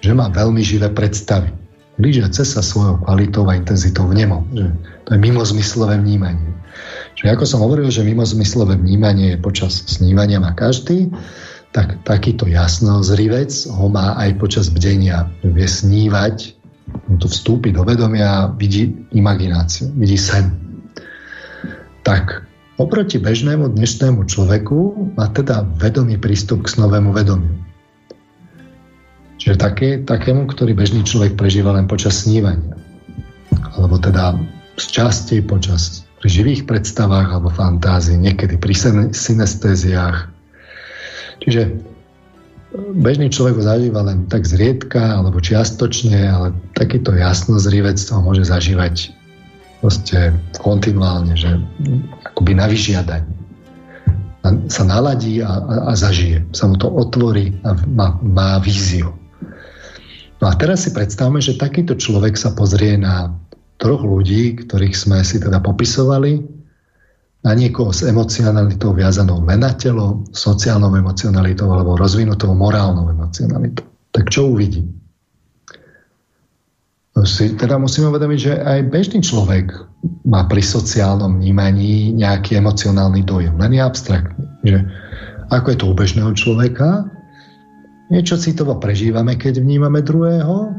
že 0.00 0.12
má 0.16 0.32
veľmi 0.32 0.62
živé 0.64 0.88
predstavy. 0.90 1.52
Blížiace 1.96 2.44
sa 2.44 2.60
svojou 2.60 3.00
kvalitou 3.04 3.48
a 3.48 3.56
intenzitou 3.56 4.04
v 4.04 4.20
nemom. 4.20 4.44
Že 4.52 4.66
to 5.08 5.10
je 5.16 5.18
mimozmyslové 5.20 5.96
vnímanie. 5.96 6.52
Čiže 7.16 7.32
ako 7.32 7.44
som 7.48 7.64
hovoril, 7.64 7.88
že 7.88 8.04
mimozmyslové 8.04 8.76
vnímanie 8.76 9.40
počas 9.40 9.80
snívania 9.88 10.36
má 10.36 10.52
každý, 10.52 11.08
tak 11.76 12.00
takýto 12.08 12.48
jasnozrivec 12.48 13.52
ho 13.68 13.92
má 13.92 14.16
aj 14.16 14.40
počas 14.40 14.72
bdenia. 14.72 15.28
Vie 15.44 15.68
snívať, 15.68 16.56
mu 17.04 17.20
to 17.20 17.28
vstúpi 17.28 17.68
do 17.68 17.84
vedomia, 17.84 18.48
vidí 18.56 18.96
imagináciu, 19.12 19.92
vidí 19.92 20.16
sen. 20.16 20.56
Tak 22.00 22.48
oproti 22.80 23.20
bežnému 23.20 23.76
dnešnému 23.76 24.24
človeku 24.24 25.12
má 25.20 25.28
teda 25.36 25.68
vedomý 25.76 26.16
prístup 26.16 26.64
k 26.64 26.80
snovému 26.80 27.12
vedomiu. 27.12 27.60
Čiže 29.36 29.60
také, 29.60 29.88
takému, 30.00 30.48
ktorý 30.48 30.72
bežný 30.72 31.04
človek 31.04 31.36
prežíva 31.36 31.76
len 31.76 31.84
počas 31.84 32.24
snívania. 32.24 32.72
Alebo 33.76 34.00
teda 34.00 34.32
z 34.80 34.84
časti 34.96 35.44
počas 35.44 36.08
pri 36.24 36.28
živých 36.32 36.64
predstavách 36.64 37.36
alebo 37.36 37.52
fantázii, 37.52 38.16
niekedy 38.16 38.56
pri 38.56 38.72
synestéziách. 39.12 40.35
Čiže 41.42 41.62
e, 41.66 41.70
bežný 42.96 43.28
človek 43.32 43.60
ho 43.60 43.64
zažíva 43.64 44.00
len 44.06 44.28
tak 44.30 44.46
zriedka 44.46 45.20
alebo 45.20 45.42
čiastočne, 45.42 46.16
ale 46.16 46.56
takýto 46.76 47.12
jasnozrivec 47.12 47.96
toho 47.98 48.20
môže 48.22 48.48
zažívať 48.48 49.12
proste 49.80 50.32
kontinuálne, 50.58 51.36
že 51.36 51.60
akoby 52.32 52.52
na 52.56 52.66
vyžiadanie. 52.66 53.28
Sa 54.70 54.86
naladí 54.86 55.42
a, 55.42 55.58
a, 55.58 55.74
a 55.90 55.92
zažije. 55.98 56.46
Sa 56.54 56.70
mu 56.70 56.78
to 56.78 56.86
otvorí 56.86 57.50
a 57.66 57.74
má, 57.90 58.14
má 58.22 58.62
víziu. 58.62 59.10
No 60.38 60.46
a 60.46 60.54
teraz 60.54 60.86
si 60.86 60.94
predstavme, 60.94 61.42
že 61.42 61.58
takýto 61.58 61.98
človek 61.98 62.38
sa 62.38 62.54
pozrie 62.54 62.94
na 62.94 63.34
troch 63.76 64.04
ľudí, 64.04 64.56
ktorých 64.64 64.96
sme 64.96 65.18
si 65.26 65.40
teda 65.42 65.60
popisovali, 65.60 66.55
na 67.46 67.54
niekoho 67.54 67.94
s 67.94 68.02
emocionalitou 68.02 68.90
viazanou 68.90 69.38
len 69.46 69.62
na 69.62 69.70
telo, 69.70 70.26
sociálnou 70.34 70.90
emocionalitou 70.98 71.70
alebo 71.70 71.94
rozvinutou 71.94 72.50
morálnou 72.58 73.06
emocionalitou. 73.06 73.86
Tak 74.10 74.34
čo 74.34 74.50
uvidí? 74.50 74.82
Si 77.22 77.54
teda 77.54 77.78
musíme 77.78 78.10
uvedomiť, 78.12 78.38
že 78.42 78.52
aj 78.60 78.90
bežný 78.92 79.22
človek 79.22 79.72
má 80.26 80.44
pri 80.50 80.60
sociálnom 80.60 81.38
vnímaní 81.38 82.12
nejaký 82.12 82.58
emocionálny 82.60 83.24
dojem, 83.24 83.56
len 83.56 83.72
je 83.72 83.80
abstraktný. 83.80 84.44
Že 84.66 84.78
ako 85.48 85.66
je 85.70 85.78
to 85.78 85.86
u 85.86 85.94
bežného 85.94 86.30
človeka, 86.34 87.08
niečo 88.12 88.36
citovo 88.36 88.76
prežívame, 88.76 89.38
keď 89.38 89.62
vnímame 89.62 90.02
druhého, 90.02 90.76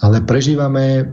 ale 0.00 0.24
prežívame 0.24 1.04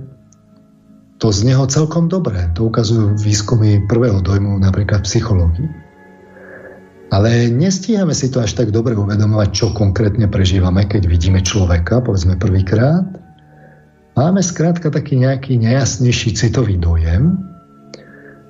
to 1.17 1.33
z 1.33 1.49
neho 1.49 1.65
celkom 1.65 2.05
dobré. 2.09 2.49
To 2.53 2.69
ukazujú 2.69 3.17
výskumy 3.17 3.89
prvého 3.89 4.21
dojmu 4.21 4.61
napríklad 4.61 5.01
v 5.01 5.09
psychológii. 5.09 5.69
Ale 7.07 7.47
nestíhame 7.49 8.11
si 8.11 8.27
to 8.27 8.43
až 8.43 8.53
tak 8.53 8.69
dobre 8.75 8.91
uvedomovať, 8.93 9.49
čo 9.55 9.65
konkrétne 9.71 10.27
prežívame, 10.27 10.83
keď 10.85 11.07
vidíme 11.07 11.39
človeka, 11.39 12.03
povedzme 12.03 12.35
prvýkrát. 12.35 13.07
Máme 14.19 14.43
skrátka 14.43 14.91
taký 14.91 15.23
nejaký 15.23 15.61
nejasnejší 15.61 16.35
citový 16.35 16.75
dojem 16.77 17.37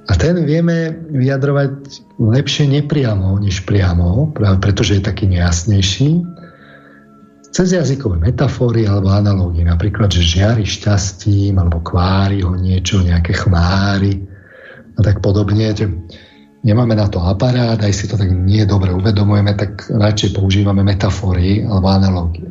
a 0.07 0.13
ten 0.15 0.39
vieme 0.47 0.95
vyjadrovať 1.11 1.71
lepšie 2.17 2.65
nepriamo 2.71 3.37
než 3.37 3.67
priamo, 3.67 4.31
pretože 4.33 4.97
je 4.97 5.03
taký 5.03 5.27
nejasnejší 5.27 6.23
cez 7.57 7.73
jazykové 7.73 8.21
metafory 8.21 8.85
alebo 8.85 9.09
analógie, 9.09 9.65
napríklad, 9.65 10.13
že 10.13 10.21
žiari 10.21 10.61
šťastím 10.61 11.57
alebo 11.57 11.81
kvári 11.81 12.45
ho 12.45 12.53
niečo, 12.53 13.01
nejaké 13.01 13.33
chmáry 13.33 14.21
a 14.93 14.99
tak 15.01 15.25
podobne. 15.25 15.73
Nemáme 16.61 16.93
na 16.93 17.09
to 17.09 17.17
aparát, 17.17 17.81
aj 17.81 17.93
si 17.97 18.05
to 18.05 18.13
tak 18.13 18.29
nie 18.29 18.61
dobre 18.69 18.93
uvedomujeme, 18.93 19.57
tak 19.57 19.89
radšej 19.89 20.37
používame 20.37 20.85
metafory 20.85 21.65
alebo 21.65 21.89
analógie. 21.89 22.45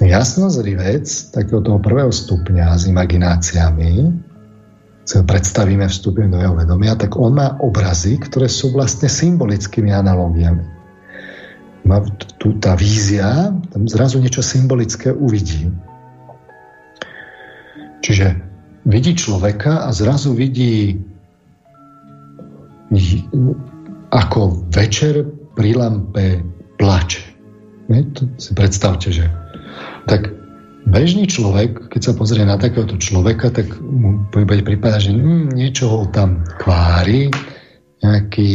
Jasnozrivec 0.00 1.04
takého 1.36 1.60
toho 1.60 1.76
prvého 1.76 2.08
stupňa 2.08 2.72
s 2.72 2.88
imagináciami, 2.88 4.16
sa 5.04 5.20
predstavíme, 5.20 5.84
vstupujeme 5.84 6.32
do 6.32 6.40
jeho 6.40 6.56
vedomia, 6.56 6.96
tak 6.96 7.20
on 7.20 7.36
má 7.36 7.60
obrazy, 7.60 8.16
ktoré 8.16 8.48
sú 8.48 8.72
vlastne 8.72 9.12
symbolickými 9.12 9.92
analógiami 9.92 10.79
má 11.84 12.04
tu 12.38 12.56
tá 12.60 12.76
vízia, 12.76 13.52
tam 13.72 13.82
zrazu 13.88 14.20
niečo 14.20 14.44
symbolické 14.44 15.12
uvidí. 15.12 15.72
Čiže 18.00 18.36
vidí 18.88 19.12
človeka 19.16 19.84
a 19.84 19.88
zrazu 19.92 20.32
vidí 20.32 20.96
ako 24.10 24.66
večer 24.74 25.22
pri 25.54 25.78
lampe 25.78 26.42
plače. 26.80 27.22
To 27.90 28.22
si 28.38 28.50
predstavte, 28.54 29.10
že 29.10 29.26
tak 30.06 30.30
bežný 30.86 31.26
človek, 31.26 31.90
keď 31.90 32.00
sa 32.02 32.12
pozrie 32.14 32.42
na 32.46 32.58
takéhoto 32.58 32.98
človeka, 32.98 33.50
tak 33.50 33.66
mu 33.82 34.22
bude 34.30 34.62
prípadať, 34.62 35.10
že 35.10 35.12
hm, 35.14 35.54
niečo 35.54 35.84
ho 35.90 36.00
tam 36.10 36.42
kvári, 36.58 37.30
nejaký 38.00 38.50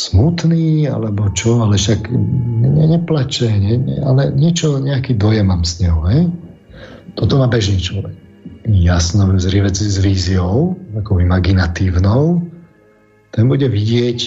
smutný, 0.00 0.88
alebo 0.88 1.28
čo, 1.36 1.60
ale 1.60 1.76
však 1.76 2.08
ne, 2.08 2.84
neplače, 2.96 3.52
ne, 3.52 3.74
ne, 3.76 3.96
ale 4.00 4.32
niečo, 4.32 4.80
nejaký 4.80 5.20
dojem 5.20 5.52
mám 5.52 5.68
z 5.68 5.84
neho. 5.84 6.00
Hej? 6.08 6.22
Toto 7.20 7.36
má 7.36 7.46
bežný 7.52 7.76
človek. 7.76 8.16
Jasno, 8.64 9.28
zrivec 9.36 9.76
s 9.76 9.98
víziou, 10.00 10.78
takou 10.96 11.20
imaginatívnou, 11.20 12.40
ten 13.30 13.44
bude 13.46 13.68
vidieť 13.68 14.18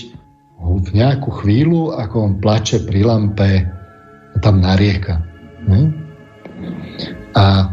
v 0.64 0.90
nejakú 0.95 1.44
chvíľu, 1.44 1.98
ako 1.98 2.16
on 2.22 2.34
plače 2.40 2.86
pri 2.88 3.04
lampe, 3.04 3.68
tam 4.40 4.64
narieka. 4.64 5.22
Ne? 5.68 5.91
A 7.36 7.72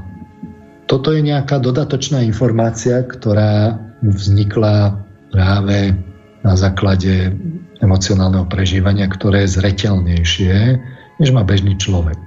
toto 0.90 1.14
je 1.14 1.22
nejaká 1.22 1.62
dodatočná 1.62 2.24
informácia, 2.26 3.06
ktorá 3.06 3.78
vznikla 4.02 4.98
práve 5.30 5.94
na 6.42 6.54
základe 6.58 7.30
emocionálneho 7.80 8.46
prežívania, 8.46 9.08
ktoré 9.08 9.44
je 9.44 9.56
zretelnejšie, 9.60 10.56
než 11.20 11.28
má 11.32 11.44
bežný 11.44 11.76
človek. 11.76 12.18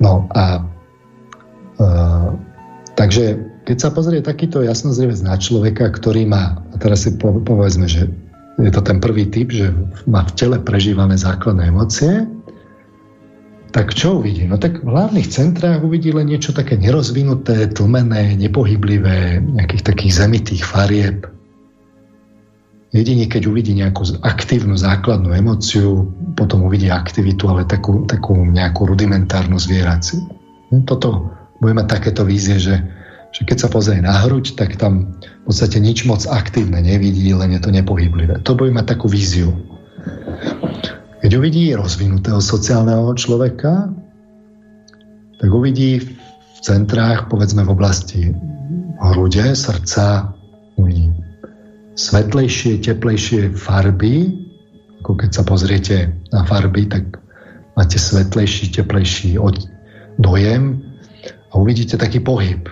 No 0.00 0.28
a 0.36 0.60
e, 1.80 1.88
takže 2.96 3.40
keď 3.66 3.76
sa 3.80 3.90
pozrie 3.90 4.20
takýto 4.22 4.62
jasnozrivec 4.62 5.18
na 5.24 5.34
človeka, 5.36 5.90
ktorý 5.90 6.28
má, 6.28 6.62
a 6.72 6.76
teraz 6.78 7.08
si 7.08 7.16
povedzme, 7.20 7.88
že 7.90 8.08
je 8.56 8.72
to 8.72 8.80
ten 8.80 9.02
prvý 9.02 9.28
typ, 9.28 9.52
že 9.52 9.68
má 10.08 10.24
v 10.24 10.32
tele 10.38 10.56
prežívané 10.62 11.18
základné 11.20 11.68
emócie, 11.68 12.24
tak 13.76 13.92
čo 13.92 14.24
uvidí? 14.24 14.48
No 14.48 14.56
tak 14.56 14.80
v 14.80 14.88
hlavných 14.88 15.28
centrách 15.28 15.84
uvidí 15.84 16.08
len 16.08 16.32
niečo 16.32 16.56
také 16.56 16.80
nerozvinuté, 16.80 17.68
tlmené, 17.76 18.32
nepohyblivé, 18.40 19.44
nejakých 19.44 19.84
takých 19.84 20.12
zemitých 20.24 20.64
farieb. 20.64 21.28
Jedine 22.96 23.28
keď 23.28 23.52
uvidí 23.52 23.76
nejakú 23.76 24.08
aktívnu 24.24 24.72
základnú 24.80 25.36
emóciu, 25.36 26.08
potom 26.32 26.64
uvidí 26.64 26.88
aktivitu, 26.88 27.44
ale 27.52 27.68
takú, 27.68 28.08
takú 28.08 28.32
nejakú 28.32 28.88
rudimentárnu 28.88 29.60
zvieraciu. 29.60 30.24
Hm, 30.72 30.88
toto 30.88 31.28
bude 31.60 31.76
mať 31.76 31.92
takéto 31.92 32.24
vízie, 32.24 32.56
že, 32.56 32.80
že 33.36 33.44
keď 33.44 33.56
sa 33.60 33.68
pozrie 33.68 34.00
na 34.00 34.16
hruď, 34.24 34.56
tak 34.56 34.80
tam 34.80 35.20
v 35.20 35.44
podstate 35.44 35.76
nič 35.76 36.08
moc 36.08 36.24
aktívne 36.24 36.80
nevidí, 36.80 37.28
len 37.36 37.52
je 37.52 37.60
to 37.60 37.68
nepohyblivé. 37.68 38.40
To 38.48 38.56
bude 38.56 38.72
mať 38.72 38.96
takú 38.96 39.12
víziu. 39.12 39.52
Keď 41.20 41.30
uvidí 41.36 41.76
rozvinutého 41.76 42.40
sociálneho 42.40 43.12
človeka, 43.12 43.92
tak 45.36 45.50
uvidí 45.52 46.00
v 46.00 46.58
centrách, 46.64 47.28
povedzme 47.28 47.60
v 47.60 47.72
oblasti 47.76 48.32
hrude, 48.96 49.52
srdca, 49.52 50.32
uvidí 50.80 51.12
svetlejšie, 51.96 52.84
teplejšie 52.84 53.56
farby, 53.56 54.28
ako 55.00 55.12
keď 55.16 55.30
sa 55.32 55.42
pozriete 55.42 55.96
na 56.28 56.44
farby, 56.44 56.84
tak 56.86 57.16
máte 57.72 57.96
svetlejší, 57.96 58.70
teplejší 58.76 59.40
dojem 60.20 60.84
a 61.50 61.52
uvidíte 61.56 61.96
taký 61.96 62.20
pohyb. 62.20 62.68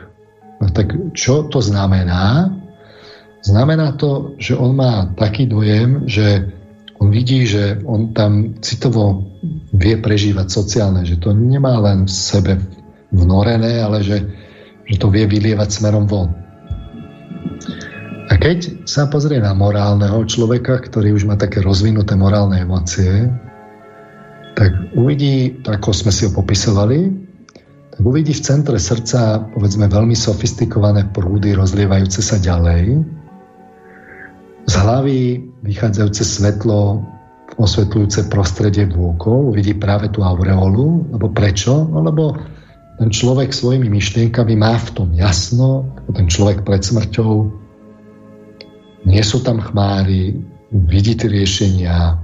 No 0.60 0.68
tak 0.70 0.92
čo 1.16 1.48
to 1.48 1.64
znamená? 1.64 2.52
Znamená 3.44 3.96
to, 3.96 4.36
že 4.40 4.56
on 4.56 4.76
má 4.76 5.12
taký 5.16 5.48
dojem, 5.48 6.08
že 6.08 6.48
on 7.00 7.12
vidí, 7.12 7.44
že 7.44 7.80
on 7.84 8.16
tam 8.16 8.56
citovo 8.64 9.28
vie 9.76 10.00
prežívať 10.00 10.46
sociálne, 10.48 11.04
že 11.04 11.20
to 11.20 11.36
nemá 11.36 11.76
len 11.80 12.08
v 12.08 12.12
sebe 12.12 12.52
vnorené, 13.12 13.84
ale 13.84 14.00
že, 14.00 14.18
že 14.88 14.96
to 14.96 15.12
vie 15.12 15.28
vylievať 15.28 15.68
smerom 15.68 16.08
von. 16.08 16.32
A 18.24 18.40
keď 18.40 18.88
sa 18.88 19.04
pozrie 19.08 19.36
na 19.36 19.52
morálneho 19.52 20.24
človeka, 20.24 20.80
ktorý 20.80 21.12
už 21.12 21.28
má 21.28 21.36
také 21.36 21.60
rozvinuté 21.60 22.16
morálne 22.16 22.64
emócie, 22.64 23.28
tak 24.56 24.70
uvidí, 24.96 25.60
ako 25.66 25.90
sme 25.92 26.12
si 26.14 26.24
ho 26.24 26.30
popisovali, 26.32 27.10
tak 27.94 28.02
uvidí 28.02 28.32
v 28.32 28.44
centre 28.44 28.78
srdca, 28.80 29.50
povedzme, 29.52 29.90
veľmi 29.90 30.16
sofistikované 30.16 31.10
prúdy 31.12 31.52
rozlievajúce 31.52 32.22
sa 32.24 32.40
ďalej, 32.40 33.02
z 34.64 34.74
hlavy 34.80 35.44
vychádzajúce 35.60 36.24
svetlo 36.24 37.04
osvetľujúce 37.60 38.32
prostredie 38.32 38.88
vôkol, 38.88 39.52
uvidí 39.52 39.76
práve 39.76 40.08
tú 40.10 40.24
aureolu, 40.24 41.06
lebo 41.12 41.30
prečo? 41.30 41.86
No 41.86 42.00
lebo 42.02 42.34
ten 42.98 43.12
človek 43.12 43.52
svojimi 43.52 43.86
myšlienkami 43.92 44.54
má 44.56 44.80
v 44.80 44.90
tom 44.96 45.08
jasno, 45.12 45.92
ako 46.02 46.10
ten 46.16 46.26
človek 46.26 46.66
pred 46.66 46.82
smrťou, 46.82 47.63
nie 49.04 49.22
sú 49.24 49.40
tam 49.44 49.60
chmáry, 49.60 50.36
vidí 50.72 51.14
tie 51.14 51.28
riešenia, 51.28 52.18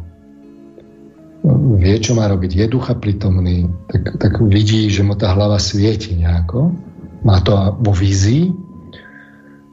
vie, 1.81 1.97
čo 1.97 2.13
má 2.13 2.29
robiť, 2.29 2.53
je 2.53 2.67
ducha 2.69 2.93
prítomný, 2.97 3.69
tak, 3.89 4.21
tak 4.21 4.33
vidí, 4.45 4.93
že 4.93 5.01
mu 5.01 5.17
tá 5.17 5.33
hlava 5.33 5.57
svieti 5.57 6.17
nejako, 6.17 6.73
má 7.25 7.41
to 7.41 7.53
vo 7.81 7.93
vízii 7.93 8.53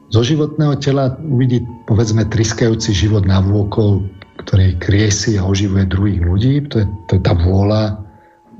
zo 0.08 0.24
životného 0.24 0.80
tela 0.80 1.20
uvidí, 1.20 1.60
povedzme, 1.84 2.24
triskajúci 2.24 2.96
život 2.96 3.28
na 3.28 3.44
vôkol, 3.44 4.08
ktorý 4.40 4.80
kriesi 4.80 5.36
a 5.36 5.44
oživuje 5.44 5.84
druhých 5.84 6.20
ľudí. 6.24 6.52
To 6.72 6.80
je, 6.80 6.86
to 7.08 7.10
je 7.20 7.22
tá 7.22 7.36
vôľa, 7.36 8.00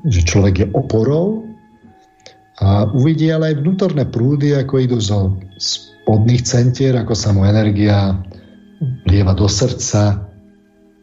že 0.05 0.29
človek 0.29 0.55
je 0.61 0.67
oporou. 0.77 1.49
A 2.61 2.91
uvidí 2.93 3.33
ale 3.33 3.55
aj 3.55 3.65
vnútorné 3.65 4.05
prúdy, 4.05 4.53
ako 4.61 4.75
idú 4.77 4.99
zo 5.01 5.41
spodných 5.57 6.45
centier, 6.45 6.93
ako 7.01 7.17
sa 7.17 7.33
mu 7.33 7.49
energia 7.49 8.13
lieva 9.07 9.35
do 9.35 9.51
srdca, 9.51 10.29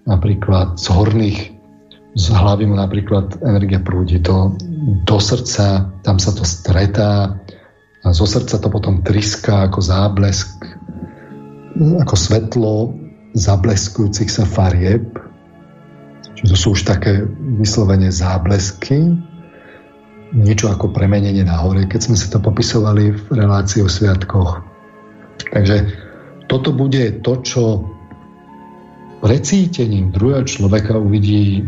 napríklad 0.07 0.79
z 0.79 0.85
horných, 0.91 1.39
z 2.15 2.25
hlavy 2.31 2.63
mu 2.71 2.79
napríklad 2.79 3.43
energia 3.43 3.83
prúdi 3.83 4.23
do, 4.23 4.55
do 5.03 5.17
srdca, 5.19 5.91
tam 6.05 6.15
sa 6.15 6.31
to 6.31 6.47
stretá, 6.47 7.35
a 8.05 8.13
zo 8.13 8.29
srdca 8.29 8.61
to 8.61 8.69
potom 8.69 9.01
triská 9.01 9.65
ako 9.65 9.81
záblesk, 9.81 10.61
ako 11.75 12.15
svetlo 12.15 12.93
zableskujúcich 13.33 14.29
sa 14.29 14.45
farieb. 14.45 15.09
Čiže 16.37 16.51
to 16.53 16.55
sú 16.55 16.67
už 16.77 16.85
také 16.85 17.25
vyslovene 17.57 18.13
záblesky, 18.13 19.17
niečo 20.35 20.69
ako 20.69 20.93
premenenie 20.93 21.41
na 21.41 21.57
hore, 21.57 21.89
keď 21.89 22.11
sme 22.11 22.17
si 22.19 22.29
to 22.29 22.37
popisovali 22.37 23.09
v 23.09 23.25
relácii 23.33 23.81
o 23.81 23.89
sviatkoch. 23.89 24.61
Takže 25.49 26.04
toto 26.47 26.69
bude 26.71 27.21
to, 27.25 27.33
čo 27.41 27.63
precítením 29.25 30.13
druhého 30.13 30.45
človeka 30.45 30.97
uvidí 30.97 31.65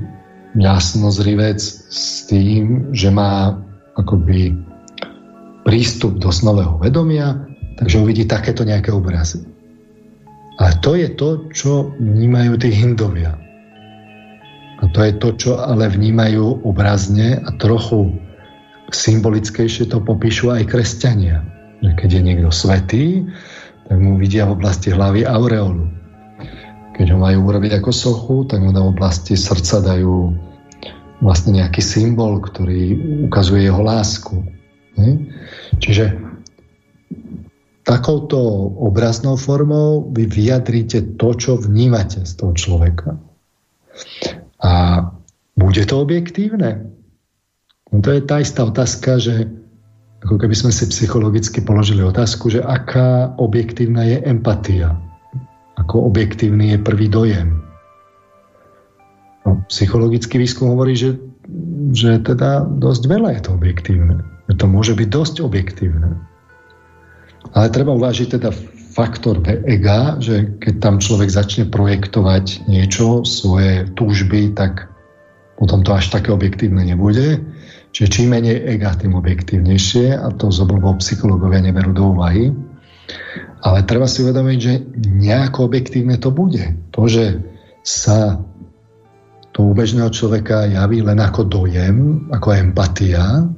jasnozrivec 0.58 1.62
s 1.90 2.26
tým, 2.30 2.94
že 2.94 3.10
má 3.10 3.58
akoby 3.98 4.54
prístup 5.66 6.22
do 6.22 6.30
snového 6.30 6.78
vedomia, 6.80 7.44
takže 7.82 8.02
uvidí 8.02 8.24
takéto 8.24 8.64
nejaké 8.64 8.94
obrazy. 8.94 9.44
A 10.58 10.74
to 10.82 10.98
je 10.98 11.10
to, 11.14 11.50
čo 11.54 11.94
vnímajú 12.02 12.58
tí 12.58 12.74
hindovia. 12.74 13.38
A 14.82 14.84
to 14.94 15.02
je 15.06 15.14
to, 15.18 15.30
čo 15.38 15.52
ale 15.58 15.90
vnímajú 15.90 16.66
obrazne 16.66 17.42
a 17.42 17.50
trochu 17.58 18.14
symbolickejšie 18.94 19.90
to 19.90 20.02
popíšu 20.02 20.54
aj 20.54 20.70
kresťania. 20.70 21.46
Že 21.82 21.92
keď 21.94 22.10
je 22.10 22.22
niekto 22.22 22.50
svetý, 22.50 23.06
tak 23.88 23.98
mu 23.98 24.20
vidia 24.20 24.44
v 24.44 24.60
oblasti 24.60 24.92
hlavy 24.92 25.24
aureolu. 25.24 25.88
Keď 27.00 27.14
ho 27.14 27.18
majú 27.18 27.48
urobiť 27.48 27.80
ako 27.80 27.92
sochu, 27.94 28.36
tak 28.52 28.60
mu 28.60 28.76
na 28.76 28.84
oblasti 28.84 29.40
srdca 29.40 29.80
dajú 29.80 30.36
vlastne 31.24 31.62
nejaký 31.64 31.82
symbol, 31.82 32.44
ktorý 32.44 32.94
ukazuje 33.32 33.66
jeho 33.66 33.82
lásku. 33.82 34.38
Čiže 35.78 36.14
takouto 37.88 38.38
obraznou 38.84 39.40
formou 39.40 40.10
vy 40.12 40.28
vyjadríte 40.28 41.16
to, 41.16 41.38
čo 41.38 41.56
vnímate 41.56 42.26
z 42.28 42.34
toho 42.36 42.52
človeka. 42.52 43.16
A 44.60 45.06
bude 45.56 45.86
to 45.86 46.02
objektívne? 46.02 46.92
No 47.94 48.04
to 48.04 48.12
je 48.12 48.22
tá 48.26 48.44
istá 48.44 48.68
otázka, 48.68 49.22
že 49.22 49.48
ako 50.28 50.44
keby 50.44 50.60
sme 50.60 50.76
si 50.76 50.84
psychologicky 50.92 51.64
položili 51.64 52.04
otázku, 52.04 52.52
že 52.52 52.60
aká 52.60 53.32
objektívna 53.40 54.04
je 54.04 54.20
empatia. 54.28 55.00
Ako 55.80 56.04
objektívny 56.12 56.76
je 56.76 56.84
prvý 56.84 57.08
dojem. 57.08 57.64
No, 59.48 59.64
psychologický 59.72 60.36
výskum 60.44 60.76
hovorí, 60.76 61.00
že, 61.00 61.16
že 61.96 62.20
teda 62.20 62.68
dosť 62.68 63.08
veľa 63.08 63.40
je 63.40 63.42
to 63.48 63.52
objektívne. 63.56 64.20
To 64.52 64.66
môže 64.68 65.00
byť 65.00 65.08
dosť 65.08 65.36
objektívne. 65.48 66.20
Ale 67.56 67.72
treba 67.72 67.96
uvážiť 67.96 68.28
teda 68.36 68.52
faktor 68.92 69.40
ega, 69.64 70.20
že 70.20 70.60
keď 70.60 70.74
tam 70.84 71.00
človek 71.00 71.32
začne 71.32 71.72
projektovať 71.72 72.68
niečo, 72.68 73.24
svoje 73.24 73.88
túžby, 73.96 74.52
tak 74.52 74.92
potom 75.56 75.88
to 75.88 75.96
až 75.96 76.12
také 76.12 76.36
objektívne 76.36 76.84
nebude. 76.84 77.40
Čiže 77.98 78.14
čím 78.14 78.38
menej 78.38 78.78
ega, 78.78 78.94
tým 78.94 79.18
objektívnejšie 79.18 80.22
a 80.22 80.30
to 80.38 80.54
z 80.54 80.62
oblobov 80.62 81.02
psychológovia 81.02 81.66
neberú 81.66 81.98
do 81.98 82.14
úvahy. 82.14 82.54
Ale 83.66 83.82
treba 83.90 84.06
si 84.06 84.22
uvedomiť, 84.22 84.58
že 84.62 84.74
nejako 85.18 85.66
objektívne 85.66 86.22
to 86.22 86.30
bude. 86.30 86.78
To, 86.94 87.10
že 87.10 87.42
sa 87.82 88.38
to 89.50 89.66
u 89.66 89.74
bežného 89.74 90.14
človeka 90.14 90.70
javí 90.70 91.02
len 91.02 91.18
ako 91.18 91.42
dojem, 91.50 92.30
ako 92.30 92.54
empatia, 92.54 93.50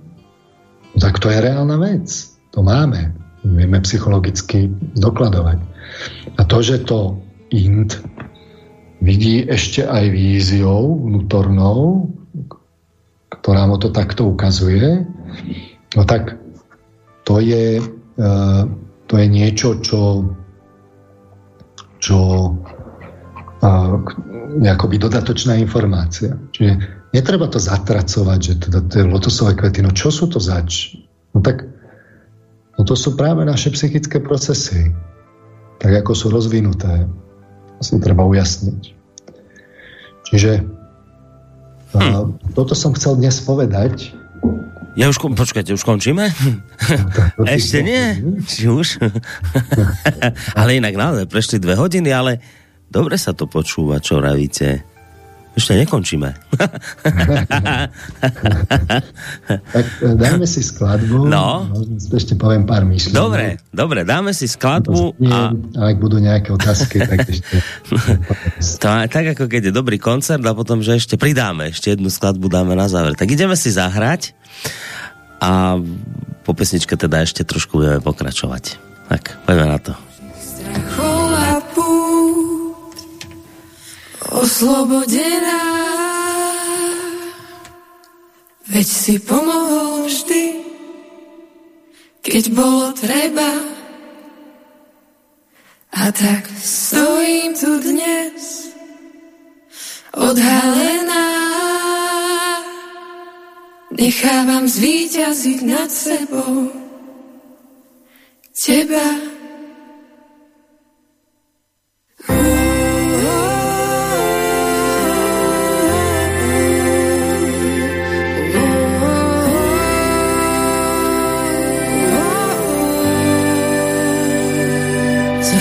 No 0.96 0.98
tak 0.98 1.22
to 1.22 1.30
je 1.30 1.40
reálna 1.42 1.78
vec. 1.78 2.10
To 2.58 2.66
máme. 2.66 3.14
Vieme 3.46 3.80
psychologicky 3.86 4.68
dokladovať. 4.98 5.58
A 6.36 6.42
to, 6.44 6.58
že 6.66 6.84
to 6.84 7.22
int 7.54 8.02
vidí 9.00 9.46
ešte 9.48 9.86
aj 9.86 10.12
víziou 10.12 11.00
vnútornou, 11.08 12.10
ktorá 13.40 13.66
mu 13.66 13.80
to 13.80 13.90
takto 13.90 14.28
ukazuje, 14.28 15.08
no 15.96 16.04
tak 16.04 16.36
to 17.24 17.40
je, 17.40 17.80
uh, 17.82 18.64
to 19.08 19.14
je 19.16 19.26
niečo, 19.30 19.80
čo, 19.80 20.28
čo 22.04 22.18
uh, 23.64 23.94
akoby 24.60 24.96
dodatočná 24.98 25.56
informácia. 25.56 26.36
Čiže 26.52 26.72
netreba 27.14 27.48
to 27.48 27.62
zatracovať, 27.62 28.40
že 28.40 28.54
teda 28.70 28.80
tie 28.90 29.04
lotosové 29.06 29.56
kvety, 29.56 29.86
no 29.86 29.92
čo 29.94 30.10
sú 30.10 30.28
to 30.28 30.42
zač? 30.42 30.98
No 31.34 31.40
tak 31.46 31.64
no 32.76 32.82
to 32.84 32.96
sú 32.98 33.14
práve 33.14 33.46
naše 33.46 33.70
psychické 33.72 34.20
procesy, 34.20 34.92
tak 35.80 35.96
ako 36.04 36.12
sú 36.12 36.28
rozvinuté 36.34 37.08
si 37.80 37.96
treba 38.04 38.28
ujasniť. 38.28 38.82
Čiže 40.30 40.52
hm. 41.98 42.54
toto 42.54 42.78
som 42.78 42.94
chcel 42.94 43.18
dnes 43.18 43.42
povedať. 43.42 44.14
Ja 44.98 45.08
už, 45.08 45.22
počkajte, 45.22 45.72
už 45.78 45.86
končíme? 45.86 46.28
No, 47.40 47.48
Ešte 47.48 47.80
nie? 47.86 48.20
Či 48.44 48.68
už? 48.68 49.00
ale 50.60 50.76
inak 50.76 50.98
naozaj 50.98 51.26
prešli 51.30 51.62
dve 51.62 51.80
hodiny, 51.80 52.10
ale 52.12 52.44
dobre 52.90 53.16
sa 53.16 53.32
to 53.32 53.48
počúva, 53.48 54.04
čo 54.04 54.20
ravíte. 54.20 54.84
Ešte 55.58 55.74
nekončíme. 55.82 56.30
tak 59.76 59.86
e, 60.00 60.14
dáme 60.14 60.46
si 60.46 60.62
skladbu. 60.62 61.26
No. 61.26 61.66
Ešte 62.14 62.38
poviem 62.38 62.70
pár 62.70 62.86
myšlienok. 62.86 63.18
Dobre, 63.18 63.58
dobre, 63.74 64.06
dáme 64.06 64.32
si 64.38 64.46
skladbu. 64.46 65.18
A... 65.26 65.52
a 65.52 65.82
ak 65.90 65.98
budú 65.98 66.22
nejaké 66.22 66.54
otázky, 66.54 67.02
tak 67.02 67.26
ešte... 67.28 67.60
to, 68.82 68.88
tak 69.10 69.26
ako 69.36 69.50
keď 69.50 69.70
je 69.70 69.74
dobrý 69.74 69.98
koncert 69.98 70.46
a 70.46 70.54
potom, 70.54 70.86
že 70.86 71.02
ešte 71.02 71.18
pridáme, 71.18 71.74
ešte 71.74 71.98
jednu 71.98 72.14
skladbu 72.14 72.46
dáme 72.48 72.78
na 72.78 72.86
záver. 72.86 73.18
Tak 73.18 73.34
ideme 73.34 73.58
si 73.58 73.74
zahrať 73.74 74.38
a 75.42 75.82
po 76.46 76.52
pesničke 76.54 76.94
teda 76.94 77.26
ešte 77.26 77.42
trošku 77.48 77.82
budeme 77.82 78.00
pokračovať. 78.00 78.78
Tak, 79.10 79.50
poďme 79.50 79.66
na 79.66 79.80
to. 79.82 79.94
Oslobodená. 84.32 85.62
Veď 88.70 88.88
si 88.88 89.16
pomohol 89.18 90.06
vždy, 90.06 90.46
keď 92.22 92.44
bolo 92.54 92.94
treba. 92.94 93.50
A 95.90 96.14
tak 96.14 96.46
stojím 96.62 97.58
tu 97.58 97.82
dnes, 97.82 98.70
odhalená. 100.14 101.28
Nechávam 103.90 104.70
zvíťaziť 104.70 105.60
nad 105.66 105.90
sebou 105.90 106.70
teba. 108.54 109.40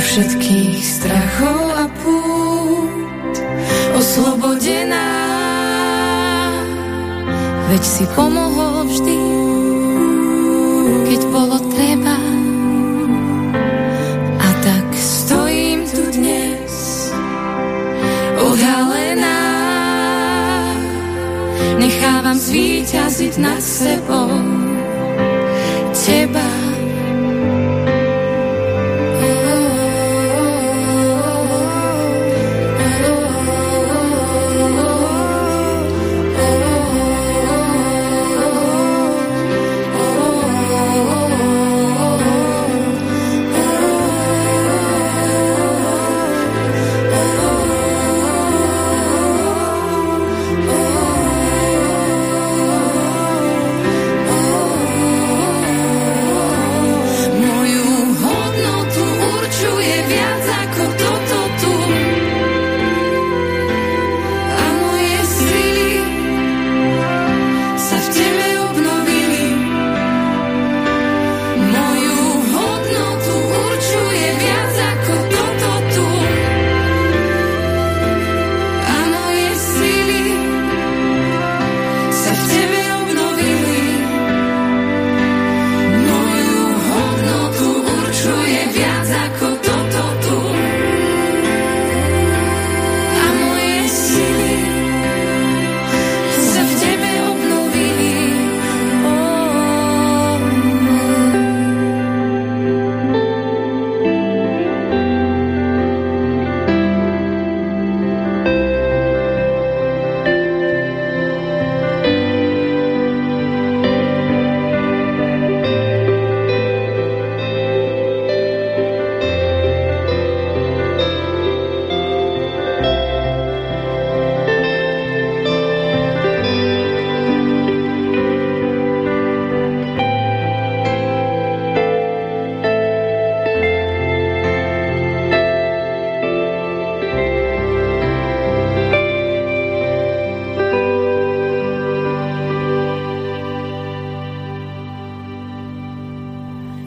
Všetkých 0.08 0.80
strachov 0.80 1.64
a 1.76 1.84
pút 2.00 3.36
oslobodená. 3.92 5.12
Veď 7.68 7.82
si 7.84 8.04
pomohol 8.16 8.88
vždy, 8.88 9.20
keď 11.12 11.20
bolo 11.28 11.60
treba. 11.76 12.16
A 14.40 14.48
tak 14.64 14.86
stojím 14.96 15.84
tu 15.84 16.00
dnes, 16.16 17.12
odhalená. 18.40 19.44
Nechávam 21.76 22.40
zvíťaziť 22.40 23.36
nad 23.36 23.60
sebou 23.60 24.32
teba. 25.92 26.57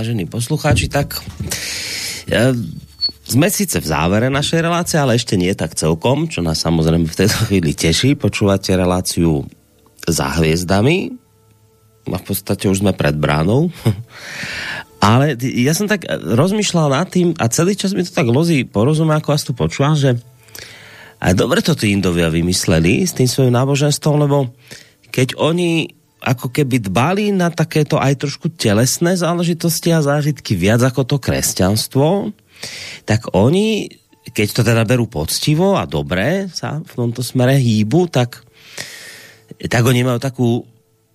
vážení 0.00 0.24
poslucháči, 0.24 0.88
tak 0.88 1.20
ja, 2.24 2.56
sme 3.28 3.52
síce 3.52 3.84
v 3.84 3.84
závere 3.84 4.32
našej 4.32 4.64
relácie, 4.64 4.96
ale 4.96 5.20
ešte 5.20 5.36
nie 5.36 5.52
tak 5.52 5.76
celkom, 5.76 6.24
čo 6.24 6.40
nás 6.40 6.56
samozrejme 6.64 7.04
v 7.04 7.18
tejto 7.20 7.44
chvíli 7.44 7.76
teší. 7.76 8.16
Počúvate 8.16 8.72
reláciu 8.80 9.44
za 10.08 10.32
hviezdami 10.40 11.12
a 12.08 12.16
v 12.16 12.24
podstate 12.24 12.72
už 12.72 12.80
sme 12.80 12.96
pred 12.96 13.12
bránou. 13.12 13.68
ale 15.04 15.36
ja 15.36 15.76
som 15.76 15.84
tak 15.84 16.08
rozmýšľal 16.08 16.88
nad 16.96 17.12
tým 17.12 17.36
a 17.36 17.52
celý 17.52 17.76
čas 17.76 17.92
mi 17.92 18.00
to 18.00 18.08
tak 18.08 18.24
lozí 18.24 18.64
porozumie, 18.64 19.20
ako 19.20 19.36
vás 19.36 19.44
tu 19.44 19.52
počúvam, 19.52 20.00
že 20.00 20.16
aj 21.20 21.36
dobre 21.36 21.60
to 21.60 21.76
tí 21.76 21.92
Indovia 21.92 22.32
vymysleli 22.32 23.04
s 23.04 23.12
tým 23.12 23.28
svojím 23.28 23.52
náboženstvom, 23.52 24.16
lebo 24.16 24.48
keď 25.12 25.36
oni 25.36 25.99
ako 26.20 26.52
keby 26.52 26.84
dbali 26.84 27.32
na 27.32 27.48
takéto 27.48 27.96
aj 27.96 28.20
trošku 28.20 28.52
telesné 28.52 29.16
záležitosti 29.16 29.88
a 29.90 30.04
zážitky 30.04 30.52
viac 30.52 30.84
ako 30.84 31.08
to 31.08 31.16
kresťanstvo, 31.16 32.36
tak 33.08 33.32
oni, 33.32 33.88
keď 34.28 34.48
to 34.52 34.62
teda 34.62 34.84
berú 34.84 35.08
poctivo 35.08 35.80
a 35.80 35.88
dobre 35.88 36.52
sa 36.52 36.84
v 36.84 36.92
tomto 36.92 37.24
smere 37.24 37.56
hýbu, 37.56 38.12
tak, 38.12 38.44
tak 39.56 39.82
oni 39.82 40.04
majú 40.04 40.20
takú 40.20 40.48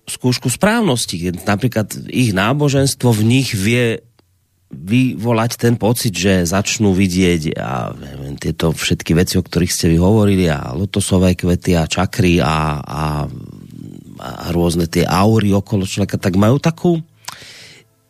skúšku 0.06 0.50
správnosti. 0.50 1.34
Napríklad 1.46 2.10
ich 2.10 2.34
náboženstvo 2.34 3.10
v 3.10 3.22
nich 3.26 3.54
vie 3.54 4.02
vyvolať 4.66 5.62
ten 5.62 5.74
pocit, 5.78 6.10
že 6.10 6.42
začnú 6.42 6.90
vidieť 6.90 7.54
a 7.54 7.94
neviem, 7.94 8.34
tieto 8.34 8.74
všetky 8.74 9.14
veci, 9.14 9.38
o 9.38 9.46
ktorých 9.46 9.70
ste 9.70 9.86
vy 9.94 9.98
hovorili 10.02 10.50
a 10.50 10.74
lotosové 10.74 11.38
kvety 11.38 11.78
a 11.78 11.86
čakry 11.86 12.42
a, 12.42 12.82
a 12.82 13.02
a 14.18 14.50
rôzne 14.52 14.88
tie 14.88 15.04
aury 15.04 15.52
okolo 15.52 15.84
človeka, 15.84 16.16
tak 16.16 16.34
majú 16.36 16.56
takú 16.60 17.00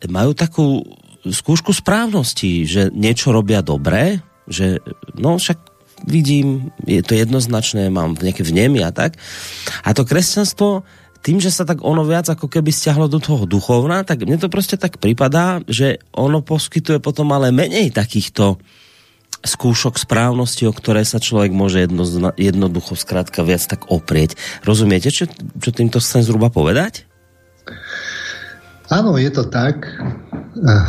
majú 0.05 0.37
takú 0.37 0.85
skúšku 1.25 1.73
správnosti, 1.73 2.69
že 2.69 2.81
niečo 2.93 3.33
robia 3.33 3.65
dobre, 3.65 4.21
že 4.45 4.77
no 5.17 5.41
však 5.41 5.57
vidím, 6.05 6.69
je 6.85 7.01
to 7.01 7.17
jednoznačné, 7.17 7.89
mám 7.89 8.13
nejaké 8.13 8.45
vnemy 8.45 8.85
a 8.85 8.93
tak. 8.93 9.17
A 9.81 9.97
to 9.97 10.05
kresťanstvo 10.05 10.85
tým, 11.25 11.41
že 11.41 11.49
sa 11.49 11.65
tak 11.65 11.81
ono 11.81 12.05
viac 12.05 12.29
ako 12.29 12.45
keby 12.45 12.69
stiahlo 12.69 13.09
do 13.09 13.17
toho 13.17 13.49
duchovna, 13.49 14.05
tak 14.05 14.23
mne 14.23 14.37
to 14.37 14.53
proste 14.53 14.77
tak 14.77 15.01
pripadá, 15.01 15.65
že 15.65 15.97
ono 16.13 16.45
poskytuje 16.45 17.01
potom 17.01 17.33
ale 17.33 17.49
menej 17.49 17.89
takýchto 17.89 18.61
skúšok 19.45 20.01
správnosti, 20.01 20.65
o 20.65 20.73
ktoré 20.73 21.05
sa 21.05 21.21
človek 21.21 21.53
môže 21.53 21.85
jedno, 21.85 22.03
jednoducho 22.35 22.97
skrátka 22.97 23.45
viac 23.45 23.61
tak 23.65 23.89
oprieť. 23.89 24.39
Rozumiete, 24.65 25.13
čo, 25.13 25.29
čo 25.61 25.69
týmto 25.69 26.01
chcem 26.01 26.25
zhruba 26.25 26.49
povedať? 26.49 27.05
Áno, 28.87 29.19
je 29.19 29.29
to 29.29 29.43
tak. 29.45 29.85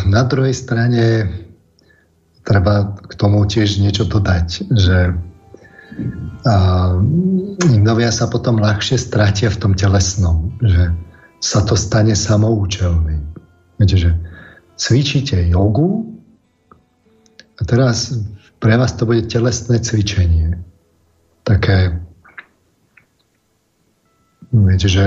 Na 0.07 0.23
druhej 0.25 0.55
strane 0.55 1.29
treba 2.47 2.97
k 2.97 3.13
tomu 3.19 3.45
tiež 3.45 3.83
niečo 3.83 4.09
dodať, 4.09 4.71
že 4.73 5.13
a, 6.47 6.55
Indovia 7.69 8.09
sa 8.15 8.31
potom 8.31 8.63
ľahšie 8.63 8.97
stratia 8.97 9.51
v 9.51 9.61
tom 9.61 9.73
telesnom, 9.75 10.57
že 10.63 10.95
sa 11.43 11.61
to 11.67 11.75
stane 11.75 12.15
samoučelným. 12.15 13.23
Viete, 13.83 13.97
že 13.99 14.11
cvičíte 14.79 15.39
jogu 15.51 16.18
a 17.59 17.63
teraz 17.67 18.15
pre 18.63 18.75
vás 18.79 18.95
to 18.95 19.07
bude 19.07 19.27
telesné 19.27 19.83
cvičenie. 19.83 20.59
Také, 21.43 21.99
viete, 24.55 24.89
že 24.91 25.05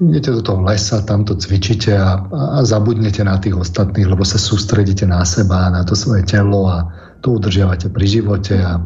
idete 0.00 0.30
do 0.32 0.42
toho 0.44 0.60
lesa, 0.60 1.00
tam 1.04 1.24
to 1.24 1.40
cvičíte 1.40 1.96
a, 1.96 2.20
a 2.28 2.60
zabudnete 2.64 3.24
na 3.24 3.40
tých 3.40 3.56
ostatných, 3.56 4.04
lebo 4.04 4.24
sa 4.24 4.36
sústredíte 4.36 5.08
na 5.08 5.24
seba, 5.24 5.72
na 5.72 5.84
to 5.88 5.96
svoje 5.96 6.28
telo 6.28 6.68
a 6.68 6.84
to 7.24 7.40
udržiavate 7.40 7.88
pri 7.88 8.04
živote 8.04 8.60
a, 8.60 8.76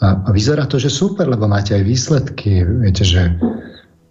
a, 0.00 0.06
a 0.24 0.28
vyzerá 0.32 0.64
to, 0.64 0.80
že 0.80 0.88
super, 0.88 1.28
lebo 1.28 1.44
máte 1.44 1.76
aj 1.76 1.84
výsledky. 1.84 2.64
Viete, 2.64 3.04
že 3.04 3.36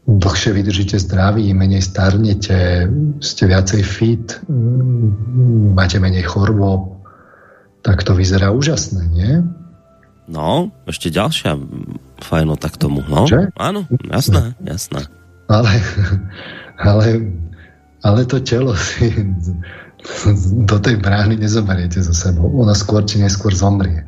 dlhšie 0.07 0.51
vydržíte 0.53 0.97
zdraví, 0.99 1.53
menej 1.53 1.85
starnete, 1.85 2.89
ste 3.21 3.43
viacej 3.45 3.81
fit, 3.85 4.27
máte 5.77 6.01
menej 6.01 6.25
chorôb, 6.25 6.97
tak 7.85 8.01
to 8.05 8.17
vyzerá 8.17 8.49
úžasné, 8.49 9.03
nie? 9.09 9.31
No, 10.31 10.71
ešte 10.87 11.11
ďalšia 11.11 11.57
fajnota 12.21 12.69
k 12.69 12.77
tomu. 12.77 13.03
No, 13.05 13.25
Že? 13.27 13.51
áno, 13.57 13.85
jasné, 14.07 14.53
no. 14.57 14.63
jasné. 14.63 15.01
Ale, 15.49 15.73
ale, 16.79 17.07
ale 18.05 18.21
to 18.25 18.39
telo 18.39 18.77
si 18.77 19.11
do 20.69 20.77
tej 20.79 20.97
brány 20.97 21.37
nezoberiete 21.37 22.01
so 22.01 22.13
sebou. 22.13 22.47
Ona 22.61 22.73
skôr 22.73 23.05
či 23.05 23.19
neskôr 23.21 23.53
zomrie. 23.53 24.07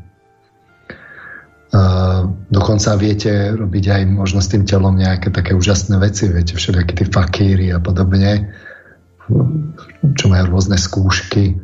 Dokonca 2.54 2.90
viete 3.02 3.58
robiť 3.58 3.86
aj 3.90 4.02
možno 4.06 4.46
s 4.46 4.52
tým 4.54 4.62
telom 4.62 4.94
nejaké 4.94 5.34
také 5.34 5.58
úžasné 5.58 5.98
veci, 5.98 6.30
viete, 6.30 6.54
všetky 6.54 6.94
tie 6.94 7.08
fakíry 7.10 7.74
a 7.74 7.82
podobne, 7.82 8.54
čo 10.14 10.26
majú 10.30 10.54
rôzne 10.54 10.78
skúšky 10.78 11.58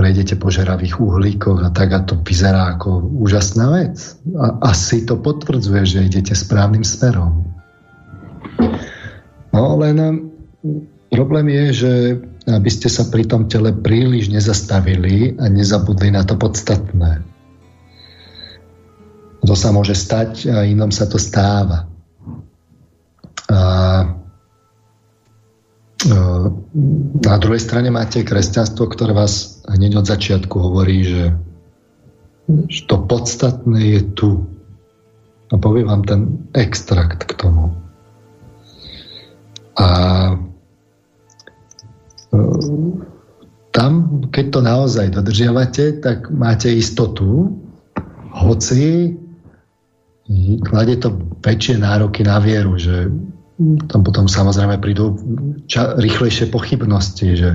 prejdete 0.00 0.38
po 0.38 0.48
žeravých 0.48 0.96
uhlíkoch 0.96 1.60
a 1.66 1.70
tak 1.74 1.92
a 1.92 2.00
to 2.00 2.16
vyzerá 2.22 2.78
ako 2.78 3.04
úžasná 3.20 3.68
vec. 3.74 4.16
A 4.38 4.72
asi 4.72 5.04
to 5.04 5.20
potvrdzuje, 5.20 5.82
že 5.84 6.06
idete 6.06 6.32
správnym 6.32 6.86
smerom. 6.86 7.44
No 9.50 9.76
len 9.76 10.30
problém 11.10 11.52
je, 11.52 11.64
že 11.74 11.92
aby 12.48 12.70
ste 12.72 12.88
sa 12.88 13.06
pri 13.12 13.28
tom 13.28 13.46
tele 13.50 13.76
príliš 13.76 14.32
nezastavili 14.32 15.36
a 15.36 15.52
nezabudli 15.52 16.08
na 16.08 16.24
to 16.24 16.40
podstatné. 16.40 17.20
To 19.40 19.54
sa 19.56 19.72
môže 19.72 19.96
stať 19.96 20.46
a 20.52 20.68
inom 20.68 20.92
sa 20.92 21.08
to 21.08 21.16
stáva. 21.16 21.88
A 23.50 23.60
na 27.20 27.36
druhej 27.36 27.60
strane 27.60 27.92
máte 27.92 28.24
kresťanstvo, 28.24 28.88
ktoré 28.88 29.12
vás 29.12 29.60
hneď 29.68 30.00
od 30.00 30.06
začiatku 30.08 30.56
hovorí, 30.56 31.04
že, 31.04 31.22
to 32.88 32.96
podstatné 33.04 33.98
je 33.98 34.00
tu. 34.16 34.30
A 35.50 35.58
poviem 35.58 35.90
vám 35.90 36.02
ten 36.06 36.20
extrakt 36.54 37.26
k 37.26 37.32
tomu. 37.36 37.74
A 39.76 39.88
e, 42.30 42.38
tam, 43.74 43.92
keď 44.30 44.46
to 44.54 44.60
naozaj 44.62 45.06
dodržiavate, 45.10 46.00
tak 46.00 46.30
máte 46.30 46.70
istotu, 46.70 47.50
hoci 48.30 49.14
kladie 50.62 50.96
to 50.98 51.10
väčšie 51.42 51.82
nároky 51.82 52.22
na 52.22 52.38
vieru, 52.38 52.78
že 52.78 53.10
tam 53.90 54.00
potom 54.06 54.30
samozrejme 54.30 54.80
prídu 54.80 55.18
ča- 55.68 55.98
rýchlejšie 55.98 56.48
pochybnosti, 56.48 57.28
že 57.36 57.50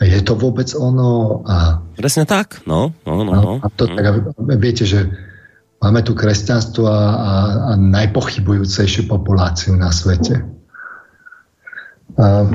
je 0.00 0.20
to 0.24 0.32
vôbec 0.32 0.72
ono 0.72 1.44
a... 1.44 1.84
Presne 1.94 2.24
tak, 2.24 2.64
no. 2.64 2.96
no, 3.04 3.20
no, 3.20 3.32
no. 3.36 3.52
A 3.60 3.68
to, 3.68 3.84
tak, 3.84 4.32
viete, 4.56 4.88
že 4.88 5.12
máme 5.84 6.00
tu 6.00 6.16
kresťanstvo 6.16 6.88
a, 6.88 6.96
a, 6.96 7.32
a 7.68 7.72
najpochybujúcejšiu 7.76 9.06
populáciu 9.12 9.76
na 9.76 9.92
svete. 9.92 10.40
A, 12.16 12.48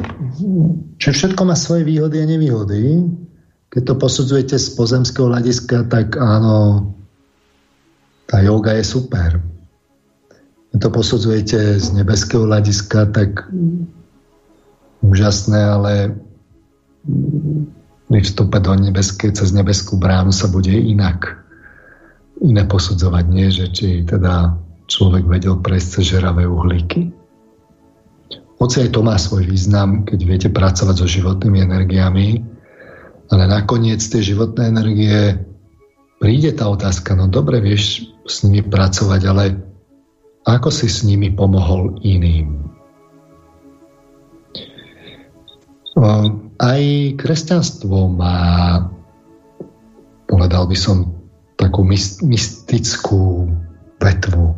čo 0.97 1.09
všetko 1.13 1.41
má 1.45 1.53
svoje 1.53 1.85
výhody 1.85 2.17
a 2.17 2.25
nevýhody. 2.25 3.05
Keď 3.69 3.81
to 3.87 3.93
posudzujete 3.93 4.57
z 4.57 4.67
pozemského 4.73 5.29
hľadiska, 5.29 5.85
tak 5.85 6.17
áno, 6.17 6.94
tá 8.25 8.41
yoga 8.41 8.77
je 8.77 8.83
super 8.85 9.41
to 10.79 10.91
posudzujete 10.91 11.79
z 11.79 11.87
nebeského 11.95 12.43
hľadiska, 12.43 13.15
tak 13.15 13.47
úžasné, 14.99 15.59
ale 15.59 15.93
pri 18.09 18.21
vstupe 18.21 18.57
do 18.59 18.73
nebeské, 18.75 19.31
cez 19.31 19.55
nebeskú 19.55 19.95
bránu 19.95 20.35
sa 20.35 20.51
bude 20.51 20.71
inak 20.71 21.39
iné 22.43 22.67
posudzovať, 22.67 23.25
nie? 23.31 23.47
že 23.47 23.65
či 23.71 23.87
teda 24.03 24.57
človek 24.91 25.23
vedel 25.25 25.57
prejsť 25.63 25.87
cez 25.99 26.03
žeravé 26.17 26.43
uhlíky. 26.45 27.09
Hoci 28.55 28.87
aj 28.87 28.89
to 28.95 29.03
má 29.03 29.19
svoj 29.19 29.47
význam, 29.47 30.07
keď 30.07 30.19
viete 30.23 30.49
pracovať 30.51 30.95
so 30.95 31.07
životnými 31.07 31.59
energiami, 31.59 32.27
ale 33.31 33.43
nakoniec 33.47 33.99
tie 33.99 34.21
životné 34.21 34.71
energie 34.71 35.39
príde 36.19 36.51
tá 36.55 36.69
otázka, 36.71 37.13
no 37.15 37.27
dobre, 37.27 37.59
vieš 37.59 38.09
s 38.25 38.41
nimi 38.45 38.63
pracovať, 38.65 39.21
ale 39.27 39.43
ako 40.45 40.69
si 40.69 40.87
s 40.89 41.01
nimi 41.01 41.33
pomohol 41.33 41.97
iným. 42.05 42.61
Aj 46.59 46.81
kresťanstvo 47.15 48.11
má, 48.11 48.37
povedal 50.27 50.67
by 50.67 50.77
som, 50.77 51.15
takú 51.55 51.87
mystickú 52.21 53.47
vetvu. 54.03 54.51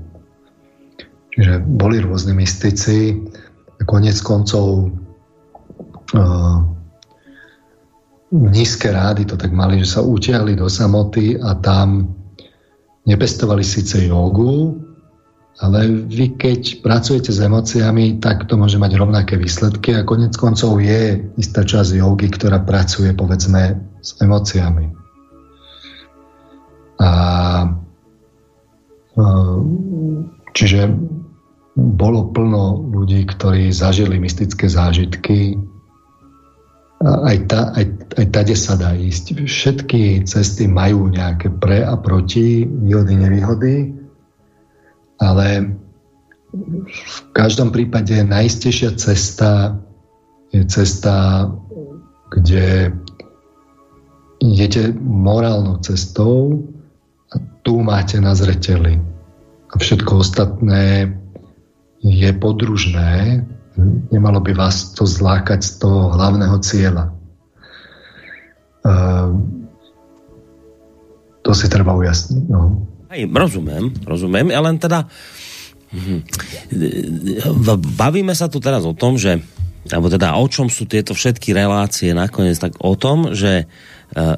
Čiže 1.38 1.62
boli 1.62 2.02
rôzne 2.02 2.34
mystici 2.34 3.14
konec 3.86 4.18
koncov 4.26 4.90
nízke 8.32 8.91
rády 8.91 9.24
to 9.26 9.40
tak 9.40 9.56
mali, 9.56 9.80
že 9.80 9.98
sa 9.98 10.02
utiahli 10.04 10.60
do 10.60 10.68
samoty 10.68 11.40
a 11.40 11.56
tam 11.64 12.12
nepestovali 13.08 13.64
síce 13.64 14.04
jogu, 14.04 14.76
ale 15.58 15.90
vy 15.90 16.38
keď 16.38 16.86
pracujete 16.86 17.34
s 17.34 17.41
emóciami, 17.41 18.22
tak 18.22 18.45
to 18.45 18.60
môže 18.60 18.78
mať 18.78 18.94
rovnaké 18.99 19.40
výsledky 19.40 19.95
a 19.95 20.06
konec 20.06 20.38
koncov 20.38 20.78
je 20.78 21.18
istá 21.40 21.66
časť 21.66 21.98
jogy, 21.98 22.30
ktorá 22.30 22.62
pracuje 22.62 23.10
povedzme 23.16 23.80
s 24.04 24.14
emóciami. 24.22 24.94
A 27.02 27.12
e, 29.18 29.28
čiže 30.54 30.94
bolo 31.78 32.30
plno 32.34 32.90
ľudí, 32.94 33.26
ktorí 33.26 33.70
zažili 33.70 34.18
mystické 34.18 34.66
zážitky. 34.70 35.58
Aj, 36.98 37.38
ta, 37.45 37.78
aj, 37.78 38.18
aj 38.18 38.26
tade 38.34 38.56
sa 38.57 38.74
dá 38.74 38.98
ísť. 38.98 39.45
Všetky 39.45 40.26
cesty 40.26 40.65
majú 40.65 41.14
nejaké 41.14 41.53
pre 41.53 41.86
a 41.86 41.94
proti, 41.94 42.65
výhody, 42.65 43.14
nevýhody 43.14 43.76
ale 45.18 45.78
v 46.88 47.19
každom 47.34 47.74
prípade 47.74 48.14
najistejšia 48.24 48.95
cesta 48.95 49.82
je 50.53 50.64
cesta, 50.64 51.48
kde 52.32 52.95
idete 54.40 54.95
morálnou 55.02 55.82
cestou 55.84 56.64
a 57.34 57.36
tu 57.65 57.84
máte 57.84 58.22
na 58.24 58.32
zreteli. 58.32 59.02
A 59.68 59.76
všetko 59.76 60.24
ostatné 60.24 61.11
je 61.99 62.30
podružné, 62.32 63.44
nemalo 64.12 64.41
by 64.41 64.54
vás 64.58 64.91
to 64.98 65.06
zlákať 65.06 65.62
z 65.62 65.72
toho 65.82 66.14
hlavného 66.18 66.58
cieľa. 66.60 67.14
Uh, 68.82 69.38
to 71.45 71.52
si 71.56 71.72
treba 71.72 71.95
ujasniť. 71.95 72.44
No. 72.52 72.84
Aj, 73.08 73.22
rozumiem, 73.24 73.94
rozumiem, 74.04 74.52
ale 74.52 74.76
len 74.76 74.78
teda 74.82 75.08
hm, 75.95 76.20
bavíme 77.95 78.36
sa 78.36 78.52
tu 78.52 78.60
teraz 78.60 78.84
o 78.84 78.91
tom, 78.91 79.16
že 79.16 79.40
alebo 79.88 80.12
teda 80.12 80.36
o 80.36 80.44
čom 80.52 80.68
sú 80.68 80.84
tieto 80.84 81.16
všetky 81.16 81.56
relácie 81.56 82.12
nakoniec, 82.12 82.60
tak 82.60 82.76
o 82.84 82.91
tom, 82.99 83.32
že 83.32 83.64
e, 83.64 83.66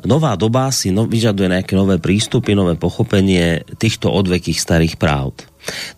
nová 0.06 0.38
doba 0.38 0.70
si 0.70 0.94
no, 0.94 1.10
vyžaduje 1.10 1.50
nejaké 1.50 1.74
nové 1.74 1.98
prístupy, 1.98 2.54
nové 2.54 2.78
pochopenie 2.78 3.66
týchto 3.82 4.14
odvekých 4.14 4.62
starých 4.62 5.02
pravd. 5.02 5.49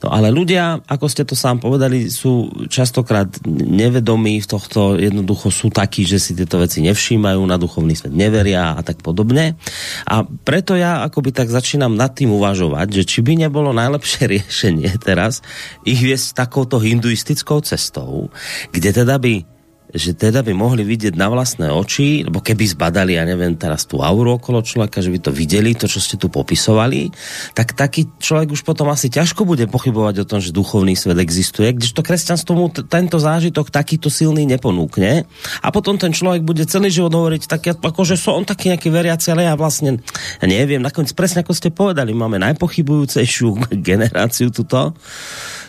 No 0.01 0.09
ale 0.09 0.33
ľudia, 0.33 0.81
ako 0.89 1.05
ste 1.05 1.23
to 1.27 1.37
sám 1.37 1.61
povedali, 1.61 2.09
sú 2.09 2.49
častokrát 2.67 3.29
nevedomí 3.47 4.41
v 4.41 4.47
tohto, 4.49 4.97
jednoducho 4.97 5.53
sú 5.53 5.69
takí, 5.69 6.07
že 6.07 6.17
si 6.17 6.33
tieto 6.33 6.57
veci 6.57 6.81
nevšímajú, 6.81 7.41
na 7.45 7.59
duchovný 7.59 7.93
svet 7.93 8.15
neveria 8.15 8.73
a 8.73 8.81
tak 8.81 9.03
podobne. 9.05 9.59
A 10.07 10.25
preto 10.25 10.73
ja 10.73 11.05
akoby 11.05 11.35
tak 11.35 11.53
začínam 11.53 11.93
nad 11.93 12.15
tým 12.15 12.33
uvažovať, 12.33 13.01
že 13.01 13.03
či 13.05 13.19
by 13.21 13.45
nebolo 13.45 13.75
najlepšie 13.75 14.23
riešenie 14.39 14.97
teraz 15.03 15.45
ich 15.85 16.01
viesť 16.01 16.33
takouto 16.33 16.81
hinduistickou 16.81 17.61
cestou, 17.61 18.33
kde 18.73 18.89
teda 18.95 19.21
by 19.21 19.50
že 19.91 20.15
teda 20.15 20.41
by 20.41 20.55
mohli 20.55 20.87
vidieť 20.87 21.15
na 21.19 21.27
vlastné 21.27 21.67
oči, 21.71 22.23
lebo 22.23 22.39
keby 22.39 22.63
zbadali, 22.71 23.19
ja 23.19 23.27
neviem, 23.27 23.55
teraz 23.59 23.83
tú 23.83 23.99
auru 23.99 24.39
okolo 24.39 24.63
človeka, 24.63 25.03
že 25.03 25.11
by 25.11 25.19
to 25.19 25.31
videli, 25.35 25.75
to, 25.75 25.87
čo 25.87 25.99
ste 25.99 26.15
tu 26.15 26.31
popisovali, 26.31 27.11
tak 27.51 27.75
taký 27.75 28.07
človek 28.19 28.55
už 28.55 28.61
potom 28.63 28.87
asi 28.87 29.11
ťažko 29.11 29.43
bude 29.43 29.67
pochybovať 29.67 30.23
o 30.23 30.25
tom, 30.27 30.39
že 30.39 30.55
duchovný 30.55 30.95
svet 30.95 31.19
existuje, 31.19 31.75
kdežto 31.75 32.01
kresťanstvo 32.03 32.53
mu 32.55 32.67
tento 32.71 33.19
zážitok 33.19 33.67
takýto 33.69 34.07
silný 34.07 34.47
neponúkne. 34.47 35.27
A 35.59 35.67
potom 35.69 35.99
ten 35.99 36.15
človek 36.15 36.43
bude 36.43 36.63
celý 36.67 36.87
život 36.87 37.11
hovoriť 37.11 37.47
tak, 37.47 37.75
ako 37.75 38.01
že 38.07 38.15
som 38.15 38.47
taký 38.47 38.71
nejaký 38.71 38.87
veriaci, 38.87 39.31
ale 39.35 39.47
ja 39.47 39.55
vlastne 39.59 39.99
ja 40.39 40.45
neviem, 40.47 40.79
nakoniec 40.79 41.11
presne 41.11 41.43
ako 41.43 41.51
ste 41.51 41.69
povedali, 41.69 42.15
máme 42.15 42.39
najpochybujúcejšiu 42.39 43.47
generáciu 43.89 44.49
tuto 44.49 44.95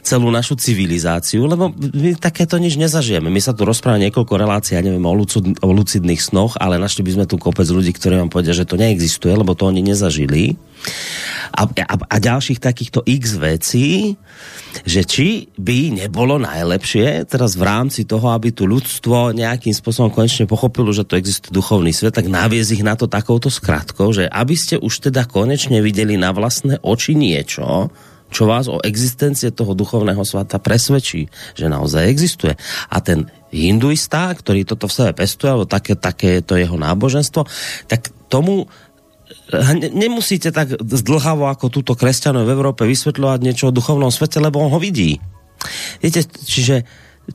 celú 0.02 0.34
našu 0.34 0.58
civilizáciu, 0.58 1.46
lebo 1.46 1.70
my 1.70 2.18
takéto 2.18 2.58
nič 2.58 2.74
nezažijeme. 2.74 3.30
My 3.30 3.38
sa 3.38 3.54
tu 3.54 3.62
rozprávame 3.62 4.10
niekoľko 4.10 4.34
relácií, 4.34 4.74
ja 4.74 4.82
neviem, 4.82 5.06
o, 5.06 5.14
lucid, 5.14 5.46
o 5.62 5.70
lucidných 5.70 6.18
snoch, 6.18 6.58
ale 6.58 6.82
našli 6.82 7.06
by 7.06 7.22
sme 7.22 7.24
tu 7.30 7.38
kopec 7.38 7.70
ľudí, 7.70 7.94
ktorí 7.94 8.18
vám 8.18 8.26
povedia, 8.26 8.50
že 8.50 8.66
to 8.66 8.74
neexistuje, 8.74 9.30
lebo 9.30 9.54
to 9.54 9.70
oni 9.70 9.78
nezažili. 9.86 10.58
A, 11.54 11.62
a, 11.70 11.94
a 11.94 12.16
ďalších 12.18 12.58
takýchto 12.58 13.06
x 13.06 13.38
vecí, 13.38 14.18
že 14.82 15.06
či 15.06 15.46
by 15.54 16.02
nebolo 16.02 16.42
najlepšie 16.42 17.30
teraz 17.30 17.54
v 17.54 17.62
rámci 17.62 18.02
toho, 18.02 18.34
aby 18.34 18.50
tu 18.50 18.66
ľudstvo 18.66 19.30
nejakým 19.30 19.70
spôsobom 19.70 20.10
konečne 20.10 20.50
pochopilo, 20.50 20.90
že 20.90 21.06
to 21.06 21.14
existuje 21.14 21.54
duchovný 21.54 21.94
svet, 21.94 22.18
tak 22.18 22.26
naviez 22.26 22.74
ich 22.74 22.82
na 22.82 22.98
to 22.98 23.06
takouto 23.06 23.46
skratkou, 23.46 24.10
že 24.10 24.26
aby 24.26 24.58
ste 24.58 24.82
už 24.82 25.12
teda 25.12 25.30
konečne 25.30 25.78
videli 25.78 26.18
na 26.18 26.34
vlastné 26.34 26.82
oči 26.82 27.14
niečo, 27.14 27.94
čo 28.32 28.48
vás 28.48 28.66
o 28.66 28.80
existencie 28.80 29.52
toho 29.52 29.76
duchovného 29.76 30.24
svata 30.24 30.56
presvedčí, 30.56 31.28
že 31.52 31.66
naozaj 31.68 32.08
existuje. 32.08 32.56
A 32.88 32.96
ten 33.04 33.28
hinduista, 33.52 34.32
ktorý 34.32 34.64
toto 34.64 34.88
v 34.88 34.96
sebe 34.96 35.12
pestuje, 35.12 35.52
alebo 35.52 35.68
také, 35.68 35.92
také 35.94 36.40
je 36.40 36.42
to 36.42 36.54
jeho 36.56 36.80
náboženstvo, 36.80 37.44
tak 37.86 38.08
tomu 38.32 38.64
eh, 38.64 39.92
nemusíte 39.92 40.48
tak 40.50 40.80
zdlhavo 40.80 41.52
ako 41.52 41.68
túto 41.68 41.92
kresťanov 41.92 42.48
v 42.48 42.54
Európe 42.56 42.88
vysvetľovať 42.88 43.38
niečo 43.44 43.68
o 43.68 43.76
duchovnom 43.76 44.08
svete, 44.08 44.40
lebo 44.40 44.58
on 44.64 44.72
ho 44.72 44.80
vidí. 44.80 45.20
Viete, 46.00 46.24
čiže 46.26 46.88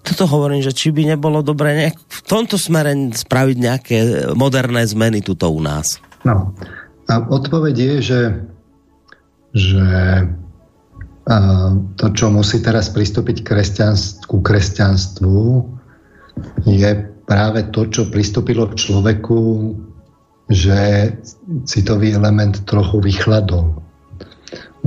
toto 0.03 0.28
hovorím, 0.28 0.60
že 0.60 0.76
či 0.76 0.91
by 0.91 1.15
nebolo 1.15 1.40
dobré 1.40 1.72
nejak 1.72 1.95
v 1.95 2.22
tomto 2.28 2.60
smere 2.60 2.91
spraviť 3.15 3.57
nejaké 3.57 3.98
moderné 4.36 4.84
zmeny 4.84 5.24
tuto 5.24 5.48
u 5.48 5.64
nás. 5.64 6.03
No. 6.28 6.52
A 7.07 7.24
odpoveď 7.24 7.76
je, 7.80 7.94
že, 8.03 8.22
že 9.56 9.88
to, 11.99 12.05
čo 12.15 12.31
musí 12.31 12.63
teraz 12.63 12.87
pristúpiť 12.87 13.43
kresťanstvu, 13.43 14.23
ku 14.31 14.37
kresťanstvu, 14.39 15.39
je 16.63 16.91
práve 17.27 17.67
to, 17.75 17.91
čo 17.91 18.07
pristúpilo 18.07 18.71
k 18.71 18.79
človeku, 18.79 19.75
že 20.47 21.11
citový 21.67 22.15
element 22.15 22.63
trochu 22.63 23.03
vychladol. 23.03 23.75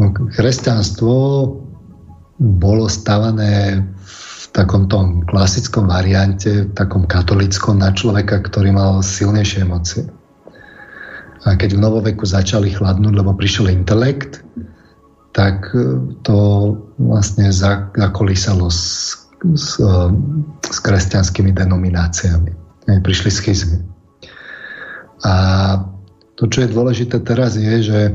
No, 0.00 0.04
kresťanstvo 0.16 1.12
bolo 2.40 2.88
stavané 2.88 3.84
v 3.84 4.44
takom 4.56 4.88
tom 4.88 5.20
klasickom 5.28 5.92
variante, 5.92 6.64
v 6.64 6.72
takom 6.72 7.04
katolickom 7.04 7.84
na 7.84 7.92
človeka, 7.92 8.40
ktorý 8.40 8.72
mal 8.72 9.04
silnejšie 9.04 9.68
emócie. 9.68 10.08
A 11.44 11.52
keď 11.52 11.76
v 11.76 11.84
novoveku 11.84 12.24
začali 12.24 12.72
chladnúť, 12.72 13.12
lebo 13.12 13.36
prišiel 13.36 13.68
intelekt, 13.68 14.40
tak 15.30 15.70
e, 15.74 15.98
to 16.26 16.38
vlastne 16.98 17.50
zakolísalo 17.94 18.66
s, 18.70 19.14
s, 19.54 19.78
e, 19.78 19.94
s 20.66 20.78
kresťanskými 20.82 21.54
denomináciami. 21.54 22.52
Prišli 22.90 23.30
schizmy. 23.30 23.78
A 25.22 25.32
to, 26.34 26.50
čo 26.50 26.66
je 26.66 26.74
dôležité 26.74 27.22
teraz, 27.22 27.54
je, 27.54 27.76
že 27.82 28.00
e, 28.10 28.12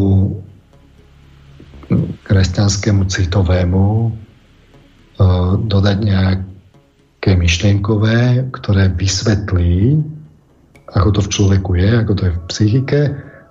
kresťanskému 2.24 3.08
citovému, 3.08 4.12
Eh, 5.14 5.52
dodať 5.70 5.98
nejaké 6.02 7.38
myšlienkové, 7.38 8.50
ktoré 8.50 8.90
vysvetlí, 8.90 10.02
ako 10.90 11.08
to 11.14 11.20
v 11.22 11.30
človeku 11.30 11.70
je, 11.78 11.90
ako 12.02 12.12
to 12.18 12.22
je 12.26 12.32
v 12.34 12.44
psychike 12.50 13.00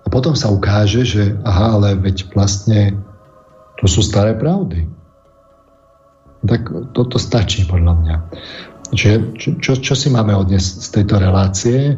a 0.03 0.07
potom 0.11 0.35
sa 0.35 0.51
ukáže, 0.51 1.07
že 1.07 1.39
aha, 1.47 1.79
ale 1.79 1.95
veď 1.95 2.35
vlastne 2.35 2.99
to 3.79 3.87
sú 3.87 4.03
staré 4.03 4.35
pravdy. 4.35 4.91
Tak 6.43 6.91
toto 6.91 7.15
stačí 7.15 7.63
podľa 7.63 7.93
mňa. 8.03 8.15
Čiže 8.93 9.15
čo, 9.63 9.73
čo, 9.79 9.93
si 9.97 10.07
máme 10.13 10.35
odniesť 10.37 10.69
z 10.85 10.89
tejto 11.01 11.15
relácie? 11.17 11.97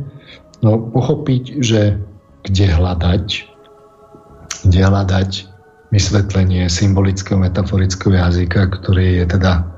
No 0.64 0.80
pochopiť, 0.80 1.60
že 1.60 2.00
kde 2.46 2.66
hľadať, 2.72 3.26
kde 4.70 4.80
hľadať 4.80 5.32
vysvetlenie 5.92 6.70
symbolického 6.72 7.42
metaforického 7.42 8.16
jazyka, 8.16 8.70
ktorý 8.80 9.24
je 9.24 9.26
teda 9.28 9.76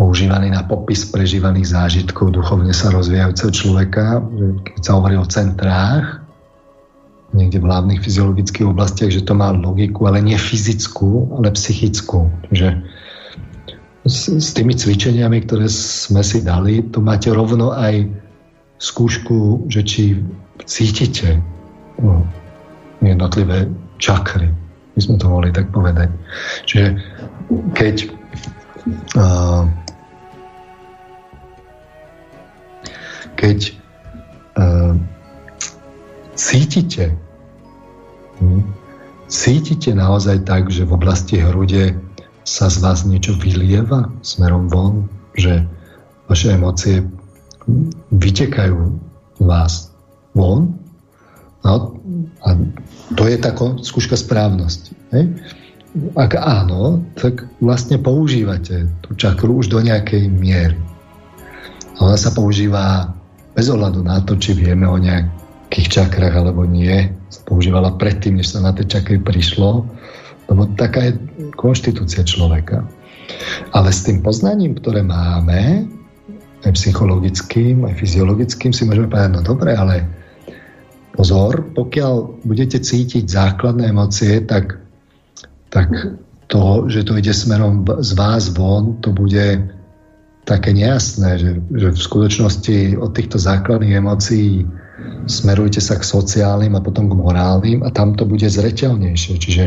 používaný 0.00 0.50
na 0.50 0.64
popis 0.64 1.04
prežívaných 1.04 1.76
zážitkov 1.76 2.32
duchovne 2.32 2.72
sa 2.72 2.90
rozvíjajúceho 2.90 3.52
človeka. 3.52 4.24
Keď 4.64 4.82
sa 4.82 4.96
hovorí 4.96 5.20
o 5.20 5.28
centrách, 5.28 6.24
niekde 7.36 7.60
v 7.60 7.68
hlavných 7.68 8.00
fyziologických 8.00 8.66
oblastiach, 8.68 9.12
že 9.12 9.24
to 9.24 9.36
má 9.36 9.52
logiku, 9.52 10.08
ale 10.08 10.24
nie 10.24 10.36
fyzickú, 10.36 11.36
ale 11.36 11.52
psychickú. 11.52 12.28
Že 12.52 12.80
s, 14.06 14.28
s 14.28 14.48
tými 14.54 14.74
cvičeniami, 14.74 15.46
ktoré 15.46 15.70
sme 15.70 16.26
si 16.26 16.42
dali, 16.42 16.82
to 16.90 16.98
máte 16.98 17.30
rovno 17.30 17.70
aj 17.70 18.06
skúšku, 18.82 19.70
že 19.70 19.86
či 19.86 20.02
cítite 20.66 21.38
no, 22.02 22.26
jednotlivé 22.98 23.70
čakry 24.02 24.50
by 24.92 25.00
sme 25.00 25.16
to 25.22 25.26
mohli 25.30 25.48
tak 25.54 25.70
povedať. 25.70 26.10
Čiže 26.66 26.86
keď 27.78 27.96
uh, 29.16 29.64
keď 33.38 33.58
uh, 34.58 34.94
cítite 36.34 37.14
hm, 38.42 38.62
cítite 39.30 39.94
naozaj 39.94 40.44
tak, 40.44 40.68
že 40.68 40.84
v 40.84 40.92
oblasti 40.92 41.40
hrude 41.40 41.96
sa 42.42 42.66
z 42.66 42.76
vás 42.82 43.06
niečo 43.06 43.38
vylieva 43.38 44.10
smerom 44.26 44.66
von, 44.66 45.06
že 45.38 45.62
vaše 46.26 46.54
emócie 46.54 47.06
vytekajú 48.10 48.98
vás 49.42 49.94
von 50.34 50.82
No, 51.62 51.94
a 52.42 52.58
to 53.14 53.22
je 53.30 53.38
taká 53.38 53.78
skúška 53.86 54.18
správnosti. 54.18 54.98
Hej? 55.14 55.30
Ak 56.18 56.34
áno, 56.34 57.06
tak 57.14 57.46
vlastne 57.62 58.02
používate 58.02 58.90
tú 59.06 59.14
čakru 59.14 59.62
už 59.62 59.70
do 59.70 59.78
nejakej 59.78 60.26
miery. 60.26 60.78
A 62.00 62.10
ona 62.10 62.18
sa 62.18 62.34
používa 62.34 63.14
bez 63.54 63.70
ohľadu 63.70 64.02
na 64.02 64.18
to, 64.26 64.34
či 64.40 64.58
vieme 64.58 64.88
o 64.90 64.98
nejakých 64.98 66.02
čakrach 66.02 66.34
alebo 66.34 66.66
nie. 66.66 67.12
Sa 67.30 67.44
používala 67.46 67.94
predtým, 67.94 68.42
než 68.42 68.56
sa 68.56 68.64
na 68.64 68.74
tie 68.74 68.88
čakry 68.88 69.22
prišlo, 69.22 69.86
lebo 70.52 70.68
taká 70.76 71.08
je 71.08 71.12
konštitúcia 71.56 72.28
človeka. 72.28 72.84
Ale 73.72 73.88
s 73.88 74.04
tým 74.04 74.20
poznaním, 74.20 74.76
ktoré 74.76 75.00
máme, 75.00 75.88
aj 76.62 76.76
psychologickým, 76.76 77.88
aj 77.88 77.98
fyziologickým, 77.98 78.70
si 78.70 78.84
môžeme 78.84 79.08
povedať, 79.10 79.32
no 79.34 79.42
dobre, 79.42 79.74
ale 79.74 80.06
pozor, 81.16 81.72
pokiaľ 81.74 82.44
budete 82.46 82.78
cítiť 82.78 83.26
základné 83.26 83.90
emócie, 83.90 84.44
tak, 84.46 84.78
tak 85.72 85.88
to, 86.46 86.86
že 86.86 87.08
to 87.08 87.16
ide 87.16 87.32
smerom 87.32 87.82
z 88.04 88.12
vás 88.14 88.52
von, 88.52 89.00
to 89.00 89.10
bude 89.10 89.72
také 90.44 90.74
nejasné, 90.74 91.38
že, 91.38 91.50
že 91.70 91.88
v 91.94 91.98
skutočnosti 91.98 92.76
od 92.98 93.10
týchto 93.14 93.38
základných 93.38 93.98
emócií 93.98 94.66
smerujte 95.26 95.78
sa 95.78 95.98
k 95.98 96.04
sociálnym 96.06 96.74
a 96.74 96.84
potom 96.84 97.06
k 97.10 97.18
morálnym 97.18 97.80
a 97.86 97.88
tam 97.94 98.14
to 98.18 98.26
bude 98.26 98.46
zreteľnejšie. 98.46 99.34
Čiže 99.38 99.64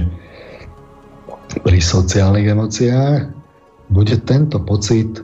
pri 1.61 1.79
sociálnych 1.79 2.47
emóciách 2.51 3.31
bude 3.93 4.15
tento 4.25 4.57
pocit 4.63 5.21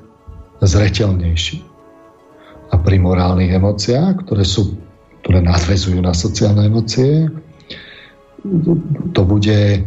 zreteľnejší. 0.61 1.57
A 2.71 2.79
pri 2.79 2.97
morálnych 3.01 3.51
emóciách, 3.51 4.23
ktoré 4.23 4.47
sú 4.47 4.77
ktoré 5.21 5.39
nadvezujú 5.45 6.01
na 6.01 6.17
sociálne 6.17 6.65
emócie, 6.65 7.29
to 9.13 9.21
bude 9.21 9.59
e, 9.77 9.81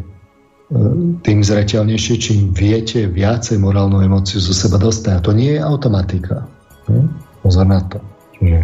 tým 1.27 1.39
zreteľnejšie, 1.43 2.15
čím 2.23 2.55
viete 2.55 3.11
viacej 3.11 3.59
morálnu 3.59 3.99
emóciu 3.99 4.39
zo 4.39 4.55
seba 4.55 4.79
dostať. 4.79 5.13
A 5.19 5.25
to 5.27 5.35
nie 5.35 5.59
je 5.59 5.61
automatika. 5.61 6.47
Hm? 6.87 7.11
Pozor 7.43 7.67
na 7.67 7.83
to. 7.91 7.99
Že 8.39 8.63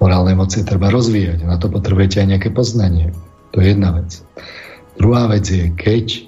morálne 0.00 0.32
emócie 0.32 0.64
treba 0.64 0.88
rozvíjať. 0.88 1.44
Na 1.44 1.60
to 1.60 1.68
potrebujete 1.68 2.24
aj 2.24 2.28
nejaké 2.32 2.48
poznanie. 2.56 3.12
To 3.52 3.60
je 3.60 3.76
jedna 3.76 4.00
vec. 4.00 4.24
Druhá 4.96 5.28
vec 5.28 5.44
je, 5.44 5.68
keď 5.76 6.24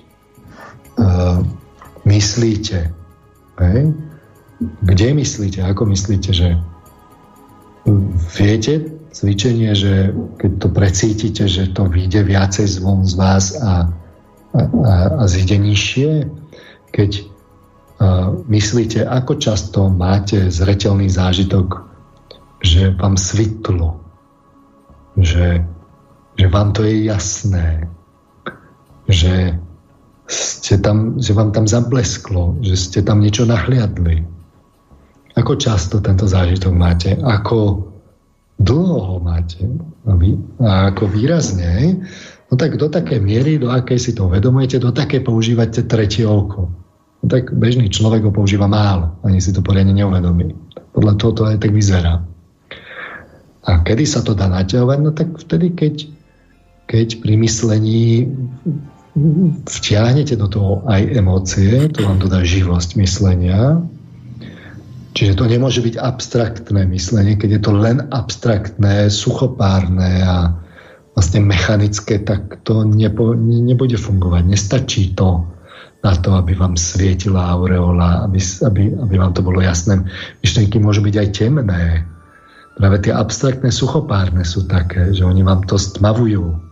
uh, 0.98 1.40
myslíte, 2.04 2.92
hej? 3.58 3.80
kde 4.58 5.06
myslíte, 5.14 5.62
ako 5.62 5.86
myslíte, 5.94 6.34
že 6.34 6.58
viete 8.34 8.98
cvičenie, 9.14 9.72
že 9.74 10.12
keď 10.36 10.50
to 10.58 10.68
precítite, 10.68 11.44
že 11.46 11.70
to 11.72 11.86
vyjde 11.86 12.26
viacej 12.26 12.66
zvon 12.66 13.06
z 13.06 13.14
vás 13.14 13.54
a, 13.58 13.62
a, 13.62 13.74
a, 14.58 14.94
a 15.22 15.24
nižšie, 15.26 16.26
keď 16.90 17.10
a, 17.18 17.24
myslíte, 18.46 19.06
ako 19.06 19.38
často 19.38 19.90
máte 19.90 20.50
zretelný 20.50 21.10
zážitok, 21.10 21.86
že 22.62 22.90
vám 22.98 23.14
svitlo, 23.14 24.02
že, 25.18 25.62
že 26.34 26.46
vám 26.50 26.74
to 26.74 26.82
je 26.82 27.06
jasné, 27.06 27.86
že, 29.06 29.54
ste 30.28 30.76
tam, 30.84 31.16
že 31.16 31.32
vám 31.32 31.56
tam 31.56 31.64
zablesklo, 31.64 32.60
že 32.60 32.76
ste 32.76 33.00
tam 33.00 33.24
niečo 33.24 33.48
nahliadli. 33.48 34.20
Ako 35.34 35.56
často 35.56 36.04
tento 36.04 36.28
zážitok 36.28 36.72
máte? 36.76 37.16
Ako 37.16 37.88
dlho 38.60 38.98
ho 39.00 39.16
máte 39.22 39.64
a, 40.04 40.90
ako 40.90 41.08
výrazne, 41.08 42.02
no 42.50 42.54
tak 42.58 42.74
do 42.74 42.90
také 42.90 43.22
miery, 43.22 43.56
do 43.56 43.70
akej 43.70 43.98
si 43.98 44.10
to 44.12 44.26
uvedomujete, 44.26 44.82
do 44.82 44.90
také 44.90 45.22
používate 45.22 45.86
tretie 45.86 46.26
oko. 46.26 46.68
No 47.22 47.26
tak 47.26 47.54
bežný 47.54 47.86
človek 47.88 48.26
ho 48.26 48.32
používa 48.34 48.66
málo, 48.66 49.14
ani 49.22 49.38
si 49.38 49.54
to 49.54 49.62
poriadne 49.62 49.94
neuvedomí. 49.94 50.52
Podľa 50.92 51.14
toho 51.16 51.32
to 51.32 51.42
aj 51.46 51.56
tak 51.62 51.70
vyzerá. 51.70 52.20
A 53.68 53.70
kedy 53.84 54.04
sa 54.08 54.24
to 54.24 54.32
dá 54.32 54.48
naťahovať? 54.48 54.98
No 55.00 55.10
tak 55.12 55.38
vtedy, 55.38 55.76
keď, 55.76 55.94
keď 56.88 57.20
pri 57.20 57.34
myslení 57.36 58.32
vtiahnete 59.66 60.38
do 60.38 60.46
toho 60.46 60.72
aj 60.86 61.02
emócie, 61.14 61.90
to 61.90 62.06
vám 62.06 62.18
dodá 62.22 62.40
živosť 62.42 62.98
myslenia, 62.98 63.82
Čiže 65.18 65.34
to 65.34 65.50
nemôže 65.50 65.82
byť 65.82 65.98
abstraktné 65.98 66.86
myslenie, 66.94 67.34
keď 67.34 67.58
je 67.58 67.62
to 67.66 67.72
len 67.74 68.06
abstraktné, 68.14 69.10
suchopárne 69.10 70.22
a 70.22 70.54
vlastne 71.18 71.42
mechanické, 71.42 72.22
tak 72.22 72.62
to 72.62 72.86
nepo, 72.86 73.34
nebude 73.34 73.98
fungovať. 73.98 74.46
Nestačí 74.46 75.18
to 75.18 75.42
na 76.06 76.14
to, 76.14 76.38
aby 76.38 76.54
vám 76.54 76.78
svietila 76.78 77.50
aureola, 77.50 78.30
aby, 78.30 78.38
aby, 78.38 78.82
aby 78.94 79.14
vám 79.18 79.34
to 79.34 79.42
bolo 79.42 79.58
jasné. 79.58 80.06
Myšlenky 80.46 80.78
môžu 80.78 81.02
byť 81.02 81.14
aj 81.18 81.28
temné. 81.34 82.06
Práve 82.78 83.02
tie 83.02 83.10
abstraktné, 83.10 83.74
suchopárne 83.74 84.46
sú 84.46 84.70
také, 84.70 85.10
že 85.10 85.26
oni 85.26 85.42
vám 85.42 85.66
to 85.66 85.74
stmavujú. 85.74 86.67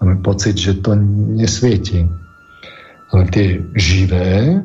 Máme 0.00 0.22
pocit, 0.22 0.58
že 0.58 0.82
to 0.82 0.94
nesvieti. 1.38 2.06
ale 3.14 3.30
tie 3.30 3.62
živé, 3.78 4.58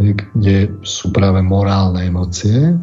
kde 0.00 0.72
sú 0.80 1.12
práve 1.12 1.44
morálne 1.44 2.08
emócie, 2.08 2.80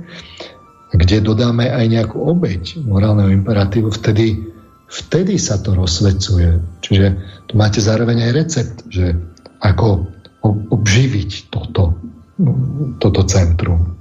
kde 0.94 1.26
dodáme 1.26 1.66
aj 1.66 1.86
nejakú 1.90 2.22
obeď 2.22 2.78
morálneho 2.86 3.34
imperatívu, 3.34 3.90
vtedy, 3.90 4.38
vtedy 4.86 5.42
sa 5.42 5.58
to 5.58 5.74
rozsvecuje. 5.74 6.62
Čiže 6.86 7.06
tu 7.50 7.54
máte 7.58 7.82
zároveň 7.82 8.30
aj 8.30 8.38
recept, 8.38 8.78
že 8.94 9.18
ako 9.66 10.06
obživiť 10.46 11.50
toto, 11.50 11.98
toto 13.02 13.22
centrum. 13.26 13.98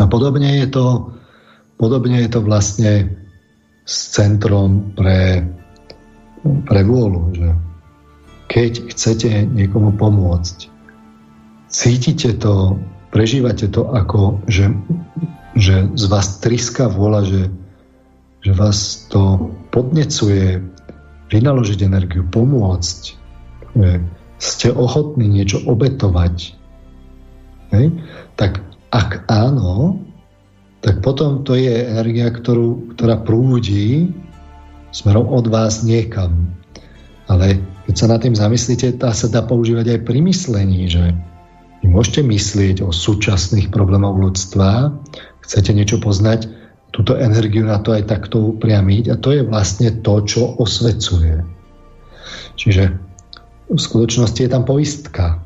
A 0.00 0.08
podobne 0.08 0.64
je 0.64 0.68
to, 0.72 1.12
podobne 1.76 2.24
je 2.24 2.30
to 2.32 2.40
vlastne 2.40 3.20
s 3.84 4.16
centrom 4.16 4.96
pre, 4.96 5.44
pre 6.42 6.82
že 7.32 7.48
keď 8.50 8.72
chcete 8.92 9.30
niekomu 9.48 9.96
pomôcť, 9.96 10.68
cítite 11.72 12.36
to, 12.36 12.76
prežívate 13.14 13.70
to 13.70 13.88
ako, 13.88 14.42
že, 14.50 14.68
že 15.56 15.88
z 15.96 16.04
vás 16.10 16.42
triská 16.44 16.90
vôľa, 16.90 17.22
že, 17.24 17.42
že 18.44 18.52
vás 18.52 19.08
to 19.08 19.54
podnecuje 19.72 20.60
vynaložiť 21.32 21.78
energiu, 21.80 22.28
pomôcť, 22.28 23.00
že 23.72 23.90
ste 24.36 24.68
ochotní 24.68 25.30
niečo 25.30 25.64
obetovať, 25.64 26.52
hej? 27.72 27.86
tak 28.36 28.60
ak 28.92 29.24
áno, 29.32 30.02
tak 30.82 31.00
potom 31.00 31.46
to 31.46 31.56
je 31.56 31.88
energia, 31.88 32.28
ktorú, 32.28 32.92
ktorá 32.92 33.22
prúdi 33.22 34.10
smerom 34.92 35.26
od 35.32 35.48
vás 35.48 35.82
niekam. 35.82 36.52
Ale 37.26 37.58
keď 37.88 37.94
sa 37.96 38.06
nad 38.12 38.20
tým 38.22 38.36
zamyslíte, 38.36 39.00
tá 39.00 39.10
sa 39.10 39.26
dá 39.26 39.42
používať 39.42 39.98
aj 39.98 40.00
pri 40.06 40.18
myslení, 40.22 40.86
že 40.86 41.16
vy 41.82 41.86
môžete 41.90 42.22
myslieť 42.22 42.86
o 42.86 42.94
súčasných 42.94 43.74
problémoch 43.74 44.14
ľudstva, 44.14 44.94
chcete 45.42 45.74
niečo 45.74 45.98
poznať, 45.98 46.46
túto 46.92 47.16
energiu 47.16 47.64
na 47.64 47.80
to 47.80 47.96
aj 47.96 48.06
takto 48.06 48.54
upriamiť 48.54 49.10
a 49.10 49.16
to 49.18 49.32
je 49.32 49.42
vlastne 49.42 49.88
to, 50.04 50.14
čo 50.28 50.54
osvecuje. 50.60 51.40
Čiže 52.54 52.84
v 53.72 53.80
skutočnosti 53.80 54.40
je 54.44 54.50
tam 54.52 54.68
poistka. 54.68 55.40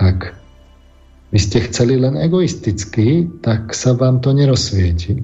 Ak 0.00 0.32
vy 1.28 1.38
ste 1.38 1.60
chceli 1.68 2.00
len 2.00 2.16
egoisticky, 2.16 3.28
tak 3.44 3.76
sa 3.76 3.92
vám 3.92 4.24
to 4.24 4.32
nerozsvieti. 4.32 5.20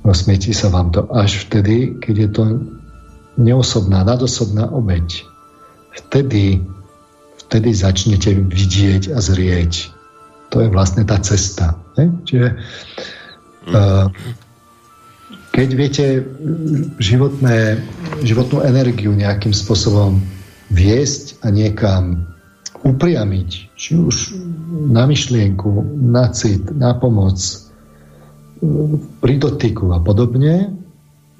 Rozsvieti 0.00 0.56
sa 0.56 0.72
vám 0.72 0.90
to 0.96 1.04
až 1.12 1.44
vtedy, 1.44 2.00
keď 2.00 2.14
je 2.16 2.28
to 2.32 2.44
neosobná, 3.36 4.00
nadosobná 4.04 4.72
obeď. 4.72 5.28
Vtedy, 5.92 6.64
vtedy 7.46 7.68
začnete 7.76 8.32
vidieť 8.32 9.12
a 9.12 9.18
zrieť. 9.20 9.92
To 10.50 10.64
je 10.64 10.68
vlastne 10.72 11.04
tá 11.04 11.20
cesta. 11.20 11.76
Ne? 12.00 12.16
Čiže 12.24 12.48
uh, 13.70 14.08
keď 15.50 15.68
viete 15.76 16.06
životné, 16.96 17.84
životnú 18.24 18.64
energiu 18.64 19.12
nejakým 19.12 19.52
spôsobom 19.52 20.22
viesť 20.70 21.42
a 21.44 21.52
niekam 21.52 22.24
upriamiť, 22.80 23.76
či 23.76 23.98
už 24.00 24.32
na 24.88 25.04
myšlienku, 25.04 26.00
na 26.00 26.32
cit, 26.32 26.64
na 26.72 26.96
pomoc, 26.96 27.36
pri 29.20 29.34
dotyku 29.40 29.88
a 29.96 29.98
podobne, 30.04 30.76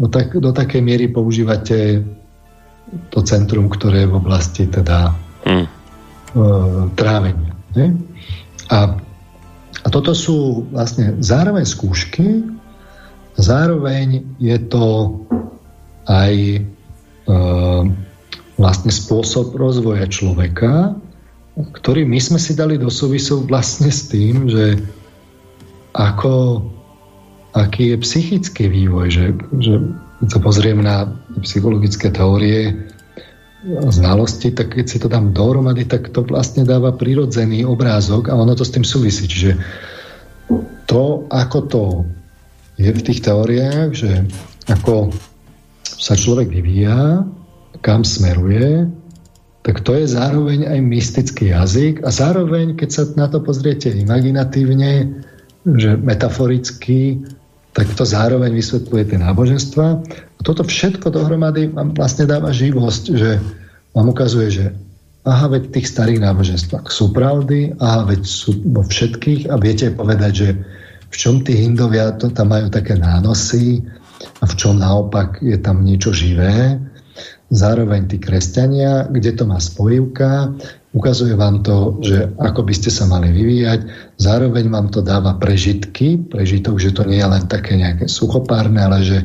no 0.00 0.07
tak, 0.08 0.32
do 0.40 0.50
takej 0.57 0.81
miery 0.81 1.07
používate 1.12 2.00
to 3.12 3.20
centrum, 3.23 3.68
ktoré 3.68 4.08
je 4.08 4.10
v 4.10 4.18
oblasti 4.18 4.65
teda 4.66 5.15
mm. 5.47 5.66
e, 5.66 5.70
trávenia. 6.97 7.52
Ne? 7.76 7.86
A, 8.73 8.97
a 9.84 9.86
toto 9.92 10.16
sú 10.16 10.66
vlastne 10.73 11.20
zároveň 11.20 11.68
skúšky, 11.68 12.42
zároveň 13.36 14.24
je 14.40 14.58
to 14.66 15.20
aj 16.08 16.34
e, 16.34 16.60
vlastne 18.57 18.92
spôsob 18.92 19.55
rozvoja 19.55 20.08
človeka, 20.08 20.97
ktorý 21.57 22.08
my 22.08 22.18
sme 22.18 22.40
si 22.40 22.57
dali 22.57 22.81
do 22.81 22.89
súvisu 22.89 23.44
vlastne 23.44 23.92
s 23.92 24.08
tým, 24.08 24.49
že 24.49 24.81
ako, 25.92 26.62
aký 27.53 27.95
je 27.95 27.97
psychický 28.03 28.70
vývoj, 28.70 29.07
že, 29.11 29.27
že 29.59 29.75
keď 30.20 30.39
pozriem 30.39 30.81
na 30.85 31.11
psychologické 31.43 32.12
teórie 32.12 32.77
znalosti, 33.69 34.57
tak 34.57 34.73
keď 34.73 34.87
si 34.89 34.99
to 35.01 35.09
dám 35.09 35.37
dohromady, 35.37 35.85
tak 35.85 36.09
to 36.17 36.25
vlastne 36.25 36.65
dáva 36.65 36.97
prirodzený 36.97 37.69
obrázok 37.69 38.33
a 38.33 38.37
ono 38.37 38.57
to 38.57 38.65
s 38.65 38.73
tým 38.73 38.87
súvisí. 38.87 39.29
Čiže 39.29 39.61
to, 40.89 41.29
ako 41.29 41.59
to 41.69 41.85
je 42.81 42.89
v 42.89 43.05
tých 43.05 43.20
teóriách, 43.20 43.91
že 43.93 44.25
ako 44.73 45.12
sa 45.85 46.17
človek 46.17 46.49
vyvíja, 46.49 47.29
kam 47.85 48.01
smeruje, 48.05 48.89
tak 49.61 49.85
to 49.85 49.93
je 49.93 50.09
zároveň 50.09 50.65
aj 50.65 50.81
mystický 50.81 51.53
jazyk 51.53 52.01
a 52.01 52.09
zároveň, 52.09 52.81
keď 52.81 52.89
sa 52.89 53.03
na 53.12 53.29
to 53.29 53.45
pozriete 53.45 53.93
imaginatívne, 53.93 55.20
že 55.69 56.01
metaforicky, 56.01 57.20
tak 57.70 57.86
to 57.94 58.02
zároveň 58.02 58.50
vysvetľuje 58.50 59.15
tie 59.15 59.18
náboženstva. 59.23 59.86
A 60.10 60.40
toto 60.42 60.66
všetko 60.66 61.15
dohromady 61.15 61.70
vám 61.70 61.94
vlastne 61.94 62.26
dáva 62.26 62.50
živosť, 62.50 63.05
že 63.15 63.39
vám 63.94 64.10
ukazuje, 64.10 64.49
že 64.50 64.66
aha, 65.23 65.47
veď 65.52 65.70
tých 65.70 65.90
starých 65.90 66.20
náboženstvách 66.24 66.89
sú 66.90 67.15
pravdy, 67.15 67.76
aha, 67.78 68.08
veď 68.10 68.20
sú 68.26 68.58
vo 68.74 68.82
všetkých 68.82 69.52
a 69.52 69.55
viete 69.60 69.92
povedať, 69.92 70.32
že 70.32 70.49
v 71.10 71.15
čom 71.15 71.42
tí 71.42 71.58
hindovia 71.58 72.15
to 72.18 72.31
tam 72.31 72.55
majú 72.55 72.70
také 72.70 72.99
nánosy 72.99 73.82
a 74.40 74.44
v 74.47 74.55
čom 74.55 74.78
naopak 74.78 75.42
je 75.42 75.58
tam 75.58 75.82
niečo 75.82 76.15
živé 76.15 76.78
zároveň 77.51 78.07
tí 78.07 78.17
kresťania, 78.23 79.11
kde 79.11 79.35
to 79.35 79.45
má 79.45 79.59
spojivka, 79.59 80.55
ukazuje 80.95 81.35
vám 81.35 81.67
to, 81.67 81.99
že 82.03 82.31
ako 82.39 82.67
by 82.67 82.75
ste 82.75 82.91
sa 82.91 83.11
mali 83.11 83.31
vyvíjať, 83.31 83.91
zároveň 84.19 84.70
vám 84.70 84.91
to 84.91 85.03
dáva 85.03 85.35
prežitky, 85.39 86.19
prežitok, 86.19 86.79
že 86.79 86.95
to 86.95 87.03
nie 87.07 87.19
je 87.19 87.27
len 87.27 87.45
také 87.51 87.75
nejaké 87.75 88.07
suchopárne, 88.07 88.79
ale 88.79 89.03
že, 89.03 89.19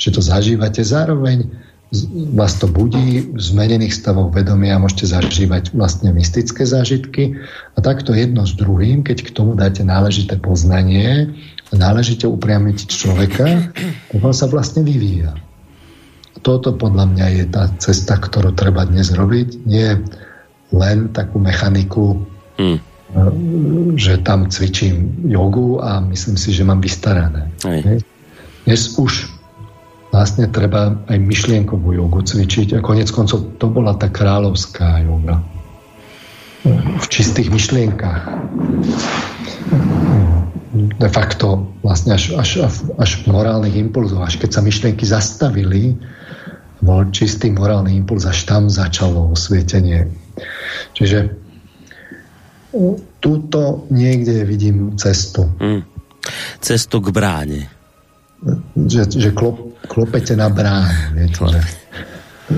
že 0.00 0.08
to 0.12 0.20
zažívate, 0.24 0.80
zároveň 0.80 1.48
vás 2.34 2.58
to 2.58 2.66
budí 2.66 3.30
v 3.30 3.38
zmenených 3.38 3.94
stavoch 3.94 4.34
vedomia 4.34 4.74
môžete 4.82 5.06
zažívať 5.06 5.70
vlastne 5.70 6.10
mystické 6.10 6.66
zážitky. 6.66 7.38
A 7.72 7.78
takto 7.78 8.10
jedno 8.10 8.42
s 8.42 8.58
druhým, 8.58 9.06
keď 9.06 9.30
k 9.30 9.30
tomu 9.30 9.54
dáte 9.54 9.86
náležité 9.86 10.34
poznanie, 10.34 11.30
náležite 11.70 12.26
upriamiť 12.26 12.90
človeka, 12.90 13.70
tak 14.10 14.18
on 14.18 14.34
sa 14.34 14.50
vlastne 14.50 14.82
vyvíja 14.82 15.38
toto 16.46 16.70
podľa 16.78 17.10
mňa 17.10 17.26
je 17.42 17.44
tá 17.50 17.66
cesta, 17.82 18.14
ktorú 18.22 18.54
treba 18.54 18.86
dnes 18.86 19.10
robiť. 19.10 19.66
Nie 19.66 19.98
len 20.70 21.10
takú 21.10 21.42
mechaniku, 21.42 22.22
hmm. 22.54 22.78
že 23.98 24.22
tam 24.22 24.46
cvičím 24.46 25.26
jogu 25.26 25.82
a 25.82 25.98
myslím 26.06 26.38
si, 26.38 26.54
že 26.54 26.62
mám 26.62 26.78
vystarané. 26.78 27.50
Dnes 28.62 28.94
už 28.94 29.26
vlastne 30.14 30.46
treba 30.46 30.94
aj 31.10 31.18
myšlienkovú 31.18 31.98
jogu 31.98 32.22
cvičiť 32.22 32.78
a 32.78 32.84
konec 32.84 33.10
koncov 33.10 33.58
to 33.58 33.66
bola 33.66 33.98
tá 33.98 34.06
kráľovská 34.06 35.02
joga. 35.02 35.42
V 37.02 37.06
čistých 37.10 37.50
myšlienkach. 37.50 38.22
De 40.76 41.08
facto 41.10 41.74
vlastne 41.82 42.14
až, 42.14 42.38
až, 42.38 42.70
až 42.98 43.10
morálnych 43.26 43.74
impulzov, 43.74 44.22
až 44.22 44.38
keď 44.38 44.50
sa 44.50 44.60
myšlienky 44.62 45.06
zastavili, 45.06 45.94
bol 46.80 47.08
čistý 47.12 47.52
morálny 47.52 47.96
impuls, 47.96 48.28
až 48.28 48.44
tam 48.44 48.68
začalo 48.68 49.32
osvietenie. 49.32 50.12
Čiže 50.92 51.32
túto 53.20 53.88
niekde 53.88 54.44
vidím 54.44 54.96
cestu. 55.00 55.48
Mm. 55.56 55.82
Cestu 56.60 57.00
k 57.00 57.08
bráne. 57.14 57.70
Že, 58.76 59.16
že 59.16 59.30
klop, 59.32 59.80
klopete 59.88 60.36
na 60.36 60.52
bránu. 60.52 61.16
Viete, 61.16 61.40
že, 61.40 61.60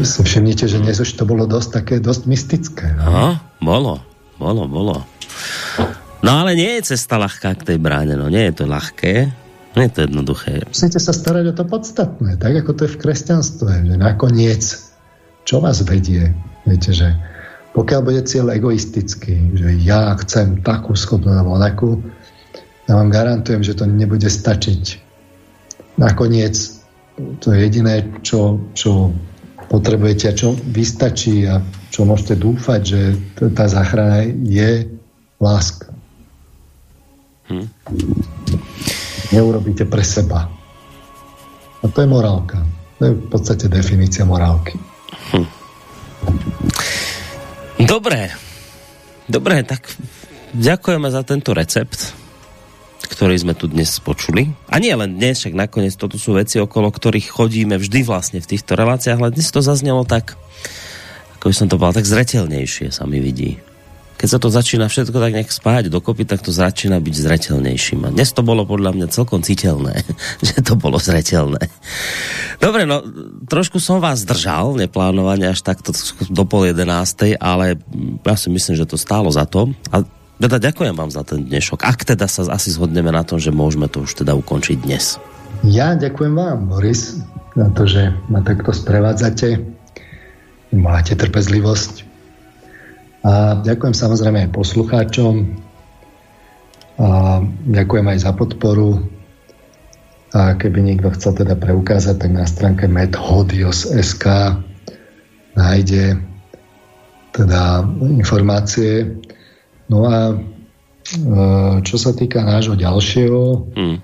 si 0.02 0.20
všimnite, 0.26 0.66
že 0.66 0.82
dnes 0.82 0.98
už 0.98 1.14
to 1.14 1.24
bolo 1.24 1.46
dosť 1.46 1.68
také, 1.70 1.94
dosť 2.02 2.22
mystické. 2.26 2.86
No? 2.98 3.02
Aha, 3.06 3.30
bolo, 3.62 4.02
bolo, 4.36 4.66
bolo. 4.66 4.96
No 6.18 6.42
ale 6.42 6.58
nie 6.58 6.82
je 6.82 6.98
cesta 6.98 7.14
ľahká 7.14 7.54
k 7.62 7.66
tej 7.74 7.78
bráne, 7.78 8.18
no 8.18 8.26
nie 8.26 8.50
je 8.50 8.54
to 8.58 8.64
ľahké. 8.66 9.30
Nie 9.78 9.86
je 9.86 9.94
to 9.94 10.00
jednoduché. 10.10 10.50
Musíte 10.66 10.98
sa 10.98 11.14
starať 11.14 11.54
o 11.54 11.54
to 11.54 11.62
podstatné, 11.62 12.34
tak 12.34 12.66
ako 12.66 12.74
to 12.74 12.90
je 12.90 12.94
v 12.98 13.00
kresťanstve, 13.06 13.72
že 13.86 13.94
nakoniec, 13.94 14.62
čo 15.46 15.62
vás 15.62 15.86
vedie? 15.86 16.34
Viete, 16.66 16.90
že 16.90 17.14
pokiaľ 17.78 18.00
bude 18.02 18.26
cieľ 18.26 18.58
egoistický, 18.58 19.54
že 19.54 19.78
ja 19.86 20.18
chcem 20.18 20.66
takú 20.66 20.98
schopnú 20.98 21.30
alebo 21.30 21.54
onakú, 21.54 22.02
ja 22.90 22.98
vám 22.98 23.14
garantujem, 23.14 23.62
že 23.62 23.78
to 23.78 23.86
nebude 23.86 24.26
stačiť. 24.26 24.98
Nakoniec 25.94 26.58
to 27.38 27.54
je 27.54 27.58
jediné, 27.62 28.02
čo, 28.26 28.58
čo 28.74 29.14
potrebujete 29.70 30.26
a 30.26 30.34
čo 30.34 30.58
vystačí 30.74 31.46
a 31.46 31.62
čo 31.94 32.02
môžete 32.02 32.34
dúfať, 32.34 32.80
že 32.82 33.00
tá 33.54 33.70
záchrana 33.70 34.26
je 34.42 34.90
láska. 35.38 35.94
Hm. 37.46 37.70
Neurobíte 39.32 39.84
pre 39.84 40.00
seba. 40.04 40.48
A 41.78 41.84
to 41.86 41.98
je 42.02 42.08
morálka. 42.08 42.64
To 42.98 43.02
je 43.06 43.12
v 43.14 43.26
podstate 43.30 43.70
definícia 43.70 44.26
morálky. 44.26 44.74
Hm. 45.32 45.48
Dobre. 47.86 48.32
Dobre, 49.28 49.62
tak 49.62 49.92
ďakujeme 50.56 51.08
za 51.12 51.22
tento 51.22 51.52
recept 51.52 52.18
ktorý 53.18 53.34
sme 53.34 53.54
tu 53.58 53.66
dnes 53.66 53.88
počuli. 53.98 54.52
A 54.70 54.78
nie 54.78 54.94
len 54.94 55.18
dnes, 55.18 55.42
však 55.42 55.50
nakoniec 55.50 55.96
toto 55.98 56.20
sú 56.20 56.38
veci, 56.38 56.62
okolo 56.62 56.92
ktorých 56.92 57.34
chodíme 57.34 57.74
vždy 57.74 58.06
vlastne 58.06 58.38
v 58.38 58.46
týchto 58.54 58.78
reláciách, 58.78 59.18
ale 59.18 59.34
dnes 59.34 59.50
to 59.50 59.58
zaznelo 59.58 60.06
tak, 60.06 60.38
ako 61.40 61.50
by 61.50 61.54
som 61.56 61.66
to 61.66 61.74
povedal, 61.80 61.98
tak 61.98 62.06
zretelnejšie 62.06 62.94
sa 62.94 63.10
mi 63.10 63.18
vidí. 63.18 63.58
Keď 64.18 64.28
sa 64.28 64.42
to 64.42 64.50
začína 64.50 64.90
všetko 64.90 65.14
tak 65.14 65.30
nejak 65.30 65.54
spájať 65.54 65.94
dokopy, 65.94 66.26
tak 66.26 66.42
to 66.42 66.50
začína 66.50 66.98
byť 66.98 67.14
zretelnejším. 67.14 68.02
A 68.02 68.10
dnes 68.10 68.34
to 68.34 68.42
bolo 68.42 68.66
podľa 68.66 68.98
mňa 68.98 69.06
celkom 69.14 69.46
citeľné, 69.46 70.02
že 70.46 70.58
to 70.58 70.74
bolo 70.74 70.98
zretelné. 70.98 71.70
Dobre, 72.58 72.82
no 72.82 72.98
trošku 73.46 73.78
som 73.78 74.02
vás 74.02 74.26
držal, 74.26 74.74
neplánovane 74.74 75.46
až 75.46 75.62
takto 75.62 75.94
do 76.26 76.42
pol 76.42 76.66
jedenástej, 76.66 77.38
ale 77.38 77.78
ja 78.26 78.34
si 78.34 78.50
myslím, 78.50 78.74
že 78.74 78.90
to 78.90 78.98
stálo 78.98 79.30
za 79.30 79.46
to. 79.46 79.70
A 79.94 80.02
teda 80.42 80.58
ďakujem 80.58 80.98
vám 80.98 81.14
za 81.14 81.22
ten 81.22 81.46
dnešok. 81.46 81.86
Ak 81.86 82.02
teda 82.02 82.26
sa 82.26 82.42
asi 82.50 82.74
zhodneme 82.74 83.14
na 83.14 83.22
tom, 83.22 83.38
že 83.38 83.54
môžeme 83.54 83.86
to 83.86 84.02
už 84.02 84.18
teda 84.18 84.34
ukončiť 84.34 84.82
dnes. 84.82 85.22
Ja 85.62 85.94
ďakujem 85.94 86.34
vám, 86.34 86.66
Boris, 86.66 87.22
za 87.54 87.70
to, 87.70 87.86
že 87.86 88.14
ma 88.26 88.42
takto 88.42 88.74
sprevádzate. 88.74 89.62
Máte 90.74 91.14
trpezlivosť. 91.14 92.07
A 93.28 93.60
ďakujem 93.60 93.92
samozrejme 93.92 94.48
aj 94.48 94.56
poslucháčom. 94.56 95.34
A 96.96 97.08
ďakujem 97.68 98.06
aj 98.08 98.18
za 98.24 98.32
podporu. 98.32 99.04
A 100.32 100.56
keby 100.56 100.80
niekto 100.80 101.12
chcel 101.12 101.36
teda 101.36 101.52
preukázať, 101.60 102.16
tak 102.24 102.32
na 102.32 102.48
stránke 102.48 102.88
medhodios.sk 102.88 104.24
nájde 105.52 106.16
teda 107.36 107.84
informácie 108.16 109.20
No 109.88 110.04
a 110.04 110.32
e, 110.32 110.34
čo 111.82 111.96
sa 111.96 112.12
týka 112.12 112.44
nášho 112.44 112.76
ďalšieho 112.76 113.42
hmm. 113.72 113.98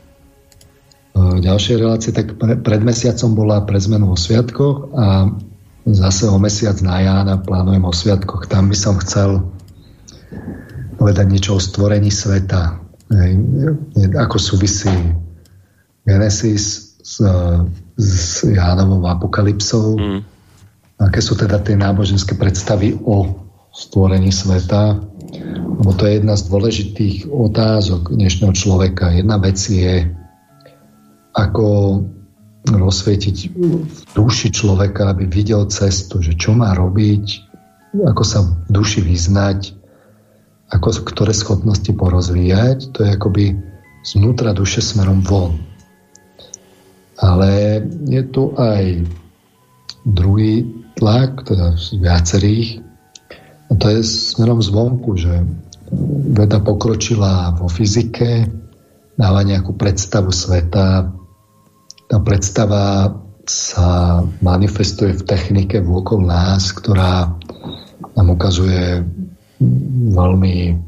ďalšie 1.44 1.75
relácie, 1.78 2.11
tak 2.11 2.35
pred 2.41 2.81
mesiacom 2.81 3.31
bola 3.36 3.62
pre 3.62 3.77
zmenu 3.78 4.11
o 4.11 4.17
sviatkoch 4.17 4.91
a 4.97 5.28
zase 5.86 6.28
o 6.28 6.36
mesiac 6.40 6.80
na 6.80 7.00
Jána 7.00 7.36
plánujem 7.40 7.84
o 7.84 7.92
sviatkoch. 7.92 8.48
Tam 8.48 8.72
by 8.72 8.76
som 8.76 8.96
chcel 9.04 9.44
povedať 10.96 11.26
niečo 11.28 11.56
o 11.56 11.60
stvorení 11.60 12.08
sveta. 12.08 12.80
Ako 14.16 14.36
súvisí 14.40 14.92
Genesis 16.08 16.96
s, 17.04 17.20
s 18.00 18.42
Jánovou 18.44 19.04
apokalypsou. 19.04 19.96
Hmm. 20.00 20.20
Aké 21.00 21.20
sú 21.20 21.36
teda 21.36 21.60
tie 21.60 21.76
náboženské 21.76 22.38
predstavy 22.38 22.96
o 23.04 23.28
stvorení 23.74 24.30
sveta 24.30 25.02
lebo 25.84 25.90
to 25.92 26.06
je 26.06 26.22
jedna 26.22 26.34
z 26.38 26.42
dôležitých 26.48 27.16
otázok 27.28 28.14
dnešného 28.14 28.54
človeka. 28.54 29.10
Jedna 29.10 29.36
vec 29.42 29.58
je, 29.58 30.06
ako 31.34 31.66
rozsvietiť 32.65 33.36
v 33.52 33.99
duši 34.17 34.49
človeka, 34.49 35.12
aby 35.12 35.28
videl 35.28 35.68
cestu, 35.68 36.25
že 36.25 36.33
čo 36.36 36.57
má 36.57 36.73
robiť, 36.73 37.25
ako 38.09 38.23
sa 38.25 38.41
v 38.43 38.51
duši 38.73 39.05
vyznať, 39.05 39.76
ako, 40.73 41.05
ktoré 41.05 41.36
schopnosti 41.36 41.93
porozvíjať. 41.93 42.97
To 42.97 42.99
je 43.05 43.10
akoby 43.12 43.44
znútra 44.02 44.57
duše 44.57 44.81
smerom 44.81 45.20
von. 45.20 45.60
Ale 47.20 47.84
je 48.09 48.23
tu 48.33 48.57
aj 48.59 49.07
druhý 50.09 50.67
tlak, 50.99 51.47
teda 51.47 51.78
viacerých, 52.01 52.84
a 53.70 53.73
to 53.81 53.86
je 53.91 54.01
smerom 54.05 54.60
zvonku, 54.60 55.17
že 55.17 55.43
veda 56.36 56.60
pokročila 56.60 57.57
vo 57.57 57.67
fyzike, 57.67 58.47
dáva 59.17 59.41
nejakú 59.47 59.73
predstavu 59.75 60.34
sveta. 60.34 61.10
Tá 62.08 62.18
predstava 62.20 63.15
sa 63.44 64.20
manifestuje 64.41 65.20
v 65.20 65.26
technike 65.28 65.81
vôkol 65.84 66.24
nás, 66.24 66.73
ktorá 66.73 67.28
nám 68.16 68.28
ukazuje 68.33 69.05
veľmi 70.12 70.81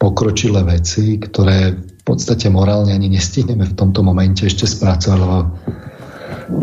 pokročilé 0.00 0.64
veci, 0.64 1.20
ktoré 1.20 1.76
v 1.76 2.02
podstate 2.02 2.50
morálne 2.50 2.90
ani 2.90 3.12
nestihneme 3.12 3.62
v 3.68 3.76
tomto 3.78 4.02
momente 4.02 4.42
ešte 4.42 4.66
spracovať, 4.66 5.18
lebo 5.20 5.38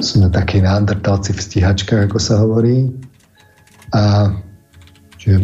sme 0.03 0.27
takí 0.27 0.59
neandertalci 0.59 1.31
v 1.31 1.39
stíhačkách, 1.39 2.11
ako 2.11 2.19
sa 2.19 2.43
hovorí. 2.43 2.91
A 3.95 4.33
že 5.19 5.39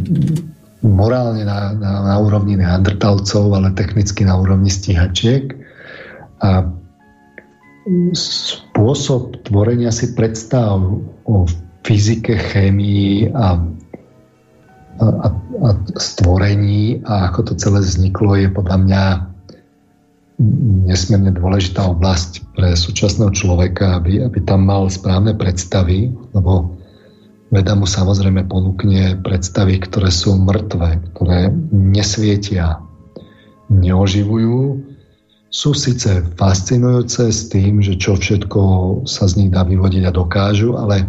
morálne 0.83 1.47
na, 1.47 1.73
na, 1.73 1.91
na 2.13 2.15
úrovni 2.19 2.59
neandertalcov, 2.59 3.55
ale 3.55 3.73
technicky 3.73 4.27
na 4.27 4.37
úrovni 4.37 4.69
stíhačiek. 4.69 5.55
A 6.43 6.67
spôsob 8.13 9.45
tvorenia 9.45 9.93
si 9.93 10.17
predstav 10.17 10.81
o 11.25 11.35
fyzike, 11.85 12.33
chémii 12.33 13.29
a, 13.29 13.61
a, 15.01 15.27
a 15.61 15.69
stvorení 15.93 17.05
a 17.05 17.29
ako 17.29 17.53
to 17.53 17.53
celé 17.61 17.85
vzniklo 17.85 18.33
je 18.41 18.49
podľa 18.49 18.77
mňa 18.81 19.03
nesmierne 20.89 21.31
dôležitá 21.31 21.85
oblasť 21.85 22.57
pre 22.57 22.75
súčasného 22.75 23.31
človeka, 23.31 24.01
aby, 24.01 24.25
aby 24.25 24.39
tam 24.43 24.67
mal 24.67 24.89
správne 24.91 25.37
predstavy, 25.37 26.11
lebo 26.35 26.75
Veda 27.53 27.77
mu 27.77 27.85
samozrejme 27.85 28.49
ponúkne 28.49 29.21
predstavy, 29.21 29.77
ktoré 29.77 30.09
sú 30.09 30.33
mŕtve, 30.33 30.99
ktoré 31.13 31.53
nesvietia, 31.71 32.81
neoživujú. 33.69 34.81
Sú 35.55 35.71
síce 35.71 36.19
fascinujúce 36.35 37.31
s 37.31 37.47
tým, 37.47 37.79
že 37.79 37.95
čo 37.95 38.19
všetko 38.19 38.59
sa 39.07 39.23
z 39.23 39.39
nich 39.39 39.55
dá 39.55 39.63
vyvodiť 39.63 40.03
a 40.03 40.11
dokážu, 40.11 40.75
ale 40.75 41.07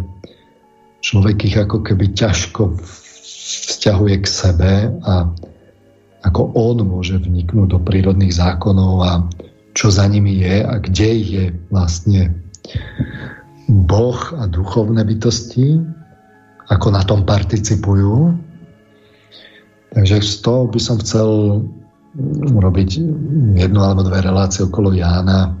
človek 1.03 1.51
ich 1.51 1.59
ako 1.59 1.83
keby 1.83 2.15
ťažko 2.15 2.79
vzťahuje 2.79 4.15
k 4.23 4.27
sebe 4.27 4.71
a 5.03 5.27
ako 6.23 6.55
on 6.55 6.79
môže 6.79 7.19
vniknúť 7.19 7.75
do 7.75 7.79
prírodných 7.83 8.31
zákonov 8.31 8.93
a 9.03 9.11
čo 9.75 9.91
za 9.91 10.07
nimi 10.07 10.39
je 10.39 10.63
a 10.63 10.79
kde 10.79 11.09
je 11.27 11.43
vlastne 11.67 12.31
Boh 13.67 14.19
a 14.39 14.47
duchovné 14.47 15.03
bytosti 15.03 15.75
ako 16.71 16.87
na 16.95 17.03
tom 17.03 17.27
participujú. 17.27 18.31
Takže 19.91 20.23
z 20.23 20.35
toho 20.39 20.71
by 20.71 20.79
som 20.79 21.03
chcel 21.03 21.27
urobiť 22.57 22.89
jednu 23.57 23.79
alebo 23.79 24.01
dve 24.01 24.25
relácie 24.25 24.65
okolo 24.65 24.93
Jána, 24.93 25.53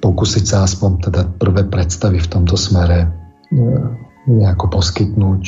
pokúsiť 0.00 0.44
sa 0.44 0.64
aspoň 0.64 0.90
teda 1.08 1.22
prvé 1.36 1.64
predstavy 1.68 2.20
v 2.20 2.28
tomto 2.28 2.56
smere 2.56 3.04
e, 3.04 3.08
nejako 4.28 4.68
poskytnúť, 4.68 5.42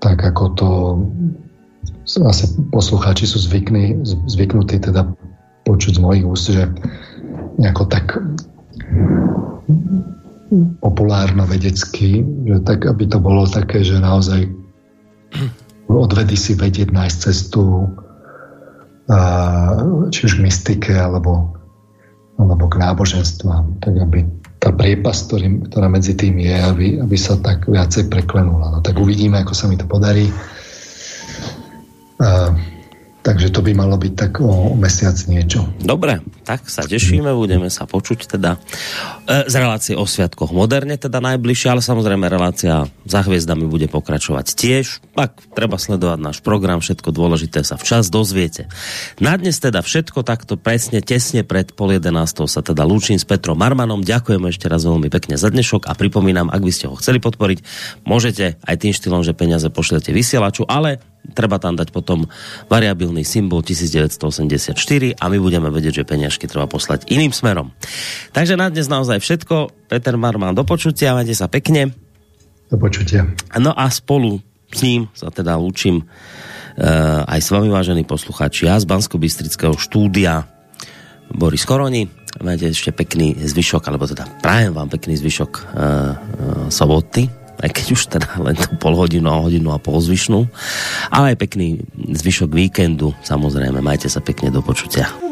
tak 0.00 0.16
ako 0.24 0.44
to 0.56 0.68
asi 2.24 2.48
poslucháči 2.72 3.28
sú 3.28 3.40
zvykní, 3.40 4.00
zvyknutí 4.04 4.80
teda 4.80 5.04
počuť 5.68 6.00
z 6.00 6.00
mojich 6.00 6.24
úst, 6.24 6.48
že 6.48 6.68
nejako 7.60 7.84
tak 7.92 8.16
populárno-vedecky, 10.80 12.24
že 12.24 12.56
tak, 12.66 12.88
aby 12.88 13.04
to 13.06 13.22
bolo 13.22 13.46
také, 13.46 13.84
že 13.86 14.02
naozaj 14.02 14.50
odvedy 15.86 16.34
si 16.34 16.58
vedieť 16.58 16.90
nájsť 16.90 17.16
cestu 17.30 17.86
či 20.10 20.20
už 20.26 20.38
k 20.38 20.42
mystike 20.44 20.92
alebo, 20.92 21.54
alebo 22.36 22.64
k 22.68 22.78
náboženstvám, 22.78 23.80
tak 23.80 23.94
aby 23.96 24.26
tá 24.60 24.76
priepas, 24.76 25.24
ktorý, 25.24 25.72
ktorá 25.72 25.88
medzi 25.88 26.12
tým 26.12 26.36
je, 26.36 26.52
aby, 26.52 26.86
aby 27.00 27.16
sa 27.16 27.40
tak 27.40 27.64
viacej 27.64 28.12
preklenula. 28.12 28.76
No 28.76 28.78
tak 28.84 29.00
uvidíme, 29.00 29.40
ako 29.40 29.56
sa 29.56 29.66
mi 29.66 29.80
to 29.80 29.88
podarí. 29.88 30.28
A, 32.20 32.52
takže 33.20 33.52
to 33.52 33.60
by 33.60 33.76
malo 33.76 34.00
byť 34.00 34.12
tak 34.16 34.40
o 34.40 34.72
mesiac 34.76 35.16
niečo. 35.28 35.68
Dobre, 35.80 36.24
tak 36.48 36.64
sa 36.72 36.84
tešíme, 36.88 37.28
budeme 37.36 37.68
sa 37.68 37.84
počuť 37.84 38.36
teda 38.36 38.56
e, 39.28 39.48
z 39.48 39.54
relácie 39.60 39.94
o 39.96 40.08
sviatkoch 40.08 40.56
moderne, 40.56 40.96
teda 40.96 41.20
najbližšie, 41.20 41.68
ale 41.68 41.82
samozrejme 41.84 42.24
relácia 42.32 42.88
za 43.04 43.20
hviezdami 43.20 43.68
bude 43.68 43.86
pokračovať 43.92 44.46
tiež. 44.56 45.04
Ak 45.20 45.36
treba 45.52 45.76
sledovať 45.76 46.18
náš 46.18 46.38
program, 46.40 46.80
všetko 46.80 47.12
dôležité 47.12 47.60
sa 47.60 47.76
včas 47.76 48.08
dozviete. 48.08 48.72
Na 49.20 49.36
dnes 49.36 49.60
teda 49.60 49.84
všetko 49.84 50.24
takto 50.24 50.56
presne, 50.56 51.04
tesne 51.04 51.44
pred 51.44 51.76
pol 51.76 51.92
11 51.92 52.48
sa 52.48 52.60
teda 52.64 52.88
lúčim 52.88 53.20
s 53.20 53.28
Petrom 53.28 53.60
Marmanom. 53.60 54.00
Ďakujem 54.00 54.42
ešte 54.48 54.66
raz 54.66 54.88
veľmi 54.88 55.12
pekne 55.12 55.36
za 55.36 55.52
dnešok 55.52 55.86
a 55.86 55.92
pripomínam, 55.92 56.48
ak 56.48 56.62
by 56.64 56.72
ste 56.72 56.88
ho 56.88 56.96
chceli 56.96 57.20
podporiť, 57.20 57.58
môžete 58.08 58.56
aj 58.64 58.76
tým 58.80 58.96
štýlom, 58.96 59.20
že 59.20 59.36
peniaze 59.36 59.68
pošlete 59.68 60.08
vysielaču, 60.10 60.64
ale 60.64 61.04
treba 61.32 61.60
tam 61.60 61.76
dať 61.76 61.92
potom 61.94 62.26
variabilný 62.66 63.22
symbol 63.22 63.62
1984 63.62 64.74
a 65.16 65.24
my 65.28 65.38
budeme 65.38 65.68
vedieť, 65.68 66.02
že 66.02 66.08
peniažky 66.08 66.48
treba 66.50 66.66
poslať 66.66 67.08
iným 67.12 67.30
smerom. 67.30 67.70
Takže 68.34 68.58
na 68.58 68.72
dnes 68.72 68.90
naozaj 68.90 69.20
všetko. 69.22 69.88
Peter 69.90 70.14
Marman, 70.16 70.56
do 70.56 70.64
počutia, 70.66 71.14
majte 71.14 71.36
sa 71.36 71.46
pekne. 71.46 71.94
Do 72.70 72.78
počutia. 72.78 73.26
No 73.58 73.74
a 73.74 73.90
spolu 73.90 74.38
s 74.70 74.80
ním 74.86 75.10
sa 75.12 75.34
teda 75.34 75.58
lúčim 75.58 76.02
uh, 76.02 77.26
aj 77.26 77.40
s 77.42 77.48
vami, 77.50 77.66
vážení 77.66 78.06
poslucháči, 78.06 78.70
ja 78.70 78.78
z 78.78 78.86
bansko 78.86 79.18
bystrického 79.18 79.74
štúdia 79.74 80.46
Boris 81.30 81.66
Koroni. 81.66 82.06
Majte 82.38 82.70
ešte 82.70 82.94
pekný 82.94 83.34
zvyšok, 83.34 83.90
alebo 83.90 84.06
teda 84.06 84.22
prajem 84.38 84.70
vám 84.70 84.86
pekný 84.86 85.18
zvyšok 85.18 85.50
uh, 85.50 85.64
uh, 85.66 86.14
soboty, 86.70 87.26
aj 87.60 87.70
keď 87.70 87.86
už 87.92 88.02
teda 88.08 88.28
len 88.40 88.56
tú 88.56 88.68
pol 88.80 88.96
hodinu 88.96 89.28
a 89.30 89.44
hodinu 89.44 89.70
a 89.70 89.78
pol 89.78 90.00
zvyšnú. 90.00 90.48
Ale 91.12 91.36
aj 91.36 91.40
pekný 91.40 91.80
zvyšok 91.94 92.50
víkendu, 92.50 93.12
samozrejme, 93.22 93.78
majte 93.84 94.08
sa 94.08 94.24
pekne 94.24 94.48
do 94.50 94.64
počutia. 94.64 95.29